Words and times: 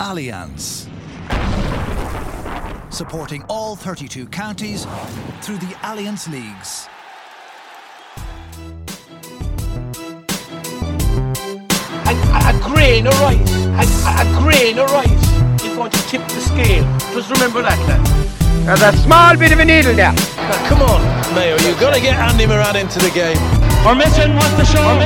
Allianz. 0.00 0.88
Supporting 2.90 3.44
all 3.48 3.76
32 3.76 4.26
counties 4.26 4.86
through 5.42 5.58
the 5.58 5.72
Allianz 5.82 6.26
Leagues. 6.26 6.88
A, 12.06 12.12
a, 12.12 12.56
a 12.56 12.60
grain 12.62 13.06
of 13.06 13.20
rice, 13.20 13.64
a, 13.66 14.22
a, 14.22 14.40
grain 14.40 14.78
of 14.78 14.90
rice 14.90 15.62
is 15.62 15.76
going 15.76 15.90
to 15.90 16.02
tip 16.08 16.22
the 16.28 16.40
scale. 16.40 16.84
Just 17.12 17.30
remember 17.30 17.60
that, 17.62 17.78
lad. 17.86 18.78
There's 18.78 18.94
a 18.94 18.96
small 19.02 19.36
bit 19.36 19.52
of 19.52 19.58
a 19.58 19.64
needle 19.64 19.94
there. 19.94 20.12
Now, 20.12 20.68
come 20.68 20.80
on, 20.82 21.34
Mayo, 21.34 21.58
you've 21.58 21.78
got 21.78 21.94
to 21.94 22.00
get 22.00 22.16
Andy 22.16 22.46
Moran 22.46 22.76
into 22.76 22.98
the 22.98 23.10
game. 23.10 23.59
Our 23.86 23.94
mission 23.94 24.34
was 24.34 24.50
to 24.56 24.64
show 24.66 24.98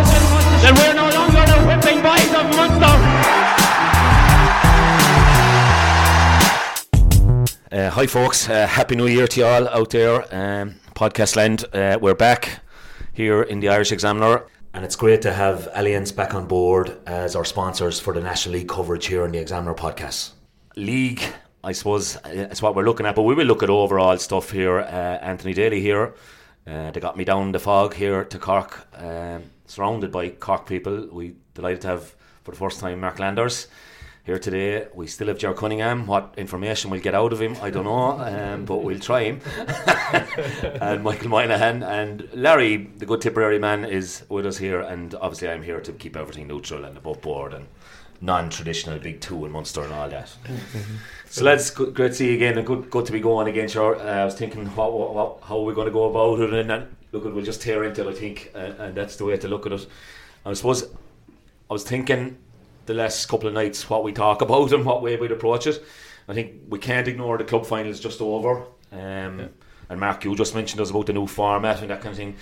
that 0.63 0.73
we're 0.77 0.95
no 0.95 1.09
longer 1.09 1.45
the 1.47 1.59
whipping 1.69 2.03
boys 2.03 2.31
of 2.35 2.45
Munster. 2.57 2.95
Uh, 7.71 7.91
hi, 7.91 8.07
folks. 8.09 8.49
Uh, 8.49 8.67
Happy 8.67 8.97
New 8.97 9.07
Year 9.07 9.29
to 9.29 9.41
you 9.41 9.47
all 9.47 9.69
out 9.69 9.91
there. 9.91 10.23
Um, 10.35 10.75
Podcast 10.97 11.37
Land. 11.37 11.65
Uh, 11.73 11.99
we're 12.01 12.17
back 12.17 12.61
here 13.13 13.43
in 13.43 13.61
the 13.61 13.69
Irish 13.69 13.93
Examiner. 13.93 14.45
And 14.75 14.85
it's 14.85 14.97
great 14.97 15.23
to 15.23 15.33
have 15.33 15.69
Allianz 15.75 16.15
back 16.15 16.35
on 16.35 16.47
board 16.47 16.97
as 17.07 17.37
our 17.37 17.45
sponsors 17.45 18.01
for 18.01 18.13
the 18.13 18.21
National 18.21 18.55
League 18.55 18.69
coverage 18.69 19.07
here 19.07 19.25
in 19.25 19.31
the 19.31 19.39
Examiner 19.39 19.75
podcast. 19.75 20.33
League, 20.75 21.23
I 21.63 21.71
suppose, 21.73 22.17
uh, 22.17 22.49
is 22.51 22.61
what 22.61 22.75
we're 22.75 22.85
looking 22.85 23.07
at, 23.07 23.15
but 23.15 23.23
we 23.23 23.35
will 23.37 23.47
look 23.47 23.63
at 23.63 23.71
overall 23.71 24.19
stuff 24.19 24.51
here. 24.51 24.81
Uh, 24.81 25.19
Anthony 25.23 25.55
Daly 25.55 25.81
here. 25.81 26.13
Uh, 26.67 26.91
they 26.91 27.01
got 27.01 27.17
me 27.17 27.25
down 27.25 27.53
the 27.53 27.59
fog 27.59 27.95
here 27.95 28.25
to 28.25 28.39
Cork, 28.39 28.87
um, 28.97 29.43
surrounded 29.67 30.11
by 30.11 30.31
Cork 30.31 30.67
people. 30.67 31.09
We 31.13 31.35
delighted 31.53 31.83
to 31.83 31.89
have, 31.89 32.15
for 32.43 32.53
the 32.53 32.57
first 32.57 32.81
time, 32.81 33.01
Mark 33.01 33.19
Landers 33.19 33.69
here 34.25 34.39
today. 34.39 34.87
We 34.95 35.07
still 35.07 35.27
have 35.29 35.39
Ger 35.39 35.53
Cunningham. 35.53 36.07
What 36.07 36.35
information 36.39 36.91
we'll 36.91 37.03
get 37.03 37.15
out 37.15 37.35
of 37.35 37.41
him, 37.43 37.57
I 37.61 37.69
don't 37.69 37.85
know, 37.85 38.19
um, 38.19 38.65
but 38.65 38.79
we'll 38.79 38.99
try 38.99 39.25
him. 39.25 39.41
and 40.81 41.05
Michael 41.05 41.29
Moynihan 41.29 41.83
and 41.83 42.29
Larry, 42.33 42.79
the 42.97 43.05
good 43.05 43.21
Tipperary 43.21 43.59
man, 43.59 43.85
is 43.85 44.25
with 44.31 44.47
us 44.47 44.57
here. 44.57 44.81
And 44.81 45.15
obviously, 45.17 45.51
I'm 45.51 45.63
here 45.63 45.81
to 45.81 45.93
keep 45.93 46.17
everything 46.17 46.47
neutral 46.47 46.85
and 46.87 46.97
above 46.97 47.21
board 47.21 47.53
and 47.53 47.67
non-traditional 48.25 48.99
Big 48.99 49.21
Two 49.21 49.45
in 49.45 49.53
Munster 49.53 49.83
and 49.83 49.93
all 49.93 50.09
that. 50.09 50.31
So 51.29 51.45
lads, 51.45 51.71
good, 51.71 51.95
great 51.95 52.09
to 52.09 52.15
see 52.15 52.29
you 52.29 52.35
again, 52.35 52.59
and 52.59 52.67
good, 52.67 52.91
good 52.91 53.07
to 53.07 53.13
be 53.13 53.21
going 53.21 53.49
again. 53.49 53.69
Sure, 53.69 53.97
uh, 53.97 54.23
I 54.23 54.25
was 54.25 54.35
thinking, 54.35 54.67
what, 54.77 54.93
what, 54.93 55.41
how 55.43 55.59
are 55.59 55.65
we 55.65 55.75
going 55.75 55.87
to 55.87 55.93
go 55.93 56.05
about 56.05 56.41
it? 56.41 56.55
And 56.55 56.71
then 56.71 56.97
look, 57.13 57.25
we'll 57.25 57.45
just 57.45 57.61
tear 57.61 57.85
into 57.85 58.09
it. 58.09 58.11
I 58.11 58.15
think, 58.15 58.53
uh, 58.55 58.59
and 58.79 58.95
that's 58.95 59.17
the 59.17 59.25
way 59.25 59.37
to 59.37 59.49
look 59.49 59.67
at 59.67 59.73
it. 59.73 59.87
I 60.47 60.53
suppose 60.53 60.85
I 60.85 61.73
was 61.73 61.85
thinking 61.85 62.39
the 62.87 62.95
last 62.95 63.27
couple 63.27 63.49
of 63.49 63.55
nights 63.55 63.89
what 63.89 64.05
we 64.05 64.13
talk 64.13 64.43
about 64.43 64.73
and 64.75 64.85
what 64.85 65.03
way 65.03 65.17
we'd 65.17 65.33
approach 65.33 65.67
it. 65.67 65.83
I 66.29 66.35
think 66.35 66.53
we 66.69 66.79
can't 66.79 67.07
ignore 67.07 67.37
the 67.37 67.45
club 67.45 67.67
finals 67.67 68.01
just 68.01 68.21
over. 68.21 68.65
Um, 68.93 69.39
yeah. 69.39 69.47
And 69.91 70.01
Mark, 70.01 70.25
you 70.25 70.35
just 70.35 70.55
mentioned 70.55 70.81
us 70.81 70.91
about 70.91 71.07
the 71.07 71.13
new 71.13 71.27
format 71.27 71.81
and 71.81 71.91
that 71.91 72.01
kind 72.01 72.13
of 72.13 72.17
thing. 72.17 72.37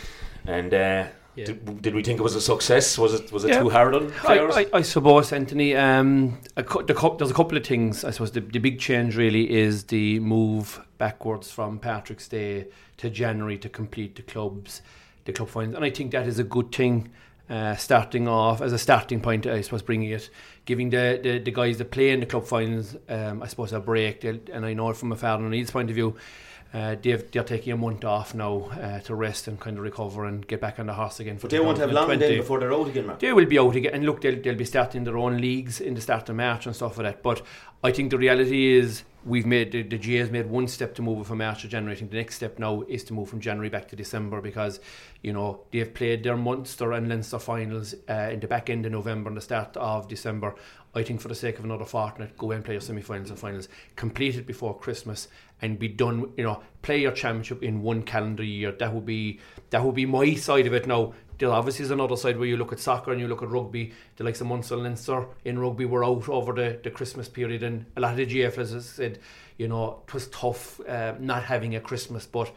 And 0.47 0.73
uh, 0.73 1.07
yeah. 1.35 1.47
did, 1.47 1.83
did, 1.83 1.95
we 1.95 2.03
think 2.03 2.21
it 2.21 2.23
was 2.23 2.35
a 2.35 2.41
success? 2.41 2.99
Was 2.99 3.15
it 3.15 3.33
was 3.33 3.45
it 3.45 3.51
yeah. 3.51 3.61
too 3.61 3.71
hard 3.71 3.95
on 3.95 4.11
players? 4.11 4.57
I, 4.57 4.63
I, 4.63 4.67
I 4.75 4.83
suppose, 4.83 5.33
Anthony. 5.33 5.75
Um, 5.75 6.39
a, 6.57 6.63
the, 6.63 7.15
there's 7.19 7.31
a 7.31 7.35
couple 7.35 7.57
of 7.57 7.67
things. 7.67 8.05
I 8.05 8.11
suppose 8.11 8.33
the, 8.33 8.41
the 8.41 8.59
big 8.59 8.79
change 8.79 9.17
really 9.17 9.51
is 9.51 9.85
the 9.85 10.21
move 10.21 10.81
backwards 10.99 11.51
from 11.51 11.79
Patrick's 11.79 12.29
Day 12.29 12.67
to 12.99 13.11
January 13.11 13.59
to 13.59 13.69
complete 13.69 14.17
the 14.17 14.23
clubs, 14.23 14.83
the 15.25 15.33
club 15.33 15.49
finals, 15.49 15.75
and 15.75 15.85
I 15.85 15.91
think 15.91 16.13
that 16.13 16.27
is 16.27 16.39
a 16.39 16.45
good 16.45 16.73
thing 16.73 17.11
uh, 17.53 17.77
starting 17.77 18.29
off 18.29 18.63
as 18.63 18.73
a 18.73 18.79
starting 18.79 19.21
point, 19.21 19.47
I 19.47 19.61
suppose, 19.61 19.83
bringing 19.83 20.11
it, 20.11 20.31
giving 20.65 20.91
the, 20.91 21.21
the, 21.23 21.39
the 21.39 21.51
guys 21.51 21.79
that 21.79 21.91
play 21.91 22.11
in 22.11 22.21
the 22.21 22.27
club 22.27 22.47
finals, 22.47 22.97
um, 23.09 23.43
I 23.43 23.47
suppose, 23.47 23.73
a 23.73 23.81
break. 23.81 24.25
And 24.25 24.65
I 24.65 24.73
know 24.73 24.93
from 24.95 25.13
a 25.13 25.17
Father 25.17 25.45
O'Neill's 25.45 25.71
point 25.71 25.91
of 25.91 25.95
view, 25.95 26.17
uh, 26.73 26.97
they've, 27.03 27.31
they're 27.31 27.45
taking 27.45 27.73
a 27.73 27.77
month 27.77 28.05
off 28.05 28.35
now 28.35 28.71
uh, 28.81 29.01
to 29.01 29.15
rest 29.15 29.47
and 29.47 29.61
kind 29.61 29.77
of 29.77 29.85
recover 29.85 30.25
and 30.25 30.47
get 30.47 30.61
back 30.61 30.79
on 30.79 30.87
the 30.87 30.95
horse 30.95 31.21
again. 31.21 31.39
but 31.41 31.51
they 31.51 31.61
won't 31.61 31.79
have 31.79 31.93
long 31.93 32.09
then 32.19 32.39
before 32.39 32.59
they're 32.61 32.73
out 32.73 32.89
again, 32.89 33.07
Mark. 33.07 33.19
They 33.19 33.33
will 33.33 33.47
be 33.47 33.59
out 33.59 33.77
again, 33.77 33.95
and 33.95 34.07
look, 34.07 34.23
they'll, 34.23 34.41
they'll 34.41 34.55
be 34.55 34.65
starting 34.65 35.05
their 35.05 35.19
own 35.19 35.39
leagues 35.39 35.81
in 35.81 35.95
the 35.95 36.01
start 36.01 36.29
of 36.31 36.37
March 36.37 36.67
and 36.67 36.75
stuff 36.75 36.97
like 36.97 37.07
that. 37.07 37.23
But 37.23 37.43
I 37.85 37.91
think 37.91 38.11
the 38.11 38.19
reality 38.19 38.73
is 38.73 39.03
we've 39.25 39.47
made 39.47 39.73
the, 39.73 39.83
the 39.83 39.99
GAA 39.99 40.21
has 40.21 40.31
made 40.31 40.47
one 40.47 40.67
step 40.67 40.95
to 40.95 41.03
move 41.03 41.27
from 41.27 41.39
March 41.39 41.63
to 41.63 41.69
January. 41.69 41.95
I 41.95 41.99
think 41.99 42.11
the 42.11 42.17
next 42.17 42.37
step 42.37 42.59
now 42.59 42.83
is 42.89 43.05
to 43.05 43.13
move 43.13 43.29
from 43.29 43.41
January 43.41 43.69
back 43.69 43.89
to 43.89 43.97
December 43.97 44.41
because 44.41 44.81
you 45.23 45.33
know 45.33 45.61
they've 45.71 45.93
played 45.93 46.23
their 46.23 46.37
Munster 46.37 46.93
and 46.93 47.09
Leinster 47.09 47.39
finals 47.39 47.95
uh, 48.09 48.31
in 48.33 48.41
the 48.41 48.47
back 48.47 48.71
end 48.71 48.87
of 48.87 48.93
November 48.93 49.29
and 49.29 49.37
the 49.37 49.43
start 49.43 49.77
of 49.77 50.09
December. 50.09 50.55
I 50.95 51.03
think 51.03 51.21
for 51.21 51.29
the 51.29 51.35
sake 51.35 51.59
of 51.59 51.65
another 51.65 51.87
fortnight, 51.87 52.37
go 52.37 52.51
and 52.51 52.63
play 52.63 52.75
your 52.75 52.83
semi-finals 52.83 53.31
and 53.31 53.39
finals, 53.39 53.69
complete 53.97 54.37
it 54.37 54.47
before 54.47 54.79
Christmas, 54.79 55.29
and 55.63 55.79
be 55.79 55.89
done. 55.89 56.33
You 56.37 56.45
know, 56.45 56.63
play 56.83 57.01
your 57.01 57.13
championship 57.13 57.63
in 57.63 57.83
one 57.83 58.03
calendar 58.03 58.45
year. 58.45 58.73
That 58.73 58.93
would 58.93 59.07
be 59.07 59.41
that 59.71 59.83
would 59.83 59.95
be 59.95 60.07
my 60.07 60.35
side 60.35 60.67
of 60.67 60.75
it. 60.75 60.87
Now, 60.87 61.15
there 61.39 61.51
obviously 61.51 61.85
is 61.85 61.91
another 61.91 62.17
side 62.17 62.39
where 62.39 62.47
you 62.47 62.57
look 62.57 62.73
at 62.73 62.79
soccer 62.79 63.13
and 63.13 63.21
you 63.21 63.29
look 63.29 63.43
at 63.43 63.49
rugby. 63.49 63.93
The 64.17 64.25
likes 64.25 64.41
of 64.41 64.47
Munster 64.49 64.75
and 64.75 64.85
Leinster 64.85 65.27
in 65.45 65.59
rugby 65.59 65.87
were 65.87 66.05
out 66.05 66.29
over 66.29 66.53
the, 66.53 66.79
the 66.83 66.91
Christmas 66.91 67.29
period, 67.29 67.63
and 67.63 67.87
a 67.97 68.01
lot 68.01 68.13
of 68.13 68.17
the 68.19 68.27
GF, 68.27 68.59
as 68.59 68.75
I 68.75 68.81
said, 68.81 69.19
you 69.57 69.69
know, 69.69 70.03
it 70.07 70.13
was 70.13 70.29
tough 70.29 70.81
uh, 70.87 71.15
not 71.19 71.45
having 71.45 71.75
a 71.75 71.81
Christmas, 71.81 72.27
but 72.27 72.53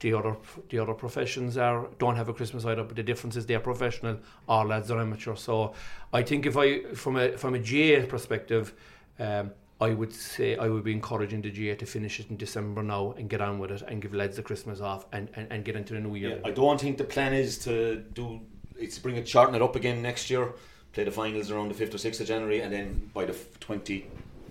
the 0.00 0.12
other 0.12 0.36
the 0.68 0.78
other 0.78 0.94
professions 0.94 1.56
are 1.56 1.88
don't 1.98 2.16
have 2.16 2.28
a 2.28 2.34
Christmas 2.34 2.64
either, 2.64 2.82
but 2.82 2.96
the 2.96 3.02
difference 3.02 3.36
is 3.36 3.46
they're 3.46 3.60
professional, 3.60 4.18
our 4.48 4.66
lads 4.66 4.90
are 4.90 5.00
amateur. 5.00 5.34
So 5.34 5.74
I 6.12 6.22
think 6.22 6.46
if 6.46 6.56
I 6.56 6.82
from 6.94 7.16
a 7.16 7.36
from 7.38 7.54
a 7.54 7.58
GAA 7.58 8.06
perspective, 8.06 8.74
um, 9.18 9.52
I 9.84 9.92
would 9.94 10.14
say 10.14 10.56
I 10.56 10.68
would 10.68 10.84
be 10.84 10.92
encouraging 10.92 11.42
the 11.42 11.50
GAA 11.50 11.76
to 11.76 11.86
finish 11.86 12.18
it 12.20 12.30
in 12.30 12.36
December 12.36 12.82
now 12.82 13.14
and 13.18 13.28
get 13.28 13.40
on 13.40 13.58
with 13.58 13.70
it 13.70 13.82
and 13.86 14.00
give 14.02 14.14
lads 14.14 14.36
the 14.36 14.42
Christmas 14.42 14.80
off 14.80 15.06
and, 15.12 15.28
and, 15.36 15.46
and 15.52 15.64
get 15.64 15.76
into 15.76 15.94
the 15.94 16.00
new 16.00 16.14
year. 16.14 16.40
Yeah, 16.40 16.48
I 16.48 16.52
don't 16.52 16.80
think 16.80 16.98
the 16.98 17.04
plan 17.04 17.34
is 17.34 17.58
to 17.58 17.96
do 18.14 18.40
it's 18.78 18.98
bring 18.98 19.16
it 19.16 19.28
shorten 19.28 19.54
it 19.54 19.62
up 19.62 19.76
again 19.76 20.02
next 20.02 20.30
year, 20.30 20.52
play 20.92 21.04
the 21.04 21.10
finals 21.10 21.50
around 21.50 21.68
the 21.68 21.74
fifth 21.74 21.94
or 21.94 21.98
sixth 21.98 22.20
of 22.20 22.26
January, 22.26 22.60
and 22.60 22.72
then 22.72 23.10
by 23.12 23.24
the 23.24 23.36
twenty 23.60 24.06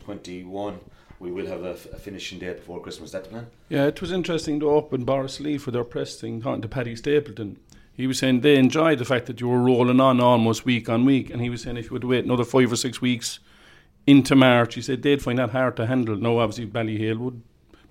twenty 0.06 0.44
one 0.44 0.80
we 1.20 1.32
will 1.32 1.48
have 1.48 1.64
a, 1.64 1.72
a 1.72 2.00
finishing 2.00 2.40
date 2.40 2.58
before 2.58 2.80
Christmas. 2.82 3.12
That 3.12 3.24
the 3.24 3.30
plan? 3.30 3.48
Yeah, 3.70 3.88
it 3.88 4.02
was 4.02 4.12
interesting 4.12 4.60
to 4.60 4.70
open 4.70 5.06
Borris-Ileigh 5.06 5.60
for 5.60 5.72
their 5.72 5.84
press 5.84 6.20
thing, 6.20 6.42
talking 6.42 6.62
to 6.62 6.68
Paddy 6.68 6.96
Stapleton. 6.96 7.58
He 7.96 8.08
was 8.08 8.20
saying 8.20 8.42
they 8.42 8.58
enjoyed 8.58 9.00
the 9.00 9.06
fact 9.06 9.28
that 9.28 9.40
you 9.40 9.48
were 9.48 9.62
rolling 9.62 10.00
on 10.00 10.20
almost 10.20 10.66
week 10.66 10.90
on 10.90 11.06
week, 11.06 11.30
and 11.30 11.42
he 11.42 11.50
was 11.50 11.62
saying 11.62 11.78
if 11.78 11.86
you 11.86 11.92
would 11.92 12.04
wait 12.04 12.26
another 12.26 12.44
five 12.44 12.72
or 12.72 12.76
six 12.76 13.02
weeks 13.02 13.40
into 14.06 14.36
March, 14.36 14.76
he 14.76 14.82
said 14.82 15.02
they'd 15.02 15.22
find 15.22 15.40
that 15.40 15.52
hard 15.52 15.78
to 15.78 15.86
handle. 15.86 16.16
Now, 16.16 16.40
obviously, 16.40 16.68
Ballyhale 16.68 17.20
would 17.20 17.42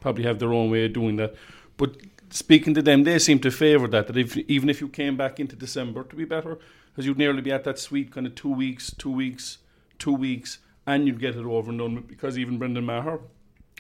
probably 0.01 0.25
have 0.25 0.39
their 0.39 0.53
own 0.53 0.71
way 0.71 0.85
of 0.85 0.93
doing 0.93 1.17
that, 1.17 1.35
but 1.77 1.97
speaking 2.31 2.75
to 2.75 2.83
them, 2.83 3.05
they 3.05 3.19
seem 3.19 3.39
to 3.41 3.51
favour 3.51 3.89
that. 3.89 4.07
That 4.07 4.17
if 4.17 4.37
even 4.37 4.69
if 4.69 4.81
you 4.81 4.89
came 4.89 5.17
back 5.17 5.41
into 5.41 5.57
December, 5.57 6.05
to 6.05 6.17
be 6.17 6.25
better, 6.25 6.59
because 6.91 7.07
you'd 7.07 7.19
nearly 7.19 7.41
be 7.41 7.53
at 7.53 7.65
that 7.65 7.79
sweet 7.79 8.13
kind 8.13 8.27
of 8.27 8.35
two 8.35 8.53
weeks, 8.53 8.93
two 8.97 9.11
weeks, 9.11 9.59
two 9.99 10.15
weeks 10.15 10.59
and 10.87 11.07
you'd 11.07 11.21
get 11.21 11.37
it 11.37 11.45
over 11.45 11.71
and 11.71 11.79
done 11.79 11.95
with 11.95 12.09
because 12.09 12.39
even 12.39 12.59
Brendan 12.59 12.85
Maher, 12.85 13.21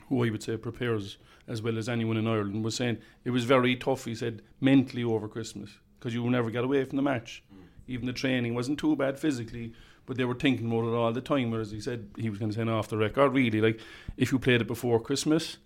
who 0.09 0.25
I 0.25 0.31
would 0.31 0.43
say 0.43 0.57
prepares 0.57 1.19
as 1.49 1.61
well 1.61 1.77
as 1.77 1.89
anyone 1.89 2.17
in 2.17 2.27
Ireland, 2.27 2.65
was 2.65 2.77
saying 2.77 2.99
it 3.25 3.31
was 3.31 3.45
very 3.45 3.77
tough, 3.77 4.05
he 4.05 4.15
said, 4.15 4.43
mentally 4.61 5.03
over 5.03 5.29
Christmas 5.29 5.71
because 5.99 6.15
you 6.15 6.29
never 6.31 6.51
get 6.51 6.65
away 6.65 6.85
from 6.85 6.97
the 6.97 7.03
match. 7.03 7.43
Mm. 7.53 7.59
Even 7.89 8.07
the 8.07 8.13
training 8.13 8.55
wasn't 8.55 8.79
too 8.79 8.97
bad 8.97 9.19
physically, 9.19 9.73
but 10.07 10.17
they 10.17 10.25
were 10.25 10.35
thinking 10.35 10.67
about 10.67 10.89
it 10.89 10.95
all 10.95 11.13
the 11.13 11.21
time. 11.21 11.51
Whereas 11.51 11.71
he 11.71 11.81
said 11.81 12.09
he 12.17 12.31
was 12.31 12.39
going 12.39 12.51
to 12.51 12.57
say 12.57 12.71
off 12.71 12.89
the 12.89 12.97
record, 12.97 13.31
really, 13.31 13.61
like 13.61 13.81
if 14.17 14.33
you 14.33 14.39
played 14.39 14.61
it 14.61 14.67
before 14.67 15.01
Christmas, 15.01 15.59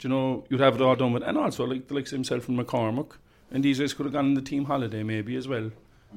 you 0.00 0.08
know, 0.08 0.44
you'd 0.48 0.60
have 0.60 0.74
it 0.74 0.80
all 0.80 0.96
done 0.96 1.12
with. 1.12 1.22
And 1.22 1.36
also, 1.36 1.66
like 1.66 1.88
the 1.88 1.94
likes 1.94 2.12
of 2.12 2.16
himself 2.16 2.48
and 2.48 2.58
McCormack, 2.58 3.12
and 3.50 3.64
these 3.64 3.80
guys 3.80 3.94
could 3.94 4.06
have 4.06 4.12
gone 4.12 4.26
on 4.26 4.34
the 4.34 4.42
team 4.42 4.66
holiday 4.66 5.02
maybe 5.02 5.34
as 5.36 5.48
well 5.48 5.70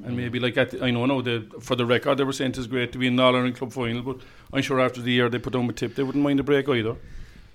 And 0.05 0.15
maybe 0.15 0.39
like 0.39 0.57
at 0.57 0.71
the, 0.71 0.83
I 0.83 0.91
know, 0.91 1.05
no, 1.05 1.21
the, 1.21 1.45
for 1.59 1.75
the 1.75 1.85
record, 1.85 2.17
they 2.17 2.23
were 2.23 2.31
saying 2.31 2.51
it's 2.51 2.67
great 2.67 2.91
to 2.93 2.97
be 2.97 3.07
in 3.07 3.17
the 3.17 3.23
All 3.23 3.35
Ireland 3.35 3.57
Club 3.57 3.73
final, 3.73 4.01
but 4.01 4.21
I'm 4.53 4.61
sure 4.61 4.79
after 4.79 5.01
the 5.01 5.11
year 5.11 5.29
they 5.29 5.37
put 5.39 5.53
on 5.55 5.69
a 5.69 5.73
tip, 5.73 5.95
they 5.95 6.03
wouldn't 6.03 6.23
mind 6.23 6.39
a 6.39 6.43
break 6.43 6.69
either. 6.69 6.95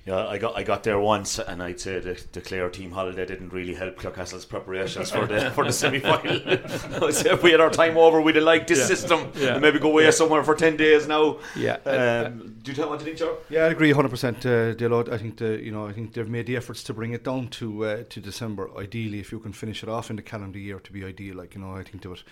Yeah, 0.06 0.24
I 0.28 0.38
got 0.38 0.56
I 0.56 0.62
got 0.62 0.84
there 0.84 1.00
once, 1.00 1.40
and 1.40 1.60
I'd 1.60 1.80
say 1.80 1.98
the, 1.98 2.22
the 2.30 2.40
Clare 2.40 2.70
team 2.70 2.92
holiday 2.92 3.26
didn't 3.26 3.52
really 3.52 3.74
help 3.74 3.96
Clarecastle's 3.96 4.44
preparations 4.44 5.10
for 5.10 5.26
the 5.26 5.50
for 5.50 5.64
the 5.64 5.72
semi 5.80 5.98
final. 5.98 6.40
I 7.04 7.10
say 7.10 7.30
if 7.32 7.42
we 7.42 7.50
had 7.50 7.60
our 7.60 7.70
time 7.70 7.98
over, 7.98 8.20
we'd 8.20 8.36
have 8.36 8.44
liked 8.44 8.68
this 8.68 8.78
Yeah. 8.78 8.86
system 8.86 9.32
Yeah. 9.34 9.54
and 9.54 9.62
maybe 9.62 9.80
go 9.80 9.90
away 9.90 10.08
somewhere 10.12 10.44
for 10.44 10.54
ten 10.54 10.76
days 10.76 11.08
now. 11.08 11.38
Yeah. 11.56 11.78
Um, 11.84 12.54
do 12.62 12.70
you 12.70 12.76
tell 12.76 12.88
what 12.88 13.00
you 13.00 13.06
think, 13.06 13.18
Joe? 13.18 13.38
Yeah, 13.48 13.64
I 13.64 13.68
agree 13.70 13.92
100%. 13.92 14.36
Uh, 14.46 14.74
Dalo. 14.76 15.12
I 15.12 15.18
think 15.18 15.38
the 15.38 15.60
you 15.60 15.72
know 15.72 15.88
I 15.88 15.92
think 15.92 16.12
they've 16.12 16.28
made 16.28 16.46
the 16.46 16.56
efforts 16.56 16.84
to 16.84 16.94
bring 16.94 17.12
it 17.12 17.24
down 17.24 17.48
to 17.58 17.84
uh, 17.84 18.02
to 18.08 18.20
December. 18.20 18.70
Ideally, 18.78 19.18
if 19.18 19.32
you 19.32 19.40
can 19.40 19.52
finish 19.52 19.82
it 19.82 19.88
off 19.88 20.08
in 20.10 20.14
the 20.14 20.22
calendar 20.22 20.60
year, 20.60 20.78
to 20.78 20.92
be 20.92 21.04
ideal. 21.04 21.34
Like 21.36 21.56
you 21.56 21.60
know, 21.62 21.72
I 21.74 21.82
think 21.82 22.02
they 22.04 22.08
would. 22.08 22.22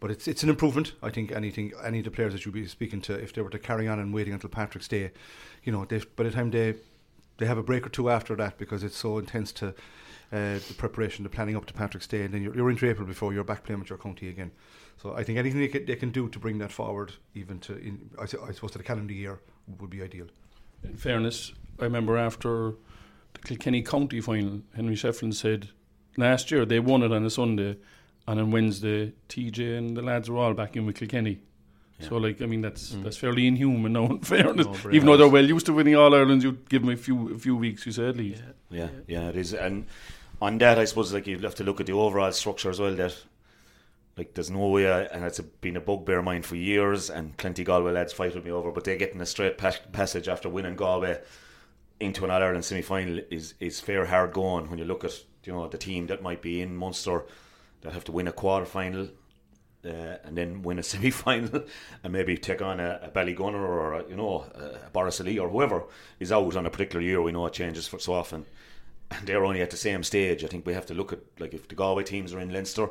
But 0.00 0.10
it's 0.10 0.26
it's 0.26 0.42
an 0.42 0.48
improvement. 0.48 0.94
I 1.00 1.10
think 1.10 1.30
anything 1.30 1.72
any 1.84 1.98
of 1.98 2.06
the 2.06 2.10
players 2.10 2.32
that 2.32 2.44
you'd 2.44 2.54
be 2.54 2.66
speaking 2.66 3.00
to, 3.02 3.14
if 3.14 3.32
they 3.34 3.42
were 3.42 3.50
to 3.50 3.58
carry 3.60 3.86
on 3.86 4.00
and 4.00 4.12
waiting 4.12 4.32
until 4.32 4.50
Patrick's 4.50 4.88
Day, 4.88 5.12
you 5.62 5.70
know, 5.70 5.84
they 5.84 5.98
by 6.16 6.24
the 6.24 6.30
time 6.32 6.50
they 6.50 6.74
they 7.40 7.46
have 7.46 7.58
a 7.58 7.62
break 7.62 7.84
or 7.86 7.88
two 7.88 8.10
after 8.10 8.36
that 8.36 8.58
because 8.58 8.84
it's 8.84 8.96
so 8.96 9.18
intense 9.18 9.50
to 9.50 9.68
uh, 10.32 10.60
the 10.68 10.74
preparation, 10.76 11.24
the 11.24 11.30
planning 11.30 11.56
up 11.56 11.66
to 11.66 11.72
Patrick's 11.74 12.06
Day, 12.06 12.22
and 12.22 12.32
then 12.32 12.42
you're, 12.42 12.54
you're 12.54 12.70
into 12.70 12.88
April 12.88 13.06
before 13.06 13.32
you're 13.32 13.42
back 13.42 13.64
playing 13.64 13.80
with 13.80 13.90
your 13.90 13.98
county 13.98 14.28
again. 14.28 14.52
So 15.02 15.14
I 15.14 15.24
think 15.24 15.38
anything 15.38 15.60
they 15.60 15.68
can, 15.68 15.86
they 15.86 15.96
can 15.96 16.10
do 16.10 16.28
to 16.28 16.38
bring 16.38 16.58
that 16.58 16.70
forward, 16.70 17.14
even 17.34 17.58
to 17.60 17.76
in, 17.78 18.10
I, 18.18 18.24
I 18.24 18.26
suppose 18.26 18.70
to 18.72 18.78
the 18.78 18.84
calendar 18.84 19.14
year, 19.14 19.40
would 19.80 19.90
be 19.90 20.02
ideal. 20.02 20.26
In 20.84 20.96
fairness, 20.96 21.52
I 21.80 21.84
remember 21.84 22.16
after 22.16 22.74
the 23.32 23.40
Kilkenny 23.42 23.82
County 23.82 24.20
final, 24.20 24.60
Henry 24.76 24.94
Shefflin 24.94 25.34
said 25.34 25.70
last 26.16 26.50
year 26.50 26.64
they 26.64 26.78
won 26.78 27.02
it 27.02 27.10
on 27.10 27.24
a 27.24 27.30
Sunday, 27.30 27.78
and 28.28 28.38
on 28.38 28.50
Wednesday, 28.50 29.14
TJ 29.28 29.78
and 29.78 29.96
the 29.96 30.02
lads 30.02 30.30
were 30.30 30.36
all 30.36 30.54
back 30.54 30.76
in 30.76 30.86
with 30.86 30.96
Kilkenny. 30.96 31.40
So, 32.00 32.16
like, 32.16 32.40
I 32.42 32.46
mean, 32.46 32.62
that's 32.62 32.92
mm. 32.92 33.04
that's 33.04 33.16
fairly 33.16 33.46
inhuman 33.46 33.92
now. 33.98 34.06
In 34.06 34.20
fairness, 34.20 34.66
No, 34.66 34.90
even 34.90 35.06
though 35.06 35.16
they're 35.16 35.28
well 35.28 35.44
used 35.44 35.66
to 35.66 35.72
winning 35.72 35.96
All 35.96 36.14
Irelands, 36.14 36.44
you'd 36.44 36.68
give 36.68 36.82
them 36.82 36.90
a 36.90 36.96
few 36.96 37.34
a 37.34 37.38
few 37.38 37.56
weeks. 37.56 37.86
You 37.86 37.92
say 37.92 38.08
at 38.08 38.16
least. 38.16 38.42
Yeah, 38.70 38.88
yeah, 39.06 39.28
it 39.28 39.36
is. 39.36 39.52
And 39.54 39.86
on 40.40 40.58
that, 40.58 40.78
I 40.78 40.84
suppose 40.84 41.12
like 41.12 41.26
you 41.26 41.38
have 41.38 41.54
to 41.56 41.64
look 41.64 41.80
at 41.80 41.86
the 41.86 41.92
overall 41.92 42.32
structure 42.32 42.70
as 42.70 42.80
well. 42.80 42.94
That 42.94 43.16
like 44.16 44.34
there's 44.34 44.50
no 44.50 44.68
way, 44.68 44.90
I, 44.90 45.02
and 45.02 45.24
it's 45.24 45.38
a, 45.38 45.42
been 45.42 45.76
a 45.76 45.80
bugbear 45.80 46.18
of 46.18 46.24
mine 46.24 46.42
for 46.42 46.56
years. 46.56 47.10
And 47.10 47.36
plenty 47.36 47.64
Galway 47.64 47.92
lads 47.92 48.12
fight 48.12 48.34
with 48.34 48.44
me 48.44 48.50
over, 48.50 48.70
but 48.70 48.84
they're 48.84 48.96
getting 48.96 49.20
a 49.20 49.26
straight 49.26 49.58
pas- 49.58 49.80
passage 49.92 50.28
after 50.28 50.48
winning 50.48 50.76
Galway 50.76 51.20
into 52.00 52.24
an 52.24 52.30
All 52.30 52.42
Ireland 52.42 52.64
semi 52.64 52.82
final 52.82 53.20
is 53.30 53.54
is 53.60 53.80
fair 53.80 54.06
hard 54.06 54.32
going 54.32 54.70
when 54.70 54.78
you 54.78 54.84
look 54.84 55.04
at 55.04 55.12
you 55.44 55.52
know 55.52 55.68
the 55.68 55.78
team 55.78 56.06
that 56.06 56.22
might 56.22 56.42
be 56.42 56.60
in 56.60 56.76
Munster 56.76 57.24
that 57.82 57.92
have 57.92 58.04
to 58.04 58.12
win 58.12 58.28
a 58.28 58.32
quarter 58.32 58.66
final. 58.66 59.08
Uh, 59.82 60.18
and 60.24 60.36
then 60.36 60.60
win 60.60 60.78
a 60.78 60.82
semi-final 60.90 61.64
and 62.04 62.12
maybe 62.12 62.36
take 62.36 62.60
on 62.60 62.78
a, 62.80 63.00
a 63.02 63.08
Ballygunner 63.08 63.54
or 63.54 63.94
a, 63.94 64.08
you 64.10 64.14
know 64.14 64.44
a 64.54 64.90
Borris-Ileigh 64.90 65.40
or 65.40 65.48
whoever 65.48 65.84
is 66.18 66.30
out 66.30 66.54
on 66.54 66.66
a 66.66 66.70
particular 66.70 67.02
year. 67.02 67.22
We 67.22 67.32
know 67.32 67.46
it 67.46 67.54
changes 67.54 67.86
for 67.88 67.98
so 67.98 68.12
often, 68.12 68.44
and 69.10 69.26
they're 69.26 69.42
only 69.42 69.62
at 69.62 69.70
the 69.70 69.78
same 69.78 70.02
stage. 70.02 70.44
I 70.44 70.48
think 70.48 70.66
we 70.66 70.74
have 70.74 70.84
to 70.86 70.94
look 70.94 71.14
at 71.14 71.20
like 71.38 71.54
if 71.54 71.66
the 71.66 71.74
Galway 71.74 72.04
teams 72.04 72.34
are 72.34 72.40
in 72.40 72.52
Leinster, 72.52 72.90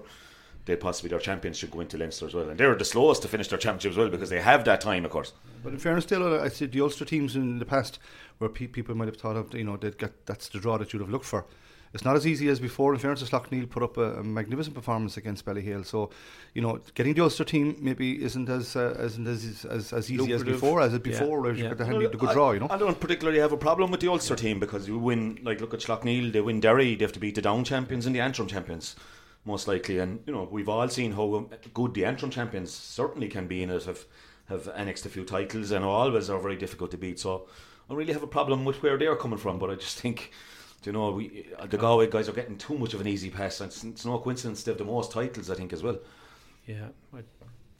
they 0.66 0.76
possibly 0.76 1.10
their 1.10 1.20
champions 1.20 1.58
should 1.58 1.72
go 1.72 1.80
into 1.80 1.98
Leinster 1.98 2.26
as 2.26 2.34
well, 2.34 2.50
and 2.50 2.60
they're 2.60 2.76
the 2.76 2.86
slowest 2.86 3.22
to 3.22 3.28
finish 3.28 3.48
their 3.50 3.60
championship 3.60 3.92
as 3.92 3.98
well 3.98 4.10
because 4.10 4.30
they 4.30 4.42
have 4.42 4.66
that 4.66 4.82
time, 4.82 5.06
of 5.06 5.12
course. 5.12 5.34
But 5.64 5.74
in 5.74 5.80
fairness, 5.80 6.06
still, 6.06 6.42
I 6.42 6.50
said 6.50 6.72
the 6.72 6.82
Ulster 6.82 7.06
teams 7.06 7.36
in 7.36 7.60
the 7.60 7.66
past, 7.66 8.00
where 8.38 8.50
pe- 8.50 8.68
people 8.68 8.96
might 8.96 9.08
have 9.08 9.18
thought 9.18 9.36
of, 9.36 9.54
you 9.54 9.64
know, 9.64 9.78
get 9.78 10.26
that's 10.26 10.50
the 10.50 10.60
draw 10.60 10.78
that 10.78 10.94
you'd 10.94 11.02
have 11.02 11.10
looked 11.10 11.26
for. 11.26 11.46
It's 11.92 12.06
not 12.06 12.16
as 12.16 12.28
easy 12.28 12.50
as 12.50 12.60
before. 12.60 12.94
In 12.94 13.00
fairness, 13.00 13.28
Slaughtneil 13.28 13.68
put 13.68 13.82
up 13.82 13.98
a, 13.98 14.20
a 14.20 14.24
magnificent 14.24 14.76
performance 14.76 15.18
against 15.18 15.44
Ballyhale. 15.44 15.84
So, 15.84 16.12
you 16.54 16.62
know, 16.62 16.80
getting 16.94 17.16
the 17.16 17.24
Ulster 17.24 17.44
team 17.44 17.78
maybe 17.80 18.24
isn't 18.24 18.48
as 18.48 18.76
uh, 18.76 18.96
isn't 19.00 19.26
as, 19.26 19.66
as 19.66 19.92
as 19.92 20.12
easy 20.12 20.32
as 20.34 20.44
before 20.44 20.82
as 20.82 20.94
it 20.94 21.02
before. 21.02 21.42
Where 21.42 21.52
you 21.52 21.64
yeah. 21.64 21.70
got 21.70 21.80
the 21.80 21.86
handy, 21.86 22.06
the 22.06 22.18
good 22.18 22.30
I, 22.30 22.34
draw, 22.34 22.52
you 22.52 22.60
know. 22.60 22.68
I 22.70 22.78
don't 22.78 23.00
particularly 23.00 23.40
have 23.40 23.54
a 23.54 23.58
problem 23.58 23.90
with 23.90 24.02
the 24.02 24.08
Ulster 24.08 24.36
team 24.36 24.60
because 24.60 24.88
you 24.88 25.00
win, 25.00 25.40
like, 25.42 25.62
look 25.62 25.74
at 25.74 25.80
Slaughtneil, 25.80 26.32
they 26.32 26.42
win 26.42 26.60
Derry, 26.60 26.94
they 26.94 27.04
have 27.04 27.12
to 27.14 27.20
beat 27.20 27.34
the 27.34 27.42
Down 27.42 27.64
champions 27.64 28.06
and 28.06 28.16
the 28.16 28.20
Antrim 28.20 28.48
champions, 28.48 28.96
most 29.44 29.68
likely. 29.68 29.98
And, 29.98 30.20
you 30.28 30.34
know, 30.34 30.48
we've 30.52 30.70
all 30.70 30.88
seen 30.90 31.14
how 31.14 31.50
good 31.74 31.96
the 31.96 32.06
Antrim 32.06 32.30
champions 32.30 32.72
certainly 32.72 33.30
can 33.30 33.48
be 33.48 33.64
in 33.64 33.72
it, 33.72 33.86
have, 33.86 34.06
have 34.48 34.68
annexed 34.76 35.08
a 35.08 35.10
few 35.10 35.26
titles 35.26 35.72
and 35.72 35.84
always 35.84 36.30
are 36.30 36.40
very 36.40 36.56
difficult 36.56 36.92
to 36.92 36.98
beat. 36.98 37.20
So 37.20 37.48
I 37.48 37.90
don't 37.90 37.98
really 37.98 38.14
have 38.14 38.22
a 38.22 38.28
problem 38.28 38.64
with 38.64 38.84
where 38.84 38.96
they're 38.96 39.16
coming 39.16 39.40
from, 39.40 39.58
but 39.58 39.72
I 39.72 39.76
just 39.76 39.98
think. 39.98 40.32
You 40.86 40.92
know, 40.94 41.12
we 41.12 41.46
the 41.68 41.78
Galway 41.78 42.08
guys 42.10 42.30
are 42.30 42.34
getting 42.34 42.58
too 42.58 42.78
much 42.78 42.94
of 42.94 43.02
an 43.02 43.08
easy 43.08 43.30
pass, 43.30 43.60
and 43.62 43.70
it's, 43.70 43.84
it's 43.84 44.06
no 44.06 44.18
coincidence 44.20 44.64
they 44.64 44.72
have 44.72 44.78
the 44.80 44.86
most 44.86 45.12
titles, 45.12 45.50
I 45.50 45.56
think, 45.56 45.74
as 45.74 45.84
well. 45.84 45.98
Yeah, 46.66 46.88
I, 47.14 47.20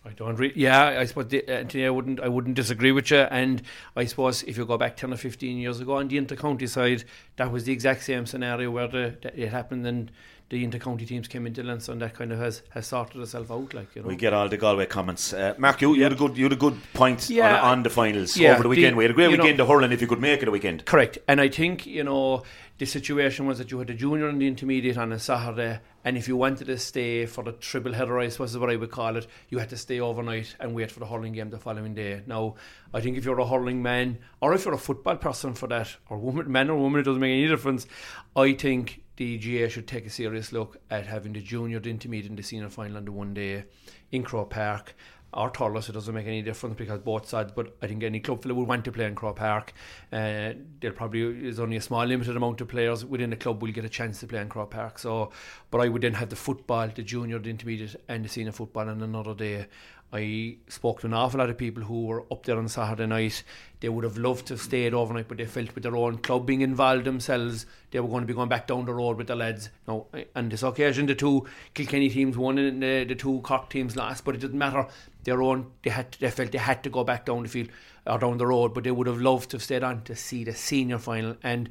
I 0.06 0.10
don't 0.12 0.36
re- 0.36 0.54
Yeah, 0.56 1.00
I 1.00 1.06
suppose 1.06 1.28
the, 1.28 1.48
Anthony, 1.50 1.86
I 1.86 1.90
wouldn't, 1.92 2.20
I 2.20 2.28
wouldn't 2.28 2.56
disagree 2.56 2.92
with 2.92 3.12
you. 3.12 3.18
And 3.20 3.62
I 3.96 4.06
suppose 4.06 4.44
if 4.44 4.58
you 4.58 4.66
go 4.66 4.78
back 4.78 4.98
ten 4.98 5.14
or 5.14 5.18
fifteen 5.18 5.58
years 5.58 5.80
ago 5.80 5.96
on 5.98 6.08
the 6.08 6.18
inter-county 6.18 6.68
side, 6.68 7.04
that 7.38 7.52
was 7.52 7.64
the 7.66 7.72
exact 7.74 8.04
same 8.04 8.26
scenario 8.26 8.70
where 8.72 8.88
the, 8.88 9.16
that 9.22 9.38
it 9.38 9.50
happened 9.50 9.86
and 9.88 10.12
the 10.50 10.64
inter-county 10.64 11.06
teams 11.06 11.28
came 11.28 11.46
into 11.46 11.62
Leinster, 11.62 11.92
and 11.92 12.02
that 12.02 12.16
kind 12.16 12.32
of 12.32 12.40
has, 12.40 12.64
has 12.72 12.88
sorted 12.88 13.22
itself 13.22 13.52
out. 13.52 13.72
Like 13.76 13.96
you 13.96 14.02
know, 14.02 14.08
We 14.08 14.16
get 14.16 14.34
all 14.34 14.50
the 14.50 14.58
Galway 14.58 14.88
comments. 14.88 15.32
Uh, 15.32 15.54
Mark, 15.60 15.80
you, 15.82 15.94
you 15.94 16.02
had 16.04 16.12
a 16.14 16.16
good 16.16 16.36
you 16.38 16.46
had 16.46 16.54
a 16.54 16.58
good 16.58 16.76
point 16.94 17.30
Yeah, 17.30 17.62
on, 17.62 17.78
on 17.78 17.84
the 17.84 17.90
finals 17.92 18.36
yeah, 18.36 18.54
over 18.54 18.64
the 18.64 18.70
weekend. 18.70 18.94
the- 18.94 18.98
we 18.98 19.04
had 19.04 19.12
a 19.12 19.14
great 19.14 19.30
you 19.30 19.38
know- 19.38 19.44
weekend 19.44 19.60
of 19.60 19.68
hurling 19.68 19.92
if 19.92 20.02
you 20.02 20.08
could 20.08 20.20
make 20.20 20.42
it 20.42 20.48
a 20.48 20.52
weekend. 20.52 20.86
Correct. 20.86 21.20
And 21.28 21.40
I 21.40 21.50
think, 21.50 21.86
you 21.86 22.04
know, 22.04 22.42
the 22.80 22.86
situation 22.86 23.46
was 23.46 23.58
that 23.58 23.72
you 23.72 23.78
had 23.78 23.90
the 23.90 23.94
junior 23.94 24.30
and 24.30 24.42
the 24.42 24.48
intermediate 24.48 24.98
on 24.98 25.12
a 25.12 25.20
Saturday, 25.20 25.82
and 26.06 26.18
if 26.18 26.30
you 26.30 26.38
wanted 26.38 26.68
to 26.68 26.78
stay 26.78 27.26
for 27.26 27.44
the 27.44 27.52
triple 27.52 27.92
header, 27.92 28.18
I 28.18 28.30
suppose 28.30 28.52
is 28.52 28.58
what 28.58 28.70
I 28.70 28.78
would 28.78 28.90
call 28.90 29.18
it, 29.18 29.28
you 29.50 29.58
had 29.58 29.70
to 29.72 29.78
stay 29.78 30.00
overnight 30.00 30.56
and 30.62 30.74
wait 30.74 30.90
for 30.90 31.02
the 31.02 31.06
hurling 31.06 31.34
game 31.34 31.50
the 31.50 31.60
following 31.60 31.94
day. 31.94 32.22
Now, 32.26 32.56
I 32.94 33.02
think 33.02 33.18
if 33.18 33.26
you're 33.26 33.38
a 33.38 33.46
hurling 33.46 33.84
man, 33.84 34.20
or 34.40 34.54
if 34.54 34.64
you're 34.64 34.74
a 34.74 34.78
football 34.78 35.18
person 35.18 35.56
for 35.56 35.68
that, 35.68 35.94
or 36.10 36.18
woman, 36.18 36.50
man 36.50 36.70
or 36.70 36.78
woman, 36.78 37.02
it 37.02 37.04
doesn't 37.04 37.20
make 37.20 37.38
any 37.38 37.50
difference. 37.50 37.86
I 38.34 38.54
think 38.54 39.04
the 39.18 39.38
GAA 39.38 39.68
should 39.68 39.86
take 39.86 40.06
a 40.06 40.10
serious 40.10 40.54
look 40.54 40.78
at 40.90 41.06
having 41.06 41.34
the 41.34 41.42
junior, 41.42 41.82
the 41.82 41.90
intermediate, 41.90 42.30
and 42.30 42.40
the 42.40 42.44
senior 42.44 42.70
final 42.70 42.96
on 42.96 43.04
the 43.04 43.12
one 43.12 43.34
day 43.34 43.66
in 44.10 44.24
Croke 44.24 44.52
Park 44.52 44.96
or 45.34 45.52
Thurles, 45.52 45.90
it 45.90 45.94
doesn't 45.94 46.14
make 46.14 46.26
any 46.26 46.42
difference 46.42 46.76
because 46.76 47.00
both 47.00 47.28
sides, 47.28 47.52
but 47.56 47.76
I 47.82 47.88
think 47.88 48.04
any 48.04 48.20
club 48.20 48.42
fellow 48.42 48.56
would 48.56 48.68
want 48.68 48.86
to 48.86 48.92
play 48.92 49.06
in 49.06 49.16
Croke 49.16 49.36
Park. 49.36 49.74
Uh, 50.12 50.54
there 50.80 50.92
probably 50.92 51.48
is 51.48 51.60
only 51.60 51.78
a 51.78 51.82
small 51.82 52.06
limited 52.06 52.36
amount 52.36 52.62
of 52.62 52.68
players 52.68 53.06
within 53.06 53.30
the 53.30 53.36
club 53.36 53.62
will 53.62 53.72
get 53.72 53.86
a 53.86 53.90
chance 53.90 54.20
to 54.22 54.28
play 54.28 54.42
in 54.42 54.50
Croke 54.50 54.72
Park. 54.72 54.98
So, 54.98 55.32
but 55.70 55.82
I 55.82 55.88
would 55.88 56.02
then 56.02 56.14
have 56.14 56.30
the 56.30 56.36
football, 56.36 56.88
the 56.88 57.04
junior, 57.04 57.40
the 57.40 57.50
intermediate, 57.50 57.96
and 58.08 58.26
the 58.26 58.30
senior 58.30 58.52
football 58.52 58.90
on 58.90 59.02
another 59.02 59.36
day. 59.36 59.68
I 60.12 60.58
spoke 60.68 61.02
to 61.02 61.08
an 61.08 61.14
awful 61.14 61.40
lot 61.40 61.52
of 61.52 61.58
people 61.58 61.84
who 61.84 62.08
were 62.08 62.26
up 62.32 62.44
there 62.44 62.58
on 62.58 62.68
Saturday 62.68 63.06
night. 63.06 63.44
They 63.80 63.90
would 63.90 64.04
have 64.04 64.18
loved 64.18 64.48
to 64.48 64.54
have 64.56 64.62
stayed 64.62 64.94
overnight, 64.94 65.28
but 65.28 65.38
they 65.38 65.46
felt 65.46 65.76
with 65.76 65.84
their 65.84 65.96
own 65.96 66.18
club 66.18 66.48
being 66.48 66.62
involved 66.62 67.06
themselves, 67.06 67.68
they 67.92 68.00
were 68.00 68.08
going 68.08 68.22
to 68.22 68.28
be 68.28 68.34
going 68.34 68.50
back 68.50 68.66
down 68.66 68.86
the 68.86 68.94
road 68.94 69.18
with 69.18 69.28
the 69.28 69.36
lads. 69.36 69.70
Now, 69.88 70.08
on 70.36 70.50
this 70.50 70.64
occasion, 70.64 71.06
the 71.06 71.14
two 71.14 71.46
Kilkenny 71.76 72.10
teams 72.10 72.38
won 72.38 72.58
and 72.58 72.82
the, 72.82 73.06
the 73.08 73.14
two 73.14 73.42
Cork 73.42 73.70
teams 73.70 73.96
lost, 73.96 74.26
but 74.26 74.34
it 74.34 74.42
didn't 74.42 74.58
matter. 74.58 74.88
Their 75.26 75.44
own, 75.44 75.72
they 75.84 75.92
had, 75.92 76.18
they 76.20 76.32
felt 76.32 76.52
they 76.52 76.58
had 76.58 76.84
to 76.84 76.90
go 76.90 77.04
back 77.04 77.26
down 77.26 77.44
the 77.44 77.50
field 77.50 77.70
or 78.08 78.18
down 78.18 78.38
the 78.40 78.48
road, 78.48 78.74
but 78.74 78.84
they 78.84 78.92
would 78.92 79.08
have 79.08 79.22
loved 79.22 79.52
to 79.52 79.58
have 79.58 79.64
stayed 79.64 79.84
on 79.84 80.02
to 80.04 80.16
see 80.16 80.44
the 80.44 80.56
senior 80.56 80.98
final. 80.98 81.38
And 81.44 81.70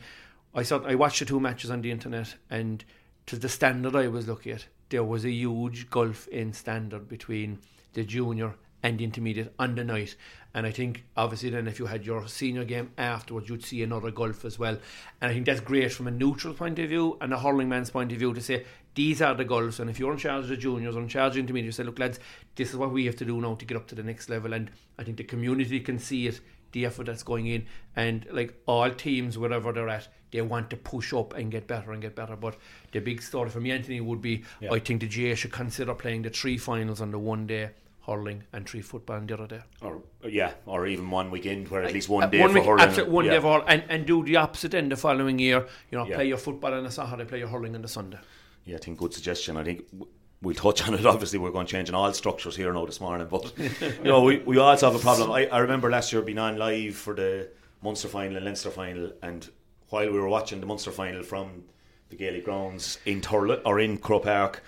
I 0.55 0.63
saw, 0.63 0.81
I 0.85 0.95
watched 0.95 1.19
the 1.19 1.25
two 1.25 1.41
matches 1.41 1.73
on 1.73 1.83
the 1.83 1.91
internet, 1.91 2.37
and 2.51 2.85
to 3.27 3.37
the 3.37 3.49
standard 3.49 3.97
I 3.97 4.07
was 4.07 4.29
looking 4.29 4.53
at, 4.53 4.67
there 4.91 5.05
was 5.05 5.25
a 5.25 5.31
huge 5.31 5.91
gulf 5.91 6.29
in 6.29 6.53
standard 6.53 7.09
between 7.09 7.59
the 7.93 8.05
junior 8.05 8.55
and 8.83 8.99
the 8.99 9.05
intermediate 9.05 9.53
on 9.59 9.75
the 9.75 9.85
night. 9.85 10.15
And 10.55 10.67
I 10.67 10.71
think 10.71 11.05
obviously 11.17 11.51
then 11.51 11.69
if 11.69 11.79
you 11.79 11.87
had 11.87 12.07
your 12.07 12.27
senior 12.27 12.65
game 12.65 12.91
afterwards, 12.97 13.49
you'd 13.49 13.65
see 13.65 13.83
another 13.83 14.11
golf 14.11 14.45
as 14.45 14.59
well. 14.59 14.79
And 15.21 15.31
I 15.31 15.35
think 15.35 15.47
that's 15.47 15.61
great 15.61 15.93
from 15.93 16.07
a 16.07 16.11
neutral 16.11 16.55
point 16.55 16.79
of 16.79 16.89
view 16.89 17.19
and 17.21 17.33
a 17.33 17.39
hurling 17.39 17.69
man's 17.69 17.91
point 17.91 18.13
of 18.13 18.19
view 18.19 18.33
to 18.33 18.41
say 18.41 18.65
these 18.95 19.21
are 19.21 19.35
the 19.35 19.45
gulfs. 19.45 19.79
And 19.79 19.91
if 19.91 19.99
you're 19.99 20.13
in 20.13 20.19
charge 20.19 20.45
of 20.45 20.49
the 20.49 20.57
juniors 20.57 20.97
or 20.97 21.03
in 21.03 21.09
charge 21.09 21.33
of 21.33 21.39
intermediate, 21.39 21.75
say, 21.75 21.85
look, 21.85 21.99
lads, 21.99 22.19
this 22.57 22.71
is 22.71 22.77
what 22.77 22.93
we 22.93 23.07
have 23.07 23.17
to 23.17 23.25
do 23.25 23.41
now 23.41 23.55
to 23.55 23.65
get 23.65 23.77
up 23.77 23.87
to 23.89 23.95
the 23.95 24.03
next 24.03 24.29
level. 24.29 24.53
And 24.53 24.71
I 24.99 25.05
think 25.05 25.17
the 25.17 25.25
community 25.25 25.81
can 25.81 25.99
see 25.99 26.27
it, 26.27 26.41
the 26.73 26.87
effort 26.87 27.07
that's 27.07 27.23
going 27.23 27.47
in. 27.47 27.67
And 27.95 28.27
like 28.31 28.61
all 28.67 28.91
teams, 28.91 29.37
wherever 29.37 29.73
they're 29.73 29.89
at, 29.89 30.09
they 30.31 30.41
want 30.43 30.71
to 30.71 30.77
push 30.77 31.13
up 31.13 31.35
and 31.35 31.51
get 31.51 31.67
better 31.67 31.93
and 31.93 32.03
get 32.03 32.15
better. 32.15 32.37
But 32.37 32.57
the 32.93 33.01
big 33.01 33.23
story 33.23 33.51
for 33.51 33.61
me, 33.61 33.71
Anthony, 33.71 34.01
would 34.01 34.21
be 34.23 34.45
Yeah. 34.61 34.73
I 34.73 34.79
think 34.79 35.01
the 35.01 35.09
GAA 35.09 35.35
should 35.35 35.53
consider 35.53 35.95
playing 35.95 36.23
the 36.23 36.31
three 36.31 36.59
finals 36.59 37.01
on 37.01 37.11
the 37.11 37.19
one 37.19 37.47
day 37.47 37.71
hurling 38.07 38.43
and 38.55 38.67
three 38.69 38.81
football 38.81 39.17
on 39.17 39.27
the 39.27 39.35
other 39.35 39.47
day. 39.47 39.61
Or 39.83 40.01
yeah, 40.25 40.53
or 40.67 40.87
even 40.87 41.11
one 41.11 41.31
weekend 41.31 41.69
where 41.69 41.83
at 41.83 41.93
least 41.93 42.09
one 42.09 42.31
day 42.31 42.41
one 42.41 42.51
for 42.51 42.55
week- 42.55 42.65
hurling. 42.65 42.81
absolute- 42.89 43.09
one 43.11 43.25
yeah. 43.27 43.31
day 43.33 43.41
for 43.41 43.65
and, 43.69 43.85
and 43.89 44.07
do 44.07 44.25
the 44.25 44.37
opposite 44.37 44.75
end 44.75 44.91
the 44.93 44.97
following 44.97 45.39
year. 45.39 45.67
You 45.91 45.99
know, 45.99 46.07
Yeah. 46.07 46.15
play 46.17 46.29
your 46.29 46.39
football 46.39 46.73
on 46.75 46.87
a 46.87 46.91
Saturday, 46.91 47.25
play 47.25 47.39
your 47.41 47.49
hurling 47.49 47.75
on 47.75 47.83
the 47.83 47.89
Sunday. 47.89 48.19
Yeah, 48.65 48.77
I 48.77 48.79
think 48.79 48.99
good 48.99 49.13
suggestion. 49.15 49.57
I 49.59 49.65
think 49.65 49.91
w- 49.91 50.11
we'll 50.43 50.55
touch 50.55 50.87
on 50.89 50.95
it. 50.95 51.05
Obviously, 51.15 51.39
we're 51.39 51.51
going 51.51 51.67
to 51.67 51.73
change 51.73 51.89
in 51.91 51.95
all 51.95 52.11
structures 52.15 52.57
here 52.57 52.73
now 52.73 52.87
this 52.87 53.01
morning. 53.01 53.27
But 53.31 53.53
you 53.59 54.05
know, 54.05 54.23
we, 54.23 54.39
we 54.39 54.59
also 54.59 54.91
have 54.91 54.99
a 54.99 55.03
problem. 55.03 55.31
I, 55.31 55.47
I 55.47 55.59
remember 55.59 55.91
last 55.91 56.13
year 56.13 56.23
being 56.23 56.39
on 56.39 56.57
live 56.59 56.95
for 56.97 57.15
the 57.15 57.51
Munster 57.83 58.09
final 58.09 58.37
and 58.37 58.45
Leinster 58.47 58.71
final, 58.71 59.13
and 59.23 59.49
while 59.91 60.11
we 60.11 60.19
were 60.19 60.29
watching 60.29 60.61
the 60.61 60.67
Munster 60.67 60.91
final 60.91 61.23
from 61.23 61.65
the 62.11 62.17
Gaelic 62.17 62.45
grounds 62.45 62.99
in 63.05 63.21
Thurles 63.21 63.61
or 63.65 63.79
in 63.81 63.99
Croke 63.99 64.25
Park, 64.25 64.63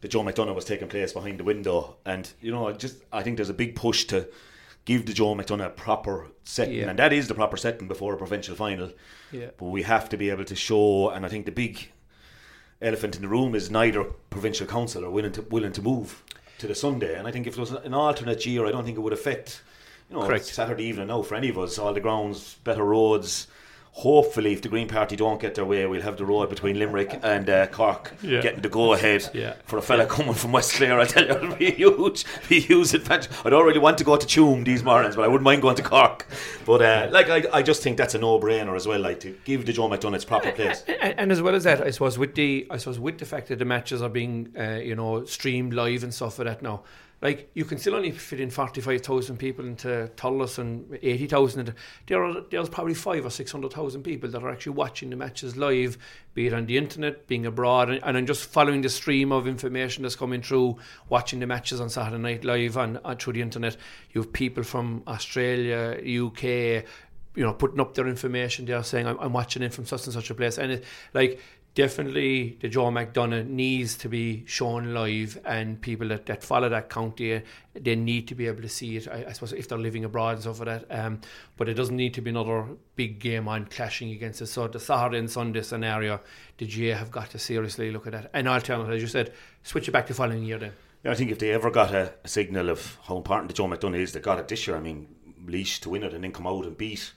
that 0.00 0.08
Joe 0.10 0.22
McDonagh 0.22 0.54
was 0.54 0.64
taking 0.64 0.88
place 0.88 1.12
behind 1.12 1.38
the 1.40 1.44
window, 1.44 1.96
and 2.04 2.30
you 2.40 2.50
know, 2.52 2.68
I 2.68 2.72
just 2.72 2.96
I 3.12 3.22
think 3.22 3.36
there's 3.36 3.48
a 3.50 3.54
big 3.54 3.74
push 3.74 4.04
to 4.06 4.28
give 4.84 5.06
the 5.06 5.12
Joe 5.14 5.34
McDonagh 5.34 5.66
a 5.66 5.70
proper 5.70 6.26
setting, 6.44 6.74
Yeah. 6.74 6.90
and 6.90 6.98
that 6.98 7.12
is 7.12 7.26
the 7.28 7.34
proper 7.34 7.56
setting 7.56 7.88
before 7.88 8.12
a 8.14 8.18
provincial 8.18 8.54
final. 8.54 8.92
Yeah. 9.32 9.46
But 9.56 9.66
we 9.66 9.82
have 9.82 10.08
to 10.10 10.16
be 10.16 10.28
able 10.30 10.44
to 10.44 10.54
show, 10.54 11.08
and 11.08 11.24
I 11.24 11.28
think 11.28 11.46
the 11.46 11.52
big 11.52 11.90
elephant 12.82 13.16
in 13.16 13.22
the 13.22 13.28
room 13.28 13.54
is 13.54 13.70
neither 13.70 14.04
provincial 14.30 14.66
council 14.66 15.04
are 15.04 15.10
willing 15.10 15.32
to 15.32 15.42
willing 15.42 15.72
to 15.72 15.82
move 15.82 16.22
to 16.58 16.66
the 16.66 16.74
Sunday. 16.74 17.18
And 17.18 17.26
I 17.26 17.30
think 17.30 17.46
if 17.46 17.56
it 17.56 17.60
was 17.60 17.70
an 17.72 17.94
alternate 17.94 18.44
year, 18.46 18.66
I 18.66 18.70
don't 18.72 18.84
think 18.84 18.98
it 18.98 19.00
would 19.00 19.12
affect. 19.12 19.62
You 20.10 20.16
know, 20.16 20.26
Correct. 20.26 20.44
Saturday 20.44 20.84
evening 20.84 21.06
now 21.06 21.22
for 21.22 21.34
any 21.34 21.48
of 21.48 21.56
us. 21.58 21.78
All 21.78 21.94
the 21.94 22.00
grounds, 22.00 22.56
better 22.62 22.84
roads. 22.84 23.46
Hopefully, 23.98 24.52
if 24.52 24.60
the 24.60 24.68
Green 24.68 24.88
Party 24.88 25.14
don't 25.14 25.40
get 25.40 25.54
their 25.54 25.64
way, 25.64 25.86
we'll 25.86 26.02
have 26.02 26.16
the 26.16 26.24
road 26.26 26.50
between 26.50 26.80
Limerick 26.80 27.20
and 27.22 27.48
uh, 27.48 27.68
Cork 27.68 28.12
Yeah. 28.22 28.40
getting 28.40 28.60
the 28.60 28.68
go 28.68 28.92
ahead 28.92 29.30
Yeah. 29.32 29.54
for 29.66 29.78
a 29.78 29.82
fella 29.82 30.04
coming 30.06 30.34
from 30.34 30.50
West 30.50 30.72
Clare. 30.74 30.98
I 30.98 31.04
tell 31.04 31.24
you, 31.24 31.30
it'll 31.30 31.54
be 31.54 31.68
a 31.68 31.70
huge, 31.70 32.24
be 32.48 32.58
huge 32.58 32.92
advantage. 32.92 33.30
I 33.44 33.50
don't 33.50 33.64
really 33.64 33.78
want 33.78 33.96
to 33.98 34.04
go 34.04 34.16
to 34.16 34.26
Tuam 34.26 34.64
these 34.64 34.82
mornings, 34.82 35.14
but 35.14 35.24
I 35.24 35.28
wouldn't 35.28 35.44
mind 35.44 35.62
going 35.62 35.76
to 35.76 35.82
Cork. 35.82 36.26
But 36.66 36.82
uh, 36.82 37.08
like, 37.12 37.30
I, 37.30 37.44
I 37.58 37.62
just 37.62 37.84
think 37.84 37.96
that's 37.96 38.16
a 38.16 38.18
no-brainer 38.18 38.74
as 38.74 38.88
well. 38.88 38.98
Like 39.00 39.20
to 39.20 39.36
give 39.44 39.64
the 39.64 39.72
Joe 39.72 39.88
McDonagh 39.88 40.16
its 40.16 40.24
proper 40.24 40.50
place. 40.50 40.82
And, 41.00 41.14
and 41.16 41.32
as 41.32 41.40
well 41.40 41.54
as 41.54 41.62
that, 41.62 41.80
I 41.80 41.90
suppose 41.90 42.18
with 42.18 42.34
the 42.34 42.66
I 42.70 42.78
suppose 42.78 42.98
with 42.98 43.18
the 43.18 43.26
fact 43.26 43.46
that 43.48 43.60
the 43.60 43.64
matches 43.64 44.02
are 44.02 44.08
being 44.08 44.52
uh, 44.58 44.80
you 44.82 44.96
know 44.96 45.24
streamed 45.24 45.72
live 45.72 46.02
and 46.02 46.12
stuff 46.12 46.38
like 46.40 46.48
that 46.48 46.62
now, 46.62 46.82
like 47.24 47.50
you 47.54 47.64
can 47.64 47.78
still 47.78 47.94
only 47.94 48.10
fit 48.10 48.38
in 48.38 48.50
forty 48.50 48.82
five 48.82 49.00
thousand 49.00 49.38
people 49.38 49.64
into 49.64 50.10
Thurles 50.14 50.58
and 50.58 50.98
eighty 51.02 51.26
thousand. 51.26 51.74
There 52.06 52.22
are 52.22 52.42
there's 52.50 52.68
probably 52.68 52.92
five 52.92 53.24
or 53.24 53.30
six 53.30 53.50
hundred 53.50 53.72
thousand 53.72 54.02
people 54.02 54.28
that 54.28 54.42
are 54.42 54.50
actually 54.50 54.74
watching 54.74 55.08
the 55.08 55.16
matches 55.16 55.56
live, 55.56 55.96
be 56.34 56.48
it 56.48 56.52
on 56.52 56.66
the 56.66 56.76
internet, 56.76 57.26
being 57.26 57.46
abroad, 57.46 57.88
and, 57.88 58.04
and 58.04 58.18
I'm 58.18 58.26
just 58.26 58.44
following 58.44 58.82
the 58.82 58.90
stream 58.90 59.32
of 59.32 59.48
information 59.48 60.02
that's 60.02 60.16
coming 60.16 60.42
through, 60.42 60.76
watching 61.08 61.40
the 61.40 61.46
matches 61.46 61.80
on 61.80 61.88
Saturday 61.88 62.18
night 62.18 62.44
live 62.44 62.76
and, 62.76 62.98
on 63.06 63.16
through 63.16 63.32
the 63.32 63.42
internet. 63.42 63.78
You 64.12 64.20
have 64.20 64.32
people 64.34 64.62
from 64.62 65.02
Australia, 65.06 65.96
UK 65.96 66.84
you 67.36 67.42
know, 67.42 67.52
putting 67.52 67.80
up 67.80 67.94
their 67.94 68.06
information 68.06 68.64
They 68.64 68.74
are 68.74 68.84
saying, 68.84 69.08
I'm, 69.08 69.18
I'm 69.18 69.32
watching 69.32 69.62
it 69.62 69.74
from 69.74 69.86
such 69.86 70.04
and 70.04 70.14
such 70.14 70.30
a 70.30 70.34
place. 70.34 70.56
And 70.56 70.70
it, 70.70 70.84
like, 71.14 71.40
definitely 71.74 72.56
the 72.60 72.68
Joe 72.68 72.90
McDonagh 72.90 73.48
needs 73.48 73.96
to 73.98 74.08
be 74.08 74.44
shown 74.46 74.94
live, 74.94 75.40
and 75.44 75.80
people 75.80 76.08
that, 76.08 76.26
that 76.26 76.42
follow 76.42 76.68
that 76.68 76.88
county, 76.88 77.42
they 77.74 77.96
need 77.96 78.28
to 78.28 78.34
be 78.34 78.46
able 78.46 78.62
to 78.62 78.68
see 78.68 78.96
it. 78.96 79.08
I, 79.08 79.26
I 79.28 79.32
suppose 79.32 79.52
if 79.52 79.68
they're 79.68 79.78
living 79.78 80.04
abroad 80.04 80.34
and 80.34 80.42
stuff 80.42 80.60
like 80.60 80.88
that. 80.88 81.06
Um, 81.06 81.20
but 81.56 81.68
it 81.68 81.74
doesn't 81.74 81.96
need 81.96 82.14
to 82.14 82.20
be 82.20 82.30
another 82.30 82.66
big 82.96 83.18
game 83.18 83.48
on 83.48 83.66
clashing 83.66 84.12
against 84.12 84.40
it. 84.40 84.46
So 84.46 84.68
the 84.68 84.80
Saturday 84.80 85.18
and 85.18 85.30
Sunday 85.30 85.62
scenario, 85.62 86.20
the 86.58 86.66
GAA 86.66 86.96
have 86.96 87.10
got 87.10 87.30
to 87.30 87.38
seriously 87.38 87.90
look 87.90 88.06
at 88.06 88.12
that. 88.12 88.30
And 88.32 88.48
I'll 88.48 88.60
tell 88.60 88.80
alternatively, 88.80 88.96
as 88.96 89.02
you 89.02 89.08
said, 89.08 89.32
switch 89.62 89.88
it 89.88 89.92
back 89.92 90.06
to 90.06 90.14
following 90.14 90.44
year 90.44 90.58
then. 90.58 90.72
Yeah, 91.04 91.10
I 91.10 91.14
think 91.14 91.30
if 91.30 91.38
they 91.38 91.50
ever 91.50 91.70
got 91.70 91.92
a, 91.92 92.14
a 92.24 92.28
signal 92.28 92.70
of 92.70 92.98
how 93.02 93.16
important 93.16 93.48
the 93.48 93.54
Joe 93.54 93.66
McDonough 93.66 93.98
is, 93.98 94.12
they 94.12 94.20
got 94.20 94.38
it 94.38 94.48
this 94.48 94.66
year. 94.66 94.76
I 94.76 94.80
mean, 94.80 95.08
Laois 95.46 95.80
to 95.80 95.90
win 95.90 96.04
it 96.04 96.14
and 96.14 96.24
then 96.24 96.32
come 96.32 96.46
out 96.46 96.64
and 96.64 96.78
beat 96.78 97.12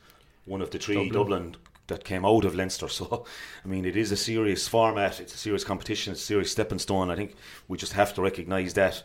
one 0.45 0.61
of 0.61 0.71
the 0.71 0.79
three 0.79 1.09
Dublin, 1.09 1.55
that 1.87 2.03
came 2.03 2.25
out 2.25 2.45
of 2.45 2.55
Leinster. 2.55 2.87
So, 2.97 3.25
I 3.63 3.67
mean, 3.67 3.85
it 3.85 3.95
is 3.95 4.11
a 4.11 4.17
serious 4.17 4.67
format. 4.67 5.19
It's 5.19 5.33
a 5.33 5.37
serious 5.37 5.63
competition. 5.63 6.11
It's 6.13 6.21
a 6.21 6.25
serious 6.25 6.51
stepping 6.51 6.79
stone. 6.79 7.09
I 7.09 7.15
think 7.15 7.35
we 7.67 7.77
just 7.77 7.93
have 7.93 8.13
to 8.15 8.21
recognise 8.21 8.73
that, 8.73 9.03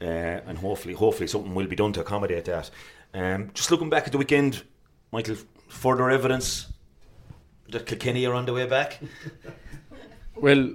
uh, 0.00 0.04
and 0.46 0.58
hopefully, 0.58 0.94
hopefully, 0.94 1.26
something 1.26 1.54
will 1.54 1.66
be 1.66 1.76
done 1.76 1.92
to 1.94 2.00
accommodate 2.00 2.44
that. 2.46 2.70
Um, 3.14 3.50
just 3.54 3.70
looking 3.70 3.90
back 3.90 4.04
at 4.06 4.12
the 4.12 4.18
weekend, 4.18 4.62
Michael, 5.12 5.36
further 5.68 6.10
evidence 6.10 6.66
that 7.70 7.86
Kilkenny 7.86 8.26
are 8.26 8.34
on 8.34 8.46
the 8.46 8.52
way 8.52 8.66
back 8.66 8.98
Well, 10.36 10.74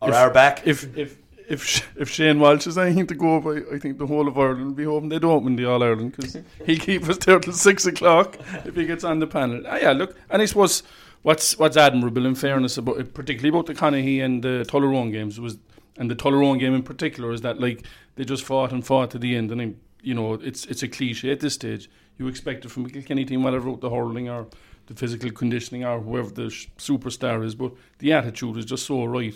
or 0.00 0.08
If- 0.10 0.14
are 0.14 0.30
back. 0.30 0.66
if 0.66 0.96
if 0.96 1.16
if 1.52 1.86
if 1.96 2.08
Shane 2.08 2.40
Walsh 2.40 2.66
is 2.66 2.78
anything 2.78 3.06
to 3.08 3.14
go 3.14 3.40
by, 3.40 3.60
I 3.74 3.78
think 3.78 3.98
the 3.98 4.06
whole 4.06 4.26
of 4.26 4.38
Ireland 4.38 4.66
will 4.66 4.72
be 4.72 4.84
hoping 4.84 5.10
they 5.10 5.18
don't 5.18 5.44
win 5.44 5.56
the 5.56 5.66
All 5.66 5.82
Ireland 5.82 6.16
because 6.16 6.34
he 6.66 6.78
keeps 6.78 6.84
keep 6.84 7.08
us 7.08 7.18
there 7.18 7.38
till 7.38 7.52
six 7.52 7.84
o'clock 7.84 8.38
if 8.64 8.74
he 8.74 8.86
gets 8.86 9.04
on 9.04 9.18
the 9.18 9.26
panel. 9.26 9.62
Ah, 9.68 9.76
yeah, 9.76 9.92
look, 9.92 10.16
and 10.30 10.40
I 10.40 10.46
suppose 10.46 10.82
what's 11.22 11.58
what's 11.58 11.76
admirable 11.76 12.24
in 12.24 12.34
fairness 12.34 12.78
about 12.78 13.12
particularly 13.12 13.50
about 13.50 13.66
the 13.66 13.74
Conahy 13.74 14.24
and 14.24 14.42
the 14.42 14.64
Tullaroan 14.66 15.12
games 15.12 15.38
was 15.38 15.58
and 15.98 16.10
the 16.10 16.16
Tullaroan 16.16 16.58
game 16.58 16.74
in 16.74 16.82
particular 16.82 17.32
is 17.32 17.42
that 17.42 17.60
like 17.60 17.84
they 18.16 18.24
just 18.24 18.44
fought 18.44 18.72
and 18.72 18.84
fought 18.84 19.10
to 19.10 19.18
the 19.18 19.36
end 19.36 19.52
and 19.52 19.78
you 20.02 20.14
know 20.14 20.34
it's 20.34 20.64
it's 20.66 20.82
a 20.82 20.88
cliche 20.88 21.30
at 21.30 21.40
this 21.40 21.54
stage. 21.54 21.90
You 22.18 22.28
expect 22.28 22.64
it 22.64 22.70
from 22.70 22.86
a 22.86 22.88
Kilkenny 22.88 23.24
team, 23.24 23.42
whatever 23.42 23.74
the 23.76 23.90
hurling 23.90 24.28
or 24.28 24.46
the 24.86 24.94
physical 24.94 25.30
conditioning 25.30 25.84
or 25.84 26.00
whoever 26.00 26.30
the 26.30 26.50
sh- 26.50 26.68
superstar 26.78 27.44
is, 27.44 27.54
but 27.54 27.72
the 27.98 28.12
attitude 28.12 28.56
is 28.56 28.64
just 28.64 28.86
so 28.86 29.04
right 29.04 29.34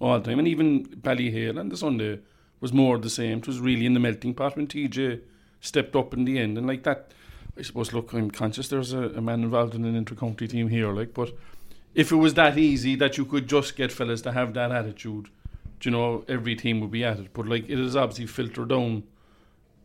all 0.00 0.18
the 0.18 0.28
time. 0.28 0.38
And 0.38 0.48
even 0.48 0.84
Ballyhale 0.86 1.60
and 1.60 1.70
the 1.70 1.76
Sunday 1.76 2.20
was 2.60 2.72
more 2.72 2.98
the 2.98 3.10
same. 3.10 3.38
It 3.38 3.46
was 3.46 3.60
really 3.60 3.86
in 3.86 3.94
the 3.94 4.00
melting 4.00 4.34
pot 4.34 4.56
when 4.56 4.66
TJ 4.66 5.20
stepped 5.60 5.94
up 5.94 6.14
in 6.14 6.24
the 6.24 6.38
end. 6.38 6.58
And 6.58 6.66
like 6.66 6.82
that, 6.84 7.12
I 7.56 7.62
suppose, 7.62 7.92
look, 7.92 8.12
I'm 8.12 8.30
conscious 8.30 8.68
there's 8.68 8.92
a, 8.92 9.10
a 9.10 9.20
man 9.20 9.42
involved 9.42 9.74
in 9.74 9.84
an 9.84 9.94
inter-county 9.94 10.48
team 10.48 10.68
here, 10.68 10.92
like, 10.92 11.14
but 11.14 11.32
if 11.94 12.12
it 12.12 12.16
was 12.16 12.34
that 12.34 12.56
easy 12.56 12.94
that 12.96 13.18
you 13.18 13.24
could 13.24 13.48
just 13.48 13.76
get 13.76 13.92
fellas 13.92 14.22
to 14.22 14.32
have 14.32 14.54
that 14.54 14.72
attitude, 14.72 15.28
you 15.82 15.90
know, 15.90 16.24
every 16.28 16.54
team 16.54 16.80
would 16.80 16.90
be 16.90 17.04
at 17.04 17.18
it. 17.18 17.32
But 17.32 17.46
like, 17.46 17.68
it 17.68 17.78
is 17.78 17.96
obviously 17.96 18.26
filtered 18.26 18.68
down, 18.68 19.02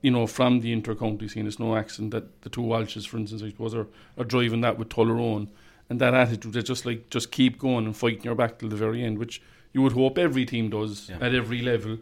you 0.02 0.12
know, 0.12 0.28
from 0.28 0.62
the 0.62 0.72
inter-county 0.72 1.28
scene. 1.28 1.48
It's 1.48 1.60
no 1.60 1.76
accident 1.76 2.12
that 2.12 2.42
the 2.42 2.50
two 2.50 2.62
Walshes, 2.62 3.08
for 3.08 3.18
instance, 3.18 3.42
I 3.42 3.50
suppose, 3.50 3.74
are, 3.74 3.88
are 4.18 4.24
driving 4.26 4.62
that 4.62 4.78
with 4.78 4.90
Tullaroan. 4.90 5.48
And 5.90 6.00
that 6.02 6.14
attitude, 6.14 6.54
they 6.54 6.62
just 6.62 6.86
like, 6.86 7.10
just 7.10 7.32
keep 7.32 7.60
going 7.60 7.86
and 7.86 7.96
fighting 7.96 8.24
your 8.24 8.36
back 8.36 8.60
till 8.60 8.70
the 8.70 8.76
very 8.76 9.04
end, 9.04 9.20
which 9.20 9.42
you 9.76 9.82
would 9.82 9.92
hope 9.92 10.18
every 10.18 10.46
team 10.46 10.70
does 10.70 11.10
Yeah. 11.10 11.18
at 11.26 11.36
every 11.36 11.62
level. 11.62 11.98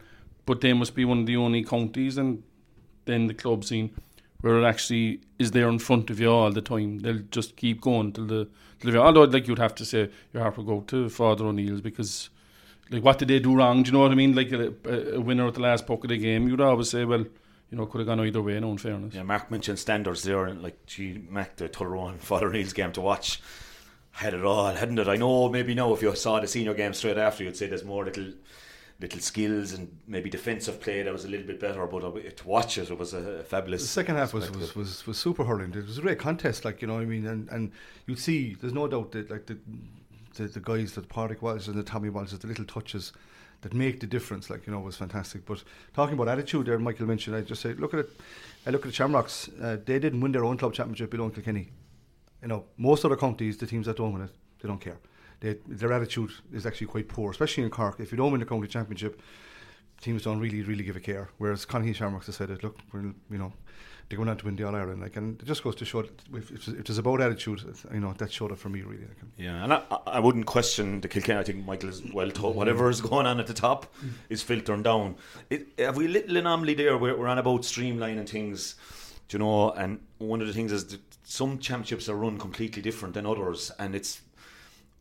But 0.46 0.62
they 0.62 0.74
must 0.74 0.94
be 0.94 1.06
one 1.06 1.22
of 1.22 1.26
the 1.26 1.38
only 1.38 1.64
counties 1.64 2.18
and 2.20 2.44
then 3.06 3.28
the 3.28 3.34
club 3.34 3.66
scene 3.66 3.90
where 4.42 4.60
it 4.60 4.66
actually 4.66 5.22
is 5.40 5.52
there 5.52 5.70
in 5.70 5.80
front 5.80 6.10
of 6.12 6.20
you 6.20 6.30
all 6.30 6.52
the 6.52 6.62
time. 6.62 7.00
They'll 7.00 7.24
just 7.32 7.56
keep 7.56 7.82
going 7.82 8.12
till 8.12 8.28
the 8.28 8.48
till 8.80 8.92
the 8.92 9.02
although 9.02 9.24
like 9.24 9.48
you'd 9.48 9.66
have 9.68 9.74
to 9.76 9.86
say 9.86 10.10
your 10.34 10.44
heart 10.44 10.58
will 10.58 10.66
go 10.66 10.82
to 10.82 11.10
Father 11.10 11.46
O'Neill's 11.46 11.82
because 11.82 12.30
like 12.92 13.04
what 13.04 13.18
did 13.18 13.30
they 13.30 13.40
do 13.40 13.56
wrong? 13.56 13.82
Do 13.82 13.88
you 13.88 13.94
know 13.94 14.04
what 14.04 14.12
I 14.12 14.16
mean? 14.16 14.36
Like 14.36 14.52
a, 14.52 14.74
a, 15.16 15.20
winner 15.20 15.48
at 15.48 15.56
the 15.56 15.62
last 15.62 15.88
puck 15.88 16.04
of 16.04 16.10
the 16.10 16.18
game, 16.18 16.48
you'd 16.48 16.62
always 16.62 16.90
say, 16.90 17.06
well, 17.06 17.26
you 17.72 17.78
know, 17.78 17.88
could 17.88 18.00
have 18.00 18.08
gone 18.08 18.24
either 18.24 18.42
way. 18.42 18.60
No, 18.60 18.72
in 18.72 18.78
fairness. 18.78 19.16
Yeah, 19.16 19.24
Mark 19.24 19.50
mentioned 19.50 19.80
standards 19.80 20.22
there, 20.24 20.46
and 20.46 20.62
like, 20.62 20.86
gee, 20.86 21.24
Mac, 21.28 21.56
the 21.56 21.70
Tullaroan 21.70 22.20
Father 22.20 22.52
Neil's 22.52 22.74
game 22.74 22.92
to 22.92 23.02
watch 23.02 23.42
had 24.14 24.34
it 24.34 24.46
all, 24.46 24.72
hadn't 24.74 25.00
it? 25.00 25.08
I 25.08 25.16
know 25.16 25.50
maybe 25.50 25.74
now 25.74 25.94
if 25.94 26.02
you 26.02 26.16
saw 26.16 26.40
the 26.40 26.48
senior 26.48 26.74
game 26.74 26.94
straight 26.94 27.18
after, 27.18 27.44
you'd 27.44 27.58
say 27.58 27.68
there's 27.68 27.84
more 27.84 28.06
little 28.06 28.32
little 29.00 29.20
skills 29.20 29.74
and 29.74 29.98
maybe 30.08 30.30
defensive 30.30 30.80
play 30.80 31.02
that 31.02 31.12
was 31.12 31.26
a 31.26 31.28
little 31.28 31.46
bit 31.46 31.60
better, 31.60 31.86
but 31.88 32.04
uh, 32.04 32.12
to 32.36 32.48
watch 32.48 32.78
it, 32.78 32.90
it 32.90 32.98
was 32.98 33.14
a, 33.14 33.44
fabulous. 33.44 33.82
The 33.82 33.88
second 33.88 34.16
half 34.16 34.34
was, 34.34 34.50
was, 34.52 34.76
was, 34.76 35.06
was 35.06 35.18
super 35.18 35.44
hurling. 35.44 35.74
It 35.74 35.88
was 35.88 35.98
a 35.98 36.02
great 36.02 36.20
contest, 36.20 36.64
like 36.64 36.82
you 36.82 36.88
know 36.88 36.94
what 36.94 37.02
I 37.02 37.06
mean, 37.06 37.26
and 37.26 37.50
and 37.50 37.72
you'd 38.06 38.20
see 38.20 38.56
there's 38.56 38.74
no 38.74 38.88
doubt 38.88 39.12
that 39.14 39.30
like 39.32 39.48
the 39.48 39.58
the, 40.36 40.44
the 40.44 40.60
guys 40.60 40.94
that 40.94 41.10
Padraig 41.10 41.42
Walsh 41.42 41.68
and 41.68 41.76
the 41.76 41.84
Tommy 41.84 42.10
Walsh, 42.10 42.32
the 42.32 42.48
little 42.48 42.66
touches 42.66 43.14
that 43.62 43.74
make 43.74 44.00
the 44.00 44.08
difference, 44.08 44.50
like 44.50 44.68
you 44.68 44.74
know, 44.74 44.80
was 44.80 44.98
fantastic. 44.98 45.46
But 45.46 45.64
talking 45.96 46.14
about 46.16 46.28
attitude, 46.28 46.68
there, 46.68 46.78
Michael 46.78 47.08
mentioned. 47.08 47.36
I 47.36 47.42
just 47.42 47.62
say, 47.62 47.74
look 47.74 47.94
at 47.94 48.02
it. 48.02 48.10
I 48.66 48.70
look 48.70 48.82
at 48.82 48.88
the 48.88 48.94
Shamrocks. 48.94 49.50
Uh, 49.62 49.78
they 49.84 50.00
didn't 50.00 50.22
win 50.22 50.32
their 50.32 50.46
own 50.46 50.58
club 50.58 50.74
championship 50.74 51.10
below 51.10 51.30
Kilkenny. 51.30 51.70
You 52.44 52.50
know, 52.50 52.66
most 52.78 53.04
other 53.06 53.16
counties, 53.16 53.58
the 53.58 53.66
teams 53.66 53.88
that 53.88 53.98
don't 53.98 54.14
win 54.14 54.24
it, 54.24 54.32
they 54.62 54.68
don't 54.68 54.82
care. 54.82 55.00
They, 55.40 55.58
their 55.68 55.92
attitude 55.92 56.32
is 56.54 56.66
actually 56.66 56.88
quite 56.88 57.08
poor, 57.08 57.32
especially 57.32 57.64
in 57.64 57.70
Cork. 57.70 58.00
If 58.00 58.12
you 58.12 58.18
don't 58.18 58.32
win 58.32 58.40
the 58.40 58.46
county 58.46 58.68
championship, 58.68 59.22
teams 60.02 60.24
don't 60.24 60.40
really, 60.40 60.62
really 60.62 60.84
give 60.84 60.96
a 60.96 61.00
care. 61.00 61.30
Whereas 61.38 61.66
Conahy 61.66 61.96
Shamrocks 61.96 62.28
decided, 62.28 62.64
look, 62.64 62.78
we're, 62.92 63.02
you 63.02 63.38
know, 63.38 63.54
they're 64.08 64.18
going 64.18 64.30
on 64.30 64.38
to 64.38 64.46
win 64.46 64.56
the 64.56 64.66
All 64.66 64.76
Ireland. 64.76 65.02
Like, 65.02 65.16
and 65.16 65.42
it 65.42 65.46
just 65.46 65.64
goes 65.64 65.76
to 65.76 65.86
show 65.86 66.00
if, 66.00 66.52
if, 66.52 66.68
if 66.68 66.90
it's 66.90 66.98
about 66.98 67.22
attitude, 67.22 67.64
you 67.94 68.00
know, 68.02 68.14
that 68.14 68.32
showed 68.32 68.52
it 68.52 68.60
for 68.60 68.70
me 68.70 68.82
really. 68.82 69.04
Like, 69.04 69.22
um. 69.22 69.32
Yeah, 69.38 69.64
and 69.64 69.74
I, 69.74 69.82
I 70.06 70.20
wouldn't 70.20 70.46
question 70.46 71.02
the 71.02 71.08
Kilkenny. 71.08 71.40
I 71.40 71.44
think 71.44 71.66
Michael 71.66 71.90
is 71.90 72.04
well 72.14 72.30
told. 72.30 72.56
Whatever 72.56 72.90
is 72.90 73.02
going 73.02 73.26
on 73.26 73.40
at 73.40 73.48
the 73.48 73.54
top 73.54 73.94
is 74.30 74.42
filtering 74.42 74.84
down. 74.84 75.16
It, 75.50 75.68
have 75.80 75.98
we 75.98 76.08
little 76.08 76.38
anomaly 76.38 76.74
there? 76.74 76.98
We're 76.98 77.28
on 77.28 77.38
about 77.38 77.62
streamlining 77.62 78.28
things, 78.28 78.76
do 79.28 79.38
you 79.38 79.40
know. 79.40 79.72
And 79.72 80.00
one 80.18 80.42
of 80.42 80.48
the 80.48 80.54
things 80.54 80.72
is 80.72 80.86
that 80.88 81.02
some 81.24 81.60
championships 81.60 82.10
are 82.10 82.16
run 82.16 82.38
completely 82.38 82.82
different 82.82 83.14
than 83.14 83.26
others, 83.26 83.72
and 83.80 83.96
it's 83.96 84.22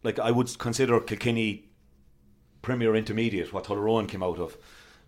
like 0.02 0.19
I 0.19 0.31
would 0.31 0.59
consider 0.59 1.00
Kilkenny 1.00 1.64
Premier 2.62 2.95
Intermediate, 2.95 3.52
what 3.52 3.64
Tullaroan 3.64 4.09
came 4.09 4.23
out 4.23 4.38
of. 4.38 4.57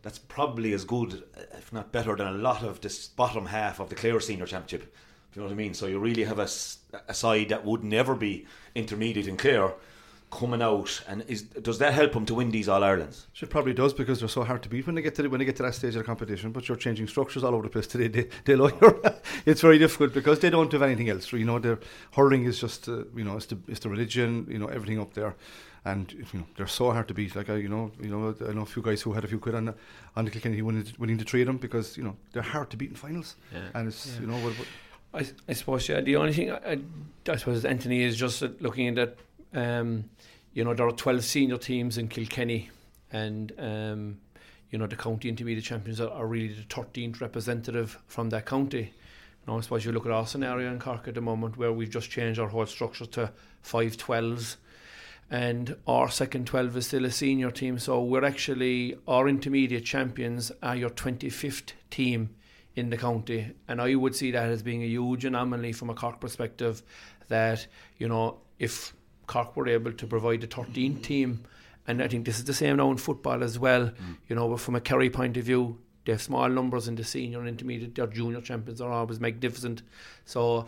That's 0.03 0.19
probably 0.19 0.73
as 0.75 0.85
good, 0.85 1.23
if 1.57 1.73
not 1.73 1.93
better, 1.93 2.15
than 2.15 2.27
a 2.27 2.33
lot 2.33 2.63
of 2.63 2.81
this 2.81 3.09
bottom 3.09 3.47
half 3.47 3.81
of 3.81 3.89
the 3.89 3.95
Clare 3.95 4.21
Senior 4.21 4.47
Championship. 4.47 4.95
You 5.35 5.41
know 5.41 5.47
what 5.47 5.53
I 5.53 5.57
mean? 5.57 5.75
So 5.75 5.87
you 5.87 5.99
really 5.99 6.25
have 6.25 6.39
a, 6.39 6.49
a 7.09 7.15
side 7.15 7.49
that 7.49 7.65
would 7.65 7.83
never 7.83 8.15
be 8.15 8.47
intermediate 8.75 9.27
in 9.27 9.37
Clare 9.37 9.73
coming 10.41 10.63
out, 10.63 10.91
and 11.09 11.25
is 11.29 11.43
does 11.69 11.79
that 11.79 11.93
help 11.95 12.13
them 12.13 12.27
to 12.27 12.35
win 12.35 12.51
these 12.51 12.69
All 12.69 12.83
Irelands? 12.83 13.27
It 13.41 13.51
probably 13.51 13.73
does 13.75 13.93
because 13.95 14.19
they're 14.21 14.29
so 14.29 14.45
hard 14.45 14.63
to 14.65 14.69
beat 14.69 14.87
when 14.87 14.95
they 14.97 15.03
get 15.03 15.15
to 15.17 15.23
the, 15.23 15.29
when 15.31 15.39
they 15.39 15.45
get 15.45 15.57
to 15.57 15.63
that 15.63 15.75
stage 15.75 15.95
of 15.97 16.01
the 16.03 16.05
competition. 16.13 16.53
But 16.53 16.69
you're 16.69 16.77
changing 16.87 17.07
structures 17.09 17.45
all 17.45 17.55
over 17.55 17.63
the 17.63 17.69
place 17.71 17.87
today. 17.87 18.09
They, 18.09 18.29
they 18.45 18.57
like 18.57 18.75
it's 19.47 19.61
very 19.61 19.79
difficult 19.79 20.13
because 20.13 20.41
they 20.41 20.51
don't 20.51 20.71
have 20.73 20.83
anything 20.83 21.09
else. 21.09 21.33
You 21.33 21.45
know, 21.45 21.59
their 21.59 21.79
hurling 22.13 22.45
is 22.45 22.59
just 22.61 22.89
uh, 22.89 23.05
you 23.17 23.25
know 23.25 23.37
it's 23.37 23.47
the 23.47 23.59
it's 23.69 23.81
the 23.81 23.89
religion. 23.89 24.47
You 24.51 24.59
know 24.59 24.67
everything 24.67 24.99
up 25.01 25.15
there, 25.15 25.35
and 25.85 26.13
you 26.13 26.27
know 26.41 26.47
they're 26.57 26.67
so 26.67 26.91
hard 26.93 27.07
to 27.09 27.15
beat. 27.15 27.37
Like 27.37 27.49
I, 27.51 27.57
you 27.57 27.69
know, 27.69 27.93
you 28.03 28.09
know, 28.11 28.35
I 28.49 28.53
know 28.53 28.63
a 28.63 28.67
few 28.67 28.83
guys 28.83 29.03
who 29.03 29.13
had 29.13 29.25
a 29.25 29.29
few 29.29 29.39
quid 29.39 29.55
on 29.55 29.65
the, 29.67 29.75
on 30.17 30.25
the 30.25 30.31
Kilkenny 30.31 30.63
winning, 30.63 30.87
winning 30.99 31.17
the 31.19 31.25
three 31.25 31.43
of 31.43 31.47
them 31.47 31.59
because 31.59 31.97
you 31.97 32.03
know 32.05 32.17
they're 32.33 32.43
hard 32.43 32.71
to 32.71 32.77
beat 32.77 32.91
in 32.91 32.97
finals, 32.97 33.37
Yeah. 33.53 33.61
and 33.75 33.89
it's 33.89 34.07
Yeah. 34.07 34.21
you 34.23 34.27
know 34.27 34.39
what. 34.45 34.55
what 34.59 34.69
I, 35.17 35.25
I 35.49 35.53
suppose 35.53 35.89
yeah. 35.89 36.01
The 36.01 36.17
only 36.17 36.33
thing 36.33 36.51
I, 36.51 36.73
I, 36.73 36.79
I 37.29 37.37
suppose 37.37 37.65
Anthony 37.65 38.03
is 38.03 38.17
just 38.17 38.43
looking 38.61 38.89
at 38.89 38.95
that. 38.97 39.17
Um, 39.55 40.11
you 40.53 40.65
know 40.65 40.75
there 40.75 40.87
are 40.87 40.93
twelve 40.93 41.25
senior 41.25 41.59
teams 41.59 41.99
in 41.99 42.09
Kilkenny, 42.09 42.71
and 43.11 43.53
um, 43.59 44.19
you 44.71 44.79
know 44.79 44.87
the 44.87 44.97
county 44.97 45.29
intermediate 45.29 45.65
champions 45.65 46.01
are, 46.01 46.11
are 46.11 46.27
really 46.27 46.55
the 46.55 46.63
thirteenth 46.63 47.21
representative 47.21 47.99
from 48.07 48.31
that 48.31 48.47
county. 48.47 48.93
Now 49.47 49.59
I 49.59 49.61
suppose 49.61 49.85
you 49.85 49.93
look 49.93 50.07
at 50.07 50.13
our 50.13 50.27
scenario 50.27 50.73
in 50.73 50.79
Cork 50.79 51.09
at 51.09 51.15
the 51.15 51.21
moment 51.21 51.57
where 51.57 51.73
we've 51.73 51.91
just 51.91 52.11
changed 52.11 52.41
our 52.41 52.49
whole 52.49 52.67
structure 52.67 53.07
to 53.07 53.33
five 53.63 53.97
twelves. 53.97 54.57
And 55.31 55.77
our 55.87 56.11
second 56.11 56.47
12 56.47 56.77
is 56.77 56.87
still 56.87 57.07
a 57.07 57.11
senior 57.11 57.51
team, 57.51 57.79
so 57.79 58.03
we're 58.05 58.27
actually 58.27 58.95
our 59.09 59.27
intermediate 59.27 59.87
champions 59.87 60.53
are 60.63 60.77
your 60.77 60.91
25th 60.91 61.73
team 61.91 62.37
in 62.77 62.91
the 62.91 62.99
county, 62.99 63.53
and 63.67 63.81
I 63.81 63.95
would 63.95 64.15
see 64.15 64.33
that 64.33 64.51
as 64.51 64.63
being 64.63 64.83
a 64.83 64.87
huge 64.87 65.25
anomaly 65.25 65.73
from 65.73 65.91
a 65.91 65.95
Cork 65.95 66.21
perspective. 66.21 66.83
That 67.29 67.67
you 67.97 68.07
know, 68.07 68.41
if 68.59 68.93
Cork 69.27 69.57
were 69.57 69.69
able 69.69 69.93
to 69.93 70.07
provide 70.07 70.43
a 70.45 70.47
13 70.47 71.01
team, 71.01 71.45
and 71.87 72.03
I 72.03 72.09
think 72.09 72.25
this 72.27 72.39
is 72.39 72.45
the 72.45 72.55
same 72.55 72.77
now 72.77 72.91
in 72.91 72.97
football 72.97 73.43
as 73.43 73.59
well. 73.59 73.91
You 74.29 74.37
know, 74.37 74.49
but 74.49 74.61
from 74.61 74.75
a 74.75 74.81
Kerry 74.81 75.11
point 75.11 75.37
of 75.37 75.45
view, 75.45 75.79
they 76.05 76.13
have 76.13 76.23
small 76.23 76.49
numbers 76.49 76.89
in 76.89 76.95
the 76.97 77.05
senior 77.05 77.39
and 77.41 77.49
intermediate. 77.49 77.95
Their 77.95 78.07
junior 78.07 78.41
champions 78.41 78.81
are 78.81 78.91
always 78.93 79.21
magnificent. 79.21 79.83
So. 80.25 80.67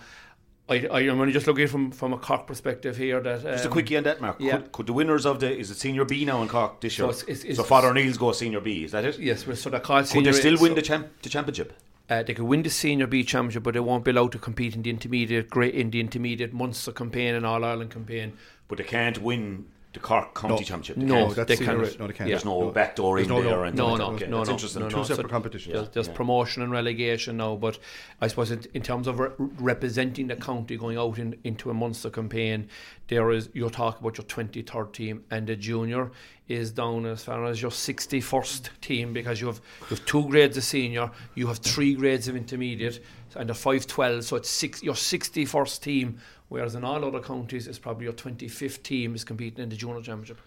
I, 0.68 0.84
I, 0.90 0.98
I'm 1.02 1.20
only 1.20 1.32
just 1.32 1.46
looking 1.46 1.68
from, 1.68 1.92
from 1.92 2.12
a 2.12 2.18
Cork 2.18 2.48
perspective 2.48 2.96
here 2.96 3.20
that 3.20 3.40
Just 3.40 3.64
a 3.66 3.68
um, 3.68 3.72
quickie 3.72 3.96
on 3.98 4.02
that, 4.02 4.20
Mark. 4.20 4.38
yeah. 4.40 4.56
Could, 4.56 4.72
could 4.72 4.86
the 4.88 4.94
winners 4.94 5.25
of 5.25 5.38
the 5.38 5.56
is 5.56 5.70
it 5.70 5.76
Senior 5.76 6.04
B 6.04 6.25
now 6.25 6.42
in 6.42 6.48
Cork 6.48 6.80
this 6.80 6.98
year? 6.98 7.06
it's- 7.08 7.22
it's- 7.22 7.44
it's- 7.44 7.56
so 7.56 7.62
Father 7.62 7.94
Neil's 7.94 8.18
go 8.18 8.32
Senior 8.32 8.58
B. 8.60 8.82
Is 8.82 8.90
that 8.90 9.04
it? 9.04 9.16
Yes, 9.20 9.44
so 9.60 9.70
they're 9.70 9.78
called 9.78 10.08
Could 10.08 10.25
they 10.25 10.32
still 10.32 10.58
win 10.58 10.72
so- 10.72 10.75
the 10.75 10.82
champ 10.82 11.06
the 11.22 11.28
championship? 11.28 11.72
Uh, 12.08 12.22
they 12.22 12.34
could 12.34 12.44
win 12.44 12.62
the 12.62 12.70
senior 12.70 13.06
B 13.06 13.25
championship, 13.25 13.64
but 13.64 13.75
they 13.75 13.80
won't 13.80 14.04
be 14.04 14.12
allowed 14.12 14.32
to 14.32 14.38
compete 14.38 14.76
in 14.76 14.82
the 14.82 14.90
intermediate, 14.90 15.50
great 15.50 15.75
in 15.75 15.90
the 15.90 16.00
intermediate 16.00 16.52
Munster 16.52 16.92
campaign 16.92 17.34
and 17.34 17.44
All 17.44 17.64
Ireland 17.64 17.90
campaign. 17.90 18.34
But 18.68 18.78
they 18.78 18.84
can't 18.84 19.20
win 19.20 19.66
the 19.96 20.00
Cork 20.00 20.34
County 20.34 20.62
Championship. 20.62 20.96
They 20.96 21.04
No, 21.06 21.32
that's 21.32 21.48
they 21.48 21.56
can't. 21.64 21.78
right. 21.78 21.98
No, 21.98 22.06
they 22.06 22.12
can't. 22.12 22.28
There's 22.28 22.44
no 22.44 22.60
No. 22.64 22.70
backdoor 22.70 23.18
in 23.18 23.28
no- 23.28 23.40
there. 23.42 23.56
no. 23.56 23.62
and 23.62 23.76
No, 23.76 23.96
no, 23.96 24.10
no, 24.10 24.16
That's 24.18 24.30
no, 24.30 24.42
interesting. 24.52 24.82
no, 24.82 24.88
Two 24.90 25.04
separate 25.04 25.24
so 25.24 25.28
competitions. 25.28 25.72
There's, 25.72 25.88
there's 25.88 26.08
Yeah. 26.08 26.12
promotion 26.14 26.62
and 26.62 26.70
relegation 26.70 27.38
now, 27.38 27.56
but 27.56 27.78
I 28.20 28.26
suppose 28.26 28.50
it, 28.50 28.66
in 28.74 28.82
terms 28.82 29.06
of 29.06 29.18
re- 29.18 29.30
representing 29.58 30.26
the 30.26 30.36
county 30.36 30.76
going 30.76 30.98
out 30.98 31.18
in, 31.18 31.34
into 31.44 31.70
a 31.70 31.74
Munster 31.74 32.10
campaign, 32.10 32.68
there 33.08 33.30
is 33.30 33.48
you're 33.54 33.70
talking 33.70 34.00
about 34.00 34.18
your 34.18 34.26
23rd 34.26 34.92
team, 34.92 35.24
and 35.30 35.46
the 35.46 35.56
junior 35.56 36.10
is 36.46 36.70
down 36.72 37.06
as 37.06 37.24
far 37.24 37.44
as 37.46 37.60
your 37.62 37.70
61st 37.70 38.68
team 38.80 39.12
because 39.14 39.40
you 39.40 39.46
have 39.48 39.60
you 39.80 39.96
have 39.96 40.04
two 40.04 40.28
grades 40.28 40.56
of 40.58 40.62
senior, 40.64 41.10
you 41.34 41.46
have 41.46 41.58
three 41.58 41.94
grades 41.94 42.28
of 42.28 42.36
intermediate, 42.36 43.02
and 43.34 43.48
a 43.50 43.54
512, 43.54 44.24
so 44.24 44.36
it's 44.36 44.48
six 44.50 44.82
your 44.82 44.94
61st 44.94 45.80
team. 45.82 46.18
Whereas 46.48 46.74
in 46.74 46.84
all 46.84 47.04
other 47.04 47.20
counties, 47.20 47.66
it's 47.66 47.78
probably 47.78 48.04
your 48.04 48.12
25th 48.12 48.82
team 48.82 49.14
is 49.14 49.24
competing 49.24 49.62
in 49.64 49.68
the 49.68 49.76
junior 49.76 50.00
championship. 50.00 50.38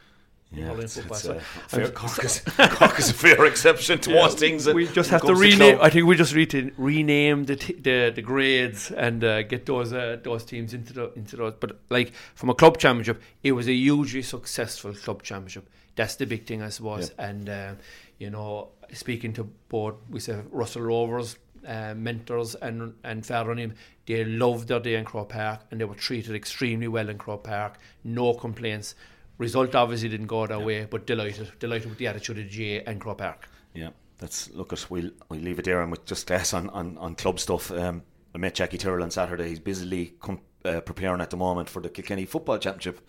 Yeah, 0.52 0.74
it's, 0.80 0.98
it's 0.98 1.22
So 1.22 1.40
fair, 1.68 1.90
Cork, 1.92 2.24
is, 2.24 2.42
Cork 2.58 2.98
is 2.98 3.12
a 3.12 3.14
fair 3.14 3.46
exception 3.46 4.00
to 4.00 4.16
most 4.16 4.40
things. 4.40 4.68
we 4.68 4.88
just 4.88 5.12
have 5.12 5.22
to 5.22 5.36
rename. 5.36 5.78
I 5.80 5.92
think 5.92 6.08
we 6.08 6.16
just 6.16 6.34
need 6.34 6.50
to 6.52 6.72
rename 6.76 7.46
the 7.46 7.56
t- 7.56 7.74
the, 7.74 8.12
the 8.16 8.24
grades 8.24 8.90
and 8.90 9.24
uh, 9.24 9.44
get 9.44 9.68
those 9.68 9.94
uh, 9.94 10.18
those 10.24 10.44
teams 10.46 10.74
into 10.74 10.94
the 10.94 11.14
into 11.14 11.36
those. 11.36 11.54
But 11.60 11.80
like 11.90 12.14
from 12.34 12.50
a 12.50 12.56
club 12.56 12.80
championship, 12.80 13.22
it 13.44 13.52
was 13.52 13.68
a 13.68 13.74
hugely 13.74 14.24
successful 14.24 14.94
club 14.96 15.22
championship. 15.22 15.70
That's 15.96 16.16
the 16.16 16.26
big 16.26 16.48
thing, 16.48 16.64
I 16.64 16.70
suppose. 16.70 17.12
And 17.20 17.48
uh, 17.48 17.74
you 18.18 18.32
know, 18.32 18.70
speaking 18.92 19.34
to 19.34 19.44
both, 19.44 19.98
we 20.10 20.20
said 20.20 20.48
Russell 20.50 20.82
Rovers. 20.82 21.38
Uh, 21.70 21.94
mentors 21.94 22.56
and 22.56 22.96
and 23.04 23.24
Farronham, 23.24 23.76
they 24.08 24.26
loved 24.26 24.70
their 24.70 24.80
day 24.80 24.96
in 24.96 25.06
Croke 25.06 25.30
Park 25.30 25.62
and 25.70 25.80
they 25.80 25.86
were 25.86 25.94
treated 25.94 26.34
extremely 26.34 26.88
well 26.88 27.10
in 27.10 27.20
Croke 27.20 27.44
Park. 27.44 27.78
No 28.04 28.34
complaints. 28.34 28.96
Result 29.38 29.76
obviously 29.76 30.10
didn't 30.10 30.26
go 30.26 30.48
their 30.48 30.60
way, 30.60 30.86
but 30.86 31.06
delighted, 31.06 31.52
delighted 31.60 31.90
with 31.90 32.00
the 32.00 32.08
attitude 32.08 32.40
of 32.40 32.50
Jay 32.50 32.84
and 32.84 33.00
Crow 33.00 33.14
Park. 33.14 33.48
Yeah, 33.76 33.90
that's 34.18 34.50
look 34.50 34.74
at 34.74 34.90
we'll 34.90 35.12
we'll 35.30 35.42
leave 35.42 35.60
it 35.60 35.66
there 35.66 35.82
and 35.82 35.92
with 35.92 36.06
just 36.06 36.32
us 36.32 36.56
on, 36.56 36.72
on, 36.72 36.98
on 36.98 37.14
club 37.14 37.40
stuff. 37.40 37.72
Um, 37.72 38.02
I 38.34 38.40
met 38.40 38.56
Jackie 38.56 38.80
Tyrrell 38.80 39.04
on 39.04 39.12
Saturday. 39.12 39.50
He's 39.50 39.60
busily 39.60 40.16
com- 40.20 40.42
uh, 40.66 40.82
preparing 40.82 41.22
at 41.22 41.30
the 41.30 41.38
moment 41.38 41.70
for 41.70 41.82
the 41.82 41.90
Kilkenny 41.90 42.26
Football 42.26 42.58
Championship, 42.58 43.00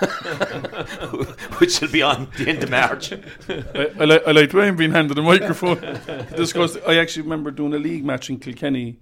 which 1.58 1.80
will 1.80 1.90
be 1.90 2.02
on 2.02 2.28
the 2.36 2.48
end 2.48 2.62
of 2.62 2.70
March. 2.70 3.12
I, 3.12 3.18
I, 3.98 4.04
like, 4.04 4.26
I 4.26 4.30
like 4.30 4.50
Dwayne 4.50 4.76
being 4.76 4.92
handed 4.92 5.18
a 5.18 5.22
microphone 5.22 5.80
discuss. 6.36 6.76
I 6.86 6.96
actually 6.96 7.22
remember 7.22 7.50
doing 7.50 7.74
a 7.74 7.78
league 7.78 8.04
match 8.04 8.30
in 8.30 8.38
Kilkenny, 8.38 9.00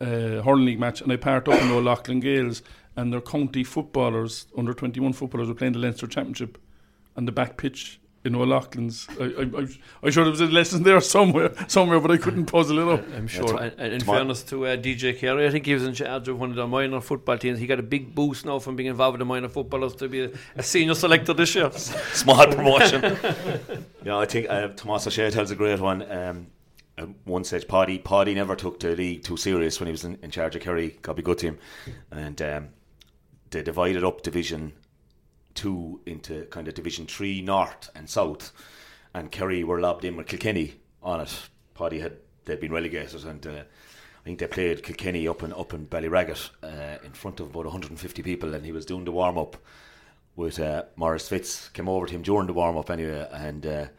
uh, 0.00 0.42
hurling 0.42 0.66
league 0.66 0.80
match, 0.80 1.00
and 1.00 1.10
I 1.10 1.16
parked 1.16 1.48
up 1.48 1.60
in 1.60 1.70
O'Loughlin 1.70 2.20
Gaels, 2.20 2.62
and 2.96 3.12
their 3.12 3.22
county 3.22 3.64
footballers, 3.64 4.46
under 4.56 4.74
21 4.74 5.14
footballers, 5.14 5.48
were 5.48 5.54
playing 5.54 5.72
the 5.72 5.78
Leinster 5.78 6.06
Championship 6.06 6.58
on 7.16 7.24
the 7.24 7.32
back 7.32 7.56
pitch 7.56 7.98
in 8.24 8.34
O'Loughlin's. 8.34 9.08
I, 9.20 9.24
I, 9.24 9.62
I, 9.62 9.66
I 10.04 10.10
sure 10.10 10.24
there 10.24 10.30
was 10.30 10.40
a 10.40 10.46
lesson 10.46 10.82
there 10.82 11.00
somewhere, 11.00 11.52
somewhere, 11.68 12.00
but 12.00 12.10
I 12.10 12.16
couldn't 12.16 12.46
puzzle 12.46 12.78
it 12.78 12.88
up. 12.88 13.04
I'm 13.14 13.26
sure. 13.26 13.60
and, 13.60 13.74
and 13.78 13.92
in 13.94 14.00
fairness 14.00 14.42
to 14.44 14.66
uh, 14.66 14.76
DJ 14.76 15.16
Carey, 15.18 15.46
I 15.46 15.50
think 15.50 15.66
he 15.66 15.74
was 15.74 15.84
in 15.84 15.94
charge 15.94 16.28
of 16.28 16.38
one 16.38 16.50
of 16.50 16.56
the 16.56 16.66
minor 16.66 17.00
football 17.00 17.38
teams. 17.38 17.58
He 17.58 17.66
got 17.66 17.80
a 17.80 17.82
big 17.84 18.14
boost 18.14 18.46
now 18.46 18.58
from 18.58 18.76
being 18.76 18.88
involved 18.88 19.14
with 19.14 19.20
the 19.20 19.24
minor 19.24 19.48
footballers 19.48 19.94
to 19.96 20.08
be 20.08 20.24
a, 20.24 20.30
a 20.56 20.62
senior 20.62 20.94
selector 20.94 21.32
this 21.32 21.54
year. 21.54 21.70
Small 21.72 22.46
promotion. 22.46 23.02
yeah, 24.04 24.16
I 24.16 24.26
think 24.26 24.48
uh, 24.48 24.68
Tomas 24.68 25.06
O'Shea 25.06 25.30
tells 25.30 25.50
a 25.50 25.56
great 25.56 25.80
one. 25.80 26.10
Um, 26.10 26.46
at 26.98 27.08
one 27.24 27.42
stage, 27.42 27.66
Paddy 27.66 27.98
Paddy 27.98 28.34
never 28.34 28.54
took 28.54 28.78
the 28.78 28.94
league 28.94 29.24
too 29.24 29.36
serious 29.36 29.80
when 29.80 29.86
he 29.86 29.92
was 29.92 30.04
in, 30.04 30.18
in 30.22 30.30
charge 30.30 30.54
of 30.54 30.62
Kerry. 30.62 30.98
God 31.02 31.16
be 31.16 31.22
good 31.22 31.38
to 31.38 31.46
him. 31.46 31.58
And 32.10 32.40
um, 32.42 32.68
they 33.50 33.62
divided 33.62 34.04
up 34.04 34.22
Division 34.22 34.74
Two 35.54 36.00
into 36.06 36.44
kind 36.46 36.68
of 36.68 36.74
Division 36.74 37.06
Three 37.06 37.42
North 37.42 37.90
and 37.94 38.08
South, 38.08 38.52
and 39.14 39.30
Kerry 39.30 39.64
were 39.64 39.80
lobbed 39.80 40.04
in 40.04 40.16
with 40.16 40.26
Kilkenny 40.26 40.74
on 41.02 41.20
it. 41.20 41.48
Paddy 41.74 42.00
had 42.00 42.16
they'd 42.44 42.60
been 42.60 42.72
relegated, 42.72 43.24
and 43.24 43.46
uh, 43.46 43.50
I 43.50 44.24
think 44.24 44.38
they 44.38 44.46
played 44.46 44.82
Kilkenny 44.82 45.28
up 45.28 45.42
and 45.42 45.52
up 45.54 45.74
in 45.74 45.86
Ballyragget 45.86 46.50
uh, 46.62 47.04
in 47.04 47.12
front 47.12 47.40
of 47.40 47.48
about 47.48 47.64
150 47.64 48.22
people, 48.22 48.54
and 48.54 48.64
he 48.64 48.72
was 48.72 48.86
doing 48.86 49.04
the 49.04 49.12
warm 49.12 49.38
up 49.38 49.56
with 50.36 50.58
uh, 50.58 50.84
Maurice 50.96 51.28
Fitz. 51.28 51.68
Came 51.70 51.88
over 51.88 52.06
to 52.06 52.12
him 52.12 52.22
during 52.22 52.46
the 52.46 52.52
warm 52.52 52.76
up 52.76 52.90
anyway, 52.90 53.28
and. 53.32 53.90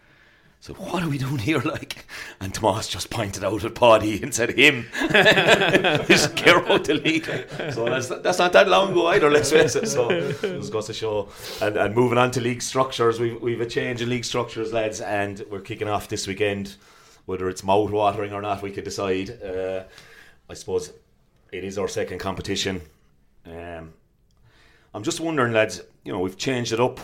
So 0.63 0.73
what 0.75 1.03
are 1.03 1.09
we 1.09 1.17
doing 1.17 1.39
here, 1.39 1.59
like? 1.65 2.05
And 2.39 2.53
Tomas 2.53 2.87
just 2.87 3.09
pointed 3.09 3.43
out 3.43 3.65
at 3.65 3.75
Paddy 3.75 4.23
and 4.23 4.33
said, 4.33 4.57
"Him, 4.57 4.87
care 4.93 6.57
about 6.57 6.85
the 6.85 7.01
league." 7.03 7.25
So 7.73 7.83
that's 7.83 8.07
that's 8.07 8.39
not 8.39 8.53
that 8.53 8.69
long 8.69 8.91
ago 8.91 9.07
either. 9.07 9.29
Let's 9.29 9.51
face 9.51 9.75
it. 9.75 9.89
So 9.89 10.09
it 10.09 10.41
was 10.41 10.69
goes 10.69 10.85
to 10.85 10.93
show. 10.93 11.27
And 11.61 11.75
and 11.75 11.93
moving 11.93 12.17
on 12.17 12.31
to 12.31 12.39
league 12.39 12.61
structures, 12.61 13.19
we've 13.19 13.41
we've 13.41 13.59
a 13.59 13.65
change 13.65 14.01
in 14.01 14.09
league 14.09 14.23
structures, 14.23 14.71
lads, 14.71 15.01
and 15.01 15.43
we're 15.51 15.59
kicking 15.59 15.89
off 15.89 16.07
this 16.07 16.27
weekend. 16.27 16.77
Whether 17.25 17.49
it's 17.49 17.61
mouth 17.61 17.91
watering 17.91 18.31
or 18.31 18.41
not, 18.41 18.61
we 18.61 18.71
could 18.71 18.85
decide. 18.85 19.31
Uh, 19.43 19.83
I 20.49 20.53
suppose 20.53 20.93
it 21.51 21.65
is 21.65 21.77
our 21.77 21.89
second 21.89 22.19
competition. 22.19 22.79
Um, 23.45 23.91
I'm 24.93 25.03
just 25.03 25.19
wondering, 25.19 25.51
lads. 25.51 25.81
You 26.05 26.13
know, 26.13 26.19
we've 26.19 26.37
changed 26.37 26.71
it 26.71 26.79
up. 26.79 27.01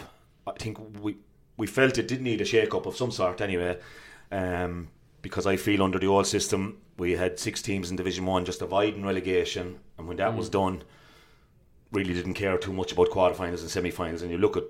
I 0.48 0.54
think 0.54 0.78
we 1.02 1.18
we 1.60 1.68
felt 1.68 1.98
it 1.98 2.08
did 2.08 2.22
need 2.22 2.42
a 2.42 2.46
shake 2.46 2.74
up 2.74 2.86
of 2.86 2.96
some 2.96 3.12
sort 3.12 3.42
anyway. 3.42 3.78
Um, 4.32 4.88
because 5.22 5.46
I 5.46 5.58
feel 5.58 5.84
under 5.84 6.00
the 6.00 6.08
old 6.08 6.26
system 6.26 6.78
we 6.98 7.12
had 7.12 7.38
six 7.38 7.62
teams 7.62 7.92
in 7.92 7.98
Division 7.98 8.26
One 8.26 8.46
just 8.46 8.62
avoiding 8.62 9.06
relegation, 9.06 9.80
and 9.98 10.08
when 10.08 10.18
that 10.18 10.36
was 10.36 10.50
done, 10.50 10.84
really 11.92 12.14
didn't 12.14 12.34
care 12.36 12.58
too 12.58 12.74
much 12.74 12.92
about 12.92 13.10
quarterfinals 13.10 13.62
and 13.62 13.70
semi-finals. 13.70 14.22
And 14.22 14.32
you 14.32 14.38
look 14.38 14.58
at, 14.58 14.64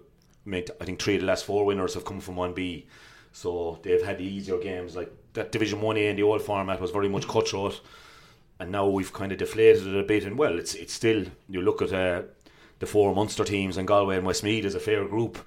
I, 0.51 0.85
think 0.85 1.01
three 1.01 1.15
of 1.15 1.21
the 1.21 1.27
last 1.27 1.45
four 1.45 1.65
winners 1.65 1.93
have 1.93 2.05
come 2.05 2.19
from 2.19 2.35
One 2.35 2.53
B, 2.53 2.87
so 3.31 3.79
they've 3.83 4.03
had 4.03 4.17
the 4.17 4.25
easier 4.25 4.57
games. 4.57 4.95
Like 4.95 5.11
that 5.33 5.51
Division 5.51 5.81
One 5.81 5.97
A 5.97 6.07
in 6.07 6.15
the 6.15 6.23
old 6.23 6.41
format 6.41 6.81
was 6.81 6.91
very 6.91 7.09
much 7.09 7.27
cutthroat, 7.27 7.81
and 8.59 8.71
now 8.71 8.87
we've 8.87 9.13
kind 9.13 9.31
of 9.31 9.37
deflated 9.37 9.87
it 9.87 9.99
a 9.99 10.03
bit. 10.03 10.23
And 10.23 10.37
well, 10.37 10.57
it's 10.57 10.73
it's 10.73 10.93
still 10.93 11.25
you 11.47 11.61
look 11.61 11.81
at. 11.81 11.93
Uh, 11.93 12.23
the 12.79 12.85
four 12.85 13.13
Munster 13.13 13.43
teams 13.43 13.77
and 13.77 13.87
Galway 13.87 14.17
and 14.17 14.25
Westmeath 14.25 14.65
is 14.65 14.73
a 14.73 14.79
fair 14.79 15.05
group. 15.05 15.37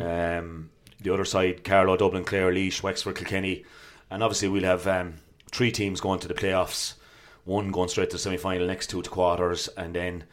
Um, 0.00 0.70
the 1.00 1.12
other 1.12 1.24
side, 1.24 1.64
Carlow, 1.64 1.96
Dublin, 1.96 2.24
Clare, 2.24 2.52
Laois, 2.52 2.82
Wexford, 2.82 3.16
Kilkenny, 3.16 3.64
and 4.10 4.22
obviously 4.22 4.48
we'll 4.48 4.64
have 4.64 4.86
um, 4.86 5.14
three 5.50 5.70
teams 5.70 6.00
going 6.00 6.20
to 6.20 6.28
the 6.28 6.34
playoffs. 6.34 6.94
One 7.44 7.70
going 7.70 7.88
straight 7.88 8.10
to 8.10 8.16
the 8.16 8.20
semi-final, 8.20 8.66
next 8.66 8.88
two 8.88 9.00
to 9.02 9.08
quarters, 9.08 9.68
and 9.76 9.94
then 9.94 10.24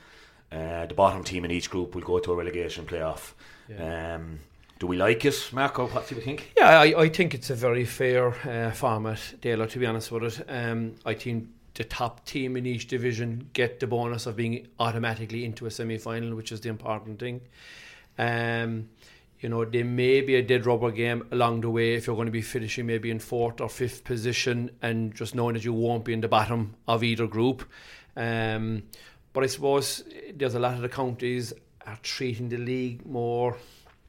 uh, 0.51 0.85
the 0.85 0.93
bottom 0.93 1.23
team 1.23 1.45
in 1.45 1.51
each 1.51 1.69
group 1.69 1.95
will 1.95 2.01
go 2.01 2.19
to 2.19 2.31
a 2.31 2.35
relegation 2.35 2.85
playoff. 2.85 3.33
Um, 3.79 4.39
do 4.77 4.87
we 4.87 4.97
like 4.97 5.23
it, 5.23 5.49
Marco? 5.53 5.87
What 5.87 6.07
do 6.07 6.15
you 6.15 6.21
think? 6.21 6.51
Yeah, 6.57 6.79
I, 6.81 7.03
I 7.03 7.09
think 7.09 7.33
it's 7.33 7.49
a 7.49 7.55
very 7.55 7.85
fair 7.85 8.27
uh, 8.47 8.71
format, 8.71 9.19
Dalo, 9.41 9.69
to 9.69 9.79
be 9.79 9.85
honest 9.85 10.11
with 10.11 10.39
it. 10.39 10.45
Um, 10.49 10.95
I 11.05 11.13
think 11.13 11.47
the 11.75 11.85
top 11.85 12.25
team 12.25 12.57
in 12.57 12.65
each 12.65 12.87
division 12.87 13.49
get 13.53 13.79
the 13.79 13.87
bonus 13.87 14.25
of 14.25 14.35
being 14.35 14.67
automatically 14.79 15.45
into 15.45 15.65
a 15.65 15.71
semi 15.71 15.97
final, 15.97 16.35
which 16.35 16.51
is 16.51 16.61
the 16.61 16.69
important 16.69 17.19
thing. 17.19 17.41
Um, 18.17 18.89
you 19.39 19.49
know, 19.49 19.65
there 19.65 19.85
may 19.85 20.21
be 20.21 20.35
a 20.35 20.41
dead 20.41 20.65
rubber 20.65 20.91
game 20.91 21.27
along 21.31 21.61
the 21.61 21.69
way 21.69 21.95
if 21.95 22.07
you're 22.07 22.15
going 22.15 22.27
to 22.27 22.31
be 22.31 22.41
finishing 22.41 22.85
maybe 22.85 23.11
in 23.11 23.19
fourth 23.19 23.61
or 23.61 23.69
fifth 23.69 24.03
position 24.03 24.71
and 24.81 25.13
just 25.13 25.35
knowing 25.35 25.53
that 25.53 25.63
you 25.63 25.73
won't 25.73 26.05
be 26.05 26.13
in 26.13 26.21
the 26.21 26.27
bottom 26.27 26.75
of 26.87 27.03
either 27.03 27.27
group. 27.27 27.63
Um, 28.15 28.83
but 29.33 29.43
I 29.43 29.47
suppose 29.47 30.03
there's 30.33 30.55
a 30.55 30.59
lot 30.59 30.75
of 30.75 30.81
the 30.81 30.89
counties 30.89 31.53
are 31.85 31.99
treating 32.01 32.49
the 32.49 32.57
league 32.57 33.05
more, 33.05 33.57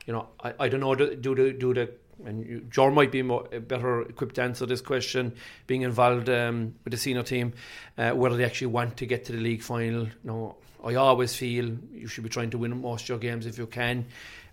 you 0.07 0.13
know, 0.13 0.29
I, 0.43 0.55
I 0.61 0.69
don't 0.69 0.81
know, 0.81 0.95
do, 0.95 1.35
the, 1.35 1.53
do 1.53 1.75
the 1.75 1.91
and 2.25 2.47
you, 2.47 2.61
John 2.71 2.95
might 2.95 3.13
be 3.13 3.23
more, 3.23 3.43
better 3.43 4.03
equipped 4.03 4.37
to 4.37 4.43
answer 4.43 4.65
this 4.65 4.81
question, 4.81 5.35
being 5.67 5.83
involved 5.83 6.31
um, 6.31 6.75
with 6.85 6.93
the 6.93 6.97
senior 6.97 7.23
team, 7.23 7.53
uh, 7.99 8.13
whether 8.13 8.37
they 8.37 8.45
actually 8.45 8.69
want 8.69 8.97
to 8.99 9.07
get 9.07 9.27
to 9.27 9.33
the 9.33 9.39
league 9.39 9.63
final. 9.63 10.05
You 10.05 10.13
No, 10.25 10.57
I 10.85 10.95
always 10.95 11.35
feel 11.35 11.77
you 11.93 12.07
should 12.07 12.25
be 12.25 12.31
trying 12.31 12.51
to 12.51 12.59
win 12.59 12.81
most 12.81 13.03
of 13.03 13.09
your 13.09 13.19
games 13.19 13.47
if 13.47 13.59
you 13.59 13.67
can. 13.67 14.07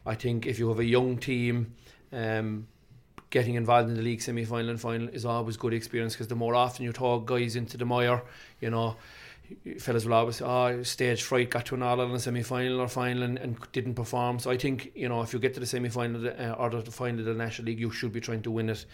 I 0.05 0.15
think 0.15 0.45
if 0.45 0.59
you 0.59 0.69
have 0.69 0.79
a 0.79 0.85
young 0.85 1.17
team, 1.17 1.73
um, 2.11 2.67
getting 3.29 3.55
involved 3.55 3.89
in 3.89 3.95
the 3.95 4.01
league 4.01 4.21
semi 4.21 4.45
final 4.45 4.69
and 4.69 4.79
final 4.79 5.09
is 5.09 5.25
always 5.25 5.57
good 5.57 5.73
experience 5.73 6.13
because 6.13 6.27
the 6.27 6.35
more 6.35 6.55
often 6.55 6.85
you 6.85 6.93
talk 6.93 7.25
guys 7.25 7.55
into 7.55 7.77
the 7.77 7.85
mire, 7.85 8.21
you 8.61 8.69
know, 8.69 8.95
fellas 9.79 10.05
will 10.05 10.13
always 10.13 10.37
say, 10.37 10.45
oh, 10.45 10.83
stage 10.83 11.23
fright, 11.23 11.49
got 11.49 11.65
to 11.65 11.75
an 11.75 11.83
All 11.83 11.99
Ireland 11.99 12.21
semi 12.21 12.43
final 12.43 12.79
or 12.79 12.87
final 12.87 13.23
and, 13.23 13.37
and, 13.37 13.57
didn't 13.71 13.95
perform. 13.95 14.39
So 14.39 14.51
I 14.51 14.57
think, 14.57 14.91
you 14.95 15.09
know, 15.09 15.21
if 15.21 15.33
you 15.33 15.39
get 15.39 15.53
to 15.55 15.59
the 15.59 15.65
semi 15.65 15.89
final 15.89 16.27
uh, 16.27 16.51
or 16.51 16.69
the 16.69 16.91
final 16.91 17.19
of 17.19 17.25
the 17.25 17.33
National 17.33 17.67
League, 17.67 17.79
you 17.79 17.91
should 17.91 18.13
be 18.13 18.21
trying 18.21 18.41
to 18.43 18.51
win 18.51 18.69
it. 18.69 18.85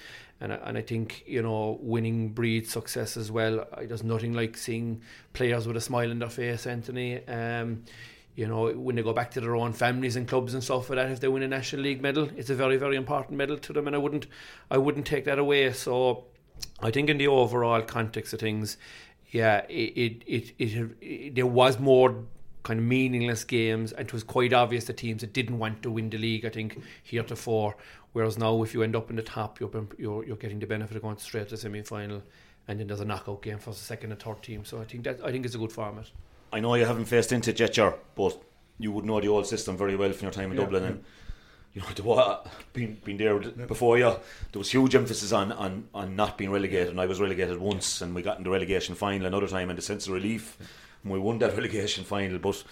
And, 0.41 0.53
and 0.53 0.77
I 0.77 0.81
think, 0.81 1.23
you 1.27 1.41
know, 1.41 1.77
winning 1.81 2.29
breeds 2.29 2.71
success 2.71 3.17
as 3.17 3.31
well. 3.31 3.67
There's 3.81 4.03
nothing 4.03 4.33
like 4.33 4.57
seeing 4.57 5.01
players 5.33 5.67
with 5.67 5.77
a 5.77 5.81
smile 5.81 6.11
on 6.11 6.19
their 6.19 6.29
face, 6.29 6.65
Anthony. 6.65 7.25
Um, 7.27 7.83
you 8.39 8.47
know, 8.47 8.71
when 8.71 8.95
they 8.95 9.03
go 9.03 9.11
back 9.11 9.31
to 9.31 9.41
their 9.41 9.57
own 9.57 9.73
families 9.73 10.15
and 10.15 10.25
clubs 10.25 10.53
and 10.53 10.63
stuff 10.63 10.89
like 10.89 10.95
that, 10.95 11.11
if 11.11 11.19
they 11.19 11.27
win 11.27 11.43
a 11.43 11.47
National 11.49 11.81
League 11.81 12.01
medal, 12.01 12.29
it's 12.37 12.49
a 12.49 12.55
very, 12.55 12.77
very 12.77 12.95
important 12.95 13.37
medal 13.37 13.57
to 13.57 13.73
them, 13.73 13.85
and 13.85 13.93
I 13.93 13.99
wouldn't, 13.99 14.27
I 14.71 14.77
wouldn't 14.77 15.05
take 15.05 15.25
that 15.25 15.37
away. 15.37 15.73
So, 15.73 16.23
I 16.81 16.89
think 16.89 17.09
in 17.09 17.17
the 17.17 17.27
overall 17.27 17.81
context 17.81 18.31
of 18.31 18.39
things, 18.39 18.77
yeah, 19.31 19.65
it, 19.67 19.73
it, 19.73 20.23
it, 20.25 20.53
it, 20.57 20.91
it 21.01 21.35
there 21.35 21.45
was 21.45 21.79
more 21.79 22.23
kind 22.63 22.79
of 22.79 22.85
meaningless 22.85 23.43
games, 23.43 23.91
and 23.91 24.07
it 24.07 24.13
was 24.13 24.23
quite 24.23 24.53
obvious 24.53 24.85
the 24.85 24.93
teams 24.93 25.19
that 25.19 25.33
didn't 25.33 25.59
want 25.59 25.83
to 25.83 25.91
win 25.91 26.09
the 26.09 26.17
league. 26.17 26.45
I 26.45 26.49
think 26.49 26.81
heretofore, 27.03 27.75
whereas 28.13 28.37
now 28.37 28.63
if 28.63 28.73
you 28.73 28.83
end 28.83 28.95
up 28.95 29.09
in 29.09 29.17
the 29.17 29.21
top, 29.21 29.59
you're 29.59 29.69
you're, 29.97 30.25
you're 30.25 30.37
getting 30.37 30.59
the 30.59 30.65
benefit 30.65 30.95
of 30.95 31.01
going 31.01 31.17
straight 31.17 31.49
to 31.49 31.55
the 31.55 31.57
semi 31.57 31.81
final, 31.81 32.23
and 32.69 32.79
then 32.79 32.87
there's 32.87 33.01
a 33.01 33.05
knockout 33.05 33.41
game 33.41 33.57
for 33.57 33.71
the 33.71 33.75
second 33.75 34.13
and 34.13 34.21
third 34.21 34.41
team. 34.41 34.63
So 34.63 34.79
I 34.79 34.85
think 34.85 35.03
that 35.03 35.19
I 35.25 35.29
think 35.33 35.45
it's 35.45 35.55
a 35.55 35.59
good 35.59 35.73
format. 35.73 36.09
I 36.51 36.59
know 36.59 36.75
you 36.75 36.85
haven't 36.85 37.05
faced 37.05 37.31
into 37.31 37.53
Jetcher, 37.53 37.95
but 38.15 38.41
you 38.77 38.91
would 38.91 39.05
know 39.05 39.19
the 39.19 39.27
old 39.27 39.47
system 39.47 39.77
very 39.77 39.95
well 39.95 40.11
from 40.11 40.25
your 40.25 40.31
time 40.31 40.51
in 40.51 40.57
yeah, 40.57 40.63
Dublin. 40.63 40.83
Yeah. 40.83 40.89
And 40.89 41.03
you 41.73 41.81
know, 41.81 41.87
the 41.95 42.03
what 42.03 42.47
been 42.73 42.99
been 43.03 43.17
there 43.17 43.41
yeah. 43.41 43.65
before 43.65 43.97
you. 43.97 44.15
There 44.51 44.59
was 44.59 44.71
huge 44.71 44.95
emphasis 44.95 45.31
on, 45.31 45.51
on, 45.51 45.87
on 45.93 46.15
not 46.15 46.37
being 46.37 46.51
relegated, 46.51 46.89
and 46.89 46.99
I 46.99 47.05
was 47.05 47.21
relegated 47.21 47.59
once, 47.59 48.01
and 48.01 48.15
we 48.15 48.21
got 48.21 48.37
in 48.37 48.43
the 48.43 48.49
relegation 48.49 48.95
final 48.95 49.27
another 49.27 49.47
time, 49.47 49.69
and 49.69 49.77
the 49.77 49.83
sense 49.83 50.07
of 50.07 50.13
relief, 50.13 50.57
and 51.03 51.13
we 51.13 51.19
won 51.19 51.37
that 51.39 51.53
relegation 51.55 52.03
final. 52.03 52.39
But 52.39 52.63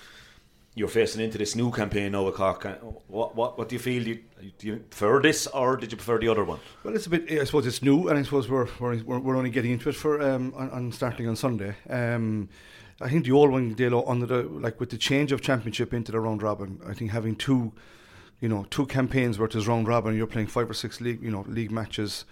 you're 0.73 0.87
facing 0.87 1.21
into 1.21 1.37
this 1.37 1.55
new 1.55 1.71
campaign 1.71 2.11
now 2.11 2.23
with 2.23 2.35
Cork. 2.35 2.63
What 3.07 3.35
what 3.35 3.57
what 3.57 3.69
do 3.69 3.75
you 3.75 3.79
feel? 3.79 4.03
Do 4.03 4.09
you, 4.09 4.51
do 4.57 4.67
you 4.67 4.75
prefer 4.77 5.21
this, 5.21 5.45
or 5.47 5.77
did 5.77 5.91
you 5.91 5.97
prefer 5.97 6.17
the 6.17 6.29
other 6.29 6.43
one? 6.43 6.59
Well, 6.83 6.95
it's 6.95 7.05
a 7.05 7.09
bit. 7.11 7.31
I 7.31 7.43
suppose 7.43 7.67
it's 7.67 7.83
new, 7.83 8.07
and 8.07 8.17
I 8.17 8.23
suppose 8.23 8.49
we're 8.49 8.67
we're, 8.79 9.19
we're 9.19 9.37
only 9.37 9.51
getting 9.51 9.71
into 9.71 9.89
it 9.89 9.95
for 9.95 10.21
um 10.21 10.53
on, 10.55 10.69
on 10.71 10.91
starting 10.91 11.27
on 11.27 11.35
Sunday. 11.35 11.75
Um, 11.89 12.49
I 12.99 13.09
think 13.09 13.25
the 13.25 13.31
old 13.31 13.51
one, 13.51 13.75
Dalo, 13.75 14.03
under 14.09 14.25
the 14.25 14.43
like 14.43 14.79
with 14.79 14.89
the 14.89 14.97
change 14.97 15.31
of 15.31 15.41
championship 15.41 15.93
into 15.93 16.11
the 16.11 16.19
round 16.19 16.41
robin, 16.41 16.79
I 16.87 16.93
think 16.93 17.11
having 17.11 17.35
two, 17.35 17.73
you 18.39 18.49
know, 18.49 18.65
two 18.71 18.87
campaigns 18.87 19.39
it 19.39 19.55
is 19.55 19.67
round 19.67 19.87
robin, 19.87 20.15
you're 20.15 20.27
playing 20.27 20.47
five 20.47 20.69
or 20.69 20.73
six 20.73 20.99
league, 20.99 21.21
you 21.21 21.29
know, 21.29 21.45
league 21.47 21.71
matches, 21.71 22.25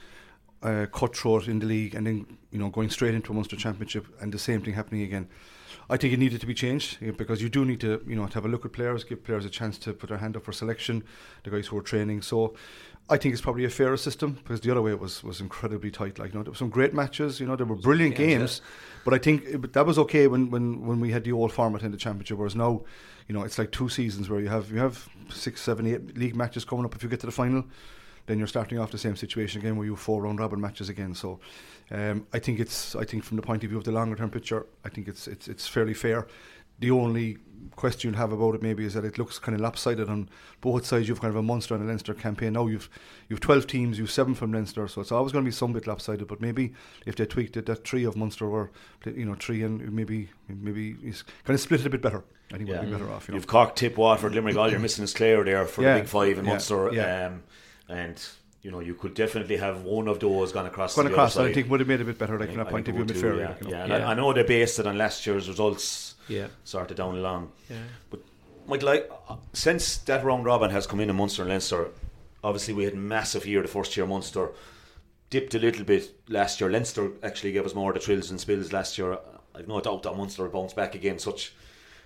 uh, 0.63 0.88
cutthroat 0.91 1.47
in 1.47 1.60
the 1.60 1.65
league, 1.67 1.93
and 1.93 2.08
then 2.08 2.38
you 2.51 2.58
know 2.58 2.69
going 2.69 2.89
straight 2.89 3.13
into 3.13 3.32
a 3.32 3.36
Munster 3.36 3.56
championship, 3.56 4.08
and 4.19 4.34
the 4.34 4.39
same 4.39 4.62
thing 4.62 4.73
happening 4.73 5.04
again. 5.04 5.28
I 5.89 5.97
think 5.97 6.13
it 6.13 6.17
needed 6.17 6.41
to 6.41 6.47
be 6.47 6.54
changed 6.54 6.97
eh, 7.01 7.12
because 7.12 7.41
you 7.41 7.49
do 7.49 7.65
need 7.65 7.80
to, 7.82 8.04
you 8.08 8.15
know, 8.15 8.28
to 8.28 8.34
have 8.34 8.45
a 8.45 8.47
look 8.47 8.65
at 8.65 8.73
players, 8.73 9.04
give 9.04 9.23
players 9.23 9.45
a 9.45 9.49
chance 9.49 9.78
to 9.80 9.93
put 9.93 10.10
their 10.10 10.17
hand 10.17 10.36
up 10.36 10.43
for 10.43 10.51
selection, 10.51 11.04
the 11.43 11.49
guys 11.49 11.67
who 11.67 11.78
are 11.78 11.82
training. 11.82 12.21
So 12.21 12.56
I 13.10 13.17
think 13.17 13.34
it's 13.34 13.41
probably 13.41 13.65
a 13.65 13.69
fairer 13.69 13.97
system 13.97 14.34
because 14.34 14.62
the 14.62 14.71
other 14.71 14.82
way 14.82 14.93
was 14.95 15.23
was 15.23 15.39
incredibly 15.39 15.91
tight. 15.91 16.17
Like 16.17 16.34
you 16.34 16.39
know, 16.39 16.43
there 16.43 16.51
were 16.51 16.58
some 16.58 16.69
great 16.69 16.93
matches. 16.93 17.39
You 17.39 17.45
know, 17.45 17.56
there 17.56 17.65
were 17.65 17.75
brilliant 17.75 18.15
games, 18.15 18.39
games 18.39 18.62
yeah. 18.63 19.01
but 19.06 19.13
I 19.13 19.19
think 19.19 19.45
eh, 19.45 19.56
it, 19.56 19.73
that 19.73 19.86
was 19.86 19.99
okay 19.99 20.28
when, 20.28 20.49
when 20.49 20.86
when 20.86 20.99
we 20.99 21.12
had 21.12 21.23
the 21.23 21.32
old 21.32 21.51
format 21.51 21.84
in 21.84 21.91
the 21.91 21.97
championship. 21.97 22.38
Whereas 22.38 22.56
now, 22.56 22.84
you 23.28 23.36
know, 23.36 23.43
it's 23.43 23.60
like 23.60 23.71
two 23.71 23.89
seasons 23.89 24.30
where 24.30 24.39
you 24.39 24.49
have 24.49 24.71
you 24.71 24.80
have 24.80 25.08
six, 25.30 25.62
seven, 25.62 25.86
eight 25.86 26.17
league 26.17 26.36
matches 26.36 26.65
coming 26.65 26.86
up 26.86 26.95
if 26.95 27.04
you 27.04 27.10
get 27.10 27.19
to 27.19 27.28
the 27.28 27.32
final. 27.32 27.65
Then 28.27 28.38
you're 28.38 28.47
starting 28.47 28.79
off 28.79 28.91
the 28.91 28.97
same 28.97 29.15
situation 29.15 29.61
again 29.61 29.75
where 29.75 29.85
you 29.85 29.93
have 29.93 30.01
four 30.01 30.23
round 30.23 30.39
robin 30.39 30.59
matches 30.59 30.89
again. 30.89 31.13
So 31.13 31.39
um, 31.91 32.25
I 32.33 32.39
think 32.39 32.59
it's 32.59 32.95
I 32.95 33.03
think 33.03 33.23
from 33.23 33.38
the 33.38 33.43
point 33.43 33.63
of 33.63 33.69
view 33.69 33.77
of 33.77 33.83
the 33.83 33.91
longer 33.91 34.15
term 34.15 34.31
picture, 34.31 34.65
I 34.83 34.89
think 34.89 35.07
it's 35.07 35.27
it's 35.27 35.47
it's 35.47 35.67
fairly 35.67 35.93
fair. 35.93 36.27
The 36.79 36.91
only 36.91 37.38
question 37.75 38.09
you'll 38.09 38.19
have 38.19 38.31
about 38.31 38.55
it 38.55 38.61
maybe 38.61 38.85
is 38.85 38.93
that 38.93 39.05
it 39.05 39.17
looks 39.17 39.39
kind 39.39 39.55
of 39.55 39.61
lopsided 39.61 40.09
on 40.09 40.29
both 40.61 40.85
sides. 40.85 41.07
You've 41.07 41.21
kind 41.21 41.31
of 41.31 41.38
a 41.38 41.41
Munster 41.41 41.73
and 41.73 41.83
a 41.83 41.88
Leinster 41.88 42.13
campaign 42.13 42.53
now. 42.53 42.67
You've 42.67 42.89
you've 43.29 43.39
twelve 43.39 43.67
teams. 43.67 43.97
You've 43.97 44.11
seven 44.11 44.35
from 44.35 44.51
Leinster, 44.51 44.88
so 44.88 45.01
it's 45.01 45.11
always 45.11 45.31
going 45.31 45.43
to 45.45 45.47
be 45.47 45.53
some 45.53 45.73
bit 45.73 45.88
lopsided. 45.88 46.27
But 46.27 46.41
maybe 46.41 46.73
if 47.05 47.15
they 47.15 47.25
tweaked 47.25 47.57
it, 47.57 47.65
that 47.67 47.88
three 47.88 48.03
of 48.03 48.15
Munster 48.15 48.47
were 48.47 48.71
you 49.05 49.25
know 49.25 49.35
three 49.35 49.63
and 49.63 49.91
maybe 49.91 50.29
maybe 50.49 50.95
it's 51.03 51.23
kind 51.43 51.55
of 51.55 51.61
split 51.61 51.81
it 51.81 51.88
a 51.88 51.89
bit 51.89 52.01
better. 52.01 52.23
I 52.53 52.57
think 52.57 52.69
yeah. 52.69 52.81
we'll 52.81 52.85
be 52.85 52.91
better 52.91 53.11
off. 53.11 53.27
You 53.27 53.33
know. 53.33 53.38
You've 53.38 53.47
Cork, 53.47 53.75
Tip, 53.75 53.97
Waterford, 53.97 54.35
Limerick. 54.35 54.57
All 54.57 54.69
you're 54.69 54.79
missing 54.79 55.03
is 55.03 55.13
Clare 55.13 55.43
there 55.43 55.65
for 55.65 55.81
yeah. 55.81 55.95
the 55.95 56.01
big 56.01 56.09
five 56.09 56.38
in 56.38 56.45
yeah. 56.45 56.51
Munster. 56.51 56.93
Yeah. 56.93 57.27
Um, 57.27 57.43
and 57.89 58.21
you 58.61 58.71
know, 58.71 58.79
you 58.79 58.95
could 58.95 59.13
definitely 59.13 59.57
have 59.57 59.83
one 59.83 60.07
of 60.07 60.19
those 60.19 60.51
gone 60.51 60.65
across. 60.65 60.95
Gone 60.95 61.05
across, 61.05 61.37
I 61.37 61.53
think 61.53 61.69
would 61.69 61.81
have 61.81 61.87
made 61.87 61.99
it 61.99 62.01
a 62.01 62.05
bit 62.05 62.17
better, 62.17 62.39
like 62.39 62.49
from 62.49 62.57
that 62.57 62.69
point 62.69 62.87
of 62.87 62.95
view, 62.95 63.05
fair. 63.05 63.35
Yeah, 63.35 63.49
like, 63.49 63.61
you 63.61 63.67
know. 63.69 63.77
yeah. 63.77 63.85
yeah. 63.85 64.07
I, 64.07 64.11
I, 64.11 64.13
know 64.15 64.33
they 64.33 64.41
based 64.41 64.79
it 64.79 64.87
on 64.87 64.97
last 64.97 65.25
year's 65.27 65.47
results. 65.47 66.15
Yeah, 66.27 66.47
sort 66.63 66.89
of 66.89 66.97
down 66.97 67.15
along. 67.15 67.51
Yeah, 67.69 67.77
but 68.09 68.21
Michael, 68.65 68.87
like 68.87 69.11
since 69.53 69.97
that 69.97 70.25
round 70.25 70.45
robin 70.45 70.71
has 70.71 70.87
come 70.87 70.99
in 70.99 71.11
in 71.11 71.15
Munster 71.15 71.43
and 71.43 71.49
Leinster, 71.49 71.89
obviously 72.43 72.73
we 72.73 72.85
had 72.85 72.95
massive 72.95 73.45
year 73.45 73.61
the 73.61 73.67
first 73.67 73.95
year 73.95 74.07
Munster 74.07 74.49
dipped 75.29 75.53
a 75.53 75.59
little 75.59 75.83
bit 75.83 76.15
last 76.27 76.59
year. 76.59 76.71
Leinster 76.71 77.11
actually 77.21 77.51
gave 77.51 77.65
us 77.65 77.75
more 77.75 77.91
of 77.91 77.93
the 77.93 77.99
trills 77.99 78.31
and 78.31 78.39
spills 78.39 78.73
last 78.73 78.97
year. 78.97 79.17
I've 79.53 79.67
no 79.67 79.79
doubt 79.79 80.03
that 80.03 80.17
Munster 80.17 80.43
will 80.43 80.49
bounce 80.49 80.73
back 80.73 80.95
again. 80.95 81.19
Such 81.19 81.53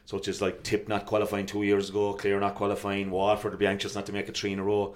such 0.06 0.28
as 0.28 0.42
like 0.42 0.64
Tip 0.64 0.88
not 0.88 1.06
qualifying 1.06 1.46
two 1.46 1.64
years 1.64 1.90
ago, 1.90 2.14
Clare 2.14 2.40
not 2.40 2.56
qualifying, 2.56 3.12
Waterford 3.12 3.52
will 3.52 3.60
be 3.60 3.68
anxious 3.68 3.96
not 3.96 4.08
to 4.08 4.12
make 4.12 4.28
it 4.28 4.36
three 4.36 4.52
in 4.52 4.60
a 4.60 4.64
row. 4.64 4.96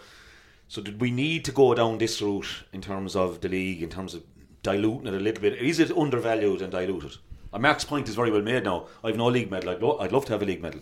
So 0.73 0.81
did 0.81 0.99
we 0.99 1.11
need 1.11 1.45
to 1.45 1.51
go 1.51 1.75
down 1.75 1.99
this 1.99 2.19
route 2.19 2.63
in 2.73 2.81
terms 2.81 3.15
of 3.15 3.41
the 3.41 3.47
league, 3.47 3.83
in 3.83 3.89
terms 3.89 4.15
of 4.15 4.23
diluting 4.63 5.05
it 5.05 5.13
a 5.13 5.19
little 5.19 5.39
bit? 5.39 5.61
Is 5.61 5.79
it 5.79 5.95
undervalued 5.95 6.63
and 6.63 6.71
diluted? 6.71 7.15
And 7.53 7.61
Mark's 7.61 7.83
point 7.83 8.09
is 8.09 8.15
very 8.15 8.31
well 8.31 8.41
made 8.41 8.63
now. 8.63 8.87
I've 9.03 9.15
no 9.15 9.27
league 9.27 9.51
medal. 9.51 9.69
I'd, 9.69 9.83
lo- 9.83 9.99
I'd 9.99 10.11
love 10.11 10.25
to 10.25 10.31
have 10.31 10.41
a 10.41 10.45
league 10.45 10.63
medal. 10.63 10.79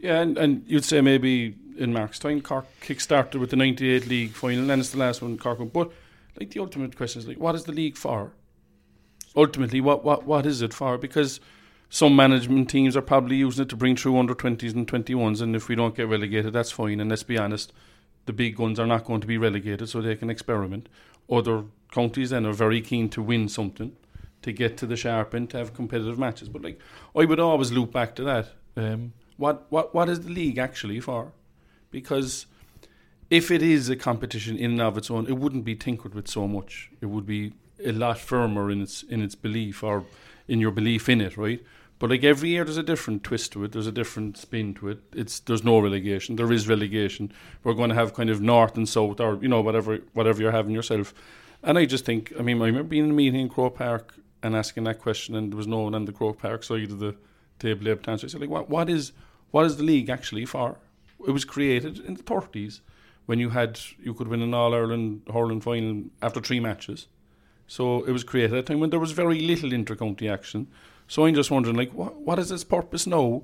Yeah, 0.00 0.18
and, 0.18 0.36
and 0.36 0.64
you'd 0.66 0.84
say 0.84 1.00
maybe 1.00 1.54
in 1.78 1.92
Mark's 1.92 2.18
time, 2.18 2.40
Cork 2.40 2.66
kick-started 2.80 3.38
with 3.38 3.50
the 3.50 3.56
98 3.56 4.08
league 4.08 4.32
final, 4.32 4.68
and 4.68 4.80
it's 4.80 4.90
the 4.90 4.98
last 4.98 5.22
one 5.22 5.38
Cork 5.38 5.60
won. 5.60 5.68
But 5.68 5.92
like 6.40 6.50
the 6.50 6.58
ultimate 6.58 6.96
question 6.96 7.22
is 7.22 7.28
like, 7.28 7.38
what 7.38 7.54
is 7.54 7.62
the 7.62 7.72
league 7.72 7.96
for? 7.96 8.32
Ultimately, 9.36 9.80
what, 9.80 10.02
what, 10.02 10.24
what 10.24 10.44
is 10.44 10.60
it 10.60 10.74
for? 10.74 10.98
Because 10.98 11.38
some 11.88 12.16
management 12.16 12.68
teams 12.68 12.96
are 12.96 13.00
probably 13.00 13.36
using 13.36 13.62
it 13.62 13.68
to 13.68 13.76
bring 13.76 13.94
through 13.94 14.18
under 14.18 14.34
20s 14.34 14.74
and 14.74 14.88
21s, 14.88 15.40
and 15.40 15.54
if 15.54 15.68
we 15.68 15.76
don't 15.76 15.94
get 15.94 16.08
relegated, 16.08 16.52
that's 16.52 16.72
fine. 16.72 16.98
And 16.98 17.10
let's 17.10 17.22
be 17.22 17.38
honest, 17.38 17.72
the 18.30 18.36
big 18.44 18.56
guns 18.56 18.78
are 18.78 18.86
not 18.86 19.04
going 19.04 19.20
to 19.20 19.26
be 19.26 19.38
relegated, 19.38 19.88
so 19.88 20.00
they 20.00 20.14
can 20.14 20.30
experiment. 20.30 20.88
Other 21.28 21.64
counties 21.90 22.30
then 22.30 22.46
are 22.46 22.52
very 22.52 22.80
keen 22.80 23.08
to 23.08 23.20
win 23.20 23.48
something, 23.48 23.90
to 24.42 24.52
get 24.52 24.76
to 24.76 24.86
the 24.86 24.96
sharp 24.96 25.34
end, 25.34 25.50
to 25.50 25.58
have 25.58 25.74
competitive 25.74 26.16
matches. 26.16 26.48
But 26.48 26.62
like, 26.62 26.78
I 27.16 27.24
would 27.24 27.40
always 27.40 27.72
loop 27.72 27.92
back 27.92 28.14
to 28.14 28.22
that. 28.22 28.46
Um, 28.76 29.14
what 29.36 29.66
what 29.68 29.92
what 29.96 30.08
is 30.08 30.20
the 30.20 30.30
league 30.30 30.58
actually 30.58 31.00
for? 31.00 31.32
Because 31.90 32.46
if 33.30 33.50
it 33.50 33.62
is 33.62 33.88
a 33.88 33.96
competition 33.96 34.56
in 34.56 34.72
and 34.72 34.80
of 34.80 34.96
its 34.96 35.10
own, 35.10 35.26
it 35.26 35.36
wouldn't 35.36 35.64
be 35.64 35.74
tinkered 35.74 36.14
with 36.14 36.28
so 36.28 36.46
much. 36.46 36.90
It 37.00 37.06
would 37.06 37.26
be 37.26 37.52
a 37.84 37.90
lot 37.90 38.18
firmer 38.18 38.70
in 38.70 38.80
its 38.80 39.02
in 39.02 39.22
its 39.22 39.34
belief 39.34 39.82
or 39.82 40.04
in 40.46 40.60
your 40.60 40.70
belief 40.70 41.08
in 41.08 41.20
it, 41.20 41.36
right? 41.36 41.60
But 42.00 42.08
like 42.08 42.24
every 42.24 42.48
year, 42.48 42.64
there's 42.64 42.78
a 42.78 42.82
different 42.82 43.22
twist 43.22 43.52
to 43.52 43.62
it. 43.62 43.72
There's 43.72 43.86
a 43.86 43.92
different 43.92 44.38
spin 44.38 44.72
to 44.76 44.88
it. 44.88 45.00
It's 45.12 45.38
there's 45.40 45.62
no 45.62 45.78
relegation. 45.78 46.36
There 46.36 46.50
is 46.50 46.66
relegation. 46.66 47.30
We're 47.62 47.74
going 47.74 47.90
to 47.90 47.94
have 47.94 48.14
kind 48.14 48.30
of 48.30 48.40
north 48.40 48.76
and 48.76 48.88
south, 48.88 49.20
or 49.20 49.38
you 49.40 49.48
know 49.48 49.60
whatever 49.60 49.98
whatever 50.14 50.40
you're 50.40 50.50
having 50.50 50.74
yourself. 50.74 51.14
And 51.62 51.76
I 51.78 51.84
just 51.84 52.06
think, 52.06 52.32
I 52.38 52.42
mean, 52.42 52.60
I 52.62 52.64
remember 52.64 52.88
being 52.88 53.04
in 53.04 53.10
a 53.10 53.14
meeting 53.14 53.38
in 53.38 53.50
Croke 53.50 53.76
Park 53.76 54.14
and 54.42 54.56
asking 54.56 54.84
that 54.84 54.98
question, 54.98 55.36
and 55.36 55.52
there 55.52 55.58
was 55.58 55.66
no 55.66 55.80
one 55.80 55.94
on 55.94 56.06
the 56.06 56.12
Croke 56.12 56.38
Park 56.38 56.64
side 56.64 56.90
of 56.90 57.00
the 57.00 57.14
table 57.58 57.86
able 57.86 58.02
to 58.02 58.10
answer. 58.10 58.26
I 58.26 58.30
said, 58.30 58.40
like, 58.40 58.48
what 58.48 58.70
what 58.70 58.88
is 58.88 59.12
what 59.50 59.66
is 59.66 59.76
the 59.76 59.84
league 59.84 60.08
actually 60.08 60.46
for? 60.46 60.78
It 61.26 61.32
was 61.32 61.44
created 61.44 61.98
in 61.98 62.14
the 62.14 62.22
30s 62.22 62.80
when 63.26 63.38
you 63.38 63.50
had 63.50 63.78
you 64.02 64.14
could 64.14 64.28
win 64.28 64.40
an 64.40 64.54
All 64.54 64.74
Ireland 64.74 65.20
hurling 65.30 65.60
final 65.60 66.04
after 66.22 66.40
three 66.40 66.60
matches. 66.60 67.08
So 67.66 68.04
it 68.04 68.12
was 68.12 68.24
created 68.24 68.54
at 68.54 68.58
a 68.60 68.62
time 68.62 68.80
when 68.80 68.88
there 68.88 68.98
was 68.98 69.12
very 69.12 69.40
little 69.40 69.70
intercounty 69.70 70.32
action. 70.32 70.66
So 71.10 71.26
I'm 71.26 71.34
just 71.34 71.50
wondering, 71.50 71.76
like, 71.76 71.92
what 71.92 72.14
what 72.26 72.38
is 72.38 72.50
its 72.50 72.64
purpose 72.64 73.06
now? 73.06 73.42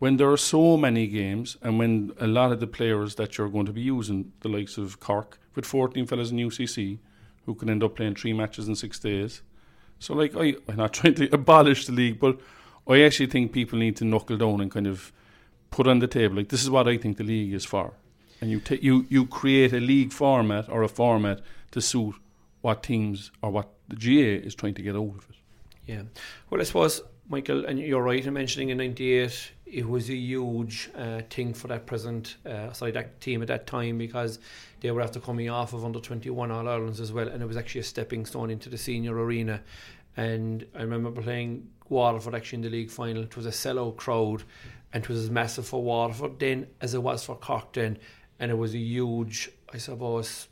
when 0.00 0.16
there 0.16 0.30
are 0.32 0.36
so 0.36 0.78
many 0.78 1.06
games 1.06 1.58
and 1.60 1.78
when 1.78 2.10
a 2.18 2.26
lot 2.26 2.50
of 2.52 2.58
the 2.58 2.66
players 2.66 3.16
that 3.16 3.36
you're 3.36 3.50
going 3.50 3.66
to 3.66 3.72
be 3.72 3.82
using, 3.82 4.32
the 4.40 4.48
likes 4.48 4.78
of 4.78 4.98
Cork, 4.98 5.38
with 5.54 5.66
14 5.66 6.06
fellas 6.06 6.30
in 6.30 6.38
UCC 6.38 6.98
who 7.44 7.54
can 7.54 7.68
end 7.68 7.84
up 7.84 7.96
playing 7.96 8.14
three 8.14 8.32
matches 8.32 8.66
in 8.66 8.74
six 8.74 8.98
days. 8.98 9.42
So, 9.98 10.14
like, 10.14 10.34
I, 10.34 10.54
I'm 10.68 10.76
not 10.76 10.92
trying 10.98 11.14
to 11.16 11.28
abolish 11.34 11.86
the 11.86 11.92
league, 11.92 12.18
but 12.18 12.40
I 12.88 13.02
actually 13.02 13.26
think 13.26 13.52
people 13.52 13.78
need 13.78 13.96
to 13.96 14.06
knuckle 14.06 14.38
down 14.38 14.62
and 14.62 14.70
kind 14.70 14.86
of 14.86 15.12
put 15.70 15.86
on 15.86 15.98
the 15.98 16.06
table, 16.06 16.36
like, 16.36 16.48
this 16.48 16.62
is 16.62 16.70
what 16.70 16.88
I 16.88 16.96
think 16.96 17.18
the 17.18 17.24
league 17.24 17.52
is 17.52 17.66
for. 17.66 17.92
And 18.40 18.50
you, 18.50 18.58
t- 18.58 18.80
you, 18.80 19.04
you 19.10 19.26
create 19.26 19.74
a 19.74 19.80
league 19.80 20.14
format 20.14 20.70
or 20.70 20.82
a 20.82 20.88
format 20.88 21.42
to 21.72 21.82
suit 21.82 22.14
what 22.62 22.82
teams 22.82 23.30
or 23.42 23.50
what 23.50 23.68
the 23.88 23.96
GAA 23.96 24.46
is 24.46 24.54
trying 24.54 24.74
to 24.74 24.82
get 24.82 24.96
out 24.96 25.14
of 25.18 25.26
it. 25.28 25.36
Yeah. 25.86 26.02
Well, 26.48 26.60
I 26.60 26.64
suppose, 26.64 27.02
Michael, 27.28 27.64
and 27.64 27.78
you're 27.78 28.02
right 28.02 28.24
in 28.24 28.32
mentioning 28.32 28.70
in 28.70 28.78
98 28.78 29.52
it 29.72 29.88
was 29.88 30.10
a 30.10 30.14
huge 30.14 30.90
uh, 30.96 31.20
thing 31.30 31.54
for 31.54 31.68
that 31.68 31.86
present 31.86 32.36
uh, 32.44 32.72
sorry 32.72 32.90
that 32.90 33.20
team 33.20 33.40
at 33.42 33.48
that 33.48 33.66
time 33.66 33.98
because 33.98 34.38
they 34.80 34.90
were 34.90 35.00
after 35.00 35.20
coming 35.20 35.48
off 35.48 35.72
of 35.72 35.84
under 35.84 36.00
21 36.00 36.50
All 36.50 36.68
Irelands 36.68 37.00
as 37.00 37.12
well 37.12 37.28
and 37.28 37.42
it 37.42 37.46
was 37.46 37.56
actually 37.56 37.82
a 37.82 37.84
stepping 37.84 38.26
stone 38.26 38.50
into 38.50 38.68
the 38.68 38.78
senior 38.78 39.14
arena. 39.14 39.62
And 40.16 40.66
I 40.74 40.82
remember 40.82 41.22
playing 41.22 41.68
Waterford 41.88 42.34
actually 42.34 42.56
in 42.56 42.62
the 42.62 42.70
league 42.70 42.90
final. 42.90 43.22
It 43.22 43.36
was 43.36 43.46
a 43.46 43.50
sellout 43.50 43.96
crowd 43.96 44.42
and 44.92 45.04
it 45.04 45.08
was 45.08 45.18
as 45.18 45.30
massive 45.30 45.66
for 45.66 45.82
Waterford 45.82 46.38
then 46.38 46.66
as 46.80 46.94
it 46.94 47.02
was 47.02 47.24
for 47.24 47.36
Cork 47.36 47.72
then. 47.74 47.98
And 48.40 48.50
it 48.50 48.56
was 48.56 48.74
a 48.74 48.78
huge 48.78 49.50
I 49.72 49.78
suppose 49.78 50.48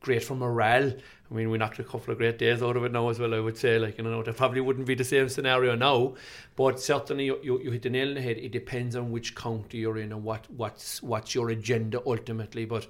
great 0.00 0.24
for 0.24 0.34
morale 0.34 0.94
I 1.34 1.36
mean, 1.36 1.50
we 1.50 1.58
knocked 1.58 1.80
a 1.80 1.84
couple 1.84 2.12
of 2.12 2.18
great 2.18 2.38
days 2.38 2.62
out 2.62 2.76
of 2.76 2.84
it 2.84 2.92
now 2.92 3.08
as 3.08 3.18
well, 3.18 3.34
I 3.34 3.40
would 3.40 3.58
say. 3.58 3.76
Like, 3.76 3.98
you 3.98 4.04
know, 4.04 4.22
that 4.22 4.36
probably 4.36 4.60
wouldn't 4.60 4.86
be 4.86 4.94
the 4.94 5.02
same 5.02 5.28
scenario 5.28 5.74
now. 5.74 6.14
But 6.54 6.78
certainly, 6.78 7.24
you, 7.26 7.40
you, 7.42 7.60
you 7.60 7.70
hit 7.72 7.82
the 7.82 7.90
nail 7.90 8.08
on 8.08 8.14
the 8.14 8.22
head. 8.22 8.38
It 8.38 8.52
depends 8.52 8.94
on 8.94 9.10
which 9.10 9.34
county 9.34 9.78
you're 9.78 9.98
in 9.98 10.12
and 10.12 10.22
what, 10.22 10.48
what's, 10.48 11.02
what's 11.02 11.34
your 11.34 11.50
agenda 11.50 12.00
ultimately. 12.06 12.66
But 12.66 12.86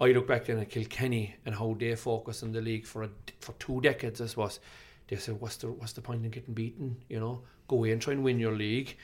I 0.00 0.06
look 0.06 0.26
back 0.26 0.46
then 0.46 0.58
at 0.58 0.70
Kilkenny 0.70 1.36
and 1.44 1.54
how 1.54 1.76
they 1.78 1.94
focus 1.94 2.42
on 2.42 2.52
the 2.52 2.62
league 2.62 2.86
for 2.86 3.02
a, 3.02 3.10
for 3.40 3.52
two 3.58 3.82
decades, 3.82 4.22
I 4.22 4.26
suppose. 4.26 4.58
They 5.08 5.16
said, 5.16 5.38
what's 5.38 5.56
the, 5.56 5.66
what's 5.66 5.92
the 5.92 6.00
point 6.00 6.24
in 6.24 6.30
getting 6.30 6.54
beaten? 6.54 6.96
You 7.10 7.20
know, 7.20 7.42
go 7.68 7.76
away 7.76 7.92
and 7.92 8.00
try 8.00 8.14
and 8.14 8.24
win 8.24 8.38
your 8.38 8.56
league. 8.56 8.96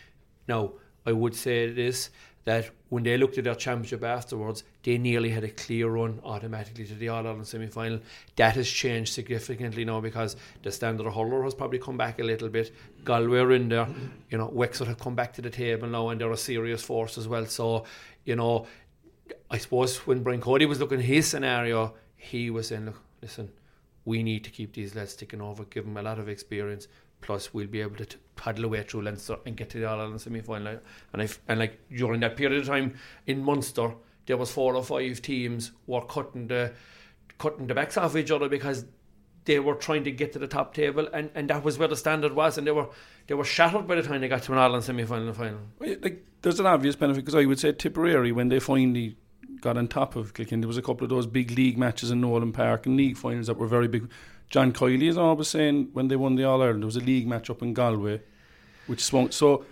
Now, 0.48 0.72
I 1.08 1.12
would 1.12 1.34
say 1.34 1.70
this 1.72 2.10
that 2.44 2.70
when 2.88 3.02
they 3.02 3.18
looked 3.18 3.36
at 3.36 3.44
their 3.44 3.54
championship 3.54 4.02
afterwards, 4.02 4.64
they 4.82 4.96
nearly 4.96 5.28
had 5.28 5.44
a 5.44 5.50
clear 5.50 5.88
run 5.88 6.18
automatically 6.24 6.86
to 6.86 6.94
the 6.94 7.08
All 7.08 7.26
Ireland 7.26 7.46
semi 7.46 7.66
final. 7.66 8.00
That 8.36 8.54
has 8.56 8.68
changed 8.68 9.12
significantly 9.12 9.84
now 9.84 10.00
because 10.00 10.36
the 10.62 10.72
standard 10.72 11.06
of 11.06 11.14
hurler 11.14 11.42
has 11.44 11.54
probably 11.54 11.78
come 11.78 11.98
back 11.98 12.18
a 12.18 12.22
little 12.22 12.48
bit. 12.48 12.74
Galway 13.04 13.40
are 13.40 13.52
in 13.52 13.68
there, 13.68 13.86
you 14.30 14.38
know, 14.38 14.48
Wexford 14.48 14.88
have 14.88 14.98
come 14.98 15.14
back 15.14 15.34
to 15.34 15.42
the 15.42 15.50
table 15.50 15.88
now 15.88 16.08
and 16.08 16.18
they're 16.18 16.32
a 16.32 16.38
serious 16.38 16.82
force 16.82 17.18
as 17.18 17.28
well. 17.28 17.44
So, 17.44 17.84
you 18.24 18.36
know, 18.36 18.66
I 19.50 19.58
suppose 19.58 19.98
when 20.06 20.22
Brian 20.22 20.40
Cody 20.40 20.64
was 20.64 20.80
looking 20.80 21.00
at 21.00 21.04
his 21.04 21.26
scenario, 21.26 21.94
he 22.16 22.48
was 22.48 22.68
saying, 22.68 22.86
look, 22.86 23.00
listen, 23.20 23.50
we 24.06 24.22
need 24.22 24.42
to 24.44 24.50
keep 24.50 24.72
these 24.72 24.94
lads 24.94 25.14
ticking 25.16 25.42
over, 25.42 25.64
give 25.64 25.84
them 25.84 25.98
a 25.98 26.02
lot 26.02 26.18
of 26.18 26.30
experience. 26.30 26.88
Plus, 27.20 27.52
we'll 27.52 27.66
be 27.66 27.82
able 27.82 27.96
to 27.96 28.06
t- 28.06 28.16
paddle 28.38 28.64
away 28.64 28.82
through 28.82 29.02
Leinster 29.02 29.36
and 29.44 29.56
get 29.56 29.68
to 29.70 29.78
the 29.78 29.88
All 29.88 30.00
Ireland 30.00 30.20
semi 30.22 30.40
final. 30.40 30.78
And 31.12 31.22
I 31.22 31.28
and 31.48 31.58
like 31.58 31.78
during 31.90 32.20
that 32.20 32.36
period 32.36 32.60
of 32.62 32.66
time 32.66 32.94
in 33.26 33.44
Munster, 33.44 33.94
there 34.26 34.38
was 34.38 34.50
four 34.50 34.74
or 34.74 34.82
five 34.82 35.20
teams 35.20 35.72
were 35.86 36.06
cutting 36.06 36.48
the 36.48 36.72
cutting 37.36 37.66
the 37.66 37.74
backs 37.74 37.96
off 37.96 38.16
each 38.16 38.30
other 38.30 38.48
because 38.48 38.86
they 39.44 39.58
were 39.58 39.74
trying 39.74 40.04
to 40.04 40.10
get 40.10 40.32
to 40.34 40.38
the 40.38 40.46
top 40.46 40.74
table, 40.74 41.08
and, 41.12 41.30
and 41.34 41.48
that 41.48 41.64
was 41.64 41.78
where 41.78 41.88
the 41.88 41.96
standard 41.96 42.34
was, 42.34 42.58
and 42.58 42.66
they 42.66 42.70
were 42.70 42.88
they 43.26 43.34
were 43.34 43.44
shattered 43.44 43.86
by 43.86 43.94
the 43.94 44.02
time 44.02 44.20
they 44.20 44.28
got 44.28 44.42
to 44.44 44.52
an 44.52 44.58
Ireland 44.58 44.84
semi 44.84 45.04
final 45.04 45.28
and 45.28 45.36
final. 45.36 45.58
Like, 45.80 46.24
there's 46.42 46.60
an 46.60 46.66
obvious 46.66 46.96
benefit 46.96 47.24
because 47.24 47.34
I 47.34 47.44
would 47.44 47.58
say 47.58 47.72
Tipperary 47.72 48.30
when 48.32 48.48
they 48.48 48.60
finally 48.60 49.16
got 49.60 49.76
on 49.76 49.88
top 49.88 50.16
of 50.16 50.34
Kilkenny, 50.34 50.60
there 50.60 50.68
was 50.68 50.76
a 50.76 50.82
couple 50.82 51.04
of 51.04 51.10
those 51.10 51.26
big 51.26 51.50
league 51.52 51.78
matches 51.78 52.10
in 52.10 52.20
Nowlan 52.20 52.52
Park 52.52 52.86
and 52.86 52.96
league 52.96 53.16
finals 53.16 53.46
that 53.46 53.56
were 53.56 53.66
very 53.66 53.88
big. 53.88 54.08
John 54.50 54.72
Kiely 54.72 55.08
is 55.08 55.18
always 55.18 55.48
saying 55.48 55.90
when 55.92 56.08
they 56.08 56.16
won 56.16 56.36
the 56.36 56.44
All 56.44 56.62
Ireland, 56.62 56.82
there 56.82 56.86
was 56.86 56.96
a 56.96 57.00
league 57.00 57.26
match 57.26 57.50
up 57.50 57.62
in 57.62 57.74
Galway, 57.74 58.22
which 58.86 59.04
swung. 59.04 59.30
So 59.30 59.64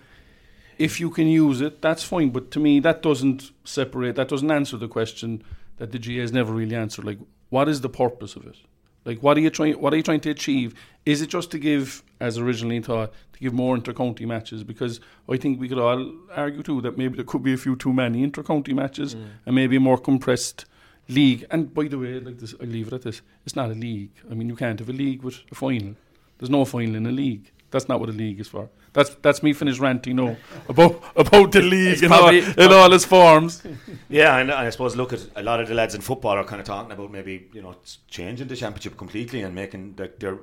if 0.77 0.99
you 0.99 1.09
can 1.09 1.27
use 1.27 1.61
it, 1.61 1.81
that's 1.81 2.03
fine. 2.03 2.29
But 2.29 2.51
to 2.51 2.59
me, 2.59 2.79
that 2.81 3.01
doesn't 3.01 3.51
separate. 3.63 4.15
That 4.15 4.27
doesn't 4.27 4.51
answer 4.51 4.77
the 4.77 4.87
question 4.87 5.43
that 5.77 5.91
the 5.91 5.99
GAA 5.99 6.21
has 6.21 6.31
never 6.31 6.53
really 6.53 6.75
answered. 6.75 7.05
Like, 7.05 7.19
what 7.49 7.67
is 7.67 7.81
the 7.81 7.89
purpose 7.89 8.35
of 8.35 8.45
it? 8.45 8.57
Like, 9.05 9.23
what 9.23 9.37
are 9.37 9.39
you 9.39 9.49
trying? 9.49 9.79
What 9.79 9.93
are 9.93 9.97
you 9.97 10.03
trying 10.03 10.19
to 10.21 10.29
achieve? 10.29 10.75
Is 11.05 11.21
it 11.21 11.29
just 11.29 11.49
to 11.51 11.59
give, 11.59 12.03
as 12.19 12.37
originally 12.37 12.81
thought, 12.81 13.13
to 13.33 13.39
give 13.39 13.53
more 13.53 13.73
inter-county 13.75 14.25
matches? 14.25 14.63
Because 14.63 14.99
I 15.29 15.37
think 15.37 15.59
we 15.59 15.69
could 15.69 15.79
all 15.79 16.13
argue 16.35 16.61
too 16.61 16.81
that 16.81 16.97
maybe 16.97 17.15
there 17.15 17.25
could 17.25 17.41
be 17.41 17.53
a 17.53 17.57
few 17.57 17.75
too 17.77 17.93
many 17.93 18.21
inter-county 18.21 18.73
matches 18.73 19.15
mm. 19.15 19.25
and 19.45 19.55
maybe 19.55 19.77
a 19.77 19.79
more 19.79 19.97
compressed 19.97 20.65
league. 21.07 21.45
And 21.49 21.73
by 21.73 21.87
the 21.87 21.97
way, 21.97 22.19
like 22.19 22.39
this, 22.39 22.53
I 22.61 22.65
leave 22.65 22.87
it 22.87 22.93
at 22.93 23.01
this: 23.03 23.21
it's 23.45 23.55
not 23.55 23.71
a 23.71 23.73
league. 23.73 24.11
I 24.29 24.33
mean, 24.33 24.49
you 24.49 24.55
can't 24.55 24.79
have 24.79 24.89
a 24.89 24.93
league 24.93 25.23
with 25.23 25.39
a 25.51 25.55
final. 25.55 25.95
There's 26.37 26.49
no 26.49 26.65
final 26.65 26.95
in 26.95 27.05
a 27.05 27.11
league. 27.11 27.51
That's 27.71 27.89
not 27.89 27.99
what 27.99 28.09
a 28.09 28.13
league 28.13 28.39
is 28.39 28.47
for. 28.47 28.69
That's 28.93 29.15
that's 29.21 29.43
me 29.43 29.53
finished 29.53 29.79
ranting 29.79 30.15
now 30.15 30.37
about 30.69 31.03
about 31.15 31.51
the 31.51 31.61
league 31.61 32.01
in 32.01 32.11
all, 32.11 32.29
in 32.29 32.71
all 32.71 32.93
its 32.93 33.05
forms. 33.05 33.61
Yeah, 34.09 34.37
and 34.37 34.51
I 34.51 34.69
suppose 34.69 34.95
look 34.95 35.11
at 35.11 35.27
a 35.35 35.43
lot 35.43 35.59
of 35.59 35.67
the 35.67 35.73
lads 35.73 35.93
in 35.93 36.01
football 36.01 36.37
are 36.37 36.45
kind 36.45 36.61
of 36.61 36.65
talking 36.65 36.91
about 36.91 37.11
maybe 37.11 37.49
you 37.53 37.61
know 37.61 37.75
changing 38.07 38.47
the 38.47 38.55
championship 38.55 38.97
completely 38.97 39.41
and 39.41 39.53
making 39.53 39.95
the, 39.95 40.11
they're 40.17 40.39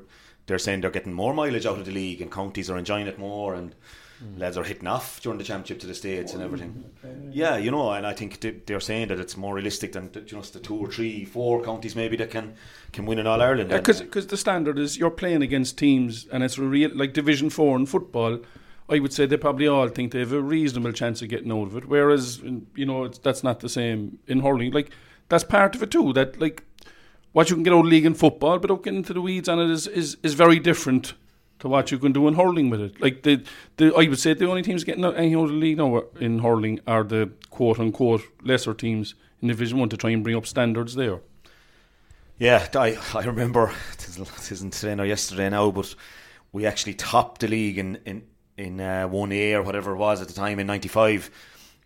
they're 0.46 0.58
saying 0.58 0.82
they're 0.82 0.90
getting 0.90 1.14
more 1.14 1.32
mileage 1.32 1.64
out 1.64 1.78
of 1.78 1.86
the 1.86 1.90
league 1.90 2.20
and 2.20 2.30
counties 2.30 2.68
are 2.68 2.76
enjoying 2.76 3.06
it 3.06 3.18
more 3.18 3.54
and 3.54 3.74
mm. 4.24 4.38
lads 4.38 4.56
are 4.56 4.64
hitting 4.64 4.86
off 4.86 5.20
during 5.20 5.38
the 5.38 5.44
championship 5.44 5.80
to 5.80 5.86
the 5.86 5.94
states 5.94 6.34
and 6.34 6.42
everything. 6.42 6.84
Yeah, 7.30 7.56
you 7.56 7.70
know, 7.70 7.92
and 7.92 8.06
I 8.06 8.12
think 8.12 8.40
they're 8.66 8.80
saying 8.80 9.08
that 9.08 9.20
it's 9.20 9.36
more 9.36 9.54
realistic 9.54 9.92
than 9.92 10.10
just 10.26 10.54
the 10.54 10.60
two 10.60 10.76
or 10.76 10.90
three, 10.90 11.24
four 11.24 11.62
counties 11.62 11.94
maybe 11.94 12.16
that 12.16 12.30
can 12.30 12.54
can 12.92 13.06
win 13.06 13.18
in 13.18 13.26
All 13.26 13.42
Ireland. 13.42 13.70
Because 13.70 14.00
yeah, 14.00 14.22
the 14.22 14.36
standard 14.36 14.78
is 14.78 14.96
you're 14.96 15.10
playing 15.10 15.42
against 15.42 15.78
teams 15.78 16.26
and 16.32 16.42
it's 16.42 16.58
real 16.58 16.90
like 16.94 17.12
Division 17.12 17.50
Four 17.50 17.76
in 17.76 17.86
football. 17.86 18.40
I 18.88 18.98
would 18.98 19.12
say 19.12 19.24
they 19.24 19.38
probably 19.38 19.66
all 19.66 19.88
think 19.88 20.12
they 20.12 20.18
have 20.20 20.32
a 20.32 20.42
reasonable 20.42 20.92
chance 20.92 21.22
of 21.22 21.28
getting 21.28 21.50
out 21.50 21.68
of 21.68 21.76
it. 21.76 21.86
Whereas, 21.86 22.42
you 22.74 22.84
know, 22.84 23.08
that's 23.08 23.42
not 23.42 23.60
the 23.60 23.68
same 23.68 24.18
in 24.26 24.40
hurling. 24.40 24.72
Like 24.72 24.90
that's 25.28 25.44
part 25.44 25.74
of 25.74 25.82
it 25.82 25.90
too. 25.90 26.12
That 26.12 26.38
like 26.40 26.62
what 27.32 27.50
you 27.50 27.56
can 27.56 27.62
get 27.62 27.72
out 27.72 27.80
of 27.80 27.86
league 27.86 28.06
in 28.06 28.14
football, 28.14 28.58
but 28.58 28.68
getting 28.82 28.98
into 28.98 29.12
the 29.12 29.20
weeds 29.20 29.48
on 29.48 29.58
it 29.58 29.70
is, 29.70 29.86
is, 29.88 30.16
is 30.22 30.34
very 30.34 30.60
different 30.60 31.14
to 31.64 31.68
what 31.68 31.90
you 31.90 31.98
can 31.98 32.12
do 32.12 32.28
in 32.28 32.34
hurling 32.34 32.68
with 32.68 32.80
it. 32.80 33.00
Like 33.00 33.22
the, 33.22 33.42
the 33.78 33.86
I 33.94 34.06
would 34.06 34.18
say 34.18 34.34
the 34.34 34.46
only 34.46 34.60
teams 34.60 34.84
getting 34.84 35.02
out, 35.02 35.18
you 35.18 35.30
know, 35.30 35.46
the 35.46 35.54
league 35.54 35.78
now 35.78 36.04
in 36.20 36.40
hurling 36.40 36.78
are 36.86 37.02
the 37.02 37.30
quote 37.48 37.80
unquote 37.80 38.22
lesser 38.42 38.74
teams 38.74 39.14
in 39.40 39.48
Division 39.48 39.78
One 39.78 39.88
to 39.88 39.96
try 39.96 40.10
and 40.10 40.22
bring 40.22 40.36
up 40.36 40.46
standards 40.46 40.94
there. 40.94 41.20
Yeah, 42.38 42.68
I 42.74 42.98
I 43.14 43.24
remember 43.24 43.72
it 43.94 44.52
isn't 44.52 44.74
today 44.74 45.02
or 45.02 45.06
yesterday 45.06 45.48
now, 45.48 45.70
but 45.70 45.94
we 46.52 46.66
actually 46.66 46.94
topped 46.94 47.40
the 47.40 47.48
league 47.48 47.78
in 47.78 47.98
in 48.04 48.24
in 48.58 48.78
uh, 48.78 49.08
one 49.08 49.32
A 49.32 49.54
or 49.54 49.62
whatever 49.62 49.92
it 49.92 49.96
was 49.96 50.20
at 50.20 50.28
the 50.28 50.34
time 50.34 50.58
in 50.58 50.66
'95 50.66 51.30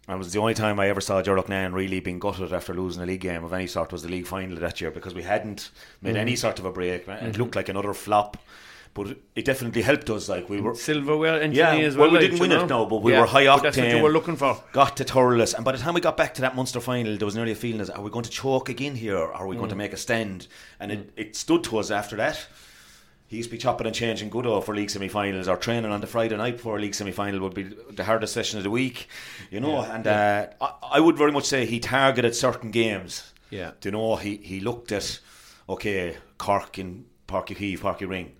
and 0.08 0.14
it 0.14 0.18
was 0.18 0.32
the 0.32 0.40
only 0.40 0.54
time 0.54 0.80
I 0.80 0.88
ever 0.88 1.02
saw 1.02 1.20
Nairn 1.20 1.74
really 1.74 2.00
being 2.00 2.18
gutted 2.18 2.50
after 2.50 2.72
losing 2.72 3.02
a 3.02 3.06
league 3.06 3.20
game 3.20 3.44
of 3.44 3.52
any 3.52 3.66
sort 3.66 3.92
was 3.92 4.02
the 4.02 4.08
league 4.08 4.26
final 4.26 4.56
that 4.56 4.80
year 4.80 4.90
because 4.90 5.14
we 5.14 5.22
hadn't 5.22 5.70
made 6.00 6.12
mm-hmm. 6.12 6.20
any 6.20 6.34
sort 6.34 6.58
of 6.58 6.64
a 6.64 6.72
break. 6.72 7.06
It 7.06 7.36
looked 7.36 7.54
like 7.54 7.68
another 7.68 7.92
flop. 7.92 8.38
But 8.94 9.18
it 9.34 9.44
definitely 9.44 9.82
helped 9.82 10.10
us. 10.10 10.28
Like 10.28 10.48
we 10.48 10.60
were 10.60 10.74
silverware 10.74 11.40
and 11.40 11.54
yeah, 11.54 11.72
as 11.72 11.96
well. 11.96 12.10
well 12.10 12.20
we 12.20 12.26
didn't 12.26 12.40
win 12.40 12.50
know? 12.50 12.64
it, 12.64 12.68
no, 12.68 12.86
but 12.86 13.02
we 13.02 13.12
yeah, 13.12 13.20
were 13.20 13.26
high 13.26 13.44
octane. 13.44 13.62
That's 13.62 13.76
what 13.78 13.90
you 13.90 14.02
were 14.02 14.10
looking 14.10 14.36
for. 14.36 14.62
Got 14.72 14.96
to 14.98 15.04
Thurles, 15.04 15.54
and 15.54 15.64
by 15.64 15.72
the 15.72 15.78
time 15.78 15.94
we 15.94 16.00
got 16.00 16.16
back 16.16 16.34
to 16.34 16.40
that 16.42 16.56
Munster 16.56 16.80
final, 16.80 17.16
there 17.16 17.26
was 17.26 17.34
nearly 17.34 17.52
a 17.52 17.56
feeling 17.56 17.80
as, 17.80 17.90
are 17.90 18.02
we 18.02 18.10
going 18.10 18.24
to 18.24 18.30
choke 18.30 18.68
again 18.68 18.94
here? 18.94 19.16
Or 19.16 19.32
are 19.32 19.46
we 19.46 19.56
mm. 19.56 19.60
going 19.60 19.70
to 19.70 19.74
mm. 19.74 19.78
make 19.78 19.92
a 19.92 19.96
stand? 19.96 20.48
And 20.80 20.90
mm. 20.90 20.94
it, 20.94 21.12
it 21.16 21.36
stood 21.36 21.64
to 21.64 21.78
us 21.78 21.90
after 21.90 22.16
that 22.16 22.46
he 23.28 23.36
used 23.36 23.50
to 23.50 23.54
be 23.54 23.58
chopping 23.58 23.86
and 23.86 23.94
changing 23.94 24.30
Goodo 24.30 24.64
for 24.64 24.74
league 24.74 24.90
semi-finals 24.90 25.48
or 25.48 25.56
training 25.56 25.92
on 25.92 26.00
the 26.00 26.06
Friday 26.06 26.36
night 26.36 26.56
before 26.56 26.78
a 26.78 26.80
league 26.80 26.94
semi-final 26.94 27.40
would 27.40 27.54
be 27.54 27.62
the 27.62 28.04
hardest 28.04 28.32
session 28.32 28.56
of 28.58 28.64
the 28.64 28.70
week 28.70 29.08
you 29.50 29.60
know 29.60 29.82
yeah, 29.82 29.94
and 29.94 30.04
yeah. 30.06 30.48
Uh, 30.60 30.72
I, 30.82 30.96
I, 30.96 31.00
would 31.00 31.16
very 31.16 31.30
much 31.30 31.44
say 31.44 31.66
he 31.66 31.78
targeted 31.78 32.34
certain 32.34 32.70
games 32.70 33.32
yeah 33.50 33.72
you 33.84 33.90
know 33.90 34.16
he, 34.16 34.38
he 34.38 34.60
looked 34.60 34.90
at 34.92 35.20
okay 35.68 36.16
Cork 36.38 36.78
in 36.78 37.04
Uí 37.28 37.44
Chaoimh 37.44 37.78
Páirc 37.78 37.98
Uí 37.98 38.08
Rinn 38.08 38.32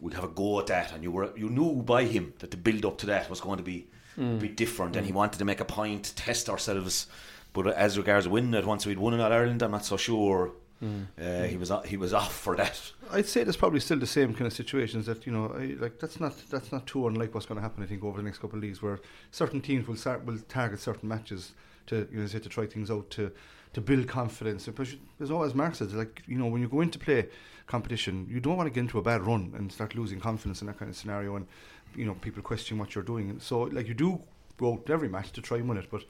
we'd 0.00 0.14
have 0.14 0.24
a 0.24 0.28
go 0.28 0.58
at 0.60 0.66
that 0.66 0.92
and 0.92 1.02
you 1.02 1.10
were 1.10 1.36
you 1.36 1.48
knew 1.48 1.82
by 1.82 2.04
him 2.04 2.32
that 2.38 2.50
the 2.50 2.56
build 2.56 2.84
up 2.84 2.98
to 2.98 3.06
that 3.06 3.28
was 3.28 3.40
going 3.40 3.58
to 3.58 3.64
be 3.64 3.86
mm. 4.18 4.38
be 4.38 4.48
different 4.48 4.94
mm. 4.94 4.98
and 4.98 5.06
he 5.06 5.12
wanted 5.12 5.38
to 5.38 5.44
make 5.44 5.60
a 5.60 5.64
point 5.64 6.12
test 6.16 6.48
ourselves 6.48 7.06
but 7.52 7.66
as 7.68 7.98
regards 7.98 8.28
winning 8.28 8.54
it 8.54 8.64
once 8.64 8.86
we'd 8.86 8.98
won 8.98 9.14
in 9.14 9.20
Ireland 9.20 9.62
I'm 9.62 9.70
not 9.70 9.84
so 9.84 9.96
sure 9.96 10.52
Mm. 10.82 11.06
Uh, 11.20 11.46
he 11.48 11.56
was 11.56 11.72
he 11.86 11.96
was 11.96 12.12
off 12.12 12.32
for 12.32 12.54
that. 12.56 12.92
I'd 13.10 13.26
say 13.26 13.42
there's 13.42 13.56
probably 13.56 13.80
still 13.80 13.98
the 13.98 14.06
same 14.06 14.32
kind 14.32 14.46
of 14.46 14.52
situations 14.52 15.06
that 15.06 15.26
you 15.26 15.32
know, 15.32 15.52
I, 15.52 15.76
like 15.80 15.98
that's 15.98 16.20
not 16.20 16.34
that's 16.50 16.70
not 16.70 16.86
too 16.86 17.06
unlike 17.08 17.34
what's 17.34 17.46
going 17.46 17.56
to 17.56 17.62
happen. 17.62 17.82
I 17.82 17.86
think 17.86 18.04
over 18.04 18.18
the 18.18 18.22
next 18.22 18.38
couple 18.38 18.58
of 18.58 18.62
leagues, 18.62 18.80
where 18.80 19.00
certain 19.32 19.60
teams 19.60 19.88
will 19.88 19.96
start 19.96 20.24
will 20.24 20.38
target 20.48 20.80
certain 20.80 21.08
matches 21.08 21.52
to 21.86 22.06
you 22.12 22.20
know 22.20 22.26
say 22.26 22.38
to 22.38 22.48
try 22.48 22.66
things 22.66 22.90
out 22.90 23.10
to 23.10 23.32
to 23.72 23.80
build 23.80 24.06
confidence. 24.06 24.66
Because 24.66 24.94
there's 25.18 25.32
always 25.32 25.52
Mark 25.52 25.74
says 25.74 25.94
like 25.94 26.22
you 26.28 26.38
know 26.38 26.46
when 26.46 26.60
you 26.60 26.68
go 26.68 26.80
into 26.80 26.98
play 26.98 27.26
competition, 27.68 28.26
you 28.28 28.40
don't 28.40 28.56
want 28.56 28.66
to 28.66 28.74
get 28.74 28.80
into 28.80 28.98
a 28.98 29.02
bad 29.02 29.22
run 29.22 29.52
and 29.56 29.70
start 29.70 29.94
losing 29.94 30.18
confidence 30.18 30.60
in 30.60 30.66
that 30.66 30.78
kind 30.78 30.90
of 30.90 30.96
scenario, 30.96 31.36
and 31.36 31.46
you 31.94 32.04
know 32.04 32.14
people 32.14 32.42
question 32.42 32.78
what 32.78 32.94
you're 32.94 33.04
doing. 33.04 33.38
So 33.38 33.62
like 33.62 33.86
you 33.86 33.94
do 33.94 34.20
go 34.56 34.72
out 34.72 34.90
every 34.90 35.08
match 35.08 35.32
to 35.32 35.40
try 35.40 35.58
and 35.58 35.68
win 35.68 35.78
it. 35.78 35.88
But 35.90 36.02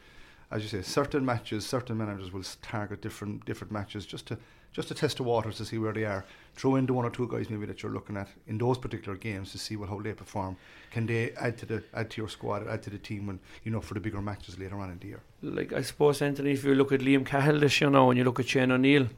as 0.51 0.63
you 0.63 0.69
say, 0.69 0.83
certain 0.83 1.25
matches, 1.25 1.67
certain 1.67 1.99
managers 1.99 2.33
will 2.33 2.45
target 2.63 3.03
different 3.03 3.45
different 3.45 3.73
matches 3.73 4.07
just 4.07 4.27
to 4.27 4.39
just 4.73 4.89
to 4.89 4.95
test 4.95 5.17
the 5.17 5.23
waters 5.23 5.57
to 5.57 5.65
see 5.65 5.79
where 5.79 5.93
they 5.93 6.05
are. 6.05 6.25
Throw 6.55 6.77
in 6.77 6.87
the 6.87 6.93
one 6.93 7.05
or 7.05 7.11
two 7.11 7.27
guys 7.29 7.49
maybe 7.51 7.67
that 7.67 7.83
you're 7.83 7.93
looking 7.93 8.17
at 8.17 8.29
in 8.47 8.59
those 8.59 8.79
particular 8.79 9.17
games 9.17 9.53
to 9.53 9.59
see 9.59 9.77
what 9.77 9.89
how 9.89 10.01
they 10.01 10.13
perform. 10.13 10.57
Can 10.91 11.07
they 11.07 11.33
add 11.33 11.59
to 11.59 11.67
the 11.67 11.83
add 11.95 12.11
to 12.11 12.21
your 12.21 12.29
squad, 12.29 12.67
add 12.67 12.83
to 12.85 12.91
the 12.91 12.99
team 12.99 13.27
when 13.27 13.41
you 13.65 13.71
know 13.71 13.81
for 13.81 13.95
the 13.95 14.01
bigger 14.01 14.21
matches 14.21 14.59
later 14.59 14.79
on 14.79 14.91
in 14.91 14.99
the 14.99 15.09
year? 15.09 15.21
like 15.43 15.73
I 15.73 15.83
suppose 15.83 16.21
Anthony, 16.23 16.53
if 16.53 16.65
you 16.65 16.75
look 16.75 16.93
at 16.93 17.01
Liam 17.01 17.25
Cahill 17.25 17.61
this 17.61 17.81
year 17.81 17.91
now, 17.91 18.11
and 18.11 18.19
you 18.19 18.25
look 18.25 18.41
at 18.41 18.49
Shane 18.49 18.73
O'Neill, 18.73 19.09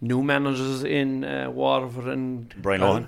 new 0.00 0.22
managers 0.22 0.84
in 0.84 1.24
uh, 1.24 1.50
Waterford 1.50 2.08
and 2.08 2.54
Brian 2.62 2.82
uh, 2.82 2.86
Lohan. 2.86 3.06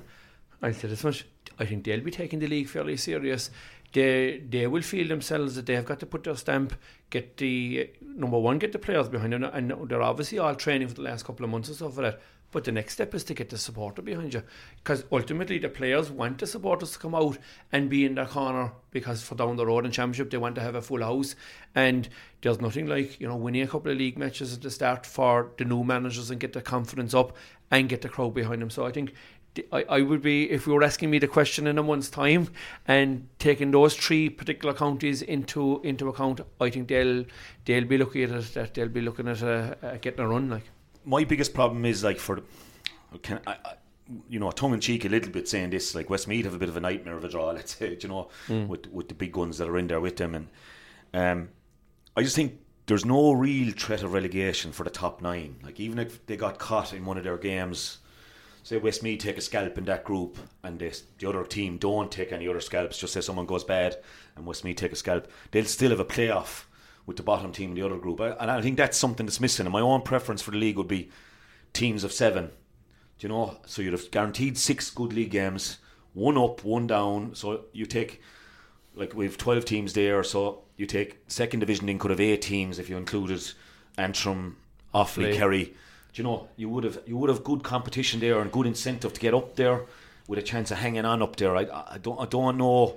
I'll 0.62 0.74
say 0.74 0.88
this 0.88 1.02
much: 1.04 1.26
I 1.58 1.64
think 1.64 1.84
they'll 1.84 2.00
be 2.00 2.10
taking 2.10 2.38
the 2.38 2.46
league 2.46 2.68
fairly 2.68 2.96
serious. 2.96 3.50
They 3.92 4.42
they 4.48 4.66
will 4.66 4.82
feel 4.82 5.08
themselves 5.08 5.56
that 5.56 5.66
they 5.66 5.74
have 5.74 5.86
got 5.86 6.00
to 6.00 6.06
put 6.06 6.24
their 6.24 6.36
stamp, 6.36 6.74
get 7.10 7.36
the 7.38 7.90
uh, 7.90 8.04
number 8.04 8.38
one, 8.38 8.58
get 8.58 8.72
the 8.72 8.78
players 8.78 9.08
behind 9.08 9.32
them, 9.32 9.44
and 9.44 9.74
they're 9.88 10.02
obviously 10.02 10.38
all 10.38 10.54
training 10.54 10.88
for 10.88 10.94
the 10.94 11.02
last 11.02 11.24
couple 11.24 11.44
of 11.44 11.50
months 11.50 11.68
and 11.68 11.76
stuff 11.76 11.94
for 11.94 12.02
that. 12.02 12.20
But 12.52 12.64
the 12.64 12.72
next 12.72 12.94
step 12.94 13.14
is 13.14 13.22
to 13.24 13.34
get 13.34 13.48
the 13.50 13.58
supporter 13.58 14.02
behind 14.02 14.34
you, 14.34 14.42
because 14.82 15.04
ultimately 15.12 15.58
the 15.58 15.68
players 15.68 16.10
want 16.10 16.38
the 16.38 16.46
supporters 16.48 16.92
to 16.92 16.98
come 16.98 17.14
out 17.14 17.38
and 17.70 17.88
be 17.88 18.04
in 18.04 18.16
their 18.16 18.26
corner. 18.26 18.72
Because 18.90 19.22
for 19.22 19.36
down 19.36 19.56
the 19.56 19.66
road 19.66 19.86
in 19.86 19.92
championship, 19.92 20.30
they 20.30 20.36
want 20.36 20.56
to 20.56 20.60
have 20.60 20.74
a 20.74 20.82
full 20.82 21.02
house, 21.02 21.36
and 21.76 22.08
there's 22.42 22.60
nothing 22.60 22.86
like 22.86 23.20
you 23.20 23.28
know 23.28 23.36
winning 23.36 23.62
a 23.62 23.68
couple 23.68 23.92
of 23.92 23.98
league 23.98 24.18
matches 24.18 24.52
at 24.52 24.62
the 24.62 24.70
start 24.70 25.06
for 25.06 25.52
the 25.58 25.64
new 25.64 25.84
managers 25.84 26.30
and 26.30 26.40
get 26.40 26.52
the 26.52 26.62
confidence 26.62 27.14
up 27.14 27.36
and 27.70 27.88
get 27.88 28.02
the 28.02 28.08
crowd 28.08 28.34
behind 28.34 28.62
them. 28.62 28.70
So 28.70 28.84
I 28.84 28.90
think 28.90 29.14
I, 29.72 29.84
I 29.88 30.00
would 30.02 30.22
be 30.22 30.50
if 30.50 30.66
you 30.66 30.74
were 30.74 30.82
asking 30.84 31.10
me 31.10 31.18
the 31.18 31.26
question 31.26 31.66
in 31.66 31.76
a 31.78 31.82
month's 31.82 32.08
time 32.08 32.48
and 32.86 33.28
taking 33.38 33.72
those 33.72 33.96
three 33.96 34.28
particular 34.30 34.72
counties 34.74 35.22
into 35.22 35.80
into 35.82 36.08
account, 36.08 36.40
I 36.60 36.70
think 36.70 36.88
they'll 36.88 37.24
they'll 37.64 37.84
be 37.84 37.98
looking 37.98 38.22
at 38.22 38.30
it 38.30 38.54
that 38.54 38.74
they'll 38.74 38.88
be 38.88 39.00
looking 39.00 39.28
at 39.28 39.42
uh, 39.42 39.74
uh, 39.82 39.96
getting 40.00 40.20
a 40.20 40.28
run 40.28 40.50
like. 40.50 40.64
my 41.04 41.24
biggest 41.24 41.52
problem 41.54 41.84
is 41.84 42.04
like 42.04 42.18
for 42.18 42.36
the, 42.36 43.18
can 43.18 43.40
I, 43.46 43.52
I 43.64 43.74
you 44.28 44.38
know 44.38 44.50
tongue 44.50 44.74
in 44.74 44.80
cheek 44.80 45.04
a 45.04 45.08
little 45.08 45.30
bit 45.30 45.48
saying 45.48 45.70
this 45.70 45.94
like 45.94 46.10
Westmeath 46.10 46.44
have 46.44 46.54
a 46.54 46.58
bit 46.58 46.68
of 46.68 46.76
a 46.76 46.80
nightmare 46.80 47.16
of 47.16 47.24
a 47.24 47.28
draw 47.28 47.50
let's 47.58 47.76
say 47.76 47.96
you 48.00 48.08
know 48.08 48.28
with 48.48 48.86
with 48.92 49.08
the 49.08 49.14
big 49.14 49.32
guns 49.32 49.58
that 49.58 49.68
are 49.68 49.78
in 49.78 49.86
there 49.86 50.00
with 50.00 50.16
them 50.16 50.34
and 50.34 50.48
um 51.14 51.48
I 52.16 52.22
just 52.22 52.36
think 52.36 52.58
there's 52.86 53.04
no 53.04 53.32
real 53.32 53.72
threat 53.72 54.02
of 54.02 54.12
relegation 54.12 54.72
for 54.72 54.84
the 54.84 54.90
top 54.90 55.22
nine 55.22 55.56
like 55.62 55.80
even 55.80 55.98
if 55.98 56.24
they 56.26 56.36
got 56.36 56.58
caught 56.58 56.92
in 56.92 57.04
one 57.04 57.18
of 57.18 57.24
their 57.24 57.38
games 57.38 57.98
say 58.70 58.76
Westmeath 58.76 59.18
take 59.18 59.36
a 59.36 59.40
scalp 59.40 59.76
in 59.78 59.84
that 59.86 60.04
group 60.04 60.38
and 60.62 60.78
this, 60.78 61.02
the 61.18 61.28
other 61.28 61.42
team 61.42 61.76
don't 61.76 62.12
take 62.12 62.30
any 62.30 62.46
other 62.46 62.60
scalps 62.60 62.98
just 62.98 63.12
say 63.12 63.20
someone 63.20 63.44
goes 63.44 63.64
bad 63.64 63.96
and 64.36 64.46
Westmeath 64.46 64.76
take 64.76 64.92
a 64.92 64.96
scalp. 64.96 65.26
They'll 65.50 65.64
still 65.64 65.90
have 65.90 65.98
a 65.98 66.04
playoff 66.04 66.66
with 67.04 67.16
the 67.16 67.24
bottom 67.24 67.50
team 67.50 67.70
in 67.70 67.74
the 67.74 67.82
other 67.82 67.98
group. 67.98 68.20
I, 68.20 68.28
and 68.28 68.48
I 68.48 68.62
think 68.62 68.76
that's 68.76 68.96
something 68.96 69.26
that's 69.26 69.40
missing 69.40 69.66
and 69.66 69.72
my 69.72 69.80
own 69.80 70.02
preference 70.02 70.40
for 70.40 70.52
the 70.52 70.56
league 70.56 70.76
would 70.76 70.86
be 70.86 71.10
teams 71.72 72.04
of 72.04 72.12
seven. 72.12 72.46
Do 73.18 73.26
you 73.26 73.28
know? 73.30 73.58
So 73.66 73.82
you'd 73.82 73.92
have 73.92 74.08
guaranteed 74.12 74.56
six 74.56 74.88
good 74.88 75.12
league 75.12 75.32
games 75.32 75.78
one 76.14 76.38
up 76.38 76.62
one 76.62 76.86
down. 76.86 77.34
So 77.34 77.64
you 77.72 77.86
take 77.86 78.22
like 78.94 79.14
we've 79.14 79.36
12 79.36 79.64
teams 79.64 79.94
there 79.94 80.22
so 80.22 80.62
you 80.76 80.86
take 80.86 81.18
second 81.26 81.58
division 81.58 81.86
then 81.86 81.98
could 81.98 82.12
have 82.12 82.20
eight 82.20 82.42
teams 82.42 82.78
if 82.78 82.88
you 82.88 82.96
included 82.96 83.42
Antrim 83.98 84.58
Offaly 84.94 85.34
Kerry 85.34 85.74
you 86.14 86.24
know 86.24 86.48
you 86.56 86.68
would 86.68 86.84
have 86.84 86.98
you 87.06 87.16
would 87.16 87.30
have 87.30 87.42
good 87.44 87.62
competition 87.62 88.20
there 88.20 88.40
and 88.40 88.50
good 88.52 88.66
incentive 88.66 89.12
to 89.12 89.20
get 89.20 89.34
up 89.34 89.56
there 89.56 89.82
with 90.28 90.38
a 90.38 90.42
chance 90.42 90.70
of 90.70 90.78
hanging 90.78 91.04
on 91.04 91.22
up 91.22 91.36
there. 91.36 91.56
I, 91.56 91.62
I 91.94 91.98
don't 91.98 92.20
I 92.20 92.26
don't 92.26 92.56
know. 92.56 92.96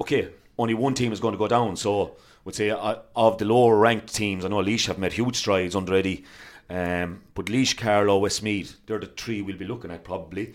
Okay 0.00 0.28
only 0.58 0.74
one 0.74 0.94
team 0.94 1.12
is 1.12 1.20
going 1.20 1.32
to 1.32 1.38
go 1.38 1.48
down 1.48 1.76
so 1.76 2.16
would 2.44 2.54
say 2.54 2.70
uh, 2.70 2.96
of 3.14 3.36
the 3.38 3.44
lower 3.44 3.76
ranked 3.76 4.14
teams 4.14 4.44
I 4.44 4.48
know 4.48 4.56
Laois 4.62 4.86
have 4.86 4.98
made 4.98 5.12
huge 5.12 5.36
strides 5.36 5.74
under 5.76 5.94
Eddie 5.94 6.24
um, 6.70 7.22
but 7.34 7.48
Laois 7.48 7.74
Carlow 7.76 8.18
Westmeath, 8.18 8.76
they're 8.86 8.98
the 8.98 9.06
three 9.06 9.40
we'll 9.42 9.56
be 9.56 9.64
looking 9.66 9.90
at 9.90 10.02
probably. 10.02 10.52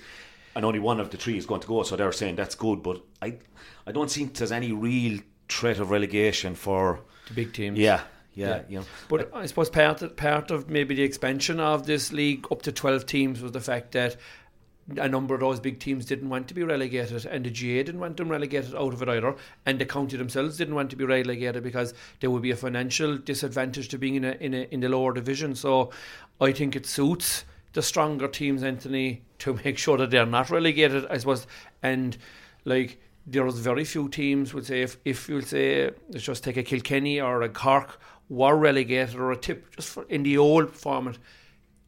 And 0.56 0.65
only 0.65 0.80
one 0.80 0.99
of 0.99 1.10
the 1.10 1.17
three 1.17 1.38
is 1.38 1.45
going 1.45 1.62
to 1.62 1.67
go 1.67 1.84
so 1.84 1.95
they're 1.95 2.12
saying 2.12 2.36
that's 2.36 2.56
good 2.56 2.82
but 2.84 3.01
I 3.21 3.38
I 3.86 3.91
don't 3.91 4.10
think 4.12 4.34
there's 4.36 4.51
any 4.51 4.71
real 4.71 5.19
threat 5.47 5.80
of 5.80 5.91
relegation 5.91 6.56
for 6.56 7.01
The 7.27 7.34
big 7.34 7.54
teams. 7.54 7.77
yeah 7.77 8.01
yeah, 8.33 8.61
you 8.69 8.79
know 8.79 8.85
But 9.09 9.29
I 9.33 9.45
suppose 9.45 9.69
part 9.69 10.01
of, 10.01 10.15
part 10.15 10.51
of 10.51 10.69
maybe 10.69 10.95
the 10.95 11.03
expansion 11.03 11.59
of 11.59 11.85
this 11.85 12.13
league 12.13 12.47
up 12.51 12.61
to 12.63 12.71
12 12.71 13.05
teams 13.05 13.41
was 13.41 13.51
the 13.51 13.59
fact 13.59 13.91
that 13.91 14.15
a 14.97 15.07
number 15.07 15.33
of 15.33 15.39
those 15.41 15.59
big 15.59 15.79
teams 15.79 16.05
didn't 16.05 16.29
want 16.29 16.47
to 16.47 16.53
be 16.53 16.63
relegated, 16.63 17.25
and 17.25 17.45
the 17.45 17.49
GAA 17.49 17.83
didn't 17.83 17.99
want 17.99 18.17
them 18.17 18.29
relegated 18.29 18.75
out 18.75 18.93
of 18.93 19.01
it 19.01 19.09
either, 19.09 19.35
and 19.65 19.79
the 19.79 19.85
county 19.85 20.17
themselves 20.17 20.57
didn't 20.57 20.75
want 20.75 20.89
to 20.89 20.95
be 20.95 21.05
relegated 21.05 21.63
because 21.63 21.93
there 22.19 22.29
would 22.29 22.41
be 22.41 22.51
a 22.51 22.55
financial 22.55 23.17
disadvantage 23.17 23.89
to 23.89 23.97
being 23.97 24.15
in 24.15 24.25
a, 24.25 24.31
in 24.39 24.53
a, 24.53 24.67
in 24.71 24.79
the 24.79 24.89
lower 24.89 25.13
division. 25.13 25.55
So 25.55 25.91
I 26.39 26.51
think 26.51 26.75
it 26.75 26.85
suits 26.85 27.45
the 27.73 27.81
stronger 27.81 28.27
teams, 28.27 28.63
Anthony, 28.63 29.21
to 29.39 29.53
make 29.65 29.77
sure 29.77 29.97
that 29.97 30.09
they're 30.09 30.25
not 30.25 30.49
relegated. 30.49 31.05
I 31.09 31.17
suppose, 31.17 31.47
and 31.83 32.17
like 32.65 32.99
there's 33.25 33.59
very 33.59 33.85
few 33.85 34.09
teams 34.09 34.53
would 34.53 34.65
say 34.65 34.81
if 34.81 34.97
if 35.05 35.29
you'll 35.29 35.41
say 35.43 35.91
let's 36.09 36.25
just 36.25 36.43
take 36.43 36.57
a 36.57 36.63
Kilkenny 36.63 37.21
or 37.21 37.43
a 37.43 37.49
Cork 37.49 37.99
were 38.31 38.55
relegated 38.55 39.15
or 39.15 39.31
a 39.31 39.37
tip 39.37 39.75
just 39.75 39.89
for 39.89 40.03
in 40.09 40.23
the 40.23 40.37
old 40.37 40.73
format 40.73 41.17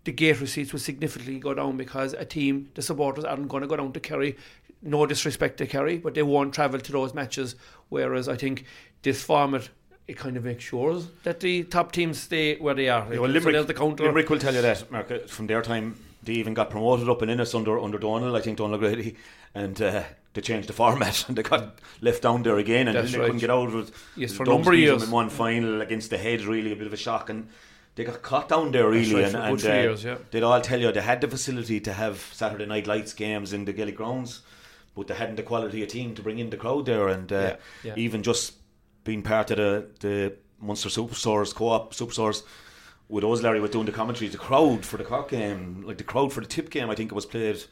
the 0.04 0.12
gate 0.12 0.42
receipts 0.42 0.74
would 0.74 0.82
significantly 0.82 1.40
go 1.40 1.54
down 1.54 1.78
because 1.78 2.14
a 2.14 2.26
team, 2.26 2.70
the 2.74 2.82
supporters 2.82 3.24
aren't 3.24 3.48
going 3.48 3.62
to 3.62 3.68
go 3.68 3.78
down 3.78 3.94
to 3.94 4.00
Kerry. 4.00 4.36
No 4.82 5.06
disrespect 5.06 5.58
to 5.60 5.68
Kerry, 5.68 5.98
but 5.98 6.14
they 6.14 6.24
won't 6.24 6.54
travel 6.54 6.80
to 6.80 6.92
those 6.92 7.14
matches. 7.14 7.56
Whereas 7.90 8.28
I 8.28 8.36
think 8.36 8.66
this 9.02 9.24
format, 9.24 9.70
it 10.08 10.18
kind 10.18 10.36
of 10.36 10.44
makes 10.44 10.66
sure 10.66 11.02
that 11.24 11.40
the 11.40 11.64
top 11.64 11.94
teams 11.94 12.20
stay 12.20 12.58
where 12.58 12.74
they 12.74 12.90
are. 12.90 13.08
Yeah, 13.14 13.20
well, 13.20 13.30
Limerick, 13.30 13.54
there's 13.54 13.66
the 13.66 13.74
counter. 13.74 14.04
Limerick 14.04 14.30
will 14.30 14.40
tell 14.40 14.54
you 14.54 14.62
that, 14.62 14.92
Mark. 14.92 15.30
From 15.30 15.48
their 15.48 15.62
time, 15.62 15.96
they 16.22 16.34
even 16.34 16.54
got 16.54 16.70
promoted 16.70 17.08
up 17.08 17.22
in 17.22 17.30
Ennis 17.30 17.56
under 17.56 17.80
under 17.80 17.98
Donald, 17.98 18.36
I 18.36 18.42
think 18.42 18.58
Donald 18.58 18.82
Grady, 18.82 19.16
and 19.56 19.82
uh, 19.82 20.04
they 20.34 20.42
changed 20.42 20.68
the 20.70 20.74
format 20.74 21.26
and 21.28 21.38
they 21.38 21.44
got 21.44 21.80
left 22.02 22.24
down 22.24 22.44
there 22.44 22.58
again, 22.58 22.88
and 22.88 22.98
That's 22.98 23.12
they 23.12 23.20
right. 23.20 23.26
couldn't 23.26 23.40
get 23.42 23.50
out 23.50 23.68
of 23.70 23.76
it. 23.76 23.92
Yes, 24.16 24.34
for 24.34 24.44
a 24.44 24.48
number 24.48 24.74
of 24.74 24.80
years. 24.80 25.04
in 25.04 25.12
one 25.12 25.30
final 25.30 25.82
against 25.82 26.10
the 26.10 26.18
head, 26.18 26.42
really 26.42 26.72
a 26.72 26.76
bit 26.76 26.88
of 26.88 26.94
a 26.94 26.98
shock, 26.98 27.30
and 27.30 27.50
they 27.96 28.04
got 28.04 28.22
caught 28.22 28.50
down 28.50 28.72
there 28.72 28.90
really, 28.90 29.14
right, 29.14 29.26
and, 29.26 29.36
and 29.36 29.66
uh, 29.66 29.68
years, 29.68 30.04
yeah. 30.04 30.18
they'd 30.32 30.44
all 30.44 30.60
tell 30.62 30.80
you 30.80 30.92
they 30.92 31.02
had 31.02 31.22
the 31.22 31.28
facility 31.28 31.80
to 31.82 31.94
have 31.94 32.20
Saturday 32.34 32.66
night 32.66 32.88
lights 32.88 33.14
games 33.14 33.54
in 33.54 33.66
the 33.66 33.74
Gaelic 33.74 33.98
grounds, 33.98 34.42
but 34.96 35.08
they 35.08 35.14
hadn't 35.14 35.36
the 35.36 35.44
quality 35.44 35.84
of 35.84 35.90
team 35.90 36.16
to 36.16 36.22
bring 36.22 36.40
in 36.40 36.50
the 36.50 36.58
crowd 36.58 36.86
there, 36.88 37.08
and 37.08 37.32
uh, 37.32 37.36
Yeah, 37.36 37.56
yeah. 37.84 37.94
even 37.96 38.24
just 38.24 38.54
being 39.04 39.22
part 39.22 39.52
of 39.52 39.58
the 39.58 39.88
the 40.00 40.34
Munster 40.60 40.90
Superstores 40.90 41.54
co-op 41.54 41.94
Superstores 41.94 42.44
with 43.10 43.24
us, 43.24 43.42
Larry, 43.42 43.60
with 43.60 43.72
doing 43.74 43.86
the 43.86 43.92
commentaries, 43.92 44.32
the 44.32 44.38
crowd 44.38 44.86
for 44.86 44.98
the 44.98 45.04
Cork 45.04 45.30
game, 45.30 45.84
like 45.86 45.98
the 45.98 46.04
crowd 46.04 46.32
for 46.34 46.42
the 46.42 46.48
tip 46.48 46.70
game, 46.70 46.90
I 46.90 46.96
think 46.96 47.12
it 47.12 47.16
was 47.16 47.26
played 47.26 47.64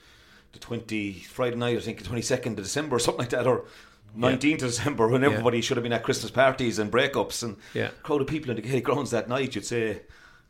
the 0.53 0.59
20 0.59 1.13
Friday 1.13 1.55
night, 1.55 1.77
I 1.77 1.79
think 1.81 2.03
the 2.03 2.09
22nd 2.09 2.47
of 2.57 2.63
December 2.63 2.95
or 2.95 2.99
something 2.99 3.19
like 3.19 3.29
that, 3.29 3.47
or 3.47 3.65
19th 4.17 4.53
of 4.53 4.59
December, 4.59 5.07
when 5.07 5.23
everybody 5.23 5.61
should 5.61 5.77
have 5.77 5.83
been 5.83 5.93
at 5.93 6.03
Christmas 6.03 6.31
parties 6.31 6.79
and 6.79 6.91
breakups 6.91 7.43
and 7.43 7.57
Yeah. 7.73 7.89
crowd 8.03 8.21
of 8.21 8.27
people 8.27 8.49
in 8.49 8.57
the 8.57 8.61
Gaelic 8.61 8.83
grounds 8.83 9.11
that 9.11 9.29
night, 9.29 9.55
you'd 9.55 9.65
say, 9.65 10.01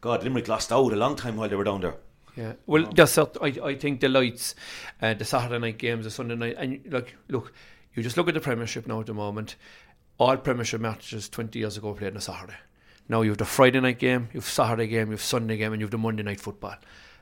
God, 0.02 0.24
Limerick 0.24 0.48
lost 0.48 0.72
out 0.72 0.92
a 0.92 0.96
long 0.96 1.16
time 1.16 1.36
while 1.38 1.48
they 1.48 1.56
were 1.56 1.64
down 1.64 1.82
there. 1.82 1.96
Yeah. 2.36 2.54
Well, 2.66 2.90
that's 2.96 3.18
what 3.18 3.38
I, 3.42 3.48
I 3.64 3.76
think 3.76 4.00
the 4.00 4.10
lights, 4.10 4.56
uh, 5.02 5.14
the 5.14 5.26
Saturday 5.26 5.60
night 5.60 5.78
games, 5.78 6.06
the 6.06 6.12
Sunday 6.12 6.36
night, 6.36 6.56
and 6.58 6.82
like, 6.92 7.16
look, 7.28 7.54
you 7.94 8.02
just 8.02 8.18
look 8.18 8.28
at 8.30 8.34
the 8.34 8.40
Premiership 8.40 8.88
now 8.88 9.02
at 9.02 9.06
the 9.08 9.14
moment. 9.14 9.58
All 10.18 10.38
Premiership 10.38 10.82
matches 10.82 11.30
20 11.30 11.60
years 11.60 11.78
ago 11.78 11.94
played 11.94 12.12
on 12.14 12.18
a 12.18 12.22
Saturday. 12.22 12.56
Now 13.10 13.22
you 13.22 13.32
have 13.32 13.38
the 13.38 13.46
Friday 13.46 13.80
night 13.82 14.00
game, 14.00 14.30
you 14.34 14.40
have 14.40 14.48
Saturday 14.50 14.88
game, 14.88 15.08
you 15.08 15.12
have 15.12 15.22
Sunday 15.22 15.58
game, 15.58 15.74
and 15.74 15.82
you 15.82 15.86
have 15.86 15.92
the 15.92 15.98
Monday 15.98 16.24
night 16.24 16.40
football. 16.40 16.76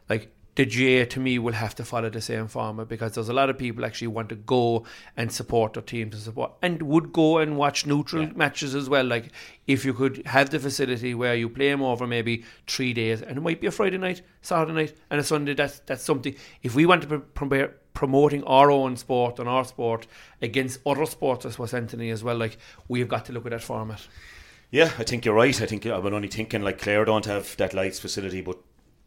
Like, 0.08 0.32
the 0.60 0.66
GAA 0.66 1.10
to 1.10 1.22
me 1.22 1.40
will 1.40 1.54
have 1.54 1.74
to 1.74 1.86
follow 1.86 2.10
the 2.10 2.20
same 2.20 2.50
format 2.50 2.90
because 2.90 3.14
there's 3.16 3.30
a 3.30 3.34
lot 3.34 3.50
of 3.50 3.58
people 3.58 3.86
actually 3.86 4.08
want 4.08 4.28
to 4.28 4.36
go 4.36 4.84
and 5.16 5.32
support 5.32 5.72
their 5.72 5.82
teams 5.82 6.14
and 6.14 6.22
support 6.22 6.52
and 6.62 6.82
would 6.82 7.14
go 7.14 7.38
and 7.38 7.56
watch 7.56 7.86
neutral 7.86 8.28
matches 8.36 8.76
as 8.76 8.90
well. 8.90 9.06
Like 9.06 9.32
if 9.68 9.86
you 9.86 9.94
could 9.94 10.26
have 10.26 10.50
the 10.50 10.60
facility 10.60 11.16
where 11.16 11.34
you 11.34 11.48
play 11.48 11.70
them 11.70 11.82
over 11.82 12.06
maybe 12.06 12.44
three 12.68 12.92
days 12.92 13.22
and 13.22 13.38
it 13.38 13.42
might 13.42 13.62
be 13.62 13.68
a 13.68 13.72
Friday 13.72 13.98
night, 13.98 14.22
Saturday 14.42 14.74
night, 14.74 14.98
and 15.10 15.22
a 15.22 15.24
Sunday. 15.24 15.54
That's 15.54 15.80
that's 15.80 16.04
something. 16.04 16.36
If 16.62 16.76
we 16.76 16.86
want 16.86 17.04
to 17.04 17.08
be 17.08 17.18
prom- 17.20 17.72
promoting 17.94 18.44
our 18.44 18.70
own 18.70 18.98
sport 18.98 19.40
and 19.40 19.48
our 19.48 19.64
sport 19.64 20.08
against 20.42 20.82
other 20.86 21.06
sports, 21.06 21.46
I 21.46 21.52
suppose 21.52 21.74
Anthony 21.74 22.10
as 22.10 22.22
well. 22.22 22.36
Like 22.36 22.58
we've 22.90 23.08
got 23.08 23.24
to 23.28 23.32
look 23.32 23.46
at 23.46 23.52
that 23.52 23.64
format. 23.64 24.06
Yeah, 24.72 24.92
I 25.00 25.04
think 25.04 25.24
you're 25.24 25.36
right. 25.36 25.62
I 25.62 25.66
think 25.66 25.86
I've 25.86 26.04
been 26.04 26.14
only 26.14 26.28
thinking 26.28 26.64
like 26.64 26.80
Clare 26.80 27.06
don't 27.06 27.26
have 27.28 27.56
that 27.56 27.74
lights 27.74 27.98
facility, 27.98 28.42
but 28.42 28.60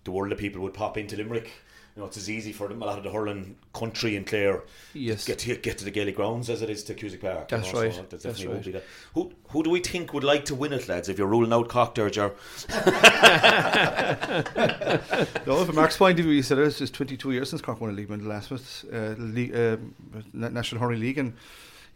the 0.04 0.10
world 0.10 0.32
of 0.32 0.38
people 0.38 0.60
would 0.62 0.74
pop 0.74 0.96
into 0.98 1.16
Limerick. 1.16 1.50
You 1.94 2.00
know, 2.00 2.06
it's 2.08 2.16
as 2.16 2.30
easy 2.30 2.52
for 2.54 2.68
them, 2.68 2.80
a 2.82 2.86
lot 2.86 2.96
of 2.96 3.04
the 3.04 3.10
hurling 3.10 3.54
country 3.74 4.16
in 4.16 4.24
Clare 4.24 4.62
Yes. 4.94 5.26
get 5.26 5.38
to 5.40 5.56
get 5.56 5.76
to 5.76 5.84
the 5.84 5.90
Gaelic 5.90 6.16
grounds 6.16 6.48
as 6.48 6.62
it 6.62 6.70
is 6.70 6.82
to 6.84 6.94
Cusack 6.94 7.20
Park. 7.20 7.50
you 7.50 7.58
That's 7.58 7.70
know, 7.70 7.80
so 7.80 7.86
right. 7.86 7.94
that 7.96 8.08
That's 8.10 8.22
definitely 8.24 8.54
right. 8.54 8.64
be 8.64 8.72
that. 8.72 8.84
Who 9.12 9.30
who 9.50 9.62
do 9.62 9.68
we 9.68 9.80
think 9.80 10.14
would 10.14 10.24
like 10.24 10.46
to 10.46 10.54
win 10.54 10.72
it, 10.72 10.88
lads? 10.88 11.10
If 11.10 11.18
you're 11.18 11.26
ruling 11.28 11.52
out 11.52 11.68
Cock 11.68 11.94
there, 11.94 12.08
Ger. 12.08 12.32
No, 15.46 15.64
from 15.64 15.74
Mark's 15.76 15.96
point 15.96 16.18
of 16.18 16.24
view, 16.24 16.34
he 16.34 16.42
said 16.42 16.58
it's 16.58 16.78
just 16.78 16.94
22 16.94 17.32
years 17.32 17.50
since 17.50 17.60
Cork 17.62 17.80
won 17.80 17.90
a 17.90 17.92
league 17.92 18.08
medal 18.10 18.26
last 18.26 18.50
month, 18.50 18.84
uh, 18.92 19.14
league, 19.18 19.54
uh, 19.54 19.76
National 20.32 20.80
Hurling 20.80 21.00
League, 21.00 21.18
and 21.18 21.34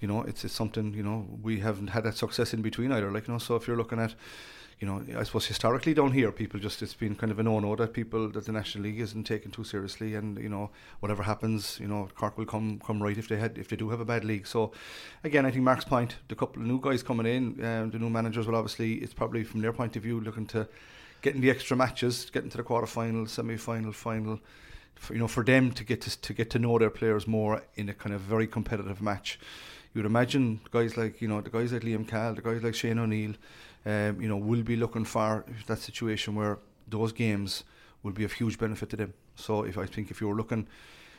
you 0.00 0.08
know, 0.08 0.22
it's, 0.22 0.44
it's 0.44 0.52
something 0.54 0.92
you 0.94 1.02
know 1.02 1.26
we 1.42 1.60
haven't 1.60 1.88
had 1.88 2.04
that 2.04 2.16
success 2.16 2.52
in 2.52 2.62
between 2.62 2.92
either. 2.92 3.10
Like 3.10 3.28
you 3.28 3.32
know, 3.34 3.38
so 3.38 3.56
if 3.56 3.66
you're 3.66 3.76
looking 3.76 3.98
at 3.98 4.14
you 4.78 4.86
know, 4.86 5.02
I 5.18 5.22
suppose 5.22 5.46
historically 5.46 5.94
down 5.94 6.12
here, 6.12 6.30
people 6.30 6.60
just 6.60 6.82
it's 6.82 6.92
been 6.92 7.14
kind 7.14 7.32
of 7.32 7.38
a 7.38 7.42
no-no 7.42 7.76
that 7.76 7.94
people 7.94 8.28
that 8.28 8.44
the 8.44 8.52
National 8.52 8.84
League 8.84 9.00
isn't 9.00 9.24
taken 9.24 9.50
too 9.50 9.64
seriously, 9.64 10.14
and 10.14 10.38
you 10.38 10.50
know, 10.50 10.70
whatever 11.00 11.22
happens, 11.22 11.78
you 11.80 11.88
know, 11.88 12.08
Cork 12.14 12.36
will 12.36 12.44
come 12.44 12.78
come 12.80 13.02
right 13.02 13.16
if 13.16 13.28
they 13.28 13.38
had 13.38 13.56
if 13.56 13.68
they 13.68 13.76
do 13.76 13.88
have 13.88 14.00
a 14.00 14.04
bad 14.04 14.22
league. 14.22 14.46
So, 14.46 14.72
again, 15.24 15.46
I 15.46 15.50
think 15.50 15.64
Mark's 15.64 15.86
point, 15.86 16.16
the 16.28 16.34
couple 16.34 16.60
of 16.60 16.68
new 16.68 16.78
guys 16.78 17.02
coming 17.02 17.26
in, 17.26 17.64
um, 17.64 17.90
the 17.90 17.98
new 17.98 18.10
managers 18.10 18.46
will 18.46 18.56
obviously 18.56 18.94
it's 18.94 19.14
probably 19.14 19.44
from 19.44 19.62
their 19.62 19.72
point 19.72 19.96
of 19.96 20.02
view 20.02 20.20
looking 20.20 20.46
to 20.48 20.68
getting 21.22 21.40
the 21.40 21.50
extra 21.50 21.74
matches, 21.74 22.28
getting 22.30 22.50
to 22.50 22.58
the 22.58 22.62
quarter-final, 22.62 23.26
semi-final, 23.26 23.92
final. 23.92 24.38
You 25.10 25.18
know, 25.18 25.28
for 25.28 25.42
them 25.42 25.72
to 25.72 25.84
get 25.84 26.02
to, 26.02 26.20
to 26.20 26.34
get 26.34 26.50
to 26.50 26.58
know 26.58 26.78
their 26.78 26.90
players 26.90 27.26
more 27.26 27.62
in 27.76 27.88
a 27.88 27.94
kind 27.94 28.14
of 28.14 28.20
very 28.20 28.46
competitive 28.46 29.00
match, 29.00 29.38
you 29.94 30.00
would 30.02 30.06
imagine 30.06 30.60
guys 30.70 30.98
like 30.98 31.22
you 31.22 31.28
know 31.28 31.40
the 31.40 31.48
guys 31.48 31.72
like 31.72 31.82
Liam 31.82 32.06
Cahill, 32.06 32.34
the 32.34 32.42
guys 32.42 32.62
like 32.62 32.74
Shane 32.74 32.98
O'Neill, 32.98 33.32
um, 33.86 34.20
you 34.20 34.28
know, 34.28 34.36
will 34.36 34.62
be 34.62 34.76
looking 34.76 35.04
for 35.04 35.44
that 35.66 35.78
situation 35.78 36.34
where 36.34 36.58
those 36.88 37.12
games 37.12 37.64
will 38.02 38.12
be 38.12 38.24
of 38.24 38.32
huge 38.32 38.58
benefit 38.58 38.90
to 38.90 38.96
them. 38.96 39.14
So 39.36 39.62
if 39.62 39.78
I 39.78 39.86
think 39.86 40.10
if 40.10 40.20
you 40.20 40.28
were 40.28 40.34
looking, 40.34 40.66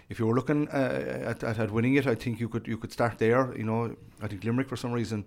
if 0.09 0.19
you 0.19 0.27
were 0.27 0.35
looking 0.35 0.67
uh, 0.69 1.25
at, 1.25 1.43
at, 1.43 1.59
at 1.59 1.71
winning 1.71 1.95
it, 1.95 2.05
I 2.05 2.15
think 2.15 2.39
you 2.39 2.49
could 2.49 2.67
you 2.67 2.77
could 2.77 2.91
start 2.91 3.17
there. 3.17 3.55
You 3.57 3.63
know, 3.63 3.95
I 4.21 4.27
think 4.27 4.43
Limerick 4.43 4.67
for 4.67 4.75
some 4.75 4.91
reason, 4.91 5.25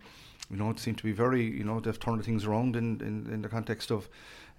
you 0.51 0.57
know, 0.57 0.71
it 0.71 0.79
seemed 0.79 0.99
to 0.99 1.05
be 1.05 1.13
very, 1.13 1.45
you 1.45 1.65
know, 1.65 1.81
they've 1.81 1.99
turned 1.99 2.25
things 2.25 2.45
around 2.45 2.77
in, 2.77 3.01
in, 3.01 3.33
in 3.33 3.43
the 3.43 3.49
context 3.49 3.91
of, 3.91 4.09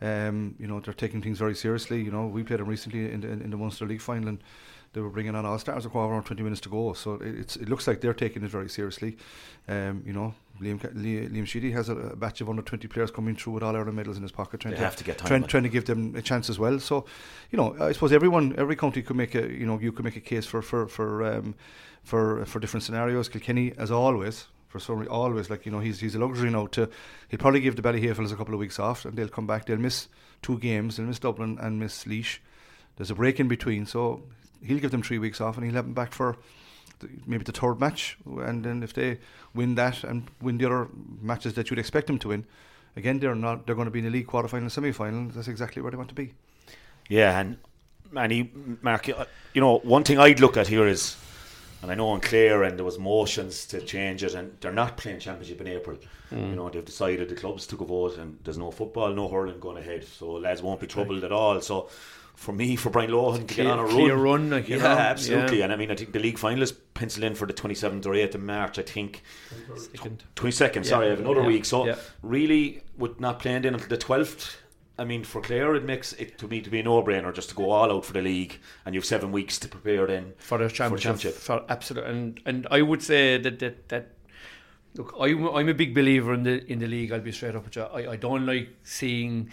um, 0.01 0.55
you 0.57 0.67
know, 0.67 0.79
they're 0.79 0.93
taking 0.93 1.21
things 1.21 1.38
very 1.38 1.55
seriously. 1.55 2.01
You 2.01 2.11
know, 2.11 2.25
we 2.27 2.43
played 2.43 2.59
them 2.59 2.67
recently 2.67 3.11
in 3.11 3.21
the, 3.21 3.27
in 3.29 3.49
the 3.49 3.57
Munster 3.57 3.86
League 3.86 4.01
final. 4.01 4.29
And, 4.29 4.43
they 4.93 5.01
were 5.01 5.09
bringing 5.09 5.36
on 5.36 5.45
all 5.45 5.57
stars 5.57 5.86
a 5.86 5.89
quarter 5.89 6.13
around 6.13 6.23
20 6.23 6.43
minutes 6.43 6.61
to 6.61 6.69
go. 6.69 6.93
So 6.93 7.15
it, 7.15 7.36
it's, 7.39 7.55
it 7.55 7.69
looks 7.69 7.88
like 7.88 8.01
they're 8.01 8.13
taking 8.13 8.43
it 8.43 8.51
very 8.51 8.69
seriously. 8.69 9.17
Um, 9.67 10.03
you 10.05 10.13
know, 10.13 10.34
Liam, 10.62 10.80
Liam 10.80 11.45
Sheedy 11.45 11.72
has 11.72 11.89
a, 11.89 11.95
a, 11.95 12.16
batch 12.16 12.39
of 12.41 12.49
under 12.49 12.62
20 12.62 12.88
players 12.88 13.12
coming 13.12 13.36
through 13.36 13.53
with 13.53 13.64
all 13.64 13.76
Ireland 13.76 13.95
medals 13.95 14.18
in 14.18 14.24
his 14.24 14.32
pocket, 14.32 14.59
trying, 14.59 14.76
to, 14.76 14.89
to, 14.89 15.14
trying, 15.14 15.43
trying, 15.43 15.64
to 15.64 15.70
give 15.70 15.86
them 15.86 16.16
a 16.16 16.22
chance 16.22 16.49
as 16.49 16.59
well. 16.59 16.80
So, 16.80 17.05
you 17.49 17.57
know, 17.57 17.76
I 17.80 17.91
suppose 17.91 18.12
everyone, 18.12 18.55
every 18.57 18.76
county 18.76 19.01
could 19.01 19.16
make 19.16 19.34
a, 19.36 19.51
you 19.51 19.66
know, 19.66 19.80
you 19.80 19.91
could 19.91 20.05
make 20.05 20.16
a 20.16 20.22
case 20.22 20.45
for 20.45 20.62
for 20.62 20.88
for 20.88 21.26
um, 21.26 21.55
for 22.03 22.45
for 22.45 22.59
different 22.59 22.84
scenarios. 22.84 23.28
Kilkenny, 23.28 23.74
as 23.78 23.91
always, 23.91 24.47
for 24.72 24.80
some 24.80 25.05
always 25.09 25.49
like 25.49 25.66
you 25.66 25.72
know 25.72 25.80
he's 25.80 25.99
he's 25.99 26.16
a 26.16 26.20
luxury 26.20 26.49
now 26.49 26.66
to 26.68 26.89
he'll 27.28 27.39
probably 27.39 27.59
give 27.59 27.76
the 27.76 27.82
Ballyhafels 27.82 28.32
a 28.32 28.36
couple 28.38 28.53
of 28.53 28.59
weeks 28.59 28.80
off 28.80 29.03
and 29.03 29.18
they'll 29.18 29.28
come 29.28 29.45
back 29.45 29.66
they'll 29.66 29.78
miss 29.78 30.07
two 30.41 30.57
games 30.59 30.95
they'll 30.95 31.05
miss 31.05 31.20
Dublin 31.20 31.57
and 31.59 31.78
miss 31.78 32.05
Laois 32.05 32.39
there's 32.95 33.12
a 33.12 33.16
break 33.16 33.41
in 33.41 33.49
between 33.49 33.86
so 33.86 34.24
he'll 34.64 34.80
give 34.80 34.91
them 34.91 35.03
three 35.03 35.20
weeks 35.20 35.41
off 35.41 35.57
and 35.57 35.66
he'll 35.66 35.76
have 35.76 35.86
them 35.86 35.93
back 35.93 36.14
for 36.14 36.38
maybe 37.25 37.43
the 37.43 37.51
third 37.51 37.79
match. 37.79 38.17
And 38.25 38.63
then 38.63 38.83
if 38.83 38.93
they 38.93 39.19
win 39.53 39.75
that 39.75 40.03
and 40.03 40.29
win 40.41 40.57
the 40.57 40.65
other 40.65 40.87
matches 41.21 41.53
that 41.55 41.69
you'd 41.69 41.79
expect 41.79 42.07
them 42.07 42.19
to 42.19 42.29
win, 42.29 42.45
again 42.95 43.19
they're 43.19 43.35
not 43.35 43.65
they're 43.65 43.75
going 43.75 43.85
to 43.85 43.91
be 43.91 43.99
in 43.99 44.05
the 44.05 44.11
league 44.11 44.27
quarter 44.27 44.47
final, 44.47 44.69
semi 44.69 44.91
final. 44.91 45.29
That's 45.29 45.47
exactly 45.47 45.81
where 45.81 45.91
they 45.91 45.97
want 45.97 46.09
to 46.09 46.15
be. 46.15 46.33
Yeah, 47.09 47.39
and 47.39 47.57
Mani, 48.11 48.51
Mark, 48.81 49.07
you 49.07 49.15
know, 49.55 49.79
one 49.79 50.03
thing 50.03 50.19
I'd 50.19 50.39
look 50.39 50.57
at 50.57 50.67
here 50.67 50.87
is, 50.87 51.15
and 51.81 51.91
I 51.91 51.95
know 51.95 52.09
on 52.09 52.21
Clare 52.21 52.63
and 52.63 52.77
there 52.77 52.85
was 52.85 52.99
motions 52.99 53.65
to 53.67 53.81
change 53.81 54.23
it, 54.23 54.33
and 54.33 54.55
they're 54.59 54.71
not 54.71 54.97
playing 54.97 55.19
championship 55.19 55.61
in 55.61 55.67
April. 55.67 55.97
Mm. 56.31 56.49
You 56.49 56.55
know, 56.55 56.69
they've 56.69 56.85
decided 56.85 57.29
the 57.29 57.35
clubs 57.35 57.65
took 57.65 57.81
a 57.81 57.85
vote, 57.85 58.17
and 58.17 58.37
there's 58.43 58.57
no 58.57 58.71
football, 58.71 59.13
no 59.13 59.27
hurling 59.27 59.59
going 59.59 59.77
ahead, 59.77 60.03
so 60.03 60.33
lads 60.33 60.61
won't 60.61 60.79
be 60.79 60.87
troubled 60.87 61.23
at 61.23 61.31
all. 61.31 61.59
So 61.61 61.89
for 62.41 62.53
me, 62.53 62.75
for 62.75 62.89
Brian 62.89 63.11
Lohan 63.11 63.47
to 63.47 63.53
get 63.53 63.67
on 63.67 63.77
a 63.77 63.83
run. 63.83 64.19
run 64.19 64.49
like, 64.49 64.67
yeah, 64.67 64.77
know, 64.77 64.87
absolutely. 64.87 65.59
Yeah. 65.59 65.65
And 65.65 65.73
I 65.73 65.75
mean, 65.75 65.91
I 65.91 65.95
think 65.95 66.11
the 66.11 66.17
league 66.17 66.39
final 66.39 66.63
is 66.63 66.71
penciled 66.71 67.23
in 67.23 67.35
for 67.35 67.45
the 67.45 67.53
27th 67.53 68.03
or 68.07 68.13
8th 68.13 68.33
of 68.33 68.41
March, 68.41 68.79
I 68.79 68.81
think. 68.81 69.21
22nd, 70.35 70.75
yeah. 70.75 70.81
sorry, 70.81 71.05
I 71.05 71.09
have 71.11 71.19
another 71.19 71.43
week. 71.43 71.65
So, 71.65 71.95
really, 72.23 72.81
with 72.97 73.19
not 73.19 73.37
playing 73.37 73.65
in 73.65 73.75
until 73.75 73.89
the 73.89 73.97
12th, 73.97 74.55
I 74.97 75.03
mean, 75.03 75.23
for 75.23 75.39
Clare, 75.39 75.75
it 75.75 75.85
makes 75.85 76.13
it 76.13 76.39
to 76.39 76.47
me 76.47 76.61
to 76.61 76.69
be 76.71 76.79
a 76.79 76.83
no-brainer 76.83 77.31
just 77.31 77.49
to 77.49 77.55
go 77.55 77.69
all 77.69 77.91
out 77.91 78.05
for 78.05 78.13
the 78.13 78.23
league, 78.23 78.59
and 78.87 78.95
you 78.95 79.01
have 79.01 79.05
seven 79.05 79.31
weeks 79.31 79.59
to 79.59 79.67
prepare 79.67 80.07
then 80.07 80.33
for 80.39 80.57
the 80.57 80.67
championship. 80.67 81.35
For, 81.35 81.37
championship. 81.37 81.41
for 81.41 81.65
absolutely, 81.69 82.09
and 82.09 82.39
and 82.47 82.67
I 82.71 82.81
would 82.81 83.03
say 83.03 83.37
that 83.37 83.59
that 83.59 83.89
that 83.89 84.09
look, 84.95 85.15
I'm 85.19 85.47
I'm 85.47 85.69
a 85.69 85.75
big 85.75 85.93
believer 85.93 86.33
in 86.33 86.41
the 86.41 86.65
in 86.71 86.79
the 86.79 86.87
league. 86.87 87.11
I'll 87.11 87.19
be 87.19 87.31
straight 87.31 87.55
up 87.55 87.65
with 87.65 87.75
you. 87.75 87.83
I, 87.83 88.11
I 88.11 88.15
don't 88.15 88.45
like 88.47 88.69
seeing 88.83 89.51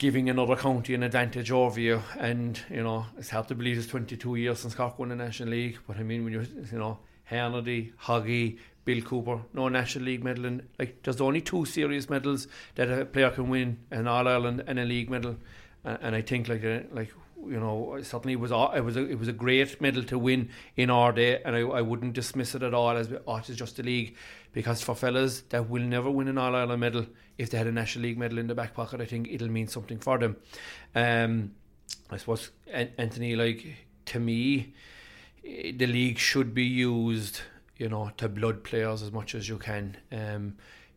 giving 0.00 0.30
another 0.30 0.56
county 0.56 0.94
an 0.94 1.02
advantage 1.02 1.50
over 1.52 1.78
you. 1.78 2.02
And, 2.18 2.58
you 2.70 2.82
know, 2.82 3.04
it's 3.18 3.28
hard 3.28 3.48
to 3.48 3.54
believe 3.54 3.76
it's 3.76 3.86
22 3.86 4.36
years 4.36 4.58
since 4.58 4.74
Cork 4.74 4.98
won 4.98 5.10
the 5.10 5.14
National 5.14 5.50
League. 5.50 5.78
But 5.86 5.98
I 5.98 6.02
mean, 6.02 6.24
when 6.24 6.32
you're, 6.32 6.42
you 6.42 6.78
know, 6.78 6.98
Hannity, 7.30 7.92
Hoggy, 8.02 8.58
Bill 8.86 9.02
Cooper, 9.02 9.42
no 9.52 9.68
National 9.68 10.06
League 10.06 10.24
medal. 10.24 10.46
And, 10.46 10.66
like, 10.78 11.02
there's 11.02 11.20
only 11.20 11.42
two 11.42 11.66
serious 11.66 12.08
medals 12.08 12.48
that 12.76 12.90
a 12.90 13.04
player 13.04 13.30
can 13.30 13.50
win 13.50 13.78
an 13.90 14.08
All 14.08 14.26
Ireland 14.26 14.64
and 14.66 14.78
a 14.78 14.86
league 14.86 15.10
medal. 15.10 15.36
And, 15.84 15.98
and 16.00 16.16
I 16.16 16.22
think, 16.22 16.48
like, 16.48 16.64
uh, 16.64 16.80
like, 16.92 17.12
you 17.46 17.60
know, 17.60 17.98
certainly 18.02 18.34
it 18.34 18.40
was 18.40 18.50
it 18.50 18.84
was 18.84 18.96
a, 18.96 19.04
it 19.04 19.18
was 19.18 19.28
a 19.28 19.32
great 19.32 19.80
medal 19.80 20.02
to 20.04 20.18
win 20.18 20.50
in 20.76 20.90
our 20.90 21.12
day, 21.12 21.40
and 21.42 21.56
I, 21.56 21.60
I 21.60 21.80
wouldn't 21.80 22.12
dismiss 22.12 22.54
it 22.54 22.62
at 22.62 22.74
all 22.74 22.96
as 22.96 23.12
oh, 23.26 23.36
it's 23.36 23.48
just 23.48 23.78
a 23.78 23.82
league 23.82 24.16
because 24.52 24.82
for 24.82 24.94
fellas 24.94 25.42
that 25.50 25.68
will 25.68 25.82
never 25.82 26.10
win 26.10 26.28
an 26.28 26.38
All 26.38 26.54
Ireland 26.54 26.80
medal, 26.80 27.06
if 27.38 27.50
they 27.50 27.58
had 27.58 27.66
a 27.66 27.72
National 27.72 28.04
League 28.04 28.18
medal 28.18 28.38
in 28.38 28.46
the 28.46 28.54
back 28.54 28.74
pocket, 28.74 29.00
I 29.00 29.06
think 29.06 29.28
it'll 29.30 29.48
mean 29.48 29.68
something 29.68 29.98
for 29.98 30.18
them. 30.18 30.36
Um, 30.94 31.52
I 32.10 32.16
suppose 32.16 32.50
Anthony, 32.72 33.36
like 33.36 33.66
to 34.06 34.20
me, 34.20 34.74
the 35.42 35.86
league 35.86 36.18
should 36.18 36.54
be 36.54 36.64
used, 36.64 37.40
you 37.76 37.88
know, 37.88 38.10
to 38.16 38.28
blood 38.28 38.64
players 38.64 39.02
as 39.02 39.12
much 39.12 39.34
as 39.34 39.48
you 39.48 39.58
can. 39.58 39.96
Um, 40.12 40.56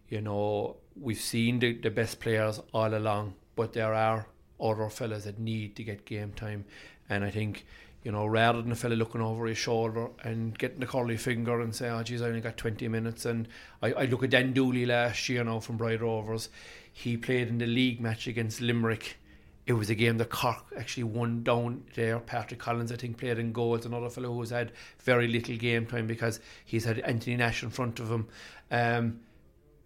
you 0.09 0.21
know, 0.21 0.77
we've 0.99 1.19
seen 1.19 1.59
the, 1.59 1.73
the 1.73 1.89
best 1.89 2.19
players 2.19 2.59
all 2.73 2.93
along, 2.93 3.35
but 3.55 3.73
there 3.73 3.93
are 3.93 4.27
other 4.59 4.89
fellas 4.89 5.25
that 5.25 5.39
need 5.39 5.75
to 5.75 5.83
get 5.83 6.05
game 6.05 6.31
time, 6.33 6.65
and 7.09 7.23
I 7.23 7.31
think 7.31 7.65
you 8.03 8.11
know, 8.11 8.25
rather 8.25 8.61
than 8.61 8.71
a 8.71 8.75
fella 8.75 8.95
looking 8.95 9.21
over 9.21 9.45
his 9.45 9.57
shoulder 9.57 10.09
and 10.23 10.57
getting 10.57 10.79
the 10.79 10.85
curly 10.85 11.15
finger 11.15 11.61
and 11.61 11.73
say, 11.73 11.89
oh, 11.89 12.03
geez, 12.03 12.21
I 12.21 12.27
only 12.27 12.41
got 12.41 12.57
20 12.57 12.87
minutes. 12.89 13.25
And 13.25 13.47
I, 13.81 13.93
I 13.93 14.05
look 14.05 14.23
at 14.23 14.29
Dan 14.29 14.51
Dooley 14.51 14.85
last 14.85 15.29
year 15.29 15.43
now 15.43 15.59
from 15.59 15.77
Bride 15.77 16.01
Rovers. 16.01 16.49
He 16.91 17.15
played 17.15 17.47
in 17.47 17.57
the 17.59 17.65
league 17.65 18.01
match 18.01 18.27
against 18.27 18.59
Limerick. 18.59 19.17
It 19.65 19.73
was 19.73 19.89
a 19.89 19.95
game 19.95 20.17
that 20.17 20.29
Cork 20.29 20.65
actually 20.77 21.05
won 21.05 21.43
down 21.43 21.85
there. 21.95 22.19
Patrick 22.19 22.59
Collins, 22.59 22.91
I 22.91 22.97
think, 22.97 23.17
played 23.17 23.39
in 23.39 23.53
goals. 23.53 23.85
Another 23.85 24.09
fellow 24.09 24.33
who's 24.33 24.49
had 24.49 24.73
very 24.99 25.29
little 25.29 25.55
game 25.55 25.85
time 25.85 26.05
because 26.05 26.41
he's 26.65 26.83
had 26.83 26.99
Anthony 26.99 27.37
Nash 27.37 27.63
in 27.63 27.69
front 27.69 28.01
of 28.01 28.11
him. 28.11 28.27
Um, 28.69 29.21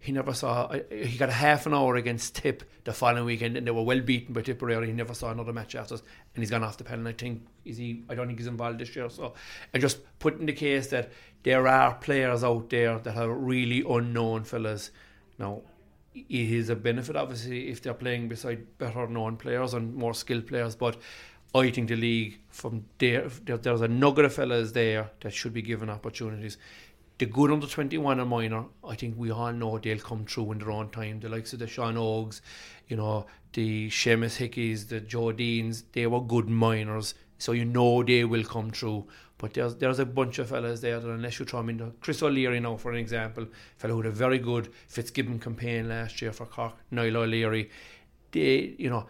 he 0.00 0.12
never 0.12 0.32
saw. 0.32 0.66
Uh, 0.66 0.80
he 0.90 1.18
got 1.18 1.28
a 1.28 1.32
half 1.32 1.66
an 1.66 1.74
hour 1.74 1.96
against 1.96 2.36
Tip 2.36 2.62
the 2.84 2.92
following 2.92 3.24
weekend, 3.24 3.56
and 3.56 3.66
they 3.66 3.70
were 3.70 3.82
well 3.82 4.00
beaten 4.00 4.32
by 4.32 4.42
Tipperary. 4.42 4.86
He 4.86 4.92
never 4.92 5.14
saw 5.14 5.30
another 5.30 5.52
match 5.52 5.74
after, 5.74 5.94
and 5.94 6.02
he's 6.42 6.50
gone 6.50 6.62
off 6.62 6.76
the. 6.76 6.90
And 6.92 7.06
I 7.08 7.12
think 7.12 7.46
is 7.64 7.76
he? 7.76 8.04
I 8.08 8.14
don't 8.14 8.28
think 8.28 8.38
he's 8.38 8.46
involved 8.46 8.78
this 8.78 8.94
year. 8.94 9.10
So, 9.10 9.34
and 9.72 9.80
just 9.80 9.98
putting 10.18 10.46
the 10.46 10.52
case 10.52 10.88
that 10.88 11.10
there 11.42 11.66
are 11.66 11.94
players 11.94 12.44
out 12.44 12.70
there 12.70 12.98
that 12.98 13.16
are 13.16 13.32
really 13.32 13.82
unknown 13.88 14.44
fellas. 14.44 14.90
Now, 15.38 15.62
it 16.14 16.24
is 16.28 16.68
a 16.68 16.76
benefit, 16.76 17.16
obviously, 17.16 17.68
if 17.68 17.82
they're 17.82 17.94
playing 17.94 18.28
beside 18.28 18.78
better 18.78 19.06
known 19.08 19.36
players 19.36 19.74
and 19.74 19.94
more 19.94 20.14
skilled 20.14 20.46
players. 20.46 20.76
But 20.76 20.96
I 21.54 21.70
think 21.70 21.88
the 21.88 21.96
league 21.96 22.38
from 22.50 22.84
there, 22.98 23.28
there 23.44 23.56
there's 23.56 23.80
a 23.80 23.88
nugget 23.88 24.26
of 24.26 24.34
fellas 24.34 24.72
there 24.72 25.10
that 25.20 25.32
should 25.32 25.52
be 25.52 25.62
given 25.62 25.90
opportunities 25.90 26.56
the 27.18 27.26
good 27.26 27.50
under 27.50 27.66
21 27.66 28.20
and 28.20 28.30
minor, 28.30 28.64
I 28.86 28.94
think 28.94 29.16
we 29.18 29.30
all 29.32 29.52
know 29.52 29.78
they'll 29.78 29.98
come 29.98 30.24
through 30.24 30.52
in 30.52 30.58
their 30.58 30.70
own 30.70 30.90
time. 30.90 31.18
The 31.18 31.28
likes 31.28 31.52
of 31.52 31.58
the 31.58 31.66
Sean 31.66 31.96
Oaks, 31.96 32.40
you 32.86 32.96
know, 32.96 33.26
the 33.52 33.88
Seamus 33.88 34.38
Hickeys, 34.38 34.88
the 34.88 35.00
Joe 35.00 35.32
Deanes, 35.32 35.84
they 35.92 36.06
were 36.06 36.20
good 36.20 36.48
minors. 36.48 37.14
So 37.38 37.52
you 37.52 37.64
know 37.64 38.02
they 38.02 38.24
will 38.24 38.44
come 38.44 38.70
through. 38.70 39.06
But 39.36 39.54
there's 39.54 39.76
there's 39.76 40.00
a 40.00 40.06
bunch 40.06 40.38
of 40.40 40.48
fellas 40.48 40.80
there 40.80 40.98
that 40.98 41.08
unless 41.08 41.38
you 41.38 41.44
throw 41.44 41.60
them 41.60 41.70
into 41.70 41.92
Chris 42.00 42.22
O'Leary 42.22 42.58
now 42.58 42.76
for 42.76 42.90
an 42.90 42.98
example, 42.98 43.46
fellow 43.76 43.94
who 43.94 44.02
had 44.02 44.10
a 44.10 44.14
very 44.14 44.38
good 44.38 44.72
Fitzgibbon 44.88 45.38
campaign 45.38 45.88
last 45.88 46.20
year 46.20 46.32
for 46.32 46.46
Cork, 46.46 46.74
Niall 46.90 47.18
O'Leary. 47.18 47.70
They 48.32 48.74
you 48.78 48.90
know, 48.90 49.06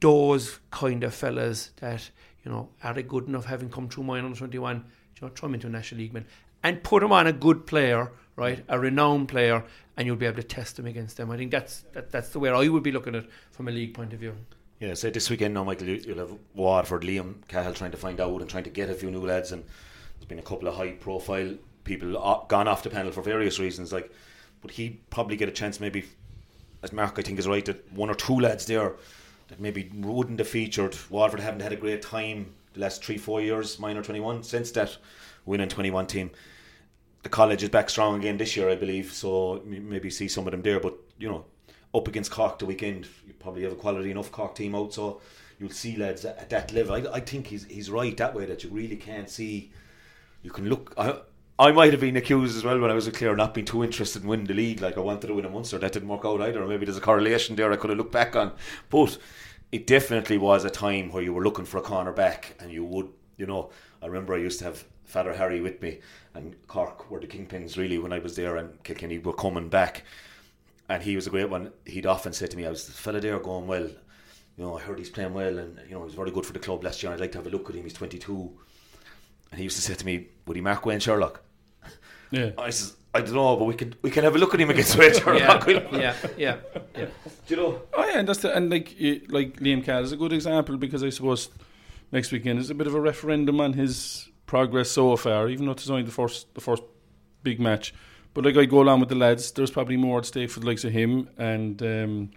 those 0.00 0.58
kind 0.70 1.04
of 1.04 1.14
fellas 1.14 1.70
that, 1.76 2.10
you 2.44 2.50
know, 2.50 2.70
are 2.82 2.92
they 2.92 3.04
good 3.04 3.28
enough 3.28 3.44
having 3.44 3.70
come 3.70 3.88
through 3.88 4.04
minor 4.04 4.34
twenty 4.34 4.58
one? 4.58 4.84
You 5.20 5.28
know, 5.28 5.32
throw 5.34 5.48
them 5.48 5.54
into 5.54 5.68
a 5.68 5.70
national 5.70 6.00
league 6.00 6.12
man 6.12 6.26
and 6.62 6.82
put 6.82 7.02
him 7.02 7.12
on 7.12 7.26
a 7.26 7.32
good 7.32 7.66
player, 7.66 8.10
right, 8.36 8.64
a 8.68 8.78
renowned 8.78 9.28
player, 9.28 9.64
and 9.96 10.06
you'll 10.06 10.16
be 10.16 10.26
able 10.26 10.36
to 10.36 10.42
test 10.42 10.78
him 10.78 10.86
against 10.86 11.16
them. 11.16 11.30
I 11.30 11.36
think 11.36 11.50
that's 11.50 11.84
that, 11.92 12.10
that's 12.10 12.30
the 12.30 12.38
way 12.38 12.50
I 12.50 12.68
would 12.68 12.82
be 12.82 12.92
looking 12.92 13.14
at 13.14 13.24
it 13.24 13.30
from 13.50 13.68
a 13.68 13.70
league 13.70 13.94
point 13.94 14.12
of 14.12 14.20
view. 14.20 14.34
Yeah, 14.80 14.94
so 14.94 15.10
this 15.10 15.28
weekend 15.28 15.54
now, 15.54 15.64
Michael, 15.64 15.88
you'll 15.88 16.18
have 16.18 16.32
Waterford, 16.54 17.02
Liam 17.02 17.46
Cahill 17.48 17.74
trying 17.74 17.90
to 17.90 17.96
find 17.96 18.20
out 18.20 18.40
and 18.40 18.48
trying 18.48 18.64
to 18.64 18.70
get 18.70 18.88
a 18.88 18.94
few 18.94 19.10
new 19.10 19.26
lads, 19.26 19.50
and 19.50 19.64
there's 20.16 20.28
been 20.28 20.38
a 20.38 20.42
couple 20.42 20.68
of 20.68 20.76
high-profile 20.76 21.54
people 21.82 22.46
gone 22.48 22.68
off 22.68 22.84
the 22.84 22.90
panel 22.90 23.10
for 23.10 23.22
various 23.22 23.58
reasons. 23.58 23.92
Like, 23.92 24.12
but 24.62 24.70
he'd 24.70 25.10
probably 25.10 25.36
get 25.36 25.48
a 25.48 25.52
chance, 25.52 25.80
maybe, 25.80 26.04
as 26.82 26.92
Mark 26.92 27.18
I 27.18 27.22
think 27.22 27.40
is 27.40 27.48
right, 27.48 27.64
that 27.64 27.92
one 27.92 28.08
or 28.08 28.14
two 28.14 28.38
lads 28.38 28.66
there 28.66 28.94
that 29.48 29.58
maybe 29.58 29.90
wouldn't 29.94 30.38
have 30.38 30.48
featured. 30.48 30.96
Waterford 31.10 31.40
haven't 31.40 31.60
had 31.60 31.72
a 31.72 31.76
great 31.76 32.02
time 32.02 32.54
the 32.74 32.80
last 32.80 33.04
three, 33.04 33.18
four 33.18 33.40
years, 33.40 33.80
minor 33.80 34.02
21, 34.02 34.44
since 34.44 34.70
that 34.72 34.96
winning 35.44 35.68
21 35.68 36.06
team. 36.06 36.30
The 37.28 37.36
college 37.36 37.62
is 37.62 37.68
back 37.68 37.90
strong 37.90 38.16
again 38.16 38.38
this 38.38 38.56
year, 38.56 38.70
I 38.70 38.74
believe. 38.74 39.12
So 39.12 39.62
maybe 39.66 40.08
see 40.08 40.28
some 40.28 40.46
of 40.46 40.52
them 40.52 40.62
there. 40.62 40.80
But 40.80 40.94
you 41.18 41.28
know, 41.28 41.44
up 41.94 42.08
against 42.08 42.30
Cork 42.30 42.58
the 42.58 42.66
weekend, 42.66 43.06
you 43.26 43.34
probably 43.34 43.62
have 43.64 43.72
a 43.72 43.76
quality 43.76 44.10
enough 44.10 44.32
Cork 44.32 44.54
team 44.54 44.74
out. 44.74 44.94
So 44.94 45.20
you'll 45.58 45.70
see 45.70 45.96
lads 45.96 46.24
at, 46.24 46.38
at 46.38 46.50
that 46.50 46.72
level. 46.72 46.94
I, 46.94 47.16
I 47.16 47.20
think 47.20 47.48
he's 47.48 47.64
he's 47.64 47.90
right 47.90 48.16
that 48.16 48.34
way 48.34 48.46
that 48.46 48.64
you 48.64 48.70
really 48.70 48.96
can't 48.96 49.28
see. 49.28 49.70
You 50.42 50.50
can 50.50 50.68
look. 50.68 50.94
I, 50.96 51.20
I 51.58 51.72
might 51.72 51.92
have 51.92 52.00
been 52.00 52.16
accused 52.16 52.56
as 52.56 52.64
well 52.64 52.80
when 52.80 52.90
I 52.90 52.94
was 52.94 53.08
a 53.08 53.12
Clare 53.12 53.36
not 53.36 53.52
being 53.52 53.66
too 53.66 53.84
interested 53.84 54.22
in 54.22 54.28
winning 54.28 54.46
the 54.46 54.54
league. 54.54 54.80
Like 54.80 54.96
I 54.96 55.00
wanted 55.00 55.26
to 55.26 55.34
win 55.34 55.44
a 55.44 55.50
Munster, 55.50 55.78
that 55.78 55.92
didn't 55.92 56.08
work 56.08 56.24
out 56.24 56.40
either. 56.40 56.64
Maybe 56.66 56.86
there's 56.86 56.96
a 56.96 57.02
correlation 57.02 57.56
there 57.56 57.72
I 57.72 57.76
could 57.76 57.90
have 57.90 57.98
looked 57.98 58.12
back 58.12 58.36
on. 58.36 58.52
But 58.88 59.18
it 59.70 59.86
definitely 59.86 60.38
was 60.38 60.64
a 60.64 60.70
time 60.70 61.12
where 61.12 61.22
you 61.22 61.34
were 61.34 61.42
looking 61.42 61.66
for 61.66 61.76
a 61.76 61.82
corner 61.82 62.12
back, 62.12 62.54
and 62.60 62.72
you 62.72 62.84
would, 62.84 63.08
you 63.36 63.46
know. 63.46 63.70
I 64.00 64.06
remember 64.06 64.32
I 64.32 64.38
used 64.38 64.60
to 64.60 64.64
have 64.66 64.84
Father 65.08 65.32
Harry 65.34 65.60
with 65.60 65.80
me, 65.82 65.98
and 66.34 66.54
Cork 66.68 67.10
were 67.10 67.18
the 67.18 67.26
kingpins 67.26 67.76
really 67.76 67.98
when 67.98 68.12
I 68.12 68.18
was 68.18 68.36
there, 68.36 68.56
and 68.58 68.80
Kilkenny 68.84 69.18
were 69.18 69.32
coming 69.32 69.68
back. 69.68 70.04
And 70.88 71.02
he 71.02 71.16
was 71.16 71.26
a 71.26 71.30
great 71.30 71.50
one. 71.50 71.72
He'd 71.86 72.06
often 72.06 72.32
say 72.32 72.46
to 72.46 72.56
me, 72.56 72.64
"I 72.66 72.70
was 72.70 72.86
the 72.86 72.92
fella 72.92 73.20
there 73.20 73.38
going 73.40 73.66
well." 73.66 73.88
You 74.56 74.64
know, 74.64 74.76
I 74.76 74.80
heard 74.80 74.98
he's 74.98 75.10
playing 75.10 75.34
well, 75.34 75.58
and 75.58 75.78
you 75.88 75.94
know 75.94 76.04
he's 76.04 76.14
very 76.14 76.30
good 76.30 76.44
for 76.46 76.52
the 76.52 76.58
club 76.58 76.84
last 76.84 77.02
year. 77.02 77.12
I'd 77.12 77.20
like 77.20 77.32
to 77.32 77.38
have 77.38 77.46
a 77.46 77.50
look 77.50 77.68
at 77.70 77.74
him. 77.76 77.84
He's 77.84 77.92
22, 77.94 78.50
and 79.50 79.58
he 79.58 79.64
used 79.64 79.76
to 79.76 79.82
say 79.82 79.94
to 79.94 80.06
me, 80.06 80.28
"Would 80.46 80.56
he 80.56 80.60
mark 80.62 80.84
Wayne 80.86 81.00
Sherlock?" 81.00 81.42
Yeah. 82.30 82.50
I 82.58 82.70
says, 82.70 82.96
"I 83.14 83.20
don't 83.22 83.34
know, 83.34 83.56
but 83.56 83.64
we 83.64 83.74
can 83.74 83.94
we 84.02 84.10
can 84.10 84.24
have 84.24 84.34
a 84.36 84.38
look 84.38 84.52
at 84.54 84.60
him 84.60 84.68
against 84.70 84.96
Wayne 84.98 85.14
Sherlock." 85.18 85.66
yeah, 85.68 85.88
yeah, 85.92 86.14
yeah, 86.36 86.56
yeah. 86.96 87.06
Do 87.46 87.54
you 87.54 87.56
know? 87.56 87.82
Oh 87.94 88.04
yeah, 88.06 88.18
and 88.18 88.28
that's 88.28 88.40
the, 88.40 88.54
and 88.54 88.68
like 88.70 88.98
you- 89.00 89.22
like 89.28 89.56
Liam 89.60 89.82
Cahill 89.84 90.04
is 90.04 90.12
a 90.12 90.16
good 90.16 90.32
example 90.32 90.76
because 90.76 91.02
I 91.02 91.10
suppose 91.10 91.48
next 92.12 92.30
weekend 92.32 92.58
is 92.58 92.68
a 92.70 92.74
bit 92.74 92.86
of 92.86 92.94
a 92.94 93.00
referendum 93.00 93.60
on 93.60 93.72
his 93.74 94.28
progress 94.48 94.90
so 94.90 95.16
far, 95.16 95.48
even 95.48 95.66
though 95.66 95.72
it's 95.72 95.88
only 95.88 96.02
the 96.02 96.10
first 96.10 96.52
the 96.54 96.60
first 96.60 96.82
big 97.44 97.60
match. 97.60 97.94
But 98.34 98.44
like 98.44 98.56
I 98.56 98.64
go 98.64 98.80
along 98.80 99.00
with 99.00 99.08
the 99.08 99.14
lads, 99.14 99.52
there's 99.52 99.70
probably 99.70 99.96
more 99.96 100.18
at 100.18 100.26
stake 100.26 100.50
for 100.50 100.60
the 100.60 100.66
likes 100.66 100.84
of 100.84 100.92
him 100.92 101.28
and 101.38 101.80
um, 101.82 102.30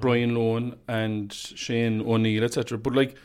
Brian 0.00 0.34
Lohan 0.34 0.76
and 0.88 1.32
Shane 1.32 2.00
O'Neill, 2.00 2.44
etc. 2.44 2.78
But 2.78 2.94
like 2.94 3.16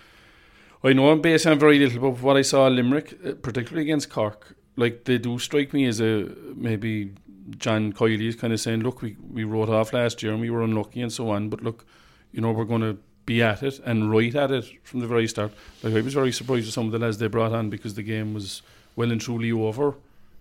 I 0.83 0.93
know 0.93 1.09
I'm 1.09 1.21
based 1.21 1.47
on 1.47 1.57
very 1.57 1.79
little, 1.79 1.99
but 1.99 2.21
what 2.21 2.37
I 2.37 2.43
saw 2.43 2.67
at 2.67 2.73
Limerick, 2.73 3.17
uh, 3.25 3.33
particularly 3.41 3.83
against 3.83 4.09
Cork, 4.09 4.55
like 4.75 5.05
they 5.05 5.17
do 5.17 5.39
strike 5.39 5.73
me 5.73 5.85
as 5.85 5.99
a 5.99 6.29
maybe 6.55 7.13
John 7.57 7.93
Kiely 7.93 8.27
is 8.27 8.35
kind 8.35 8.53
of 8.53 8.59
saying, 8.59 8.81
look, 8.81 9.01
we, 9.01 9.15
we 9.31 9.43
wrote 9.43 9.69
off 9.69 9.93
last 9.93 10.21
year 10.21 10.33
and 10.33 10.41
we 10.41 10.49
were 10.49 10.61
unlucky 10.61 11.01
and 11.01 11.11
so 11.11 11.29
on, 11.29 11.49
but 11.49 11.63
look, 11.63 11.85
you 12.31 12.41
know, 12.41 12.51
we're 12.51 12.65
going 12.65 12.81
to 12.81 12.97
be 13.27 13.43
at 13.43 13.61
it 13.61 13.79
and 13.85 14.09
right 14.09 14.33
at 14.33 14.49
it 14.49 14.65
from 14.83 15.01
the 15.01 15.07
very 15.07 15.27
start. 15.27 15.51
Like 15.83 15.93
I 15.93 16.01
was 16.01 16.15
very 16.15 16.31
surprised 16.31 16.65
with 16.65 16.73
some 16.73 16.87
of 16.87 16.91
the 16.91 16.97
lads 16.97 17.19
they 17.19 17.27
brought 17.27 17.53
on 17.53 17.69
because 17.69 17.93
the 17.93 18.01
game 18.01 18.33
was 18.33 18.63
well 18.95 19.11
and 19.11 19.21
truly 19.21 19.51
over. 19.51 19.93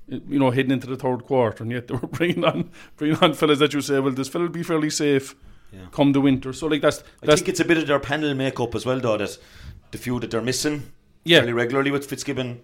You 0.09 0.39
know, 0.39 0.51
heading 0.53 0.71
into 0.71 0.87
the 0.87 0.97
third 0.97 1.25
quarter, 1.27 1.65
and 1.65 1.73
yet 1.73 1.89
they 1.89 1.95
were 1.95 2.07
bringing 2.19 2.45
on 2.45 2.71
bringing 2.97 3.19
on 3.19 3.35
fellas 3.35 3.59
that 3.59 3.75
you 3.75 3.81
say, 3.83 3.99
well, 4.01 4.13
this 4.13 4.29
fella 4.29 4.45
will 4.45 4.53
be 4.53 4.63
fairly 4.63 4.89
safe 4.89 5.35
Yeah. 5.73 5.81
come 5.93 6.13
the 6.13 6.21
winter. 6.21 6.53
So 6.55 6.69
like 6.69 6.81
that's 6.81 7.03
I 7.23 7.35
think 7.35 7.49
it's 7.49 7.61
a 7.61 7.65
bit 7.65 7.77
of 7.79 7.87
their 7.87 7.99
panel 8.01 8.33
makeup 8.35 8.75
as 8.75 8.87
well, 8.87 9.01
though. 9.01 9.17
That 9.19 9.37
the 9.91 9.99
few 9.99 10.21
that 10.21 10.31
they're 10.31 10.41
missing 10.41 10.93
Yeah. 11.25 11.39
fairly 11.41 11.53
regularly 11.55 11.91
with 11.91 12.07
Fitzgibbon, 12.07 12.61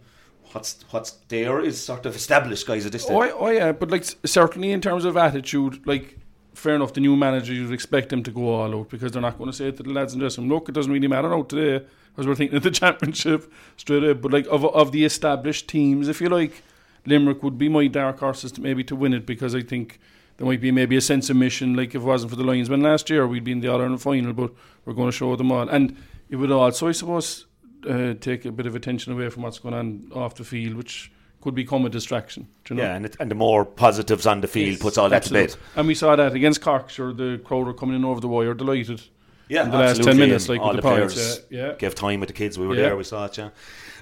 what's 0.52 0.84
what's 0.92 1.10
there 1.28 1.58
is 1.60 1.82
sort 1.84 2.06
of 2.06 2.14
established 2.14 2.64
guys 2.66 2.86
at 2.86 2.92
this 2.92 3.02
stage. 3.02 3.16
Oh, 3.16 3.38
oh 3.40 3.48
yeah, 3.50 3.72
but 3.72 3.90
like 3.90 4.04
certainly 4.24 4.70
in 4.70 4.80
terms 4.80 5.04
of 5.04 5.16
attitude, 5.16 5.84
like 5.84 6.16
fair 6.54 6.74
enough, 6.74 6.92
the 6.92 7.00
new 7.00 7.16
manager 7.16 7.52
you'd 7.52 7.72
expect 7.72 8.10
them 8.10 8.22
to 8.22 8.30
go 8.30 8.54
all 8.54 8.80
out 8.80 8.88
because 8.88 9.12
they're 9.12 9.22
not 9.22 9.38
going 9.38 9.50
to 9.50 9.56
say 9.56 9.68
it 9.68 9.76
to 9.78 9.82
the 9.82 9.90
lads 9.90 10.12
in 10.12 10.18
the 10.18 10.24
dressing 10.24 10.44
room, 10.44 10.52
look, 10.52 10.68
it 10.68 10.72
doesn't 10.72 10.92
really 10.92 11.08
matter 11.08 11.28
now 11.28 11.42
today 11.42 11.84
because 12.10 12.26
we're 12.26 12.34
thinking 12.34 12.56
of 12.56 12.62
the 12.62 12.70
championship 12.82 13.52
straight 13.76 14.04
up. 14.04 14.20
But 14.20 14.32
like 14.32 14.46
of 14.46 14.64
of 14.64 14.92
the 14.92 15.04
established 15.04 15.68
teams, 15.68 16.08
if 16.08 16.20
you 16.20 16.28
like, 16.28 16.62
Limerick 17.06 17.42
would 17.42 17.58
be 17.58 17.68
my 17.68 17.86
dark 17.86 18.20
horses 18.20 18.52
to 18.52 18.60
maybe 18.60 18.84
to 18.84 18.96
win 18.96 19.14
it 19.14 19.26
because 19.26 19.54
I 19.54 19.62
think 19.62 19.98
there 20.36 20.46
might 20.46 20.60
be 20.60 20.70
maybe 20.70 20.96
a 20.96 21.00
sense 21.00 21.30
of 21.30 21.36
mission. 21.36 21.74
Like 21.74 21.90
if 21.90 21.96
it 21.96 22.04
wasn't 22.04 22.30
for 22.30 22.36
the 22.36 22.44
Lionsmen 22.44 22.82
last 22.82 23.10
year, 23.10 23.26
we'd 23.26 23.44
be 23.44 23.52
in 23.52 23.60
the 23.60 23.68
All 23.68 23.80
Ireland 23.80 24.02
final, 24.02 24.32
but 24.32 24.52
we're 24.84 24.94
going 24.94 25.08
to 25.08 25.16
show 25.16 25.34
them 25.36 25.52
all, 25.52 25.68
and 25.68 25.96
it 26.28 26.36
would 26.36 26.50
also, 26.50 26.88
I 26.88 26.92
suppose, 26.92 27.46
uh, 27.88 28.14
take 28.14 28.44
a 28.44 28.52
bit 28.52 28.66
of 28.66 28.74
attention 28.74 29.12
away 29.12 29.28
from 29.28 29.42
what's 29.42 29.58
going 29.58 29.74
on 29.74 30.10
off 30.14 30.34
the 30.34 30.44
field, 30.44 30.74
which 30.74 31.12
could 31.42 31.54
become 31.54 31.84
a 31.84 31.90
distraction. 31.90 32.48
do 32.64 32.74
you 32.74 32.80
know? 32.80 32.86
Yeah, 32.86 32.94
and, 32.96 33.04
it, 33.04 33.16
and 33.20 33.30
the 33.30 33.34
more 33.34 33.64
positives 33.64 34.26
on 34.26 34.40
the 34.40 34.48
field 34.48 34.80
puts 34.80 34.96
all 34.96 35.08
that 35.10 35.24
to 35.24 35.32
bed. 35.32 35.44
Absolutely. 35.44 35.68
And 35.76 35.86
we 35.88 35.94
saw 35.94 36.16
that 36.16 36.32
against 36.34 36.62
Cork, 36.62 36.88
sure, 36.88 37.12
the 37.12 37.40
crowd 37.44 37.66
were 37.66 37.74
coming 37.74 37.96
in 37.96 38.04
over 38.04 38.20
the 38.20 38.28
wire, 38.28 38.54
delighted. 38.54 39.02
Yeah, 39.48 39.64
in 39.64 39.70
the 39.72 39.78
last 39.78 39.96
10 39.96 40.00
absolutely, 40.00 40.26
minutes, 40.26 40.48
like 40.48 40.60
all 40.60 40.68
with 40.68 40.76
the, 40.76 40.82
the, 40.82 40.88
points. 40.96 41.14
players 41.14 41.40
Yeah, 41.50 41.66
yeah. 41.66 41.72
gave 41.74 41.94
time 41.94 42.20
with 42.20 42.28
the 42.28 42.32
kids. 42.32 42.58
We 42.58 42.66
were 42.66 42.74
Yeah. 42.76 42.82
there, 42.82 42.96
we 42.96 43.04
saw 43.04 43.26
it. 43.26 43.36
Yeah. 43.36 43.50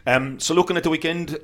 Um, 0.06 0.38
so 0.38 0.54
looking 0.54 0.76
at 0.76 0.82
the 0.84 0.90
weekend, 0.90 1.38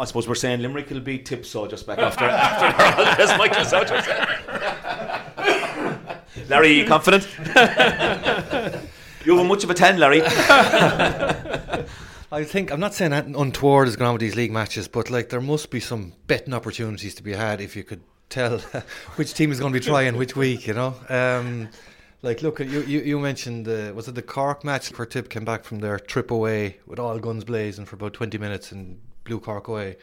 I 0.00 0.04
suppose 0.06 0.26
we're 0.26 0.34
saying 0.34 0.60
Limerick 0.62 0.88
will 0.90 1.00
be 1.00 1.18
tipso 1.18 1.68
just 1.70 1.86
back 1.86 1.98
after 1.98 2.24
after 2.24 2.76
their 2.76 2.92
holidays. 2.92 3.30
Michael, 3.38 3.62
is 3.62 3.70
that 3.70 3.80
what 3.80 3.90
you're 3.90 4.02
saying? 4.02 4.26
Larry, 6.48 6.72
you 6.72 6.86
confident? 6.86 7.28
you 9.24 9.36
have 9.36 9.46
much 9.46 9.62
of 9.62 9.70
a 9.70 9.74
ten, 9.74 9.98
Larry. 9.98 10.22
I 12.32 12.44
think 12.44 12.72
I'm 12.72 12.80
not 12.80 12.94
saying 12.94 13.12
anything 13.12 13.36
untoward 13.36 13.88
is 13.88 13.96
going 13.96 14.08
on 14.08 14.14
with 14.14 14.20
these 14.22 14.34
league 14.36 14.50
matches, 14.52 14.88
but 14.88 15.10
like 15.10 15.28
there 15.28 15.40
must 15.40 15.70
be 15.70 15.80
some 15.80 16.14
betting 16.26 16.54
opportunities 16.54 17.14
to 17.16 17.22
be 17.22 17.32
had 17.32 17.60
if 17.60 17.76
you 17.76 17.84
could 17.84 18.00
tell 18.30 18.58
which 19.16 19.34
team 19.34 19.52
is 19.52 19.60
going 19.60 19.72
to 19.72 19.78
be 19.78 19.84
trying 19.84 20.16
which 20.16 20.34
week. 20.34 20.66
You 20.66 20.74
know, 20.74 20.94
um, 21.10 21.68
like 22.22 22.40
look 22.42 22.58
you. 22.60 22.80
You, 22.82 23.00
you 23.00 23.18
mentioned 23.18 23.66
the 23.66 23.92
was 23.94 24.08
it 24.08 24.14
the 24.14 24.22
Cork 24.22 24.64
match 24.64 24.88
where 24.96 25.04
Tip 25.06 25.28
came 25.28 25.44
back 25.44 25.64
from 25.64 25.80
their 25.80 25.98
trip 25.98 26.30
away 26.30 26.78
with 26.86 26.98
all 26.98 27.18
guns 27.18 27.44
blazing 27.44 27.84
for 27.84 27.96
about 27.96 28.14
20 28.14 28.38
minutes 28.38 28.72
and 28.72 28.98
blew 29.24 29.38
Cork 29.38 29.68
away. 29.68 29.96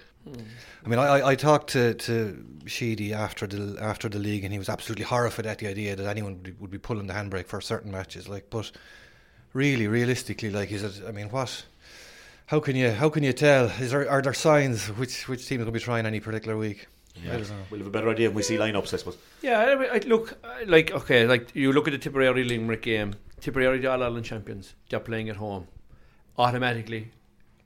I 0.86 0.88
mean, 0.88 0.99
I, 0.99 1.05
I- 1.19 1.30
I 1.32 1.36
talked 1.36 1.71
to 1.71 1.95
to 1.95 2.45
Sheedy 2.67 3.11
after 3.13 3.47
the 3.47 3.82
after 3.82 4.07
the 4.07 4.19
league, 4.19 4.43
and 4.43 4.53
he 4.53 4.59
was 4.59 4.69
absolutely 4.69 5.05
horrified 5.05 5.47
at 5.47 5.57
the 5.57 5.67
idea 5.67 5.95
that 5.95 6.05
anyone 6.05 6.34
would 6.34 6.43
be, 6.43 6.51
would 6.59 6.69
be 6.71 6.77
pulling 6.77 7.07
the 7.07 7.13
handbrake 7.13 7.47
for 7.47 7.59
certain 7.59 7.89
matches. 7.91 8.30
Like, 8.30 8.51
but 8.51 8.69
really, 9.53 9.88
realistically, 9.88 10.51
like, 10.51 10.71
is 10.71 10.84
it? 10.84 11.01
I 11.07 11.11
mean, 11.11 11.30
what? 11.30 11.65
How 12.50 12.60
can 12.60 12.76
you 12.76 12.89
how 12.89 13.10
can 13.10 13.22
you 13.22 13.32
tell? 13.32 13.66
Is 13.80 13.91
there 13.91 14.10
are 14.10 14.24
there 14.24 14.34
signs 14.34 14.88
which 14.88 15.28
which 15.28 15.45
team 15.47 15.60
is 15.60 15.66
going 15.66 15.72
to 15.74 15.80
be 15.80 15.80
trying 15.80 16.08
any 16.08 16.20
particular 16.20 16.58
week? 16.58 16.88
I. 17.16 17.43
We'll 17.70 17.82
have 17.82 17.88
a 17.88 17.91
better 17.91 18.10
idea 18.10 18.30
when 18.30 18.38
we 18.38 18.41
see 18.41 18.58
lineups, 18.58 18.91
I 18.91 18.97
suppose. 18.97 19.18
Yeah, 19.43 19.60
I, 19.60 19.97
I, 19.97 19.97
look, 20.08 20.36
like 20.66 20.89
okay, 20.89 21.28
like 21.28 21.56
you 21.56 21.72
look 21.72 21.88
at 21.88 21.91
the 21.91 22.00
Tipperary 22.00 22.43
Limerick 22.43 22.82
game. 22.82 23.14
Tipperary, 23.39 23.78
the 23.78 23.91
All 23.91 24.02
Ireland 24.02 24.26
champions, 24.26 24.74
they're 24.89 25.00
playing 25.00 25.30
at 25.30 25.36
home. 25.36 25.68
Automatically, 26.39 27.12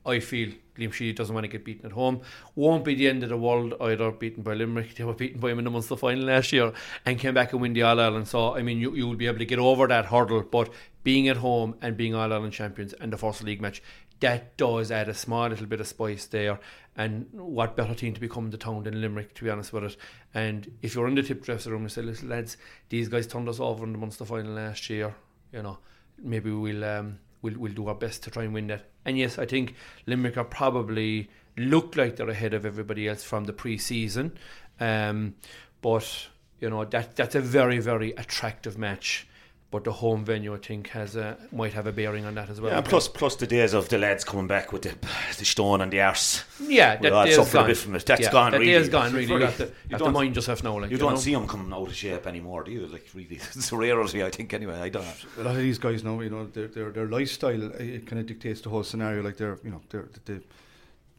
I 0.04 0.20
feel 0.20 0.50
Liam 0.76 0.92
Sheedy 0.92 1.14
doesn't 1.14 1.34
want 1.34 1.44
to 1.44 1.48
get 1.48 1.64
beaten 1.64 1.86
at 1.86 1.92
home. 1.92 2.20
Won't 2.54 2.84
be 2.84 2.94
the 2.94 3.08
end 3.08 3.22
of 3.22 3.30
the 3.30 3.38
world 3.38 3.74
either. 3.80 4.10
Beaten 4.10 4.42
by 4.42 4.52
Limerick, 4.52 4.96
they 4.96 5.04
were 5.04 5.14
beaten 5.14 5.40
by 5.40 5.52
him 5.52 5.60
in 5.60 5.64
the 5.64 5.70
Munster 5.70 5.96
final 5.96 6.24
last 6.24 6.52
year, 6.52 6.74
and 7.06 7.18
came 7.18 7.32
back 7.32 7.52
and 7.52 7.62
win 7.62 7.72
the 7.72 7.82
All 7.82 7.98
Ireland. 7.98 8.28
So 8.28 8.54
I 8.54 8.60
mean, 8.60 8.80
you 8.80 8.94
you 8.94 9.06
will 9.06 9.16
be 9.16 9.28
able 9.28 9.38
to 9.38 9.46
get 9.46 9.58
over 9.58 9.86
that 9.86 10.04
hurdle. 10.04 10.42
But 10.42 10.68
being 11.04 11.28
at 11.28 11.36
home 11.36 11.76
and 11.80 11.96
being 11.96 12.14
All 12.14 12.32
Ireland 12.32 12.52
champions 12.52 12.92
and 12.94 13.12
the 13.12 13.18
first 13.18 13.44
league 13.44 13.60
match, 13.60 13.82
that 14.20 14.56
does 14.56 14.90
add 14.90 15.08
a 15.08 15.14
small 15.14 15.48
little 15.48 15.66
bit 15.66 15.80
of 15.80 15.86
spice 15.86 16.26
there. 16.26 16.58
And 16.96 17.26
what 17.32 17.76
better 17.76 17.94
team 17.94 18.14
to 18.14 18.20
become 18.20 18.50
the 18.50 18.56
town 18.56 18.84
than 18.84 19.00
Limerick, 19.00 19.34
to 19.34 19.44
be 19.44 19.50
honest 19.50 19.72
with 19.72 19.84
it. 19.84 19.96
And 20.32 20.70
if 20.80 20.94
you're 20.94 21.08
in 21.08 21.16
the 21.16 21.24
tip 21.24 21.42
dressing 21.42 21.72
room 21.72 21.82
and 21.82 21.92
say, 21.92 22.02
listen, 22.02 22.28
lads, 22.28 22.56
these 22.88 23.08
guys 23.08 23.26
turned 23.26 23.48
us 23.48 23.58
over 23.58 23.84
in 23.84 23.92
the 23.92 23.98
Munster 23.98 24.24
final 24.24 24.52
last 24.52 24.88
year, 24.88 25.12
you 25.52 25.62
know, 25.62 25.78
maybe 26.22 26.50
we'll 26.50 26.84
um, 26.84 27.18
we'll 27.42 27.58
we'll 27.58 27.72
do 27.72 27.88
our 27.88 27.94
best 27.94 28.22
to 28.24 28.30
try 28.30 28.44
and 28.44 28.54
win 28.54 28.68
that. 28.68 28.88
And 29.04 29.18
yes, 29.18 29.38
I 29.38 29.46
think 29.46 29.74
Limerick 30.06 30.36
are 30.36 30.44
probably 30.44 31.30
look 31.56 31.96
like 31.96 32.16
they're 32.16 32.28
ahead 32.28 32.54
of 32.54 32.66
everybody 32.66 33.08
else 33.08 33.22
from 33.22 33.44
the 33.44 33.52
pre-season, 33.52 34.36
um, 34.80 35.34
but 35.80 36.28
you 36.60 36.70
know 36.70 36.84
that 36.84 37.16
that's 37.16 37.34
a 37.34 37.40
very 37.40 37.78
very 37.78 38.12
attractive 38.12 38.78
match. 38.78 39.26
But 39.74 39.82
the 39.82 39.90
home 39.90 40.24
venue, 40.24 40.54
I 40.54 40.58
think, 40.58 40.90
has 40.90 41.16
a 41.16 41.36
might 41.50 41.72
have 41.72 41.88
a 41.88 41.92
bearing 41.92 42.24
on 42.26 42.36
that 42.36 42.48
as 42.48 42.60
well. 42.60 42.70
Yeah, 42.70 42.78
and 42.78 42.86
plus 42.86 43.08
plus 43.08 43.34
the 43.34 43.46
days 43.48 43.74
of 43.74 43.88
the 43.88 43.98
lads 43.98 44.22
coming 44.22 44.46
back 44.46 44.72
with 44.72 44.82
the, 44.82 44.94
the 45.36 45.44
stone 45.44 45.80
and 45.80 45.92
the 45.92 46.00
arse. 46.00 46.44
Yeah, 46.60 46.94
We 46.94 47.02
that 47.08 47.12
all 47.12 47.24
day 47.24 47.30
is 47.30 47.36
suffered 47.36 47.56
a 47.56 47.60
gone. 47.62 47.66
bit 47.66 47.76
from 47.78 47.96
it. 47.96 48.06
That's 48.06 48.20
Yeah, 48.20 48.30
gone. 48.30 48.52
that 48.52 48.60
really. 48.60 48.70
day 48.70 48.78
is 48.78 48.88
gone, 48.88 49.06
It's 49.06 49.14
really. 49.14 49.26
very- 49.26 49.40
You 49.40 49.46
have 49.46 49.56
to- 49.56 49.64
you 49.64 49.96
have 49.96 50.02
to 50.02 50.12
mind 50.12 50.36
yourself 50.36 50.62
now, 50.62 50.78
like, 50.78 50.90
you 50.90 50.96
you 50.96 50.98
don't 50.98 51.14
know? 51.14 51.18
see 51.18 51.34
them 51.34 51.48
coming 51.48 51.72
out 51.72 51.88
of 51.88 51.94
shape 51.96 52.24
anymore, 52.28 52.62
do 52.62 52.70
you? 52.70 52.86
Like 52.86 53.04
really, 53.14 53.34
it's 53.56 53.72
a 53.72 53.76
rarity, 53.76 54.22
I 54.22 54.30
think. 54.30 54.54
Anyway, 54.54 54.78
I 54.78 54.90
don't. 54.90 55.04
A 55.38 55.42
lot 55.42 55.56
of 55.56 55.62
these 55.62 55.78
guys 55.80 56.04
now, 56.04 56.20
you 56.20 56.30
know, 56.30 56.46
their 56.46 56.68
their, 56.68 56.92
their 56.92 57.06
lifestyle 57.08 57.64
uh, 57.64 57.70
it 57.96 58.06
kind 58.06 58.20
of 58.20 58.26
dictates 58.26 58.60
the 58.60 58.68
whole 58.70 58.84
scenario. 58.84 59.24
Like 59.24 59.38
they're, 59.38 59.58
you 59.64 59.70
know, 59.72 59.80
they're 59.90 60.08
they, 60.24 60.34
a 60.34 60.40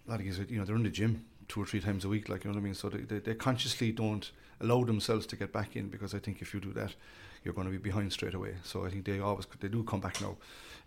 lot 0.09 0.21
of 0.21 0.25
guys, 0.25 0.39
you 0.49 0.59
know, 0.59 0.63
they're 0.63 0.77
in 0.77 0.83
the 0.83 0.89
gym 1.01 1.25
two 1.49 1.61
or 1.61 1.65
three 1.65 1.81
times 1.81 2.05
a 2.05 2.07
week. 2.07 2.29
Like 2.29 2.45
you 2.45 2.51
know 2.51 2.55
what 2.55 2.61
I 2.61 2.63
mean. 2.63 2.73
So 2.73 2.87
they, 2.87 2.99
they, 2.99 3.19
they 3.19 3.35
consciously 3.35 3.91
don't 3.91 4.31
allow 4.61 4.85
themselves 4.85 5.25
to 5.27 5.35
get 5.35 5.51
back 5.51 5.75
in 5.75 5.89
because 5.89 6.13
I 6.15 6.19
think 6.19 6.41
if 6.41 6.53
you 6.53 6.61
do 6.61 6.71
that, 6.71 6.95
you're 7.45 7.53
going 7.53 7.67
to 7.67 7.71
be 7.71 7.77
behind 7.77 8.11
straight 8.11 8.33
away. 8.33 8.55
So 8.63 8.83
I 8.85 8.89
think 8.89 9.05
they 9.05 9.19
always 9.19 9.45
they 9.61 9.69
do 9.69 9.83
come 9.83 10.01
back 10.01 10.19
now. 10.19 10.35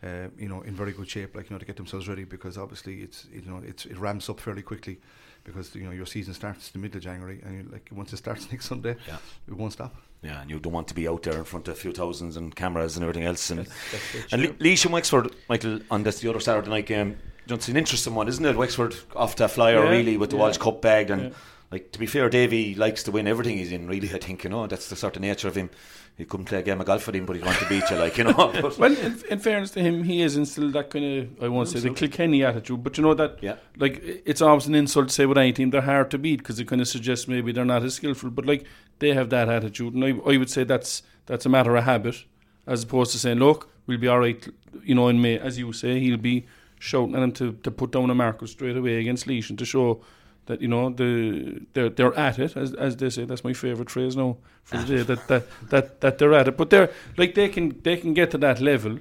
Uh, 0.03 0.29
you 0.39 0.49
know, 0.49 0.61
in 0.63 0.75
very 0.77 0.93
good 0.93 1.09
shape, 1.09 1.35
like 1.35 1.49
you 1.51 1.55
know, 1.55 1.59
to 1.59 1.65
get 1.65 1.77
themselves 1.77 2.07
ready 2.09 2.23
because 2.25 2.57
obviously 2.59 3.01
it's 3.03 3.27
you 3.33 3.43
know 3.43 3.61
it's 3.67 3.85
it 3.87 3.99
ramps 3.99 4.29
up 4.29 4.39
fairly 4.39 4.63
quickly 4.63 5.01
because 5.45 5.75
you 5.75 5.83
know 5.85 5.91
your 5.91 6.07
season 6.07 6.35
starts 6.35 6.71
the 6.71 6.79
middle 6.79 6.99
of 6.99 7.03
January 7.03 7.41
and 7.45 7.73
like 7.73 7.89
once 7.93 8.13
it 8.13 8.19
starts 8.19 8.49
next 8.53 8.67
Sunday, 8.67 8.97
Yeah. 9.09 9.17
it 9.49 9.55
won't 9.55 9.73
stop. 9.73 9.95
Yeah, 10.23 10.41
and 10.43 10.51
you 10.51 10.59
don't 10.59 10.73
want 10.73 10.89
to 10.89 10.95
be 10.95 11.07
out 11.09 11.23
there 11.23 11.37
in 11.39 11.45
front 11.45 11.69
of 11.69 11.75
a 11.75 11.77
few 11.77 11.93
thousands 11.93 12.37
and 12.37 12.55
cameras 12.55 12.97
and 12.97 13.05
everything 13.05 13.25
else. 13.25 13.51
And 13.51 13.61
that's 13.61 14.15
it, 14.15 14.27
and 14.33 14.43
yeah. 14.43 14.49
Le- 14.51 14.55
Laois 14.65 14.85
and 14.85 14.93
Wexford, 14.93 15.35
Michael, 15.49 15.79
on 15.93 16.03
this 16.03 16.19
the 16.21 16.29
other 16.31 16.41
Saturday 16.41 16.69
night 16.71 16.87
game. 16.87 17.11
you 17.11 17.17
know, 17.49 17.55
It's 17.57 17.69
an 17.69 17.77
interesting 17.77 18.15
one, 18.17 18.27
isn't 18.29 18.45
it? 18.45 18.57
Wexford 18.57 18.95
off 19.17 19.35
to 19.37 19.45
a 19.45 19.49
flyer 19.49 19.83
Yeah, 19.85 19.91
really 19.91 20.17
with 20.17 20.31
the 20.31 20.37
yeah. 20.37 20.43
Walsh 20.43 20.59
Cup 20.59 20.81
bag, 20.83 21.11
and 21.11 21.23
Yeah. 21.23 21.31
like 21.73 21.91
to 21.93 21.99
be 22.01 22.07
fair, 22.07 22.29
Davy 22.29 22.75
likes 22.77 23.03
to 23.05 23.11
win 23.13 23.27
everything 23.29 23.59
he's 23.59 23.71
in. 23.73 23.87
Really, 23.89 24.13
I 24.15 24.19
think 24.19 24.43
you 24.45 24.51
know 24.51 24.67
that's 24.69 24.89
the 24.89 24.97
sort 24.97 25.17
of 25.17 25.23
nature 25.23 25.47
of 25.49 25.57
him. 25.57 25.71
He 26.19 26.25
couldn't 26.25 26.47
play 26.47 26.59
a 26.59 26.63
game 26.63 26.81
of 26.81 26.87
golf 26.87 27.07
with 27.07 27.15
him, 27.15 27.27
but 27.27 27.37
he'd 27.37 27.45
want 27.45 27.59
to 27.59 27.69
beat 27.69 27.89
you, 27.89 27.97
like 27.97 28.19
you 28.19 28.25
know. 28.25 28.53
Well, 28.79 28.93
in, 28.93 29.23
in 29.31 29.39
fairness 29.39 29.71
to 29.71 29.81
him, 29.81 30.03
he 30.03 30.21
is 30.21 30.37
instilled 30.37 30.73
that 30.73 30.91
kind 30.91 31.05
of, 31.39 31.45
I 31.45 31.49
won't 31.49 31.69
say 31.69 31.79
the 31.79 31.91
Kilkenny 31.91 32.43
attitude, 32.45 32.83
but 32.83 32.99
you 32.99 33.05
know 33.05 33.15
that, 33.15 33.39
Yeah. 33.41 33.55
like, 33.79 34.03
it's 34.03 34.43
always 34.43 34.67
an 34.67 34.75
insult 34.75 35.09
to 35.09 35.15
say 35.15 35.27
with 35.27 35.39
any 35.39 35.53
team 35.53 35.71
they're 35.71 35.81
hard 35.81 36.11
to 36.11 36.19
beat 36.19 36.39
because 36.39 36.59
it 36.59 36.67
kind 36.67 36.81
of 36.83 36.89
suggests 36.89 37.29
maybe 37.29 37.53
they're 37.53 37.65
not 37.65 37.85
as 37.85 37.95
skillful, 37.95 38.31
but 38.31 38.47
like, 38.47 38.65
they 38.99 39.15
have 39.15 39.31
that 39.31 39.49
attitude, 39.49 39.95
and 39.95 40.05
I, 40.05 40.09
I 40.29 40.37
would 40.37 40.51
say 40.51 40.65
that's 40.65 41.03
that's 41.27 41.47
a 41.47 41.49
matter 41.49 41.77
of 41.77 41.85
habit, 41.85 42.25
as 42.67 42.83
opposed 42.83 43.13
to 43.13 43.19
saying, 43.21 43.39
look, 43.39 43.71
we'll 43.87 43.99
be 43.99 44.09
all 44.09 44.19
right, 44.19 44.45
you 44.83 44.97
know, 44.97 45.07
in 45.07 45.23
May, 45.23 45.39
as 45.39 45.57
you 45.57 45.73
say, 45.73 46.01
he'll 46.01 46.17
be 46.17 46.47
shouting 46.81 47.15
at 47.15 47.23
him 47.23 47.33
to, 47.33 47.53
to 47.63 47.71
put 47.71 47.93
down 47.93 48.11
a 48.11 48.15
marker 48.17 48.47
straight 48.49 48.77
away 48.77 48.99
against 48.99 49.27
Laois 49.29 49.49
and 49.51 49.59
to 49.59 49.65
show 49.65 50.01
that 50.49 50.61
you 50.61 50.69
know 50.69 50.91
the 50.91 51.61
they're 51.75 51.89
they're 51.89 52.19
at 52.19 52.39
it 52.39 52.57
as 52.57 52.75
as 52.75 52.97
they 52.97 53.09
say. 53.11 53.25
That's 53.25 53.45
my 53.45 53.53
favourite 53.53 53.89
phrase 53.91 54.17
now 54.17 54.37
for 54.65 54.77
the 54.79 54.85
day 54.97 55.03
that, 55.05 55.29
that 55.29 55.45
that 55.71 56.01
that 56.01 56.19
they're 56.19 56.35
at 56.35 56.49
it. 56.49 56.57
But 56.57 56.71
they're 56.71 56.91
like 57.17 57.35
they 57.35 57.49
can 57.49 57.81
they 57.85 57.97
can 57.97 58.13
get 58.15 58.31
to 58.33 58.39
that 58.39 58.61
level 58.61 58.99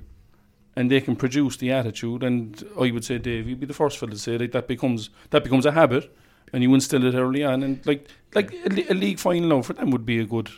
and 0.75 0.91
they 0.91 1.01
can 1.01 1.15
produce 1.15 1.57
the 1.57 1.71
attitude. 1.71 2.23
And 2.23 2.63
I 2.79 2.91
would 2.91 3.03
say 3.03 3.17
Dave 3.17 3.47
you'd 3.49 3.59
be 3.59 3.65
the 3.65 3.73
first 3.73 3.97
fellow 3.97 4.11
to 4.11 4.17
say 4.19 4.37
that 4.37 4.51
that 4.51 4.67
becomes 4.67 5.09
that 5.31 5.43
becomes 5.43 5.65
a 5.65 5.71
habit 5.71 6.15
and 6.53 6.63
you 6.63 6.73
instill 6.73 7.03
it 7.05 7.15
early 7.15 7.43
on. 7.43 7.63
And 7.63 7.85
like 7.85 8.07
like 8.35 8.53
a, 8.53 8.91
a 8.91 8.95
league 8.95 9.19
final 9.19 9.49
now 9.49 9.61
for 9.63 9.73
them 9.73 9.89
would 9.91 10.05
be 10.05 10.19
a 10.19 10.25
good 10.25 10.49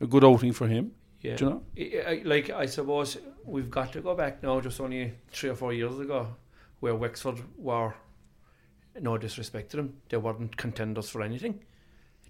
a 0.00 0.06
good 0.06 0.24
outing 0.24 0.52
for 0.52 0.66
him. 0.68 0.92
Yeah. 1.20 1.36
Do 1.36 1.44
you 1.44 1.50
know? 1.50 1.62
I- 1.78 2.10
I- 2.12 2.22
like 2.24 2.50
I 2.50 2.66
suppose 2.66 3.16
we've 3.44 3.70
got 3.70 3.92
to 3.92 4.00
go 4.00 4.14
back 4.14 4.42
now, 4.42 4.60
just 4.60 4.80
only 4.80 5.14
three 5.30 5.50
or 5.50 5.54
four 5.54 5.72
years 5.72 5.98
ago, 6.00 6.26
where 6.80 6.94
Wexford 6.96 7.38
were 7.56 7.94
no 9.00 9.18
disrespect 9.18 9.70
to 9.70 9.76
them, 9.78 9.96
they 10.08 10.16
weren't 10.16 10.56
contenders 10.56 11.08
for 11.08 11.22
anything. 11.22 11.60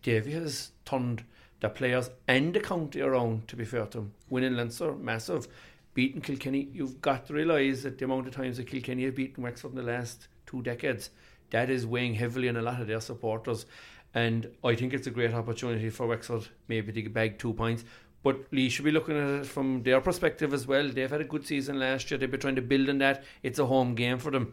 Davy 0.02 0.32
has 0.32 0.72
turned 0.84 1.24
the 1.60 1.68
players 1.68 2.10
and 2.26 2.54
the 2.54 2.60
county 2.60 3.00
around. 3.00 3.48
To 3.48 3.56
be 3.56 3.64
fair 3.64 3.86
to 3.86 3.98
them, 3.98 4.14
winning 4.28 4.56
Leinster, 4.56 4.92
massive, 4.94 5.48
beating 5.94 6.20
Kilkenny. 6.20 6.68
You've 6.72 7.00
got 7.00 7.26
to 7.26 7.34
realise 7.34 7.82
that 7.82 7.98
the 7.98 8.04
amount 8.04 8.26
of 8.26 8.34
times 8.34 8.56
that 8.56 8.66
Kilkenny 8.66 9.04
have 9.04 9.14
beaten 9.14 9.42
Wexford 9.42 9.72
in 9.72 9.76
the 9.76 9.82
last 9.82 10.28
two 10.46 10.62
decades, 10.62 11.10
that 11.50 11.70
is 11.70 11.86
weighing 11.86 12.14
heavily 12.14 12.48
on 12.48 12.56
a 12.56 12.62
lot 12.62 12.80
of 12.80 12.86
their 12.86 13.00
supporters. 13.00 13.66
And 14.14 14.50
I 14.62 14.74
think 14.74 14.92
it's 14.92 15.06
a 15.06 15.10
great 15.10 15.32
opportunity 15.32 15.90
for 15.90 16.06
Wexford 16.06 16.48
maybe 16.68 16.92
to 16.92 17.08
bag 17.08 17.38
two 17.38 17.52
points. 17.52 17.84
But 18.22 18.52
Lee 18.52 18.68
should 18.68 18.84
be 18.84 18.92
looking 18.92 19.16
at 19.16 19.40
it 19.40 19.46
from 19.46 19.82
their 19.82 20.00
perspective 20.00 20.54
as 20.54 20.66
well. 20.66 20.88
They've 20.88 21.10
had 21.10 21.20
a 21.20 21.24
good 21.24 21.46
season 21.46 21.80
last 21.80 22.10
year. 22.10 22.18
They've 22.18 22.30
been 22.30 22.40
trying 22.40 22.56
to 22.56 22.62
build 22.62 22.88
on 22.88 22.98
that. 22.98 23.24
It's 23.42 23.58
a 23.58 23.66
home 23.66 23.94
game 23.94 24.18
for 24.18 24.30
them. 24.30 24.52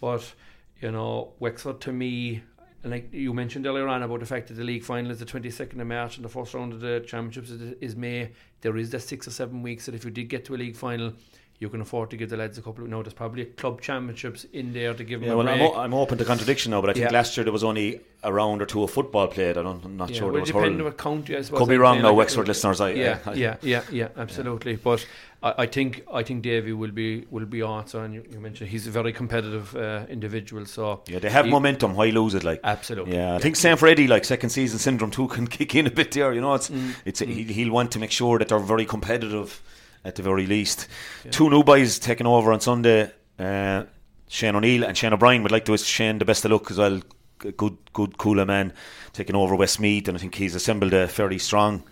But, 0.00 0.32
you 0.80 0.90
know, 0.90 1.32
Wexford 1.38 1.80
to 1.82 1.92
me, 1.92 2.42
like 2.84 3.12
you 3.12 3.34
mentioned 3.34 3.66
earlier 3.66 3.86
on 3.86 4.02
about 4.02 4.20
the 4.20 4.26
fact 4.26 4.48
that 4.48 4.54
the 4.54 4.64
league 4.64 4.84
final 4.84 5.10
is 5.10 5.18
the 5.18 5.26
22nd 5.26 5.80
of 5.80 5.86
March 5.86 6.16
and 6.16 6.24
the 6.24 6.28
first 6.28 6.54
round 6.54 6.72
of 6.72 6.80
the 6.80 7.04
championships 7.06 7.50
is, 7.50 7.74
is 7.80 7.96
May. 7.96 8.32
There 8.62 8.76
is 8.76 8.90
that 8.90 9.00
six 9.00 9.28
or 9.28 9.30
seven 9.30 9.62
weeks 9.62 9.86
that 9.86 9.94
if 9.94 10.04
you 10.04 10.10
did 10.10 10.28
get 10.28 10.44
to 10.46 10.54
a 10.54 10.56
league 10.56 10.76
final, 10.76 11.12
you 11.60 11.68
can 11.68 11.80
afford 11.82 12.08
to 12.10 12.16
give 12.16 12.30
the 12.30 12.36
lads 12.36 12.56
a 12.58 12.62
couple 12.62 12.82
of. 12.84 12.90
No, 12.90 13.02
there's 13.02 13.12
probably 13.14 13.44
club 13.44 13.80
championships 13.82 14.44
in 14.52 14.72
there 14.72 14.94
to 14.94 15.04
give 15.04 15.22
yeah, 15.22 15.28
them 15.28 15.38
well, 15.38 15.48
a 15.48 15.52
I'm, 15.52 15.60
o- 15.62 15.74
I'm 15.76 15.94
open 15.94 16.16
to 16.18 16.24
contradiction 16.24 16.70
now, 16.70 16.80
but 16.80 16.90
I 16.90 16.92
think 16.94 17.04
Yeah. 17.04 17.12
last 17.12 17.36
year 17.36 17.44
there 17.44 17.52
was 17.52 17.62
only 17.64 18.00
a 18.22 18.32
round 18.32 18.60
or 18.62 18.66
two 18.66 18.82
of 18.82 18.90
football 18.90 19.28
played. 19.28 19.56
I 19.58 19.62
don't, 19.62 19.84
I'm 19.84 19.96
not 19.96 20.08
Yeah, 20.10 20.16
sure 20.16 20.24
well, 20.26 20.32
there 20.34 20.40
was 20.40 20.48
depending 20.48 20.72
hurling. 20.72 20.80
on 20.80 20.84
what 20.86 20.98
county, 20.98 21.36
I 21.36 21.42
suppose. 21.42 21.58
Could 21.60 21.68
be 21.68 21.76
wrong 21.76 21.98
now, 22.00 22.08
like, 22.08 22.16
Wexford 22.16 22.48
listeners. 22.48 22.80
I, 22.80 22.90
yeah, 22.92 23.18
I, 23.26 23.32
yeah, 23.34 23.56
yeah, 23.62 23.82
yeah, 23.92 24.08
absolutely. 24.16 24.76
But 24.76 25.06
I, 25.42 25.54
I 25.58 25.66
think 25.66 26.02
I 26.12 26.22
think 26.22 26.42
Davy 26.42 26.72
will 26.72 26.92
be 26.92 27.26
will 27.30 27.44
be 27.46 27.60
on. 27.60 27.86
So, 27.88 28.00
and 28.00 28.14
you, 28.14 28.24
you 28.32 28.40
mentioned 28.40 28.70
he's 28.70 28.86
a 28.86 28.90
very 28.90 29.12
competitive 29.12 29.76
uh, 29.76 30.06
individual. 30.08 30.64
So 30.64 31.02
Yeah, 31.08 31.18
they 31.18 31.28
have 31.30 31.44
he- 31.44 31.50
momentum. 31.50 31.94
Why 31.94 32.08
lose 32.08 32.34
it? 32.34 32.42
Like 32.44 32.60
Absolutely. 32.64 33.16
Yeah, 33.16 33.34
I 33.34 33.38
think 33.38 33.56
same 33.56 33.76
for 33.76 33.86
Eddie. 33.86 34.06
Like 34.06 34.24
second 34.24 34.48
season 34.50 34.78
syndrome 34.78 35.10
too 35.10 35.28
can 35.28 35.46
kick 35.58 35.74
in 35.74 35.86
a 35.86 35.90
bit 35.90 36.12
there. 36.12 36.32
You 36.32 36.40
know, 36.40 36.54
it's 36.54 36.70
Mm. 36.70 36.94
it's 37.04 37.20
he, 37.20 37.42
he'll 37.44 37.72
want 37.72 37.90
to 37.92 37.98
make 37.98 38.12
sure 38.12 38.38
that 38.38 38.48
they're 38.48 38.58
very 38.58 38.86
competitive 38.86 39.60
at 40.04 40.14
the 40.16 40.22
very 40.22 40.46
least. 40.46 40.88
Two 41.30 41.50
new 41.50 41.62
boys 41.62 41.98
taking 41.98 42.26
over 42.26 42.52
on 42.52 42.60
Sunday. 42.60 43.10
Uh, 43.38 43.84
Shane 44.28 44.54
O'Neill 44.54 44.84
and 44.84 44.96
Shane 44.96 45.12
O'Brien 45.12 45.42
would 45.42 45.52
like 45.52 45.64
to 45.66 45.72
wish 45.72 45.82
Shane 45.84 46.18
the 46.18 46.24
best 46.24 46.44
of 46.44 46.50
luck 46.52 46.70
as 46.70 46.78
well. 46.78 47.00
Good, 47.38 47.78
good, 47.94 48.18
cooler 48.18 48.44
man 48.44 48.72
taking 49.14 49.34
over 49.34 49.56
Westmeath, 49.56 50.08
and 50.08 50.16
I 50.16 50.20
think 50.20 50.34
he's 50.34 50.54
assembled 50.54 50.92
a 50.92 51.08
fairly 51.08 51.38
strong 51.38 51.82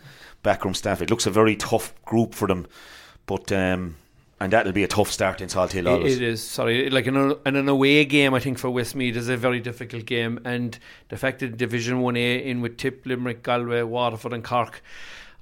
backroom 0.43 0.75
staff. 0.75 1.01
It 1.01 1.09
looks 1.11 1.27
a 1.27 1.31
very 1.31 1.57
tough 1.57 1.95
group 2.05 2.35
for 2.35 2.47
them, 2.47 2.67
but 3.25 3.51
um, 3.51 3.97
and 4.41 4.53
that'll 4.53 4.73
be 4.73 4.85
a 4.85 4.89
tough 4.89 5.11
start 5.11 5.41
in 5.41 5.49
Salt 5.49 5.73
Hill. 5.73 5.87
It- 5.87 6.13
it 6.13 6.23
is 6.23 6.43
sorry, 6.43 6.91
like 6.91 7.07
in, 7.07 7.17
a, 7.17 7.35
in 7.49 7.57
an 7.57 7.67
away 7.69 8.05
game. 8.05 8.35
I 8.35 8.41
think 8.41 8.59
for 8.59 8.69
Westmeath 8.71 9.17
is 9.17 9.31
a 9.31 9.39
very 9.39 9.59
difficult 9.59 10.05
game, 10.05 10.39
and 10.45 10.79
the 11.09 11.17
fact 11.17 11.39
that 11.41 11.57
Division 11.57 12.03
One 12.03 12.17
A 12.19 12.37
in 12.45 12.61
with 12.61 12.77
Tip, 12.77 13.07
Limerick, 13.07 13.43
Galway, 13.43 13.83
Waterford, 13.83 14.35
and 14.35 14.45
Cork. 14.45 14.83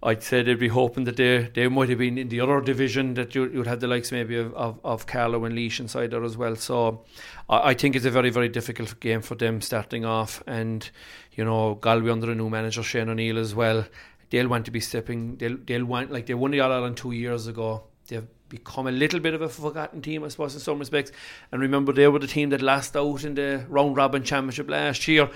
I'd 0.06 0.22
say 0.22 0.42
they'd 0.42 0.56
be 0.56 0.68
hoping 0.68 1.02
that 1.04 1.16
they 1.16 1.50
they 1.52 1.66
might 1.66 1.88
have 1.88 1.98
been 1.98 2.16
in 2.16 2.28
the 2.28 2.40
other 2.40 2.60
division 2.60 3.14
that 3.14 3.34
you, 3.34 3.50
you'd 3.50 3.66
have 3.66 3.80
the 3.80 3.88
likes 3.88 4.12
maybe 4.12 4.36
of, 4.36 4.54
of, 4.54 4.78
of 4.84 5.04
and 5.12 5.32
Laois 5.32 5.80
inside 5.80 6.12
there 6.12 6.22
as 6.22 6.36
well. 6.36 6.54
So 6.54 7.02
I, 7.48 7.70
I 7.70 7.74
think 7.74 7.96
it's 7.96 8.04
a 8.04 8.10
very 8.12 8.30
very 8.30 8.48
difficult 8.48 9.00
game 9.00 9.20
for 9.20 9.34
them 9.34 9.60
starting 9.60 10.04
off, 10.04 10.44
and 10.46 10.88
you 11.32 11.44
know 11.44 11.74
Galway 11.74 12.12
under 12.12 12.30
a 12.30 12.36
new 12.36 12.48
manager 12.48 12.84
Shane 12.84 13.08
O'Neill 13.08 13.36
as 13.36 13.52
well. 13.52 13.84
They'll 14.30 14.48
want 14.48 14.64
to 14.66 14.70
be 14.70 14.78
stepping. 14.78 15.36
They'll 15.38 15.56
they'll 15.56 15.84
want 15.84 16.12
like 16.12 16.26
they 16.26 16.34
won 16.34 16.52
the 16.52 16.60
All 16.60 16.70
Ireland 16.70 16.96
two 16.98 17.10
years 17.10 17.48
ago. 17.48 17.82
They've 18.06 18.28
become 18.48 18.86
a 18.86 18.92
little 18.92 19.18
bit 19.18 19.34
of 19.34 19.42
a 19.42 19.48
forgotten 19.48 20.02
team, 20.02 20.22
I 20.22 20.28
suppose, 20.28 20.54
in 20.54 20.60
some 20.60 20.78
respects. 20.78 21.10
And 21.50 21.60
remember, 21.60 21.92
they 21.92 22.06
were 22.06 22.20
the 22.20 22.28
team 22.28 22.50
that 22.50 22.62
lost 22.62 22.96
out 22.96 23.24
in 23.24 23.34
the 23.34 23.64
round 23.68 23.96
robin 23.96 24.22
championship 24.22 24.70
last 24.70 25.08
year. 25.08 25.28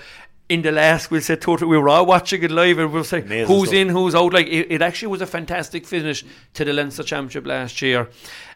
In 0.51 0.61
the 0.63 0.71
last, 0.73 1.09
we'll 1.09 1.21
say 1.21 1.37
total, 1.37 1.69
we 1.69 1.77
were 1.77 1.87
all 1.87 2.05
watching 2.05 2.43
it 2.43 2.51
live, 2.51 2.77
and 2.77 2.91
we'll 2.91 3.05
say 3.05 3.21
Amazing 3.21 3.47
who's 3.47 3.69
stuff. 3.69 3.79
in, 3.79 3.87
who's 3.87 4.13
out. 4.13 4.33
Like 4.33 4.47
it, 4.47 4.69
it 4.69 4.81
actually 4.81 5.07
was 5.07 5.21
a 5.21 5.25
fantastic 5.25 5.85
finish 5.85 6.25
to 6.55 6.65
the 6.65 6.73
Leinster 6.73 7.03
championship 7.03 7.47
last 7.47 7.81
year, 7.81 8.09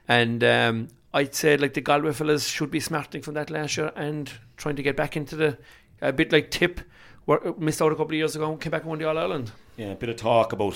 and 0.07 0.43
um, 0.43 0.89
I'd 1.13 1.33
say 1.33 1.55
like 1.55 1.73
the 1.73 1.79
Galway 1.79 2.11
fellas 2.11 2.47
should 2.47 2.69
be 2.69 2.81
smarting 2.81 3.21
from 3.21 3.35
that 3.35 3.49
last 3.49 3.77
year 3.77 3.93
and 3.95 4.29
trying 4.57 4.75
to 4.75 4.83
get 4.83 4.97
back 4.97 5.15
into 5.15 5.37
the 5.37 5.57
a 6.01 6.11
bit 6.11 6.33
like 6.33 6.51
Tip, 6.51 6.81
were, 7.25 7.55
missed 7.57 7.81
out 7.81 7.93
a 7.93 7.95
couple 7.95 8.11
of 8.11 8.15
years 8.15 8.35
ago, 8.35 8.51
and 8.51 8.59
came 8.59 8.71
back 8.71 8.81
and 8.81 8.89
won 8.89 8.99
the 8.99 9.07
All 9.07 9.17
Ireland. 9.17 9.53
Yeah, 9.77 9.91
a 9.91 9.95
bit 9.95 10.09
of 10.09 10.17
talk 10.17 10.51
about 10.51 10.75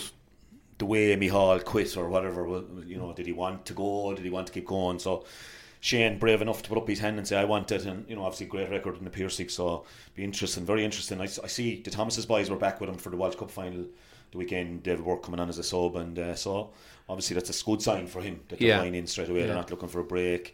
the 0.77 0.85
way 0.85 1.13
Micheál 1.17 1.65
quit 1.65 1.97
or 1.97 2.07
whatever. 2.07 2.63
You 2.87 2.97
know, 2.97 3.11
did 3.11 3.25
he 3.25 3.33
want 3.33 3.65
to 3.65 3.73
go? 3.73 4.13
Did 4.15 4.23
he 4.23 4.31
want 4.31 4.47
to 4.47 4.53
keep 4.53 4.67
going? 4.67 4.99
So 4.99 5.25
Shane 5.81 6.19
brave 6.19 6.41
enough 6.41 6.61
to 6.63 6.69
put 6.69 6.77
up 6.77 6.87
his 6.87 6.99
hand 6.99 7.17
and 7.17 7.27
say, 7.27 7.37
"I 7.37 7.45
want 7.45 7.71
it," 7.71 7.85
and 7.85 8.05
you 8.09 8.15
know, 8.15 8.23
obviously 8.23 8.47
great 8.47 8.69
record 8.69 8.97
in 8.97 9.05
the 9.05 9.09
Piercing. 9.09 9.47
So 9.49 9.85
be 10.13 10.23
interesting, 10.23 10.65
very 10.65 10.83
interesting. 10.83 11.21
I 11.21 11.25
see 11.27 11.81
the 11.81 11.89
Thomas's 11.91 12.25
boys 12.25 12.49
were 12.49 12.57
back 12.57 12.81
with 12.81 12.89
him 12.89 12.97
for 12.97 13.09
the 13.09 13.17
World 13.17 13.37
Cup 13.37 13.49
final 13.49 13.85
the 14.31 14.37
weekend. 14.37 14.83
David 14.83 15.05
Burke 15.05 15.23
coming 15.23 15.39
on 15.39 15.47
as 15.49 15.57
a 15.57 15.63
sub, 15.63 15.95
and 15.95 16.19
uh, 16.19 16.35
so 16.35 16.71
obviously 17.07 17.33
that's 17.35 17.61
a 17.61 17.65
good 17.65 17.81
sign 17.81 18.07
for 18.07 18.21
him 18.21 18.41
that 18.49 18.59
they're 18.59 18.67
Yeah. 18.67 18.83
in 18.83 19.07
straight 19.07 19.29
away. 19.29 19.39
Yeah. 19.41 19.45
They're 19.47 19.55
not 19.55 19.71
looking 19.71 19.89
for 19.89 19.99
a 20.01 20.03
break. 20.03 20.53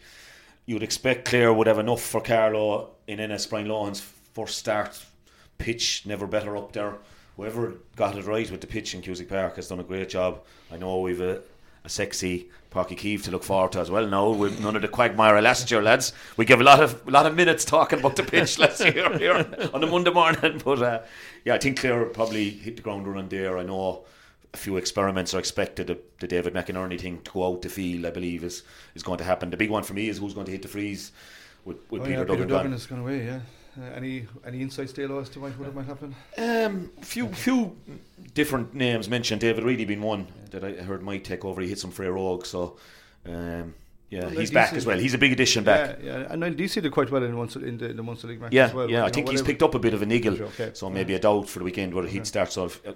You'd 0.68 0.84
expect 0.84 1.26
Clare 1.26 1.52
would 1.54 1.68
have 1.68 1.80
enough 1.80 2.02
for 2.02 2.22
Carlow 2.22 2.92
in 3.08 3.20
Ennis. 3.20 3.46
Brian 3.48 3.68
Lohan's 3.68 4.02
first 4.34 4.58
start 4.58 5.04
pitch, 5.58 6.04
never 6.06 6.28
better 6.28 6.56
up 6.58 6.72
there. 6.74 6.98
Whoever 7.36 7.74
got 7.96 8.18
it 8.18 8.26
right 8.26 8.50
with 8.50 8.62
the 8.62 8.68
pitch 8.68 8.94
in 8.94 9.02
Cusack 9.02 9.28
Park 9.28 9.56
has 9.58 9.68
done 9.68 9.80
a 9.80 9.84
great 9.84 10.10
job. 10.10 10.42
I 10.72 10.78
know 10.78 11.00
we've 11.02 11.20
a, 11.22 11.42
a 11.84 11.90
sexy 11.90 12.50
Parky 12.76 12.96
Keeve 12.98 13.24
to 13.24 13.32
look 13.32 13.44
forward 13.46 13.72
to 13.72 13.80
as 13.80 13.90
well. 13.90 14.06
No, 14.06 14.32
with 14.32 14.60
none 14.60 14.76
of 14.76 14.82
the 14.82 14.90
quagmire 14.90 15.42
last 15.42 15.72
year, 15.72 15.82
lads. 15.82 16.12
We 16.36 16.44
give 16.44 16.60
a 16.60 16.64
lot 16.66 16.84
of 16.84 17.08
lot 17.08 17.26
of 17.26 17.34
minutes 17.34 17.64
talking 17.64 18.00
about 18.00 18.18
the 18.18 18.24
pitch 18.24 18.60
last 18.64 18.82
year 18.84 19.18
here 19.18 19.48
on 19.74 19.82
a 19.82 19.88
Monday 19.88 20.12
morning. 20.12 20.62
But 20.66 20.82
uh, 20.82 21.02
yeah, 21.46 21.56
I 21.56 21.58
think 21.58 21.80
Clare 21.80 22.04
probably 22.06 22.50
hit 22.50 22.76
the 22.76 22.82
ground 22.82 23.08
running 23.08 23.30
there. 23.30 23.58
I 23.58 23.64
know 23.64 24.04
a 24.54 24.58
few 24.58 24.76
experiments 24.76 25.34
are 25.34 25.40
expected. 25.40 25.88
The, 25.88 26.00
the 26.20 26.28
David 26.28 26.54
McInerney 26.54 27.00
thing 27.00 27.22
to 27.22 27.32
go 27.32 27.48
out 27.48 27.62
the 27.62 27.70
field, 27.70 28.06
I 28.06 28.10
believe, 28.10 28.44
is 28.44 28.64
is 28.94 29.04
going 29.04 29.20
to 29.20 29.24
happen. 29.24 29.52
The 29.52 29.58
big 29.58 29.70
one 29.70 29.84
for 29.84 29.94
me 29.94 30.10
is 30.10 30.18
who's 30.18 30.34
going 30.34 30.48
to 30.48 30.52
hit 30.52 30.62
the 30.62 30.68
frees 30.68 31.14
with, 31.64 31.78
with 31.90 32.02
Oh, 32.02 32.06
Peter 32.06 32.18
yeah, 32.20 32.26
Duggan. 32.26 32.48
Peter. 32.48 32.58
Duggan 32.58 32.80
gone 32.90 33.00
away. 33.00 33.26
Yeah. 33.26 33.40
Uh, 33.78 33.84
any 33.96 34.26
any 34.46 34.62
insights, 34.62 34.94
Dale, 34.94 35.20
as 35.20 35.30
to 35.30 35.40
what 35.40 35.52
what 35.60 35.76
might 35.76 35.86
happen? 35.86 36.16
Um, 36.38 36.92
few 37.02 37.28
few 37.30 37.76
different 38.34 38.74
names 38.74 39.10
mentioned. 39.10 39.42
David 39.42 39.64
Reidy 39.64 39.86
being 39.86 40.02
one 40.02 40.28
that 40.52 40.64
I 40.64 40.72
heard 40.84 41.02
might 41.04 41.24
take 41.26 41.44
over. 41.44 41.62
He 41.62 41.68
hit 41.68 41.80
some 41.80 41.92
free 41.92 42.08
Rogue, 42.08 42.46
so 42.46 42.78
um, 43.26 43.74
yeah, 44.10 44.22
Well, 44.22 44.30
he's 44.30 44.52
back 44.52 44.74
as 44.74 44.86
well. 44.86 44.98
He's 44.98 45.14
a 45.14 45.18
big 45.18 45.32
addition 45.34 45.64
back. 45.64 46.00
Yeah, 46.02 46.20
yeah. 46.20 46.28
And 46.30 46.40
Niall 46.40 46.54
Deasy 46.54 46.80
did 46.80 46.92
quite 46.92 47.10
well 47.12 47.24
in, 47.24 47.34
Munster, 47.34 47.66
in 47.66 47.78
the, 47.78 47.88
the 47.90 48.04
Munster 48.04 48.28
League 48.28 48.40
match 48.40 48.54
Yeah, 48.54 48.66
as 48.68 48.74
well. 48.74 48.90
yeah. 48.90 49.02
I 49.04 49.08
know, 49.08 49.12
think 49.14 49.30
he's 49.30 49.42
picked 49.42 49.64
up 49.64 49.74
a 49.76 49.80
bit 49.80 49.94
of 49.94 50.02
a 50.02 50.06
niggle, 50.06 50.42
Okay. 50.42 50.72
so 50.74 50.90
maybe 50.90 51.16
a 51.16 51.20
doubt 51.20 51.50
for 51.50 51.60
the 51.60 51.66
weekend 51.66 51.94
where 51.94 52.06
he'd 52.06 52.28
start. 52.28 52.52
So, 52.54 52.66
if, 52.66 52.86
uh, 52.88 52.94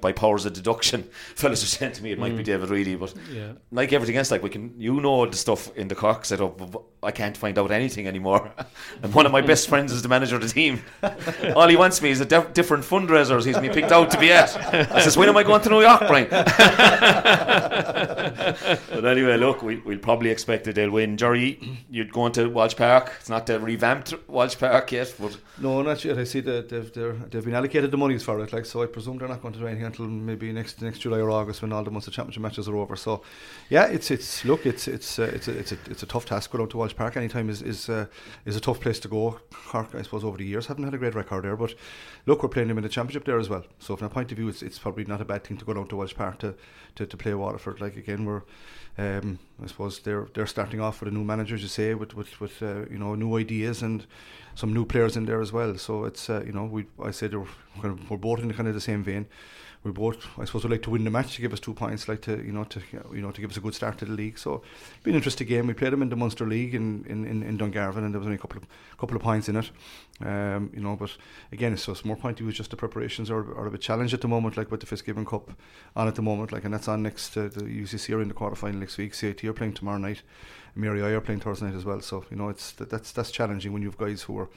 by 0.00 0.12
powers 0.12 0.44
of 0.46 0.52
deduction, 0.52 1.02
fellas 1.34 1.62
are 1.62 1.66
saying 1.66 1.92
to 1.92 2.02
me 2.02 2.12
it 2.12 2.18
might 2.18 2.36
be 2.36 2.42
mm. 2.42 2.46
David 2.46 2.70
Reidy, 2.70 2.96
but 2.96 3.14
Yeah. 3.30 3.52
like 3.72 3.92
everything 3.92 4.16
else, 4.16 4.30
like 4.30 4.42
we 4.42 4.50
can, 4.50 4.74
you 4.78 5.00
know 5.00 5.26
the 5.26 5.36
stuff 5.36 5.74
in 5.76 5.88
the 5.88 5.94
Cork 5.94 6.24
setup. 6.24 6.58
but 6.58 6.82
I 7.02 7.10
can't 7.10 7.36
find 7.36 7.58
out 7.58 7.70
anything 7.70 8.06
anymore. 8.06 8.50
and 9.02 9.12
one 9.14 9.26
of 9.26 9.32
my 9.32 9.40
best 9.42 9.68
friends 9.68 9.92
is 9.92 10.02
the 10.02 10.08
manager 10.08 10.36
of 10.36 10.42
the 10.42 10.48
team. 10.48 10.82
All 11.56 11.68
he 11.68 11.76
wants 11.76 12.00
me 12.02 12.10
is 12.10 12.20
a 12.20 12.24
dif- 12.24 12.52
different 12.54 12.84
fundraisers 12.84 13.44
he's 13.44 13.60
me 13.60 13.68
picked 13.68 13.92
out 13.92 14.10
to 14.10 14.18
be 14.18 14.32
at. 14.32 14.56
I 14.92 15.00
says, 15.00 15.16
when 15.16 15.28
am 15.28 15.36
I 15.36 15.42
going 15.42 15.60
to 15.62 15.68
New 15.68 15.80
York, 15.82 16.00
Brian? 16.06 16.28
but 18.90 19.04
anyway, 19.04 19.36
look, 19.36 19.62
we, 19.62 19.76
we'll 19.78 19.98
probably 19.98 20.30
expect 20.30 20.64
that 20.64 20.74
they'll 20.74 20.90
win. 20.90 21.16
Jerry, 21.16 21.78
you're 21.90 22.06
going 22.06 22.32
to 22.32 22.48
Walsh 22.48 22.76
Park. 22.76 23.12
It's 23.20 23.28
not 23.28 23.46
the 23.46 23.60
revamped 23.60 24.14
Walsh 24.28 24.56
Park 24.58 24.92
yet, 24.92 25.14
but 25.18 25.36
No, 25.58 25.82
not 25.82 26.04
yet. 26.04 26.18
I 26.18 26.24
see 26.24 26.40
that 26.40 26.68
they've 26.68 26.92
they're, 26.92 27.12
they've 27.12 27.44
been 27.44 27.54
allocated 27.54 27.90
the 27.90 27.96
monies 27.96 28.22
for 28.22 28.40
it. 28.42 28.52
Like 28.52 28.66
so, 28.66 28.82
I 28.82 28.86
presume 28.86 29.18
they're 29.18 29.28
not 29.28 29.42
going 29.42 29.53
to 29.54 29.60
do 29.60 29.66
anything 29.66 29.86
until 29.86 30.06
maybe 30.06 30.52
next 30.52 30.82
next 30.82 30.98
July 30.98 31.18
or 31.18 31.30
August 31.30 31.62
when 31.62 31.72
all 31.72 31.82
the 31.82 31.90
Munster 31.90 32.10
Championship 32.10 32.42
matches 32.42 32.68
are 32.68 32.76
over. 32.76 32.96
So, 32.96 33.22
yeah, 33.70 33.86
it's 33.86 34.10
it's 34.10 34.44
look, 34.44 34.66
it's 34.66 34.86
it's 34.86 35.18
uh, 35.18 35.30
it's 35.34 35.48
a, 35.48 35.58
it's 35.58 35.72
a 35.72 35.78
it's 35.88 36.02
a 36.02 36.06
tough 36.06 36.26
task 36.26 36.50
going 36.50 36.62
out 36.62 36.70
to 36.70 36.76
Walsh 36.76 36.94
Park. 36.94 37.16
Anytime 37.16 37.48
is 37.48 37.62
is 37.62 37.88
uh, 37.88 38.06
is 38.44 38.56
a 38.56 38.60
tough 38.60 38.80
place 38.80 39.00
to 39.00 39.08
go. 39.08 39.40
Cork, 39.66 39.94
I 39.94 40.02
suppose, 40.02 40.24
over 40.24 40.36
the 40.36 40.44
years 40.44 40.66
haven't 40.66 40.84
had 40.84 40.94
a 40.94 40.98
great 40.98 41.14
record 41.14 41.44
there, 41.44 41.56
but 41.56 41.74
look, 42.26 42.42
we're 42.42 42.48
playing 42.48 42.68
them 42.68 42.78
in 42.78 42.84
the 42.84 42.90
championship 42.90 43.24
there 43.24 43.38
as 43.38 43.48
well. 43.48 43.64
So, 43.78 43.96
from 43.96 44.08
that 44.08 44.14
point 44.14 44.30
of 44.32 44.36
view, 44.38 44.48
it's 44.48 44.62
it's 44.62 44.78
probably 44.78 45.04
not 45.04 45.20
a 45.20 45.24
bad 45.24 45.44
thing 45.44 45.56
to 45.58 45.64
go 45.64 45.74
down 45.74 45.88
to 45.88 45.96
Walsh 45.96 46.14
Park 46.14 46.38
to 46.40 46.54
to, 46.96 47.06
to 47.06 47.16
play 47.16 47.34
Waterford. 47.34 47.80
Like 47.80 47.96
again, 47.96 48.24
we're 48.24 48.42
um, 48.98 49.38
I 49.62 49.66
suppose 49.66 50.00
they're 50.00 50.26
they're 50.34 50.46
starting 50.46 50.80
off 50.80 51.00
with 51.00 51.08
a 51.12 51.14
new 51.14 51.24
manager, 51.24 51.54
as 51.54 51.62
you 51.62 51.68
say, 51.68 51.94
with 51.94 52.14
with, 52.14 52.40
with 52.40 52.62
uh, 52.62 52.86
you 52.90 52.98
know 52.98 53.14
new 53.14 53.36
ideas 53.38 53.82
and 53.82 54.06
some 54.54 54.72
new 54.72 54.84
players 54.84 55.16
in 55.16 55.26
there 55.26 55.40
as 55.40 55.52
well. 55.52 55.76
So 55.78 56.04
it's 56.04 56.28
uh, 56.28 56.42
you 56.44 56.52
know 56.52 56.64
we 56.64 56.86
I 57.02 57.12
said 57.12 57.34
we're, 57.34 57.46
kind 57.80 57.98
of, 57.98 58.10
we're 58.10 58.16
both 58.16 58.40
in 58.40 58.52
kind 58.52 58.68
of 58.68 58.74
the 58.74 58.80
same 58.80 59.04
vein. 59.04 59.26
We 59.84 59.92
both 59.92 60.26
I 60.38 60.46
suppose 60.46 60.64
would 60.64 60.72
like 60.72 60.82
to 60.82 60.90
win 60.90 61.04
the 61.04 61.10
match 61.10 61.36
to 61.36 61.42
give 61.42 61.52
us 61.52 61.60
two 61.60 61.74
points, 61.74 62.08
like 62.08 62.22
to 62.22 62.42
you 62.42 62.52
know 62.52 62.64
to 62.64 62.80
you 63.12 63.20
know 63.20 63.30
to 63.30 63.40
give 63.40 63.50
us 63.50 63.58
a 63.58 63.60
good 63.60 63.74
start 63.74 63.98
to 63.98 64.06
the 64.06 64.12
league. 64.12 64.38
So 64.38 64.54
it'll 64.54 64.64
be 65.02 65.10
an 65.10 65.16
interesting 65.16 65.46
game. 65.46 65.66
We 65.66 65.74
played 65.74 65.92
them 65.92 66.00
in 66.00 66.08
the 66.08 66.16
Munster 66.16 66.46
League 66.46 66.74
in, 66.74 67.04
in, 67.06 67.26
in, 67.26 67.42
in 67.42 67.58
Dungarvan, 67.58 67.98
and 67.98 68.14
there 68.14 68.18
was 68.18 68.26
only 68.26 68.36
a 68.36 68.40
couple 68.40 68.62
of 68.62 68.66
couple 68.98 69.16
of 69.16 69.22
points 69.22 69.48
in 69.48 69.56
it. 69.56 69.70
Um, 70.20 70.70
you 70.74 70.80
know, 70.80 70.96
but 70.96 71.16
again, 71.52 71.74
it's 71.74 71.86
it's 71.86 72.04
more 72.04 72.16
point 72.16 72.40
of 72.40 72.46
view. 72.46 72.52
Just 72.52 72.70
the 72.70 72.76
preparations 72.76 73.30
are, 73.30 73.54
are 73.56 73.66
a 73.66 73.70
bit 73.70 73.82
challenged 73.82 74.14
at 74.14 74.22
the 74.22 74.28
moment, 74.28 74.56
like 74.56 74.70
with 74.70 74.80
the 74.80 74.86
Fitzgibbon 74.86 75.26
Cup 75.26 75.50
on 75.94 76.08
at 76.08 76.14
the 76.14 76.22
moment, 76.22 76.50
like 76.50 76.64
and 76.64 76.72
that's 76.72 76.88
on 76.88 77.02
next. 77.02 77.36
Uh, 77.36 77.42
the 77.42 77.62
UCC 77.62 78.14
are 78.14 78.22
in 78.22 78.28
the 78.28 78.34
quarter 78.34 78.56
final 78.56 78.80
next 78.80 78.96
week. 78.96 79.12
CIT 79.12 79.44
are 79.44 79.52
playing 79.52 79.74
tomorrow 79.74 79.98
night. 79.98 80.22
Mary 80.74 81.02
I 81.02 81.10
are 81.10 81.20
playing 81.20 81.40
Thursday 81.40 81.66
night 81.66 81.74
as 81.74 81.84
well. 81.84 82.00
So 82.00 82.24
you 82.30 82.36
know, 82.36 82.48
it's 82.48 82.72
that, 82.72 82.90
that's 82.90 83.12
that's 83.12 83.30
challenging 83.30 83.72
when 83.72 83.82
you've 83.82 83.98
guys 83.98 84.22
who 84.22 84.38
are 84.38 84.48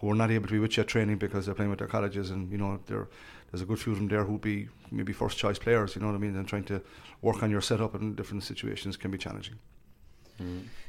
who 0.00 0.10
are 0.10 0.14
not 0.14 0.30
able 0.30 0.46
to 0.46 0.52
be 0.52 0.58
with 0.58 0.76
you 0.76 0.82
at 0.82 0.88
training 0.88 1.16
because 1.16 1.46
they're 1.46 1.54
playing 1.54 1.70
with 1.70 1.78
their 1.78 1.88
colleges, 1.88 2.30
and 2.30 2.50
you 2.52 2.58
know, 2.58 2.78
there 2.86 3.08
there's 3.50 3.62
a 3.62 3.66
good 3.66 3.78
few 3.78 3.92
of 3.92 3.98
them 3.98 4.08
there 4.08 4.24
who'll 4.24 4.38
be 4.38 4.68
maybe 4.90 5.12
first 5.12 5.38
choice 5.38 5.58
players. 5.58 5.94
You 5.94 6.02
know 6.02 6.08
what 6.08 6.16
I 6.16 6.18
mean? 6.18 6.36
And 6.36 6.46
trying 6.46 6.64
to 6.64 6.82
work 7.22 7.42
on 7.42 7.50
your 7.50 7.60
setup 7.60 7.94
in 7.94 8.14
different 8.14 8.44
situations 8.44 8.96
can 8.96 9.10
be 9.10 9.18
challenging. 9.18 9.58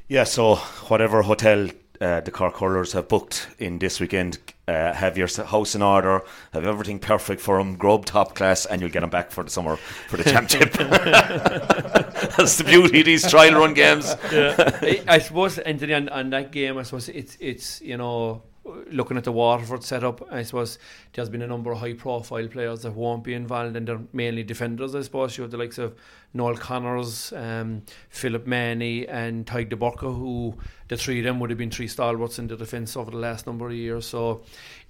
Yeah, 0.08 0.24
so 0.24 0.56
whatever 0.88 1.22
hotel 1.22 1.68
uh, 2.00 2.20
the 2.20 2.30
Cork 2.30 2.56
Hurlers 2.56 2.92
have 2.92 3.08
booked 3.08 3.48
in 3.58 3.78
this 3.78 3.98
weekend, 3.98 4.38
uh, 4.68 4.92
have 4.92 5.18
your 5.18 5.28
house 5.44 5.74
in 5.74 5.82
order, 5.82 6.22
have 6.52 6.64
everything 6.64 6.98
perfect 6.98 7.40
for 7.40 7.58
them, 7.58 7.76
grub 7.76 8.04
top 8.04 8.34
class, 8.34 8.66
and 8.66 8.80
you'll 8.80 8.90
get 8.90 9.00
them 9.00 9.10
back 9.10 9.30
for 9.30 9.42
the 9.42 9.50
summer 9.50 9.76
for 9.76 10.16
the 10.16 10.24
championship. 10.24 10.72
That's 12.36 12.56
the 12.56 12.64
beauty 12.64 13.00
of 13.00 13.06
these 13.06 13.28
trial 13.28 13.58
run 13.58 13.74
games. 13.74 14.14
I, 14.22 15.02
I 15.08 15.18
suppose, 15.18 15.58
Anthony, 15.58 15.94
on, 15.94 16.08
on 16.10 16.30
that 16.30 16.52
game, 16.52 16.78
I 16.78 16.82
suppose 16.84 17.08
it's 17.08 17.36
it's 17.40 17.80
you 17.80 17.96
know 17.96 18.42
looking 18.90 19.16
at 19.16 19.24
the 19.24 19.32
Waterford 19.32 19.84
setup. 19.84 20.32
I 20.32 20.42
suppose 20.42 20.78
there's 21.12 21.28
been 21.28 21.42
a 21.42 21.46
number 21.46 21.72
of 21.72 21.78
high 21.78 21.94
profile 21.94 22.48
players 22.48 22.82
that 22.82 22.92
won't 22.92 23.24
be 23.24 23.34
involved, 23.34 23.76
and 23.76 23.86
they're 23.86 24.00
mainly 24.12 24.42
defenders. 24.42 24.94
I 24.94 25.02
suppose 25.02 25.36
you 25.36 25.42
have 25.42 25.50
the 25.50 25.56
likes 25.56 25.78
of 25.78 25.94
Noel 26.34 26.56
Connors, 26.56 27.32
um, 27.32 27.82
Philip 28.10 28.46
Mahony, 28.46 29.06
and 29.08 29.46
Tadhg 29.46 29.68
de 29.70 29.76
Búrca, 29.76 30.14
who 30.14 30.56
the 30.88 30.96
three 30.96 31.18
of 31.18 31.24
them 31.24 31.40
would 31.40 31.50
have 31.50 31.58
been 31.58 31.70
three 31.70 31.88
stalwarts 31.88 32.38
in 32.38 32.46
the 32.46 32.56
defence 32.56 32.96
over 32.96 33.10
the 33.10 33.16
last 33.16 33.46
number 33.46 33.66
of 33.66 33.74
years. 33.74 34.06
So. 34.06 34.42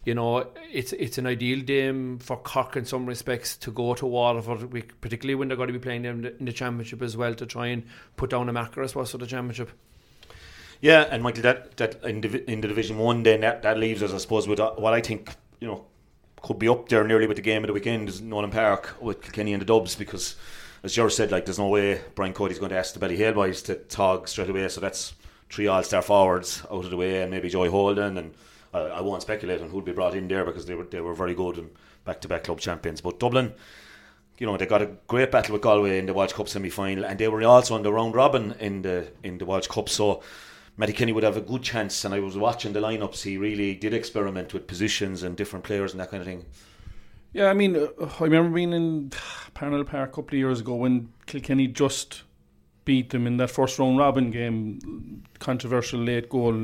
You 0.04 0.14
know, 0.14 0.46
it's 0.72 0.94
it's 0.94 1.18
an 1.18 1.26
ideal 1.26 1.60
game 1.60 2.18
for 2.18 2.38
Cork 2.38 2.76
in 2.76 2.86
some 2.86 3.04
respects 3.04 3.58
to 3.58 3.70
go 3.70 3.92
to 3.94 4.06
Waterford, 4.06 4.70
particularly 5.02 5.34
when 5.34 5.48
they're 5.48 5.56
going 5.56 5.66
to 5.66 5.72
be 5.74 5.78
playing 5.78 6.02
them 6.02 6.24
in 6.24 6.46
the, 6.46 6.52
championship 6.52 7.02
as 7.02 7.14
well, 7.14 7.34
to 7.34 7.44
try 7.44 7.66
and 7.66 7.82
put 8.16 8.30
down 8.30 8.48
a 8.48 8.52
marker, 8.52 8.82
I 8.82 8.86
suppose, 8.86 9.10
for 9.10 9.18
the 9.18 9.26
championship. 9.26 9.70
Yeah, 10.80 11.08
and 11.10 11.22
Michael, 11.22 11.42
that 11.42 11.76
that 11.78 12.02
in, 12.04 12.20
divi- 12.20 12.44
in 12.46 12.60
the 12.60 12.68
Division 12.68 12.98
One, 12.98 13.22
then 13.24 13.40
that, 13.40 13.62
that 13.62 13.78
leaves 13.78 14.02
us, 14.02 14.12
I 14.12 14.18
suppose, 14.18 14.46
with 14.46 14.60
uh, 14.60 14.72
what 14.72 14.94
I 14.94 15.00
think 15.00 15.34
you 15.60 15.66
know 15.66 15.84
could 16.42 16.58
be 16.58 16.68
up 16.68 16.88
there 16.88 17.04
nearly 17.04 17.26
with 17.26 17.36
the 17.36 17.42
game 17.42 17.64
of 17.64 17.66
the 17.66 17.72
weekend 17.72 18.08
is 18.08 18.20
Nowlan 18.20 18.50
Park 18.50 18.94
with 19.00 19.32
Kenny 19.32 19.52
and 19.52 19.60
the 19.60 19.66
Dubs 19.66 19.96
because, 19.96 20.36
as 20.84 20.94
George 20.94 21.12
said, 21.12 21.32
like 21.32 21.46
there's 21.46 21.58
no 21.58 21.68
way 21.68 22.00
Brian 22.14 22.32
Cody's 22.32 22.60
going 22.60 22.70
to 22.70 22.78
ask 22.78 22.94
the 22.94 23.00
Ballyhale 23.00 23.34
boys 23.34 23.60
to 23.62 23.74
tog 23.74 24.28
straight 24.28 24.50
away. 24.50 24.68
So 24.68 24.80
that's 24.80 25.14
three 25.50 25.66
All-Star 25.66 26.00
forwards 26.00 26.62
out 26.70 26.84
of 26.84 26.90
the 26.90 26.96
way, 26.96 27.22
and 27.22 27.30
maybe 27.30 27.48
Joey 27.48 27.70
Holden, 27.70 28.16
and 28.16 28.34
I, 28.72 28.78
I 28.78 29.00
won't 29.00 29.22
speculate 29.22 29.60
on 29.60 29.70
who'd 29.70 29.84
be 29.84 29.92
brought 29.92 30.14
in 30.14 30.28
there 30.28 30.44
because 30.44 30.66
they 30.66 30.74
were 30.74 30.84
they 30.84 31.00
were 31.00 31.14
very 31.14 31.34
good 31.34 31.58
and 31.58 31.70
back-to-back 32.04 32.44
club 32.44 32.60
champions. 32.60 33.00
But 33.00 33.18
Dublin. 33.18 33.52
You 34.40 34.46
know 34.46 34.56
they 34.56 34.66
got 34.66 34.82
a 34.82 34.90
great 35.08 35.32
battle 35.32 35.54
with 35.54 35.62
Galway 35.62 35.98
in 35.98 36.06
the 36.06 36.14
Walsh 36.14 36.32
Cup 36.32 36.48
semi-final, 36.48 37.04
and 37.04 37.18
they 37.18 37.26
were 37.26 37.42
also 37.42 37.74
on 37.74 37.82
the 37.82 37.92
round 37.92 38.14
robin 38.14 38.54
in 38.60 38.82
the 38.82 39.08
in 39.24 39.38
the 39.38 39.44
Walsh 39.44 39.66
Cup. 39.66 39.88
So 39.88 40.22
Mattie 40.78 40.92
Kenny 40.94 41.12
would 41.12 41.24
have 41.24 41.36
a 41.36 41.42
good 41.42 41.62
chance. 41.62 42.04
And 42.04 42.14
I 42.14 42.20
was 42.20 42.38
watching 42.38 42.72
the 42.72 42.80
lineups; 42.80 43.22
he 43.24 43.36
really 43.36 43.74
did 43.74 43.92
experiment 43.92 44.54
with 44.54 44.66
positions 44.66 45.22
and 45.22 45.36
different 45.36 45.64
players 45.64 45.92
and 45.92 46.00
that 46.00 46.10
kind 46.10 46.22
of 46.22 46.26
thing. 46.26 46.46
Yeah, 47.34 47.50
I 47.50 47.52
mean, 47.52 47.76
uh, 47.76 47.88
I 48.20 48.24
remember 48.24 48.54
being 48.54 48.72
in 48.72 49.12
Parnell 49.52 49.84
Park 49.84 50.10
a 50.10 50.12
couple 50.14 50.36
of 50.36 50.38
years 50.38 50.60
ago 50.60 50.76
when 50.76 51.12
Kilkenny 51.26 51.66
just 51.66 52.22
beat 52.86 53.10
them 53.10 53.26
in 53.26 53.36
that 53.36 53.50
first 53.50 53.78
round 53.78 53.98
robin 53.98 54.30
game, 54.30 55.22
controversial 55.40 56.00
late 56.00 56.30
goal. 56.30 56.54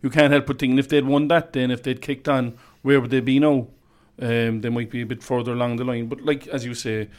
You 0.00 0.10
can't 0.10 0.32
help 0.32 0.46
but 0.46 0.58
thinking 0.58 0.78
if 0.78 0.88
they'd 0.88 1.04
won 1.04 1.28
that, 1.28 1.52
then 1.52 1.70
if 1.70 1.82
they'd 1.82 2.00
kicked 2.00 2.26
on, 2.26 2.56
where 2.80 3.00
would 3.02 3.10
they 3.10 3.20
be 3.20 3.38
now? 3.38 3.68
Um, 4.18 4.62
they 4.62 4.70
might 4.70 4.90
be 4.90 5.02
a 5.02 5.06
bit 5.06 5.22
further 5.22 5.52
along 5.52 5.76
the 5.76 5.84
line. 5.84 6.06
But 6.06 6.22
like 6.22 6.46
as 6.46 6.64
you 6.64 6.72
say, 6.74 7.10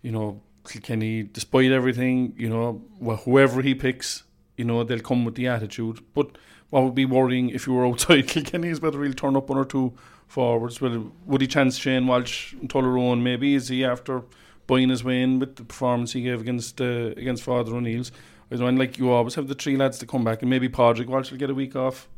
you 0.00 0.12
know, 0.12 0.40
Kilkenny, 0.66 1.24
despite 1.24 1.70
everything, 1.70 2.34
you 2.38 2.48
know, 2.48 2.82
wh- 3.04 3.22
whoever 3.24 3.60
he 3.60 3.74
picks, 3.74 4.22
you 4.58 4.64
know, 4.64 4.84
they'll 4.84 5.00
come 5.00 5.24
with 5.24 5.36
the 5.36 5.46
attitude. 5.46 6.00
But 6.12 6.36
what 6.68 6.84
would 6.84 6.94
be 6.94 7.06
worrying 7.06 7.48
if 7.48 7.66
you 7.66 7.72
were 7.72 7.86
outside 7.86 8.26
Kilkenny 8.28 8.68
is 8.68 8.80
whether 8.80 9.02
he'll 9.02 9.14
turn 9.14 9.36
up 9.36 9.48
one 9.48 9.58
or 9.58 9.64
two 9.64 9.94
forwards. 10.26 10.80
Well, 10.80 11.12
would 11.24 11.40
he 11.40 11.46
chance 11.46 11.78
Shane 11.78 12.06
Walsh 12.06 12.52
and 12.54 12.68
Tullaroan? 12.68 13.22
Maybe 13.22 13.54
is 13.54 13.68
he 13.68 13.84
after 13.84 14.22
buying 14.66 14.90
his 14.90 15.02
way 15.02 15.22
in 15.22 15.38
with 15.38 15.56
the 15.56 15.64
performance 15.64 16.12
he 16.12 16.22
gave 16.22 16.40
against 16.40 16.80
uh, 16.80 17.14
against 17.16 17.42
Father 17.42 17.74
O'Neill's? 17.74 18.12
I 18.50 18.56
know, 18.56 18.68
like 18.70 18.98
you 18.98 19.10
always 19.10 19.34
have 19.34 19.48
the 19.48 19.54
three 19.54 19.76
lads 19.76 19.98
to 19.98 20.06
come 20.06 20.24
back, 20.24 20.40
and 20.40 20.50
maybe 20.50 20.68
Padraig 20.68 21.08
Walsh 21.08 21.30
will 21.30 21.38
get 21.38 21.50
a 21.50 21.54
week 21.54 21.76
off. 21.76 22.08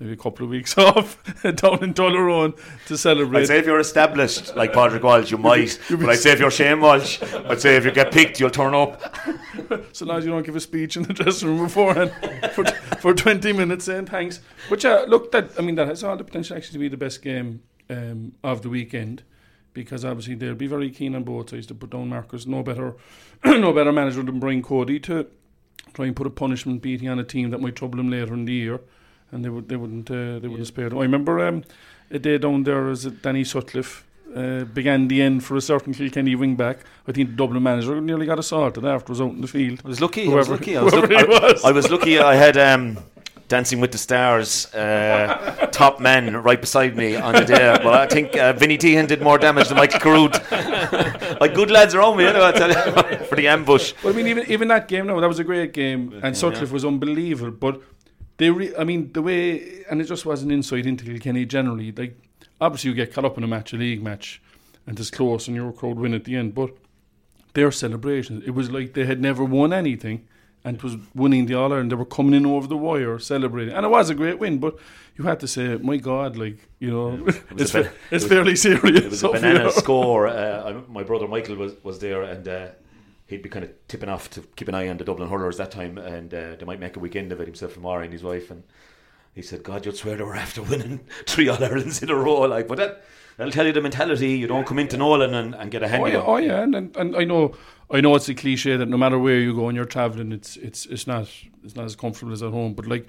Maybe 0.00 0.12
a 0.12 0.16
couple 0.16 0.44
of 0.44 0.50
weeks 0.50 0.76
off 0.78 1.22
down 1.42 1.84
in 1.84 1.94
Tullaroan 1.94 2.58
to 2.86 2.98
celebrate. 2.98 3.42
I'd 3.42 3.46
say 3.46 3.58
if 3.58 3.66
you're 3.66 3.78
established 3.78 4.56
like 4.56 4.72
Patrick 4.72 5.02
Walsh, 5.04 5.30
you 5.30 5.38
might. 5.38 5.78
but 5.88 6.08
I'd 6.08 6.18
say 6.18 6.32
if 6.32 6.40
you're 6.40 6.50
Shane 6.50 6.80
Walsh, 6.80 7.22
I'd 7.22 7.60
say 7.60 7.76
if 7.76 7.84
you 7.84 7.92
get 7.92 8.12
picked, 8.12 8.40
you'll 8.40 8.50
turn 8.50 8.74
up. 8.74 9.00
so 9.92 10.04
long 10.04 10.18
as 10.18 10.24
you 10.24 10.32
don't 10.32 10.44
give 10.44 10.56
a 10.56 10.60
speech 10.60 10.96
in 10.96 11.04
the 11.04 11.12
dressing 11.12 11.48
room 11.48 11.64
beforehand 11.64 12.12
for, 12.54 12.64
for 12.98 13.14
20 13.14 13.52
minutes 13.52 13.84
saying 13.84 14.06
thanks. 14.06 14.40
But 14.68 14.82
yeah, 14.82 15.04
look, 15.06 15.30
that 15.30 15.52
I 15.58 15.62
mean, 15.62 15.76
that 15.76 15.86
has 15.86 16.02
all 16.02 16.16
the 16.16 16.24
potential 16.24 16.56
actually 16.56 16.72
to 16.72 16.78
be 16.80 16.88
the 16.88 16.96
best 16.96 17.22
game 17.22 17.62
um, 17.88 18.32
of 18.42 18.62
the 18.62 18.68
weekend 18.68 19.22
because 19.74 20.04
obviously 20.04 20.34
they'll 20.34 20.54
be 20.54 20.68
very 20.68 20.90
keen 20.90 21.14
on 21.14 21.24
both 21.24 21.50
sides 21.50 21.66
to 21.66 21.74
put 21.74 21.90
down 21.90 22.08
markers. 22.08 22.46
No 22.46 22.62
better, 22.62 22.96
no 23.44 23.72
better 23.72 23.92
manager 23.92 24.22
than 24.22 24.40
Brian 24.40 24.62
Cody 24.62 24.98
to 25.00 25.26
try 25.92 26.06
and 26.06 26.16
put 26.16 26.26
a 26.26 26.30
punishment 26.30 26.80
beating 26.80 27.08
on 27.08 27.18
a 27.18 27.24
team 27.24 27.50
that 27.50 27.60
might 27.60 27.76
trouble 27.76 28.00
him 28.00 28.10
later 28.10 28.32
in 28.32 28.44
the 28.46 28.52
year, 28.52 28.80
and 29.34 29.44
they 29.44 29.50
would 29.50 29.68
they 29.68 29.76
wouldn't 29.76 30.10
uh, 30.10 30.38
they 30.38 30.48
wouldn't 30.48 30.66
spare 30.66 30.88
them. 30.88 30.98
I 30.98 31.02
remember 31.02 31.46
um, 31.46 31.64
a 32.10 32.18
day 32.18 32.38
down 32.38 32.62
there 32.62 32.88
as 32.88 33.04
Danny 33.04 33.44
Sutcliffe. 33.44 34.06
Uh, 34.34 34.64
began 34.64 35.06
the 35.06 35.22
end 35.22 35.44
for 35.44 35.54
a 35.54 35.60
certain 35.60 35.94
Kilkenny 35.94 36.34
wing 36.34 36.56
back. 36.56 36.78
I 37.06 37.12
think 37.12 37.28
the 37.30 37.36
Dublin 37.36 37.62
manager 37.62 38.00
nearly 38.00 38.26
got 38.26 38.36
assaulted 38.36 38.84
after 38.84 39.12
was 39.12 39.20
out 39.20 39.30
in 39.30 39.40
the 39.40 39.46
field. 39.46 39.82
I 39.84 39.88
was 39.88 40.00
lucky. 40.00 40.24
Whoever- 40.24 40.36
I 40.36 40.40
was 40.40 40.48
lucky. 40.48 40.76
I 40.76 40.82
was, 40.82 40.92
lucky. 40.92 41.14
was. 41.14 41.64
I, 41.64 41.70
was 41.70 41.88
lucky. 41.88 42.18
I 42.18 42.34
had 42.34 42.56
um, 42.56 42.98
Dancing 43.46 43.78
with 43.78 43.92
the 43.92 43.98
Stars 43.98 44.74
uh, 44.74 45.68
top 45.72 46.00
men 46.00 46.36
right 46.38 46.60
beside 46.60 46.96
me 46.96 47.14
on 47.14 47.34
the 47.34 47.44
day. 47.44 47.78
Well, 47.84 47.94
I 47.94 48.06
think 48.06 48.36
uh, 48.36 48.54
Vinny 48.54 48.78
Tehan 48.78 49.06
did 49.06 49.20
more 49.20 49.38
damage 49.38 49.68
than 49.68 49.76
Michael 49.76 50.00
Carruth. 50.00 50.50
like 51.40 51.54
good 51.54 51.70
lads 51.70 51.94
around 51.94 52.16
me, 52.16 52.24
you 52.24 52.32
know, 52.32 52.44
I 52.44 52.52
tell 52.52 52.70
you, 52.70 53.24
for 53.26 53.36
the 53.36 53.46
ambush. 53.46 53.92
Well, 54.02 54.12
I 54.12 54.16
mean, 54.16 54.26
even 54.26 54.50
even 54.50 54.68
that 54.68 54.88
game, 54.88 55.06
no, 55.06 55.20
that 55.20 55.28
was 55.28 55.38
a 55.38 55.44
great 55.44 55.72
game, 55.72 56.18
and 56.22 56.36
Sutcliffe 56.36 56.72
was 56.72 56.84
unbelievable. 56.84 57.52
But 57.52 57.82
they, 58.36 58.50
re- 58.50 58.74
I 58.76 58.84
mean, 58.84 59.12
the 59.12 59.22
way, 59.22 59.84
and 59.90 60.00
it 60.00 60.04
just 60.04 60.26
was 60.26 60.42
an 60.42 60.50
insight 60.50 60.86
into 60.86 61.04
Kilkenny 61.04 61.44
generally. 61.46 61.92
Like, 61.92 62.18
obviously, 62.60 62.90
you 62.90 62.94
get 62.96 63.12
caught 63.12 63.24
up 63.24 63.38
in 63.38 63.44
a 63.44 63.48
match, 63.48 63.72
a 63.72 63.76
league 63.76 64.02
match, 64.02 64.42
and 64.86 64.98
it's 64.98 65.10
close, 65.10 65.46
and 65.48 65.56
your 65.56 65.72
crowd 65.72 65.98
win 65.98 66.14
at 66.14 66.24
the 66.24 66.36
end. 66.36 66.54
But 66.54 66.70
their 67.54 67.70
celebrations, 67.70 68.42
it 68.46 68.50
was 68.50 68.70
like 68.70 68.94
they 68.94 69.04
had 69.06 69.20
never 69.20 69.44
won 69.44 69.72
anything, 69.72 70.26
and 70.64 70.76
it 70.76 70.82
was 70.82 70.96
winning 71.14 71.46
the 71.46 71.54
All 71.54 71.72
Ireland. 71.72 71.92
They 71.92 71.96
were 71.96 72.04
coming 72.04 72.34
in 72.34 72.44
over 72.46 72.66
the 72.66 72.76
wire, 72.76 73.18
celebrating, 73.18 73.74
and 73.74 73.86
it 73.86 73.88
was 73.90 74.10
a 74.10 74.14
great 74.14 74.38
win. 74.38 74.58
But 74.58 74.76
you 75.16 75.24
had 75.24 75.38
to 75.40 75.46
say, 75.46 75.76
"My 75.76 75.96
God!" 75.96 76.36
Like 76.36 76.58
you 76.80 76.90
know, 76.90 77.26
It 77.28 77.42
it's 77.56 77.70
fa- 77.70 77.82
ba- 77.84 77.90
it's 78.10 78.24
it 78.24 78.26
was- 78.26 78.26
fairly 78.26 78.56
serious. 78.56 79.04
It 79.04 79.10
was 79.10 79.22
a 79.22 79.28
banana 79.28 79.70
score. 79.70 80.26
Uh, 80.34 80.82
I- 80.88 80.92
my 80.92 81.04
brother 81.04 81.28
Michael 81.28 81.56
was, 81.56 81.74
was 81.84 81.98
there, 82.00 82.22
and 82.24 82.48
uh, 82.48 82.68
he'd 83.26 83.42
be 83.42 83.48
kind 83.48 83.64
of 83.64 83.70
tipping 83.88 84.08
off 84.08 84.30
to 84.30 84.42
keep 84.56 84.68
an 84.68 84.74
eye 84.74 84.88
on 84.88 84.98
the 84.98 85.04
Dublin 85.04 85.28
hurlers 85.28 85.56
that 85.56 85.70
time, 85.70 85.98
and 85.98 86.32
uh, 86.32 86.56
they 86.56 86.64
might 86.64 86.80
make 86.80 86.96
a 86.96 87.00
weekend 87.00 87.32
of 87.32 87.40
it 87.40 87.46
himself 87.46 87.74
and 87.74 87.82
Mara 87.82 88.04
and 88.04 88.12
his 88.12 88.22
wife. 88.22 88.50
And 88.50 88.64
he 89.34 89.42
said, 89.42 89.62
"God, 89.62 89.86
you'd 89.86 89.96
swear 89.96 90.16
they 90.16 90.24
were 90.24 90.36
after 90.36 90.62
winning 90.62 91.00
three 91.26 91.48
All 91.48 91.62
Irelands 91.62 92.02
in 92.02 92.10
a 92.10 92.14
row." 92.14 92.42
Like, 92.42 92.68
but 92.68 92.78
that 92.78 93.04
that'll 93.36 93.52
tell 93.52 93.66
you 93.66 93.72
the 93.72 93.80
mentality. 93.80 94.32
You 94.32 94.46
don't 94.46 94.66
come 94.66 94.78
into 94.78 94.96
Nowlan 94.96 95.34
and, 95.34 95.54
and 95.54 95.70
get 95.70 95.82
a 95.82 95.88
hand. 95.88 96.02
Oh 96.02 96.06
yeah, 96.06 96.22
oh 96.24 96.36
yeah, 96.36 96.62
and, 96.62 96.74
and 96.74 96.96
and 96.96 97.16
I 97.16 97.24
know, 97.24 97.54
I 97.90 98.00
know 98.00 98.14
it's 98.14 98.28
a 98.28 98.34
cliche 98.34 98.76
that 98.76 98.88
no 98.88 98.96
matter 98.96 99.18
where 99.18 99.38
you 99.38 99.54
go 99.54 99.68
and 99.68 99.76
you're 99.76 99.86
traveling, 99.86 100.32
it's 100.32 100.56
it's 100.56 100.86
it's 100.86 101.06
not 101.06 101.28
it's 101.62 101.74
not 101.74 101.86
as 101.86 101.96
comfortable 101.96 102.32
as 102.32 102.42
at 102.42 102.50
home. 102.50 102.74
But 102.74 102.86
like, 102.86 103.06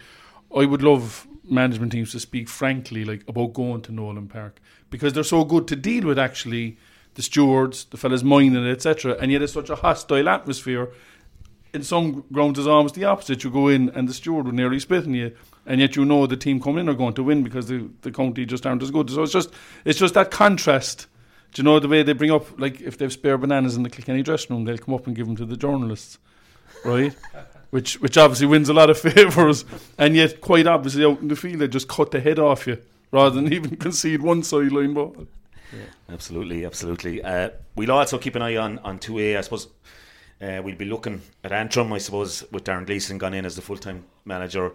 I 0.55 0.65
would 0.65 0.81
love 0.81 1.27
management 1.43 1.91
teams 1.91 2.11
to 2.13 2.19
speak 2.19 2.49
frankly, 2.49 3.03
like 3.05 3.23
about 3.27 3.53
going 3.53 3.81
to 3.83 3.91
Nowlan 3.91 4.27
Park 4.27 4.61
because 4.89 5.13
they're 5.13 5.23
so 5.23 5.43
good 5.43 5.67
to 5.67 5.75
deal 5.75 6.05
with. 6.05 6.17
Actually, 6.17 6.77
the 7.15 7.21
stewards, 7.21 7.85
the 7.85 7.97
fellas 7.97 8.23
mining 8.23 8.55
it, 8.55 8.71
etc. 8.71 9.17
And 9.19 9.31
yet 9.31 9.41
it's 9.41 9.53
such 9.53 9.69
a 9.69 9.75
hostile 9.75 10.29
atmosphere. 10.29 10.89
In 11.73 11.83
some 11.83 12.23
grounds, 12.31 12.59
it's 12.59 12.67
almost 12.67 12.95
the 12.95 13.05
opposite. 13.05 13.43
You 13.43 13.49
go 13.49 13.67
in 13.67 13.89
and 13.89 14.07
the 14.07 14.13
steward 14.13 14.45
would 14.45 14.55
nearly 14.55 14.79
spit 14.79 15.05
on 15.05 15.13
you, 15.13 15.35
and 15.65 15.81
yet 15.81 15.95
you 15.95 16.05
know 16.05 16.27
the 16.27 16.37
team 16.37 16.61
coming 16.61 16.81
in 16.81 16.89
are 16.89 16.93
going 16.93 17.13
to 17.15 17.23
win 17.23 17.43
because 17.43 17.67
the, 17.67 17.89
the 18.01 18.11
county 18.11 18.45
just 18.45 18.65
aren't 18.65 18.83
as 18.83 18.91
good. 18.91 19.09
So 19.09 19.23
it's 19.23 19.33
just 19.33 19.49
it's 19.83 19.99
just 19.99 20.13
that 20.13 20.31
contrast. 20.31 21.07
Do 21.53 21.61
you 21.61 21.63
know 21.63 21.79
the 21.79 21.87
way 21.87 22.03
they 22.03 22.13
bring 22.13 22.31
up 22.31 22.59
like 22.59 22.81
if 22.81 22.97
they've 22.97 23.11
spare 23.11 23.37
bananas 23.37 23.75
in 23.75 23.83
the 23.83 23.89
Kilkenny 23.89 24.23
dressing 24.23 24.55
room, 24.55 24.65
they'll 24.65 24.77
come 24.77 24.93
up 24.93 25.07
and 25.07 25.15
give 25.15 25.25
them 25.25 25.35
to 25.37 25.45
the 25.45 25.57
journalists, 25.57 26.17
right? 26.83 27.15
which 27.71 27.99
which 27.99 28.17
obviously 28.17 28.47
wins 28.47 28.69
a 28.69 28.73
lot 28.73 28.89
of 28.89 28.97
favours, 28.99 29.65
and 29.97 30.15
yet 30.15 30.41
quite 30.41 30.67
obviously 30.67 31.03
out 31.03 31.21
in 31.21 31.29
the 31.29 31.35
field 31.35 31.59
they 31.59 31.67
just 31.67 31.87
cut 31.87 32.11
the 32.11 32.19
head 32.19 32.39
off 32.39 32.67
you 32.67 32.77
rather 33.11 33.35
than 33.35 33.51
even 33.53 33.75
concede 33.77 34.21
one 34.21 34.43
sideline 34.43 34.93
ball. 34.93 35.27
Absolutely, 36.09 36.65
absolutely. 36.65 37.23
Uh, 37.23 37.49
we'll 37.75 37.91
also 37.91 38.17
keep 38.17 38.35
an 38.35 38.41
eye 38.41 38.57
on 38.57 38.79
on 38.79 38.99
two 38.99 39.19
A. 39.19 39.37
I 39.37 39.41
suppose 39.41 39.67
uh, 40.41 40.61
we'll 40.63 40.75
be 40.75 40.85
looking 40.85 41.21
at 41.43 41.51
Antrim. 41.51 41.91
I 41.93 41.97
suppose 41.97 42.43
with 42.51 42.63
Darren 42.63 42.85
Gleeson 42.85 43.17
gone 43.17 43.33
in 43.33 43.45
as 43.45 43.55
the 43.55 43.61
full 43.61 43.77
time 43.77 44.05
manager. 44.25 44.73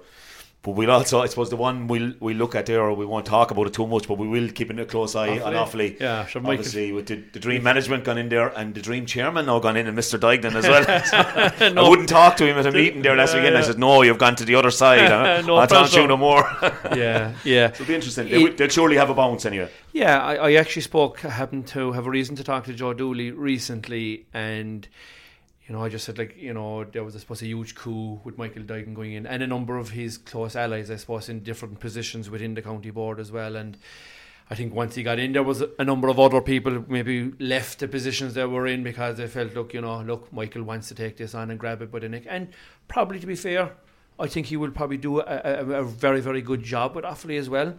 But 0.62 0.72
we'll 0.72 0.90
also, 0.90 1.22
I 1.22 1.26
suppose, 1.26 1.48
the 1.48 1.56
one 1.56 1.86
we'll 1.86 2.12
we 2.20 2.34
look 2.34 2.54
at 2.54 2.66
there, 2.66 2.82
or 2.82 2.92
we 2.92 3.06
won't 3.06 3.24
talk 3.24 3.50
about 3.50 3.66
it 3.66 3.72
too 3.72 3.86
much, 3.86 4.06
but 4.06 4.18
we 4.18 4.28
will 4.28 4.50
keep 4.50 4.68
a 4.68 4.84
close 4.84 5.16
eye 5.16 5.38
on 5.38 5.54
Offaly. 5.54 5.96
Offaly. 5.96 6.00
Yeah, 6.00 6.26
sure, 6.26 6.42
Michael. 6.42 6.58
obviously 6.58 6.92
with 6.92 7.06
the, 7.06 7.16
the 7.32 7.38
dream 7.38 7.62
management 7.62 8.04
gone 8.04 8.18
in 8.18 8.28
there 8.28 8.48
and 8.48 8.74
the 8.74 8.82
dream 8.82 9.06
chairman 9.06 9.46
now 9.46 9.58
gone 9.58 9.78
in 9.78 9.86
and 9.86 9.96
Mr. 9.96 10.18
Duignan 10.20 10.54
as 10.54 10.68
well. 10.68 10.84
I 11.86 11.88
wouldn't 11.88 12.10
talk 12.10 12.36
to 12.36 12.46
him 12.46 12.58
at 12.58 12.66
a 12.66 12.72
meeting 12.72 13.00
there 13.00 13.16
last 13.16 13.32
Yeah, 13.32 13.40
weekend. 13.40 13.56
I 13.56 13.62
said, 13.62 13.78
"No, 13.78 14.02
you've 14.02 14.18
gone 14.18 14.36
to 14.36 14.44
the 14.44 14.54
other 14.56 14.70
side. 14.70 15.00
Huh? 15.10 15.42
No 15.46 15.56
I'll 15.56 15.66
talk 15.66 15.88
to 15.92 16.00
you 16.02 16.06
no 16.06 16.18
more." 16.18 16.42
yeah, 16.94 17.32
yeah. 17.42 17.68
It'll 17.68 17.86
be 17.86 17.94
interesting. 17.94 18.28
They, 18.28 18.42
will- 18.44 18.52
they'll 18.54 18.68
surely 18.68 18.96
have 18.96 19.08
a 19.08 19.14
bounce 19.14 19.46
anyway. 19.46 19.70
Yeah, 19.94 20.22
I, 20.22 20.34
I 20.34 20.52
actually 20.54 20.82
spoke. 20.82 21.24
I 21.24 21.30
happened 21.30 21.68
to 21.68 21.92
have 21.92 22.06
a 22.06 22.10
reason 22.10 22.36
to 22.36 22.44
talk 22.44 22.64
to 22.66 22.74
Joe 22.74 22.92
Dooley 22.92 23.30
recently, 23.30 24.26
and 24.34 24.86
you 25.70 25.76
know, 25.76 25.84
I 25.84 25.88
just 25.88 26.04
said 26.04 26.18
like, 26.18 26.36
you 26.36 26.52
know, 26.52 26.82
there 26.82 27.04
was 27.04 27.14
I 27.14 27.20
suppose 27.20 27.42
a 27.42 27.46
huge 27.46 27.76
coup 27.76 28.20
with 28.24 28.36
Michael 28.36 28.64
Duignan 28.64 28.92
going 28.92 29.12
in, 29.12 29.24
and 29.24 29.40
a 29.40 29.46
number 29.46 29.76
of 29.76 29.90
his 29.90 30.18
close 30.18 30.56
allies, 30.56 30.90
I 30.90 30.96
suppose, 30.96 31.28
in 31.28 31.44
different 31.44 31.78
positions 31.78 32.28
within 32.28 32.54
the 32.54 32.62
county 32.62 32.90
board 32.90 33.20
as 33.20 33.30
well, 33.30 33.54
and. 33.56 33.78
I 34.52 34.56
think 34.56 34.74
once 34.74 34.96
he 34.96 35.04
got 35.04 35.20
in, 35.20 35.30
there 35.30 35.44
was 35.44 35.60
a, 35.60 35.70
a 35.78 35.84
number 35.84 36.08
of 36.08 36.18
other 36.18 36.40
people 36.40 36.84
maybe 36.88 37.30
left 37.38 37.78
the 37.78 37.86
positions 37.86 38.34
they 38.34 38.44
were 38.44 38.66
in 38.66 38.82
because 38.82 39.16
they 39.16 39.28
felt, 39.28 39.54
look, 39.54 39.72
you 39.72 39.80
know, 39.80 40.00
look, 40.00 40.32
Michael 40.32 40.64
wants 40.64 40.88
to 40.88 40.96
take 40.96 41.16
this 41.16 41.36
on 41.36 41.52
and 41.52 41.60
grab 41.60 41.82
it 41.82 41.92
by 41.92 42.00
the 42.00 42.08
neck. 42.08 42.24
And 42.28 42.48
probably 42.88 43.20
to 43.20 43.28
be 43.28 43.36
fair, 43.36 43.70
I 44.18 44.26
think 44.26 44.46
he 44.46 44.56
will 44.56 44.72
probably 44.72 44.96
do 44.96 45.20
a, 45.20 45.22
a, 45.22 45.66
a 45.82 45.84
very, 45.84 46.20
very 46.20 46.42
good 46.42 46.64
job 46.64 46.96
with 46.96 47.04
Offaly 47.04 47.38
as 47.38 47.48
well. 47.48 47.76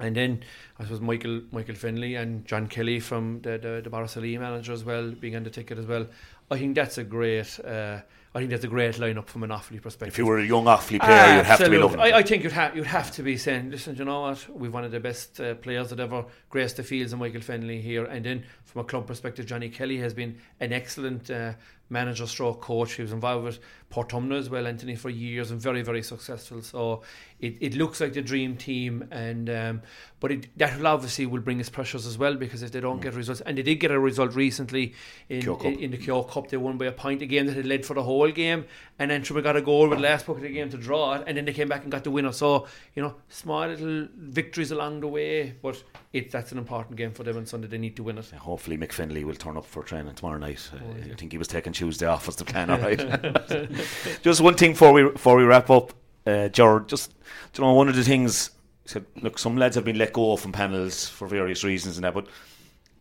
And 0.00 0.14
then 0.16 0.44
I 0.78 0.82
suppose 0.82 1.00
Michael 1.00 1.42
Michael 1.52 1.76
Fennelly 1.76 2.20
and 2.20 2.44
John 2.44 2.66
Kelly 2.66 2.98
from 3.00 3.40
the 3.42 3.58
the, 3.58 3.80
the 3.82 3.90
Barcelona 3.90 4.40
manager 4.40 4.72
as 4.72 4.84
well 4.84 5.10
being 5.12 5.36
on 5.36 5.44
the 5.44 5.50
ticket 5.50 5.78
as 5.78 5.86
well. 5.86 6.06
I 6.50 6.58
think 6.58 6.74
that's 6.74 6.98
a 6.98 7.04
great. 7.04 7.58
Uh, 7.64 8.00
I 8.36 8.40
think 8.40 8.50
that's 8.50 8.64
a 8.64 8.68
great 8.68 8.96
lineup 8.96 9.28
from 9.28 9.44
an 9.44 9.50
Offaly 9.50 9.80
perspective. 9.80 10.08
If 10.08 10.18
you 10.18 10.26
were 10.26 10.38
a 10.38 10.44
young 10.44 10.64
Offaly 10.64 10.98
player, 10.98 11.36
you'd 11.36 11.46
have 11.46 11.58
to 11.60 11.70
be 11.70 11.78
loving 11.78 12.00
it. 12.00 12.02
I, 12.02 12.18
I 12.18 12.22
think 12.22 12.42
you'd 12.42 12.50
have 12.50 12.76
you'd 12.76 12.86
have 12.86 13.12
to 13.12 13.22
be 13.22 13.36
saying, 13.36 13.70
listen, 13.70 13.94
you 13.94 14.04
know 14.04 14.22
what? 14.22 14.48
We've 14.50 14.74
one 14.74 14.82
of 14.82 14.90
the 14.90 14.98
best 14.98 15.40
uh, 15.40 15.54
players 15.54 15.90
that 15.90 16.00
ever 16.00 16.24
graced 16.50 16.78
the 16.78 16.82
fields, 16.82 17.12
and 17.12 17.20
Michael 17.20 17.40
Fennelly 17.40 17.80
here. 17.80 18.04
And 18.06 18.24
then 18.24 18.44
from 18.64 18.80
a 18.80 18.84
club 18.84 19.06
perspective, 19.06 19.46
Johnny 19.46 19.68
Kelly 19.68 19.98
has 19.98 20.12
been 20.14 20.36
an 20.58 20.72
excellent 20.72 21.30
uh, 21.30 21.52
manager, 21.90 22.26
stroke 22.26 22.60
coach. 22.60 22.94
He 22.94 23.02
was 23.02 23.12
involved 23.12 23.44
with 23.44 23.60
Portumna 23.94 24.36
as 24.38 24.50
well, 24.50 24.66
Anthony, 24.66 24.96
for 24.96 25.10
years, 25.10 25.50
and 25.50 25.60
very 25.60 25.82
very 25.82 26.02
successful. 26.02 26.62
So 26.62 27.02
it, 27.40 27.58
it 27.60 27.74
looks 27.76 28.00
like 28.00 28.12
the 28.14 28.22
dream 28.22 28.56
team, 28.56 29.06
and 29.10 29.48
um, 29.50 29.82
but 30.20 30.32
it, 30.32 30.58
that 30.58 30.76
will 30.78 30.86
obviously 30.88 31.26
will 31.26 31.40
bring 31.42 31.60
us 31.60 31.68
pressures 31.68 32.06
as 32.06 32.16
well 32.18 32.34
because 32.34 32.62
if 32.62 32.72
they 32.72 32.80
don't 32.80 33.00
get 33.00 33.14
results, 33.14 33.40
and 33.42 33.56
they 33.58 33.62
did 33.62 33.76
get 33.76 33.90
a 33.90 33.98
result 34.00 34.34
recently 34.34 34.94
in 35.28 35.42
in, 35.64 35.78
in 35.78 35.90
the 35.90 35.98
Kehoe 35.98 36.24
Cup, 36.24 36.48
they 36.48 36.56
won 36.56 36.78
by 36.78 36.86
a 36.86 36.92
point, 36.92 37.22
again 37.22 37.34
game 37.34 37.46
that 37.46 37.56
had 37.56 37.66
led 37.66 37.84
for 37.84 37.94
the 37.94 38.02
whole 38.02 38.30
game, 38.30 38.64
and 38.98 39.10
then 39.10 39.22
Trump 39.22 39.42
got 39.42 39.56
a 39.56 39.62
goal 39.62 39.88
with 39.88 39.98
the 39.98 40.02
last 40.04 40.26
puck 40.26 40.36
of 40.36 40.42
the 40.42 40.48
game 40.48 40.70
to 40.70 40.76
draw 40.76 41.14
it, 41.14 41.24
and 41.26 41.36
then 41.36 41.44
they 41.44 41.52
came 41.52 41.68
back 41.68 41.82
and 41.82 41.90
got 41.92 42.04
the 42.04 42.10
winner. 42.10 42.32
So 42.32 42.66
you 42.94 43.02
know, 43.02 43.14
small 43.28 43.66
little 43.66 44.08
victories 44.16 44.70
along 44.70 45.00
the 45.00 45.08
way, 45.08 45.54
but 45.62 45.82
it 46.12 46.30
that's 46.30 46.52
an 46.52 46.58
important 46.58 46.96
game 46.96 47.12
for 47.12 47.22
them 47.24 47.36
on 47.36 47.46
Sunday. 47.46 47.68
They 47.68 47.78
need 47.78 47.96
to 47.96 48.02
win 48.02 48.18
it. 48.18 48.30
Hopefully, 48.30 48.78
McFinley 48.78 49.24
will 49.24 49.34
turn 49.34 49.56
up 49.56 49.66
for 49.66 49.82
training 49.82 50.14
tomorrow 50.14 50.38
night. 50.38 50.70
Uh, 50.72 50.78
Oh, 50.84 51.12
I 51.12 51.14
think 51.14 51.32
he 51.32 51.38
was 51.38 51.48
taking 51.48 51.72
Tuesday 51.72 52.06
off 52.06 52.26
was 52.26 52.36
the 52.36 52.44
plan. 52.44 52.70
All 52.70 52.78
right. 52.78 52.98
just 54.22 54.40
one 54.40 54.54
thing 54.54 54.72
before 54.72 54.92
we 54.92 55.02
before 55.04 55.36
we 55.36 55.44
wrap 55.44 55.70
up, 55.70 55.92
uh, 56.26 56.48
Gerard. 56.48 56.88
Just 56.88 57.12
you 57.56 57.62
know, 57.62 57.72
one 57.72 57.88
of 57.88 57.96
the 57.96 58.04
things. 58.04 58.50
Said, 58.86 59.06
look, 59.22 59.38
some 59.38 59.56
lads 59.56 59.76
have 59.76 59.84
been 59.86 59.96
let 59.96 60.12
go 60.12 60.36
from 60.36 60.52
panels 60.52 61.08
for 61.08 61.26
various 61.26 61.64
reasons 61.64 61.96
and 61.96 62.04
that, 62.04 62.12
but 62.12 62.26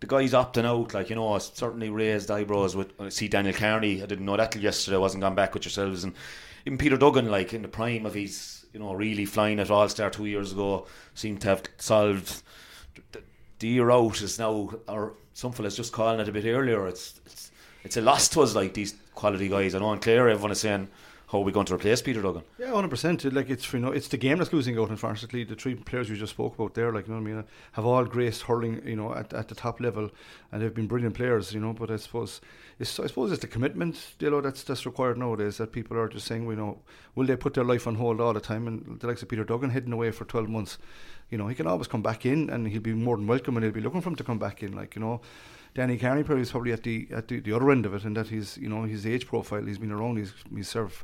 the 0.03 0.07
guys 0.07 0.33
opting 0.33 0.65
out, 0.65 0.93
like 0.93 1.09
you 1.09 1.15
know, 1.15 1.35
it's 1.35 1.57
certainly 1.57 1.89
raised 1.89 2.29
eyebrows. 2.29 2.75
With 2.75 2.91
I 2.99 3.07
see 3.07 3.29
Daniel 3.29 3.53
Kearney, 3.53 4.03
I 4.03 4.05
didn't 4.05 4.25
know 4.25 4.35
that 4.35 4.51
till 4.51 4.61
yesterday. 4.61 4.97
I 4.97 4.99
wasn't 4.99 5.21
gone 5.21 5.35
back 5.35 5.53
with 5.53 5.63
yourselves, 5.63 6.03
and 6.03 6.13
even 6.65 6.77
Peter 6.77 6.97
Duggan, 6.97 7.31
like 7.31 7.53
in 7.53 7.61
the 7.61 7.69
prime 7.69 8.05
of 8.05 8.13
his, 8.13 8.65
you 8.73 8.81
know, 8.81 8.93
really 8.93 9.23
flying 9.23 9.61
at 9.61 9.71
All 9.71 9.87
Star 9.87 10.09
two 10.09 10.25
years 10.25 10.51
ago, 10.51 10.87
seemed 11.13 11.39
to 11.41 11.47
have 11.47 11.63
solved 11.77 12.43
the, 13.13 13.21
the 13.59 13.67
year 13.69 13.91
out 13.91 14.21
is 14.21 14.37
now, 14.37 14.71
or 14.89 15.13
some 15.33 15.53
fellas 15.53 15.77
just 15.77 15.93
calling 15.93 16.19
it 16.19 16.27
a 16.27 16.33
bit 16.33 16.45
earlier. 16.45 16.85
It's 16.87 17.21
it's 17.25 17.51
it's 17.83 17.97
a 17.97 18.01
loss 18.01 18.29
to 18.29 18.41
us, 18.41 18.55
like 18.55 18.73
these 18.73 18.95
quality 19.13 19.49
guys. 19.49 19.75
I 19.75 19.79
know 19.79 19.93
in 19.93 19.99
Clare, 19.99 20.29
everyone 20.29 20.51
is 20.51 20.61
saying, 20.61 20.87
"How 21.27 21.39
are 21.39 21.43
we 21.43 21.51
going 21.51 21.65
to 21.67 21.75
replace 21.75 22.01
Peter 22.01 22.21
Duggan?" 22.21 22.43
Yeah, 22.57 22.71
hundred 22.71 22.89
percent. 22.89 23.23
Like 23.25 23.49
it's 23.49 23.71
you 23.73 23.79
know, 23.79 23.91
it's 23.91 24.07
the 24.07 24.17
game 24.17 24.37
that's 24.37 24.53
losing 24.53 24.77
out. 24.79 24.89
Unfortunately, 24.89 25.43
the 25.43 25.55
three 25.55 25.75
players 25.75 26.09
you 26.09 26.15
just 26.15 26.33
spoke 26.33 26.55
about 26.55 26.73
there, 26.73 26.91
like 26.93 27.07
you 27.07 27.13
know 27.13 27.21
what 27.21 27.29
I 27.29 27.33
mean, 27.33 27.43
have 27.73 27.85
all 27.85 28.05
graced 28.05 28.43
hurling, 28.43 28.81
you 28.87 28.95
know, 28.95 29.13
at, 29.13 29.33
at 29.33 29.49
the 29.49 29.55
top 29.55 29.79
level, 29.81 30.09
and 30.51 30.61
they've 30.61 30.73
been 30.73 30.87
brilliant 30.87 31.15
players, 31.15 31.53
you 31.53 31.59
know. 31.59 31.73
But 31.73 31.91
I 31.91 31.97
suppose 31.97 32.41
it's 32.79 32.99
I 32.99 33.07
suppose 33.07 33.31
it's 33.31 33.41
the 33.41 33.47
commitment, 33.47 34.13
you 34.19 34.31
know, 34.31 34.41
that's 34.41 34.63
that's 34.63 34.85
required 34.85 35.17
nowadays. 35.17 35.57
That 35.57 35.71
people 35.71 35.97
are 35.97 36.07
just 36.07 36.25
saying, 36.25 36.47
you 36.47 36.55
know, 36.55 36.79
will 37.15 37.25
they 37.25 37.35
put 37.35 37.53
their 37.53 37.65
life 37.65 37.85
on 37.87 37.95
hold 37.95 38.21
all 38.21 38.33
the 38.33 38.39
time? 38.39 38.67
And 38.67 38.99
the 38.99 39.07
likes 39.07 39.21
of 39.21 39.29
Peter 39.29 39.43
Duggan 39.43 39.71
hidden 39.71 39.91
away 39.91 40.11
for 40.11 40.25
twelve 40.25 40.47
months, 40.47 40.77
you 41.29 41.37
know, 41.37 41.47
he 41.47 41.55
can 41.55 41.67
always 41.67 41.87
come 41.87 42.01
back 42.01 42.25
in, 42.25 42.49
and 42.49 42.67
he'll 42.67 42.81
be 42.81 42.93
more 42.93 43.17
than 43.17 43.27
welcome, 43.27 43.57
and 43.57 43.63
they'll 43.63 43.73
be 43.73 43.81
looking 43.81 44.01
for 44.01 44.09
him 44.09 44.15
to 44.15 44.23
come 44.23 44.39
back 44.39 44.63
in, 44.63 44.73
like 44.73 44.95
you 44.95 45.01
know. 45.01 45.19
Danny 45.73 45.97
Kearney 45.97 46.23
probably 46.23 46.43
is 46.43 46.51
probably 46.51 46.71
at 46.71 46.83
the 46.83 47.07
at 47.11 47.27
the, 47.27 47.39
the 47.39 47.53
other 47.53 47.71
end 47.71 47.85
of 47.85 47.93
it, 47.93 48.03
and 48.03 48.15
that 48.15 48.27
he's 48.27 48.57
you 48.57 48.69
know 48.69 48.83
his 48.83 49.05
age 49.05 49.27
profile. 49.27 49.63
He's 49.63 49.79
been 49.79 49.91
around. 49.91 50.17
He's 50.17 50.33
he's 50.53 50.69
served 50.69 51.03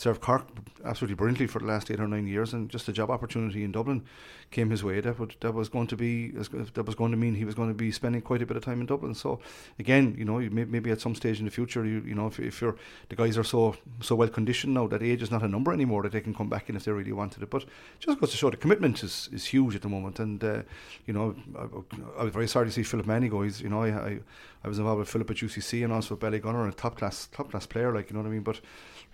served 0.00 0.22
Cork 0.22 0.46
absolutely 0.82 1.14
brilliantly 1.14 1.46
for 1.46 1.58
the 1.58 1.66
last 1.66 1.90
eight 1.90 2.00
or 2.00 2.08
nine 2.08 2.26
years, 2.26 2.54
and 2.54 2.70
just 2.70 2.88
a 2.88 2.92
job 2.92 3.10
opportunity 3.10 3.64
in 3.64 3.70
Dublin 3.70 4.02
came 4.50 4.70
his 4.70 4.82
way. 4.82 4.98
That 4.98 5.18
would 5.18 5.34
that 5.40 5.52
was 5.52 5.68
going 5.68 5.88
to 5.88 5.96
be 5.96 6.30
that 6.30 6.86
was 6.86 6.94
going 6.94 7.10
to 7.10 7.18
mean 7.18 7.34
he 7.34 7.44
was 7.44 7.54
going 7.54 7.68
to 7.68 7.74
be 7.74 7.92
spending 7.92 8.22
quite 8.22 8.40
a 8.40 8.46
bit 8.46 8.56
of 8.56 8.64
time 8.64 8.80
in 8.80 8.86
Dublin. 8.86 9.14
So 9.14 9.40
again, 9.78 10.14
you 10.16 10.24
know, 10.24 10.38
maybe 10.38 10.90
at 10.90 11.02
some 11.02 11.14
stage 11.14 11.38
in 11.38 11.44
the 11.44 11.50
future, 11.50 11.84
you 11.84 12.00
you 12.06 12.14
know, 12.14 12.28
if, 12.28 12.40
if 12.40 12.62
you're 12.62 12.76
the 13.10 13.16
guys 13.16 13.36
are 13.36 13.44
so 13.44 13.76
so 14.00 14.14
well 14.14 14.28
conditioned 14.28 14.72
now 14.72 14.86
that 14.86 15.02
age 15.02 15.20
is 15.20 15.30
not 15.30 15.42
a 15.42 15.48
number 15.48 15.70
anymore 15.70 16.02
that 16.04 16.12
they 16.12 16.22
can 16.22 16.34
come 16.34 16.48
back 16.48 16.70
in 16.70 16.76
if 16.76 16.84
they 16.84 16.92
really 16.92 17.12
wanted 17.12 17.42
it. 17.42 17.50
But 17.50 17.66
just 17.98 18.18
goes 18.18 18.30
to 18.30 18.38
show 18.38 18.48
the 18.48 18.56
commitment 18.56 19.02
is, 19.02 19.28
is 19.32 19.44
huge 19.44 19.74
at 19.74 19.82
the 19.82 19.90
moment, 19.90 20.18
and 20.18 20.42
uh, 20.42 20.62
you 21.04 21.12
know, 21.12 21.36
I, 21.58 22.20
I 22.20 22.24
was 22.24 22.32
very 22.32 22.48
sorry 22.48 22.66
to 22.66 22.72
see 22.72 22.84
Philip 22.84 23.06
Mahony 23.06 23.28
go. 23.28 23.42
He's 23.42 23.60
you 23.60 23.68
know, 23.68 23.82
I, 23.82 23.90
I 23.90 24.20
I 24.64 24.68
was 24.68 24.78
involved 24.78 25.00
with 25.00 25.10
Philip 25.10 25.30
at 25.30 25.36
UCC 25.36 25.84
and 25.84 25.92
also 25.92 26.14
with 26.14 26.22
Ballygunner, 26.22 26.64
and 26.64 26.72
a 26.72 26.76
top 26.76 26.96
class 26.96 27.28
top 27.32 27.50
class 27.50 27.66
player, 27.66 27.94
like 27.94 28.08
you 28.08 28.14
know 28.14 28.22
what 28.22 28.28
I 28.28 28.32
mean. 28.32 28.42
But 28.42 28.60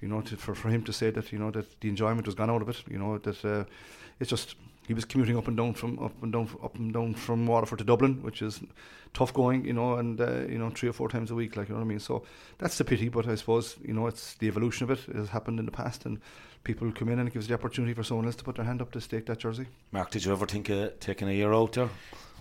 you 0.01 0.09
know, 0.09 0.21
to, 0.23 0.37
for 0.37 0.55
for 0.55 0.69
him 0.69 0.83
to 0.85 0.93
say 0.93 1.11
that 1.11 1.33
you 1.33 1.39
know 1.39 1.51
that 1.51 1.81
the 1.81 1.89
enjoyment 1.89 2.27
was 2.27 2.35
gone 2.35 2.51
out 2.51 2.63
of 2.63 2.69
it, 2.69 2.83
you 2.91 2.99
know 2.99 3.19
that 3.19 3.45
uh, 3.45 3.65
it's 4.21 4.31
just 4.31 4.57
he 4.87 4.95
was 4.95 5.05
commuting 5.05 5.37
up 5.37 5.49
and 5.49 5.57
down 5.57 5.75
from 5.75 5.99
up 5.99 6.23
and 6.23 6.33
down 6.33 6.49
up 6.63 6.75
and 6.77 6.93
down 6.93 7.15
from 7.15 7.47
Waterford 7.47 7.79
to 7.79 7.85
Dublin, 7.85 8.23
which 8.23 8.43
is 8.43 8.61
tough 9.15 9.33
going, 9.33 9.65
you 9.65 9.73
know, 9.73 9.95
and 9.95 10.21
uh, 10.21 10.43
you 10.49 10.59
know 10.59 10.71
three 10.71 10.89
or 10.89 10.93
four 10.93 11.09
times 11.09 11.31
a 11.31 11.35
week, 11.35 11.57
like 11.57 11.69
you 11.69 11.75
know 11.75 11.81
what 11.81 11.87
I 11.87 11.89
mean. 11.89 12.01
So 12.01 12.23
that's 12.59 12.79
the 12.79 12.85
pity, 12.85 13.09
but 13.09 13.29
I 13.29 13.35
suppose 13.35 13.77
you 13.83 13.95
know 13.95 14.07
it's 14.07 14.35
the 14.35 14.49
evolution 14.49 14.85
of 14.85 14.91
it. 14.91 15.09
It 15.09 15.17
has 15.17 15.31
happened 15.31 15.59
in 15.59 15.67
the 15.67 15.73
past, 15.73 16.05
and 16.07 16.21
people 16.65 16.91
come 16.93 17.09
in 17.09 17.19
and 17.19 17.29
it 17.29 17.35
gives 17.35 17.49
the 17.49 17.55
opportunity 17.55 17.95
for 17.95 18.03
someone 18.03 18.27
else 18.27 18.37
to 18.37 18.45
put 18.45 18.57
their 18.57 18.65
hand 18.65 18.83
up 18.83 18.91
to 18.93 19.01
stake 19.01 19.27
that 19.27 19.39
jersey. 19.39 19.67
Mark, 19.93 20.11
did 20.11 20.25
you 20.25 20.33
ever 20.33 20.47
think 20.47 20.69
of 20.69 20.99
taking 21.01 21.29
a 21.29 21.33
year 21.33 21.53
out 21.53 21.73
there? 21.73 21.89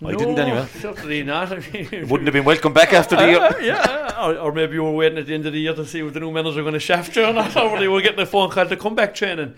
I 0.04 0.12
didn't 0.12 0.38
anyway. 0.38 0.68
Certainly 0.80 1.24
not. 1.24 1.52
I 1.54 1.60
mean, 1.72 2.10
Wouldn't 2.10 2.28
have 2.28 2.34
been 2.34 2.44
welcome 2.44 2.74
back 2.74 2.92
after 2.94 3.16
the 3.16 3.28
year. 3.28 3.40
Uh, 3.40 3.58
yeah, 3.60 4.26
or, 4.26 4.38
or 4.38 4.52
maybe 4.52 4.74
you 4.74 4.84
were 4.84 4.92
waiting 4.92 5.18
at 5.18 5.28
the 5.28 5.34
end 5.34 5.46
of 5.46 5.54
the 5.54 5.60
year 5.60 5.74
to 5.74 5.86
see 5.86 6.02
if 6.02 6.14
the 6.14 6.20
new 6.20 6.32
manager 6.32 6.62
going 6.62 6.74
to 6.74 6.80
shaft 6.80 7.16
you 7.16 7.24
or 7.24 7.34
not, 7.34 7.56
or 7.56 7.80
they 7.80 7.88
were 7.88 8.02
getting 8.02 8.20
a 8.20 8.26
phone 8.26 8.50
call 8.50 8.68
to 8.68 8.76
come 8.76 8.96
back 8.96 9.16
training. 9.16 9.56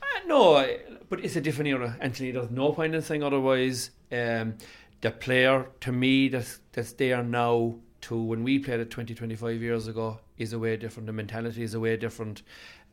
Uh, 0.00 0.06
no, 0.26 0.76
but 1.08 1.24
it's 1.24 1.36
a 1.36 1.40
different 1.40 1.68
era, 1.68 1.96
Anthony. 2.00 2.30
There's 2.30 2.50
no 2.50 2.72
point 2.72 2.94
in 2.94 3.02
saying 3.02 3.22
otherwise. 3.22 3.90
Um, 4.12 4.54
the 5.00 5.10
player, 5.10 5.66
to 5.80 5.92
me, 5.92 6.28
that's, 6.28 6.60
that's 6.72 6.92
there 6.92 7.22
now 7.22 7.74
to 8.02 8.20
when 8.20 8.44
we 8.44 8.58
played 8.58 8.80
it 8.80 8.90
20, 8.90 9.14
25 9.14 9.60
years 9.60 9.88
ago 9.88 10.20
is 10.38 10.52
a 10.52 10.58
way 10.58 10.76
different. 10.76 11.06
The 11.06 11.12
mentality 11.12 11.62
is 11.62 11.74
a 11.74 11.80
way 11.80 11.96
different. 11.96 12.42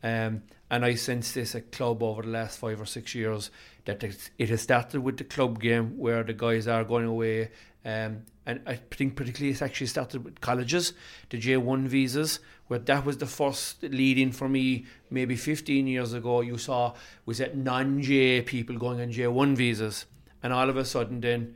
Um, 0.04 0.44
and 0.70 0.84
I 0.84 0.96
sense 0.96 1.32
this 1.32 1.56
at 1.56 1.72
club 1.72 2.04
over 2.04 2.22
the 2.22 2.30
last 2.30 2.60
five 2.60 2.80
or 2.80 2.86
six 2.86 3.16
years 3.16 3.52
that 3.86 4.04
it 4.04 4.50
has 4.50 4.62
started 4.62 5.02
with 5.02 5.18
the 5.18 5.24
club 5.24 5.62
game 5.62 5.98
where 5.98 6.24
the 6.24 6.34
guys 6.34 6.68
are 6.68 6.84
going 6.84 7.06
away. 7.06 7.50
Um, 7.86 8.24
and 8.46 8.62
I 8.66 8.76
think 8.76 9.16
particularly 9.16 9.52
it's 9.52 9.62
actually 9.62 9.88
started 9.88 10.24
with 10.26 10.42
colleges, 10.42 10.94
the 11.30 11.40
J1 11.40 11.88
visas, 11.88 12.40
where 12.68 12.80
that 12.80 13.06
was 13.06 13.18
the 13.18 13.26
first 13.26 13.82
lead 13.84 14.18
in 14.18 14.34
for 14.34 14.50
me 14.50 14.86
maybe 15.10 15.38
15 15.38 15.88
years 15.88 16.14
ago. 16.14 16.42
You 16.42 16.58
saw 16.58 16.94
was 17.26 17.40
it 17.40 17.56
non-J 17.56 18.42
people 18.42 18.78
going 18.78 19.00
on 19.00 19.12
J1 19.12 19.56
visas, 19.56 20.06
and 20.44 20.52
all 20.52 20.70
of 20.70 20.76
a 20.76 20.84
sudden 20.84 21.22
then, 21.22 21.56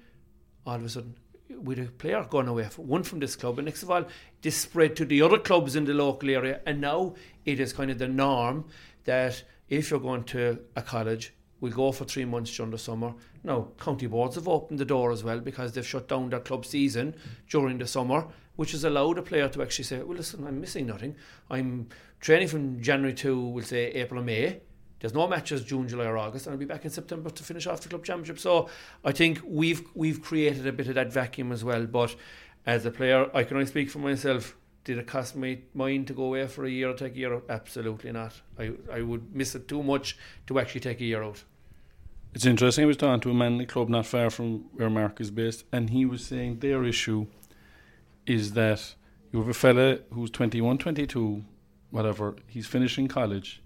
all 0.65 0.75
of 0.75 0.85
a 0.85 0.89
sudden 0.89 1.15
with 1.59 1.79
a 1.79 1.85
player 1.85 2.25
going 2.29 2.47
away, 2.47 2.65
one 2.77 3.03
from 3.03 3.19
this 3.19 3.35
club, 3.35 3.59
and 3.59 3.65
next 3.65 3.83
of 3.83 3.91
all, 3.91 4.05
this 4.41 4.55
spread 4.55 4.95
to 4.95 5.05
the 5.05 5.21
other 5.21 5.37
clubs 5.37 5.75
in 5.75 5.85
the 5.85 5.93
local 5.93 6.29
area, 6.29 6.61
and 6.65 6.81
now 6.81 7.15
it 7.45 7.59
is 7.59 7.73
kind 7.73 7.91
of 7.91 7.97
the 7.97 8.07
norm 8.07 8.65
that 9.05 9.43
if 9.69 9.89
you're 9.89 9.99
going 9.99 10.23
to 10.25 10.59
a 10.75 10.81
college, 10.81 11.33
we'll 11.59 11.71
go 11.71 11.91
for 11.91 12.05
three 12.05 12.25
months 12.25 12.55
during 12.55 12.71
the 12.71 12.77
summer. 12.77 13.13
Now, 13.43 13.69
county 13.79 14.07
boards 14.07 14.35
have 14.35 14.47
opened 14.47 14.79
the 14.79 14.85
door 14.85 15.11
as 15.11 15.23
well 15.23 15.39
because 15.39 15.73
they've 15.73 15.85
shut 15.85 16.07
down 16.07 16.29
their 16.29 16.39
club 16.39 16.65
season 16.65 17.15
during 17.49 17.77
the 17.77 17.87
summer, 17.87 18.27
which 18.55 18.71
has 18.71 18.83
allowed 18.83 19.17
a 19.17 19.21
player 19.21 19.47
to 19.49 19.61
actually 19.61 19.85
say, 19.85 20.01
well, 20.01 20.17
listen, 20.17 20.45
I'm 20.45 20.59
missing 20.59 20.87
nothing. 20.87 21.15
I'm 21.49 21.87
training 22.19 22.49
from 22.49 22.81
January 22.81 23.13
to, 23.15 23.39
we'll 23.39 23.63
say, 23.63 23.91
April 23.91 24.19
or 24.19 24.23
May. 24.23 24.59
There's 25.01 25.15
no 25.15 25.27
matches 25.27 25.63
June, 25.63 25.87
July, 25.87 26.05
or 26.05 26.17
August, 26.17 26.45
and 26.45 26.53
I'll 26.53 26.59
be 26.59 26.65
back 26.65 26.85
in 26.85 26.91
September 26.91 27.31
to 27.31 27.43
finish 27.43 27.65
off 27.65 27.81
the 27.81 27.89
club 27.89 28.05
championship. 28.05 28.37
So 28.39 28.69
I 29.03 29.11
think 29.11 29.41
we've 29.43 29.83
we've 29.95 30.21
created 30.21 30.65
a 30.67 30.71
bit 30.71 30.87
of 30.87 30.95
that 30.95 31.11
vacuum 31.11 31.51
as 31.51 31.63
well. 31.63 31.85
But 31.87 32.15
as 32.65 32.85
a 32.85 32.91
player, 32.91 33.29
I 33.35 33.43
can 33.43 33.57
only 33.57 33.67
speak 33.67 33.89
for 33.89 33.99
myself. 33.99 34.55
Did 34.83 34.99
it 34.99 35.07
cost 35.07 35.35
me 35.35 35.63
mine 35.73 36.05
to 36.05 36.13
go 36.13 36.23
away 36.25 36.47
for 36.47 36.65
a 36.65 36.69
year 36.69 36.89
or 36.89 36.93
take 36.93 37.15
a 37.15 37.17
year 37.17 37.33
out? 37.33 37.45
Absolutely 37.49 38.11
not. 38.11 38.39
I 38.59 38.73
I 38.91 39.01
would 39.01 39.35
miss 39.35 39.55
it 39.55 39.67
too 39.67 39.81
much 39.81 40.17
to 40.47 40.59
actually 40.59 40.81
take 40.81 41.01
a 41.01 41.05
year 41.05 41.23
out. 41.23 41.43
It's 42.33 42.45
interesting. 42.45 42.83
I 42.83 42.87
was 42.87 42.97
talking 42.97 43.19
to 43.21 43.31
a 43.31 43.33
manly 43.33 43.65
club 43.65 43.89
not 43.89 44.05
far 44.05 44.29
from 44.29 44.65
where 44.73 44.89
Mark 44.89 45.19
is 45.19 45.31
based, 45.31 45.65
and 45.71 45.89
he 45.89 46.05
was 46.05 46.23
saying 46.23 46.59
their 46.59 46.83
issue 46.85 47.25
is 48.25 48.53
that 48.53 48.95
you 49.31 49.39
have 49.39 49.49
a 49.49 49.53
fella 49.53 49.99
who's 50.13 50.29
21, 50.29 50.77
22, 50.77 51.43
whatever, 51.89 52.35
he's 52.47 52.67
finishing 52.67 53.07
college, 53.07 53.60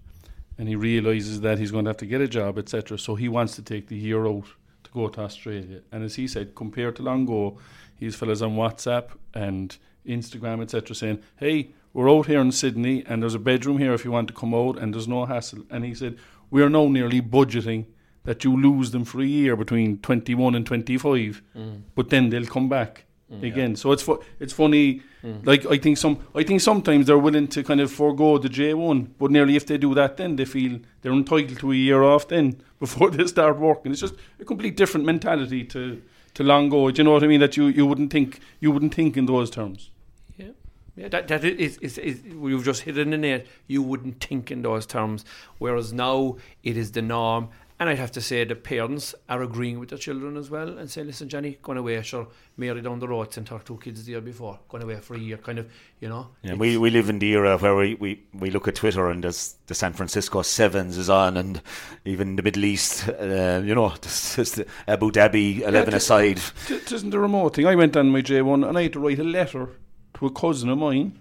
and 0.58 0.68
he 0.68 0.76
realizes 0.76 1.40
that 1.42 1.58
he's 1.58 1.70
going 1.70 1.84
to 1.84 1.90
have 1.90 1.96
to 1.98 2.06
get 2.06 2.20
a 2.20 2.28
job, 2.28 2.58
etc. 2.58 2.98
So 2.98 3.14
he 3.14 3.28
wants 3.28 3.54
to 3.56 3.62
take 3.62 3.88
the 3.88 3.96
year 3.96 4.26
out 4.26 4.46
to 4.84 4.90
go 4.90 5.08
to 5.08 5.20
Australia. 5.20 5.82
And 5.92 6.02
as 6.02 6.14
he 6.14 6.26
said, 6.26 6.54
compared 6.54 6.96
to 6.96 7.02
long 7.02 7.24
ago, 7.24 7.58
he's 7.94 8.14
fellas 8.14 8.42
on 8.42 8.56
WhatsApp 8.56 9.10
and 9.34 9.76
Instagram, 10.06 10.62
etc., 10.62 10.94
saying, 10.94 11.18
"Hey, 11.36 11.70
we're 11.92 12.10
out 12.10 12.26
here 12.26 12.40
in 12.40 12.52
Sydney, 12.52 13.04
and 13.06 13.22
there's 13.22 13.34
a 13.34 13.38
bedroom 13.38 13.78
here 13.78 13.92
if 13.92 14.04
you 14.04 14.12
want 14.12 14.28
to 14.28 14.34
come 14.34 14.54
out, 14.54 14.78
and 14.78 14.94
there's 14.94 15.08
no 15.08 15.26
hassle." 15.26 15.64
And 15.70 15.84
he 15.84 15.94
said, 15.94 16.16
"We 16.50 16.62
are 16.62 16.70
now 16.70 16.88
nearly 16.88 17.20
budgeting." 17.20 17.86
That 18.24 18.42
you 18.42 18.60
lose 18.60 18.90
them 18.90 19.04
for 19.04 19.20
a 19.20 19.24
year 19.24 19.54
between 19.54 19.98
21 19.98 20.56
and 20.56 20.66
25, 20.66 21.42
mm. 21.56 21.82
but 21.94 22.08
then 22.10 22.30
they'll 22.30 22.44
come 22.44 22.68
back 22.68 23.04
mm, 23.32 23.40
again. 23.44 23.76
So 23.76 23.92
it's 23.92 24.02
fu- 24.02 24.20
it's 24.40 24.52
funny. 24.52 25.00
Mm. 25.26 25.44
Like 25.44 25.66
I 25.66 25.76
think 25.76 25.98
some 25.98 26.18
I 26.36 26.44
think 26.44 26.60
sometimes 26.60 27.06
they're 27.06 27.18
willing 27.18 27.48
to 27.48 27.64
kind 27.64 27.80
of 27.80 27.90
forego 27.90 28.38
the 28.38 28.48
J 28.48 28.74
one, 28.74 29.12
but 29.18 29.32
nearly 29.32 29.56
if 29.56 29.66
they 29.66 29.76
do 29.76 29.92
that, 29.94 30.16
then 30.18 30.36
they 30.36 30.44
feel 30.44 30.78
they're 31.02 31.12
entitled 31.12 31.58
to 31.58 31.72
a 31.72 31.74
year 31.74 32.04
off 32.04 32.28
then 32.28 32.60
before 32.78 33.10
they 33.10 33.26
start 33.26 33.58
working. 33.58 33.90
It's 33.90 34.00
just 34.00 34.14
a 34.38 34.44
complete 34.44 34.76
different 34.76 35.04
mentality 35.04 35.64
to 35.64 36.00
to 36.34 36.44
long 36.44 36.68
go. 36.68 36.90
Do 36.92 37.00
you 37.00 37.04
know 37.04 37.12
what 37.12 37.24
I 37.24 37.26
mean? 37.26 37.40
That 37.40 37.56
you, 37.56 37.66
you 37.66 37.84
wouldn't 37.86 38.12
think 38.12 38.38
you 38.60 38.70
wouldn't 38.70 38.94
think 38.94 39.16
in 39.16 39.26
those 39.26 39.50
terms. 39.50 39.90
Yeah, 40.36 40.50
yeah. 40.94 41.08
That 41.08 41.26
that 41.26 41.44
is 41.44 41.76
is, 41.78 41.98
is 41.98 42.22
you've 42.24 42.64
just 42.64 42.82
hit 42.82 42.96
it 42.96 43.00
in 43.00 43.10
the 43.10 43.18
net. 43.18 43.46
You 43.66 43.82
wouldn't 43.82 44.22
think 44.22 44.52
in 44.52 44.62
those 44.62 44.86
terms, 44.86 45.24
whereas 45.58 45.92
now 45.92 46.36
it 46.62 46.76
is 46.76 46.92
the 46.92 47.02
norm. 47.02 47.48
And 47.78 47.90
I'd 47.90 47.98
have 47.98 48.12
to 48.12 48.22
say 48.22 48.42
the 48.44 48.54
parents 48.54 49.14
are 49.28 49.42
agreeing 49.42 49.78
with 49.78 49.90
their 49.90 49.98
children 49.98 50.38
as 50.38 50.48
well 50.48 50.78
and 50.78 50.90
say, 50.90 51.04
listen, 51.04 51.28
Jenny, 51.28 51.58
going 51.62 51.76
away, 51.76 52.00
sure, 52.00 52.26
Mary 52.56 52.80
down 52.80 53.00
the 53.00 53.06
road 53.08 53.34
sent 53.34 53.50
her 53.50 53.58
two 53.58 53.76
kids 53.76 54.02
the 54.04 54.12
year 54.12 54.22
before, 54.22 54.58
going 54.70 54.82
away 54.82 54.96
for 54.96 55.14
a 55.14 55.18
year, 55.18 55.36
kind 55.36 55.58
of, 55.58 55.70
you 56.00 56.08
know. 56.08 56.28
Yeah, 56.40 56.54
we, 56.54 56.78
we 56.78 56.88
live 56.88 57.10
in 57.10 57.18
the 57.18 57.30
era 57.32 57.58
where 57.58 57.76
we, 57.76 57.94
we, 57.96 58.22
we 58.32 58.50
look 58.50 58.66
at 58.66 58.76
Twitter 58.76 59.10
and 59.10 59.22
there's 59.22 59.56
the 59.66 59.74
San 59.74 59.92
Francisco 59.92 60.40
Sevens 60.40 60.96
is 60.96 61.10
on, 61.10 61.36
and 61.36 61.60
even 62.06 62.36
the 62.36 62.42
Middle 62.42 62.64
East, 62.64 63.10
uh, 63.10 63.60
you 63.62 63.74
know, 63.74 63.90
this 64.00 64.38
is 64.38 64.52
the 64.52 64.66
Abu 64.88 65.10
Dhabi 65.12 65.60
11 65.60 65.90
t- 65.90 65.96
aside. 65.96 66.40
T- 66.66 66.76
It 66.76 66.90
isn't 66.90 67.10
the 67.10 67.18
remote 67.18 67.56
thing. 67.56 67.66
I 67.66 67.74
went 67.74 67.94
on 67.94 68.08
my 68.08 68.22
J 68.22 68.40
one 68.40 68.64
and 68.64 68.78
I 68.78 68.84
had 68.84 68.94
to 68.94 69.00
write 69.00 69.18
a 69.18 69.24
letter 69.24 69.68
to 70.14 70.24
a 70.26 70.30
cousin 70.30 70.70
of 70.70 70.78
mine 70.78 71.18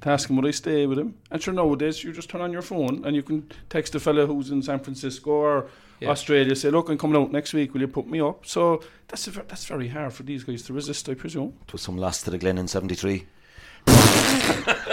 to 0.00 0.08
ask 0.08 0.30
him 0.30 0.36
would 0.36 0.46
I 0.46 0.52
stay 0.52 0.86
with 0.86 0.98
him. 0.98 1.16
And 1.30 1.42
sure 1.42 1.52
nowadays 1.52 2.02
you 2.02 2.12
just 2.12 2.30
turn 2.30 2.40
on 2.40 2.50
your 2.52 2.62
phone 2.62 3.04
and 3.04 3.14
you 3.14 3.22
can 3.22 3.50
text 3.68 3.94
a 3.94 4.00
fella 4.00 4.24
who's 4.26 4.50
in 4.50 4.62
San 4.62 4.78
Francisco 4.78 5.30
or 5.32 5.66
Yeah. 6.00 6.10
Australia, 6.10 6.54
say, 6.54 6.70
Look, 6.70 6.88
I'm 6.88 6.98
coming 6.98 7.20
out 7.20 7.32
next 7.32 7.52
week, 7.54 7.74
will 7.74 7.80
you 7.80 7.88
put 7.88 8.06
me 8.06 8.20
up? 8.20 8.46
So 8.46 8.82
that's 9.08 9.26
a, 9.26 9.30
ver- 9.32 9.44
that's 9.48 9.64
very 9.64 9.88
hard 9.88 10.12
for 10.12 10.22
these 10.22 10.44
guys 10.44 10.62
to 10.64 10.72
resist, 10.72 11.08
I 11.08 11.14
presume. 11.14 11.54
It 11.66 11.72
was 11.72 11.82
some 11.82 11.96
loss 11.96 12.22
to 12.22 12.30
the 12.30 12.38
Glen 12.38 12.58
in 12.58 12.68
73. 12.68 13.26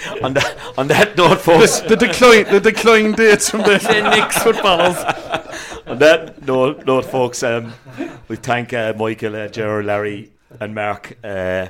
on, 0.22 0.34
that, 0.34 0.56
on 0.78 0.88
that 0.88 1.16
note, 1.16 1.40
folks, 1.40 1.80
the 1.80 1.96
decline 1.96 2.44
the 2.44 2.60
decline 2.60 3.12
dates 3.12 3.50
from 3.50 3.60
the 3.60 3.78
St. 3.78 4.04
Nick's 4.04 4.38
footballers. 4.38 4.96
on 5.86 5.98
that 5.98 6.46
note, 6.46 6.86
note 6.86 7.04
folks, 7.06 7.42
um, 7.42 7.72
we 8.28 8.36
thank 8.36 8.72
uh, 8.72 8.92
Michael, 8.96 9.36
uh, 9.36 9.48
Gerard, 9.48 9.86
Larry, 9.86 10.32
and 10.60 10.74
Mark. 10.74 11.16
Uh, 11.24 11.68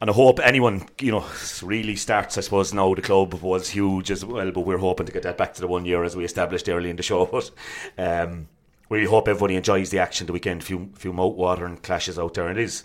and 0.00 0.10
I 0.10 0.12
hope 0.12 0.38
anyone, 0.40 0.86
you 1.00 1.10
know, 1.10 1.24
really 1.62 1.96
starts. 1.96 2.38
I 2.38 2.42
suppose 2.42 2.72
now 2.72 2.94
the 2.94 3.02
club 3.02 3.34
was 3.34 3.70
huge 3.70 4.10
as 4.10 4.24
well, 4.24 4.50
but 4.52 4.60
we're 4.60 4.78
hoping 4.78 5.06
to 5.06 5.12
get 5.12 5.24
that 5.24 5.38
back 5.38 5.54
to 5.54 5.60
the 5.60 5.66
one 5.66 5.84
year 5.84 6.04
as 6.04 6.14
we 6.14 6.24
established 6.24 6.68
early 6.68 6.90
in 6.90 6.96
the 6.96 7.02
show. 7.02 7.26
But 7.32 7.50
um, 7.98 8.48
we 8.88 9.04
hope 9.04 9.28
everybody 9.28 9.56
enjoys 9.56 9.90
the 9.90 9.98
action 9.98 10.26
the 10.26 10.32
weekend. 10.32 10.62
Few 10.62 10.90
few 10.94 11.12
water 11.12 11.66
and 11.66 11.82
clashes 11.82 12.18
out 12.18 12.34
there. 12.34 12.48
And 12.48 12.58
it 12.58 12.62
is 12.62 12.84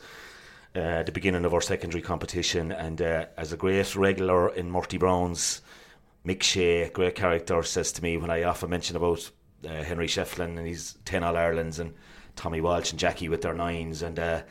uh, 0.75 1.03
the 1.03 1.11
beginning 1.11 1.45
of 1.45 1.53
our 1.53 1.61
secondary 1.61 2.01
competition, 2.01 2.71
and 2.71 2.99
uh, 3.01 3.25
as 3.37 3.53
a 3.53 3.57
great 3.57 3.95
regular 3.95 4.49
in 4.49 4.71
Murty 4.71 4.97
Brown's, 4.97 5.61
Mick 6.25 6.41
Shea, 6.41 6.89
great 6.89 7.13
character, 7.13 7.61
says 7.61 7.91
to 7.91 8.01
me 8.01 8.17
when 8.17 8.31
I 8.31 8.43
often 8.43 8.71
mention 8.71 8.95
about 8.95 9.29
uh, 9.63 9.83
Henry 9.83 10.07
Shefflin 10.07 10.57
and 10.57 10.67
his 10.67 10.95
10 11.05 11.23
All 11.23 11.37
Irelands 11.37 11.77
and 11.77 11.93
Tommy 12.35 12.59
Walsh 12.59 12.89
and 12.89 12.99
Jackie 12.99 13.29
with 13.29 13.43
their 13.43 13.53
nines, 13.53 14.01
and 14.01 14.17
uh, 14.17 14.41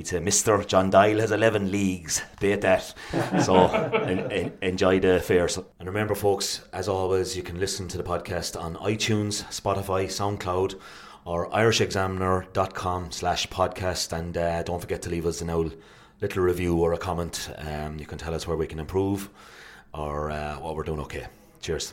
he'd 0.00 0.06
say, 0.06 0.18
Mr. 0.18 0.66
John 0.66 0.88
Doyle 0.88 1.20
has 1.20 1.30
11 1.30 1.70
leagues, 1.70 2.22
bait 2.40 2.62
that. 2.62 2.94
so 3.44 3.66
en- 3.66 4.32
en- 4.32 4.52
enjoy 4.62 4.98
the 4.98 5.20
fair. 5.20 5.46
And 5.78 5.86
remember, 5.86 6.14
folks, 6.14 6.62
as 6.72 6.88
always, 6.88 7.36
you 7.36 7.42
can 7.42 7.60
listen 7.60 7.86
to 7.88 7.98
the 7.98 8.02
podcast 8.02 8.58
on 8.58 8.76
iTunes, 8.76 9.44
Spotify, 9.50 10.06
SoundCloud, 10.06 10.80
or 11.26 11.50
irishexaminer.com 11.50 13.12
slash 13.12 13.46
podcast. 13.48 14.16
And 14.16 14.36
uh, 14.36 14.62
don't 14.62 14.80
forget 14.80 15.02
to 15.02 15.10
leave 15.10 15.26
us 15.26 15.42
an 15.42 15.50
old 15.50 15.76
little 16.22 16.42
review 16.42 16.78
or 16.78 16.94
a 16.94 16.98
comment. 16.98 17.50
Um, 17.58 17.98
you 17.98 18.06
can 18.06 18.16
tell 18.16 18.34
us 18.34 18.46
where 18.46 18.56
we 18.56 18.66
can 18.66 18.78
improve 18.78 19.28
or 19.92 20.30
uh, 20.30 20.56
what 20.60 20.76
we're 20.76 20.84
doing 20.84 21.00
okay. 21.00 21.26
Cheers. 21.60 21.92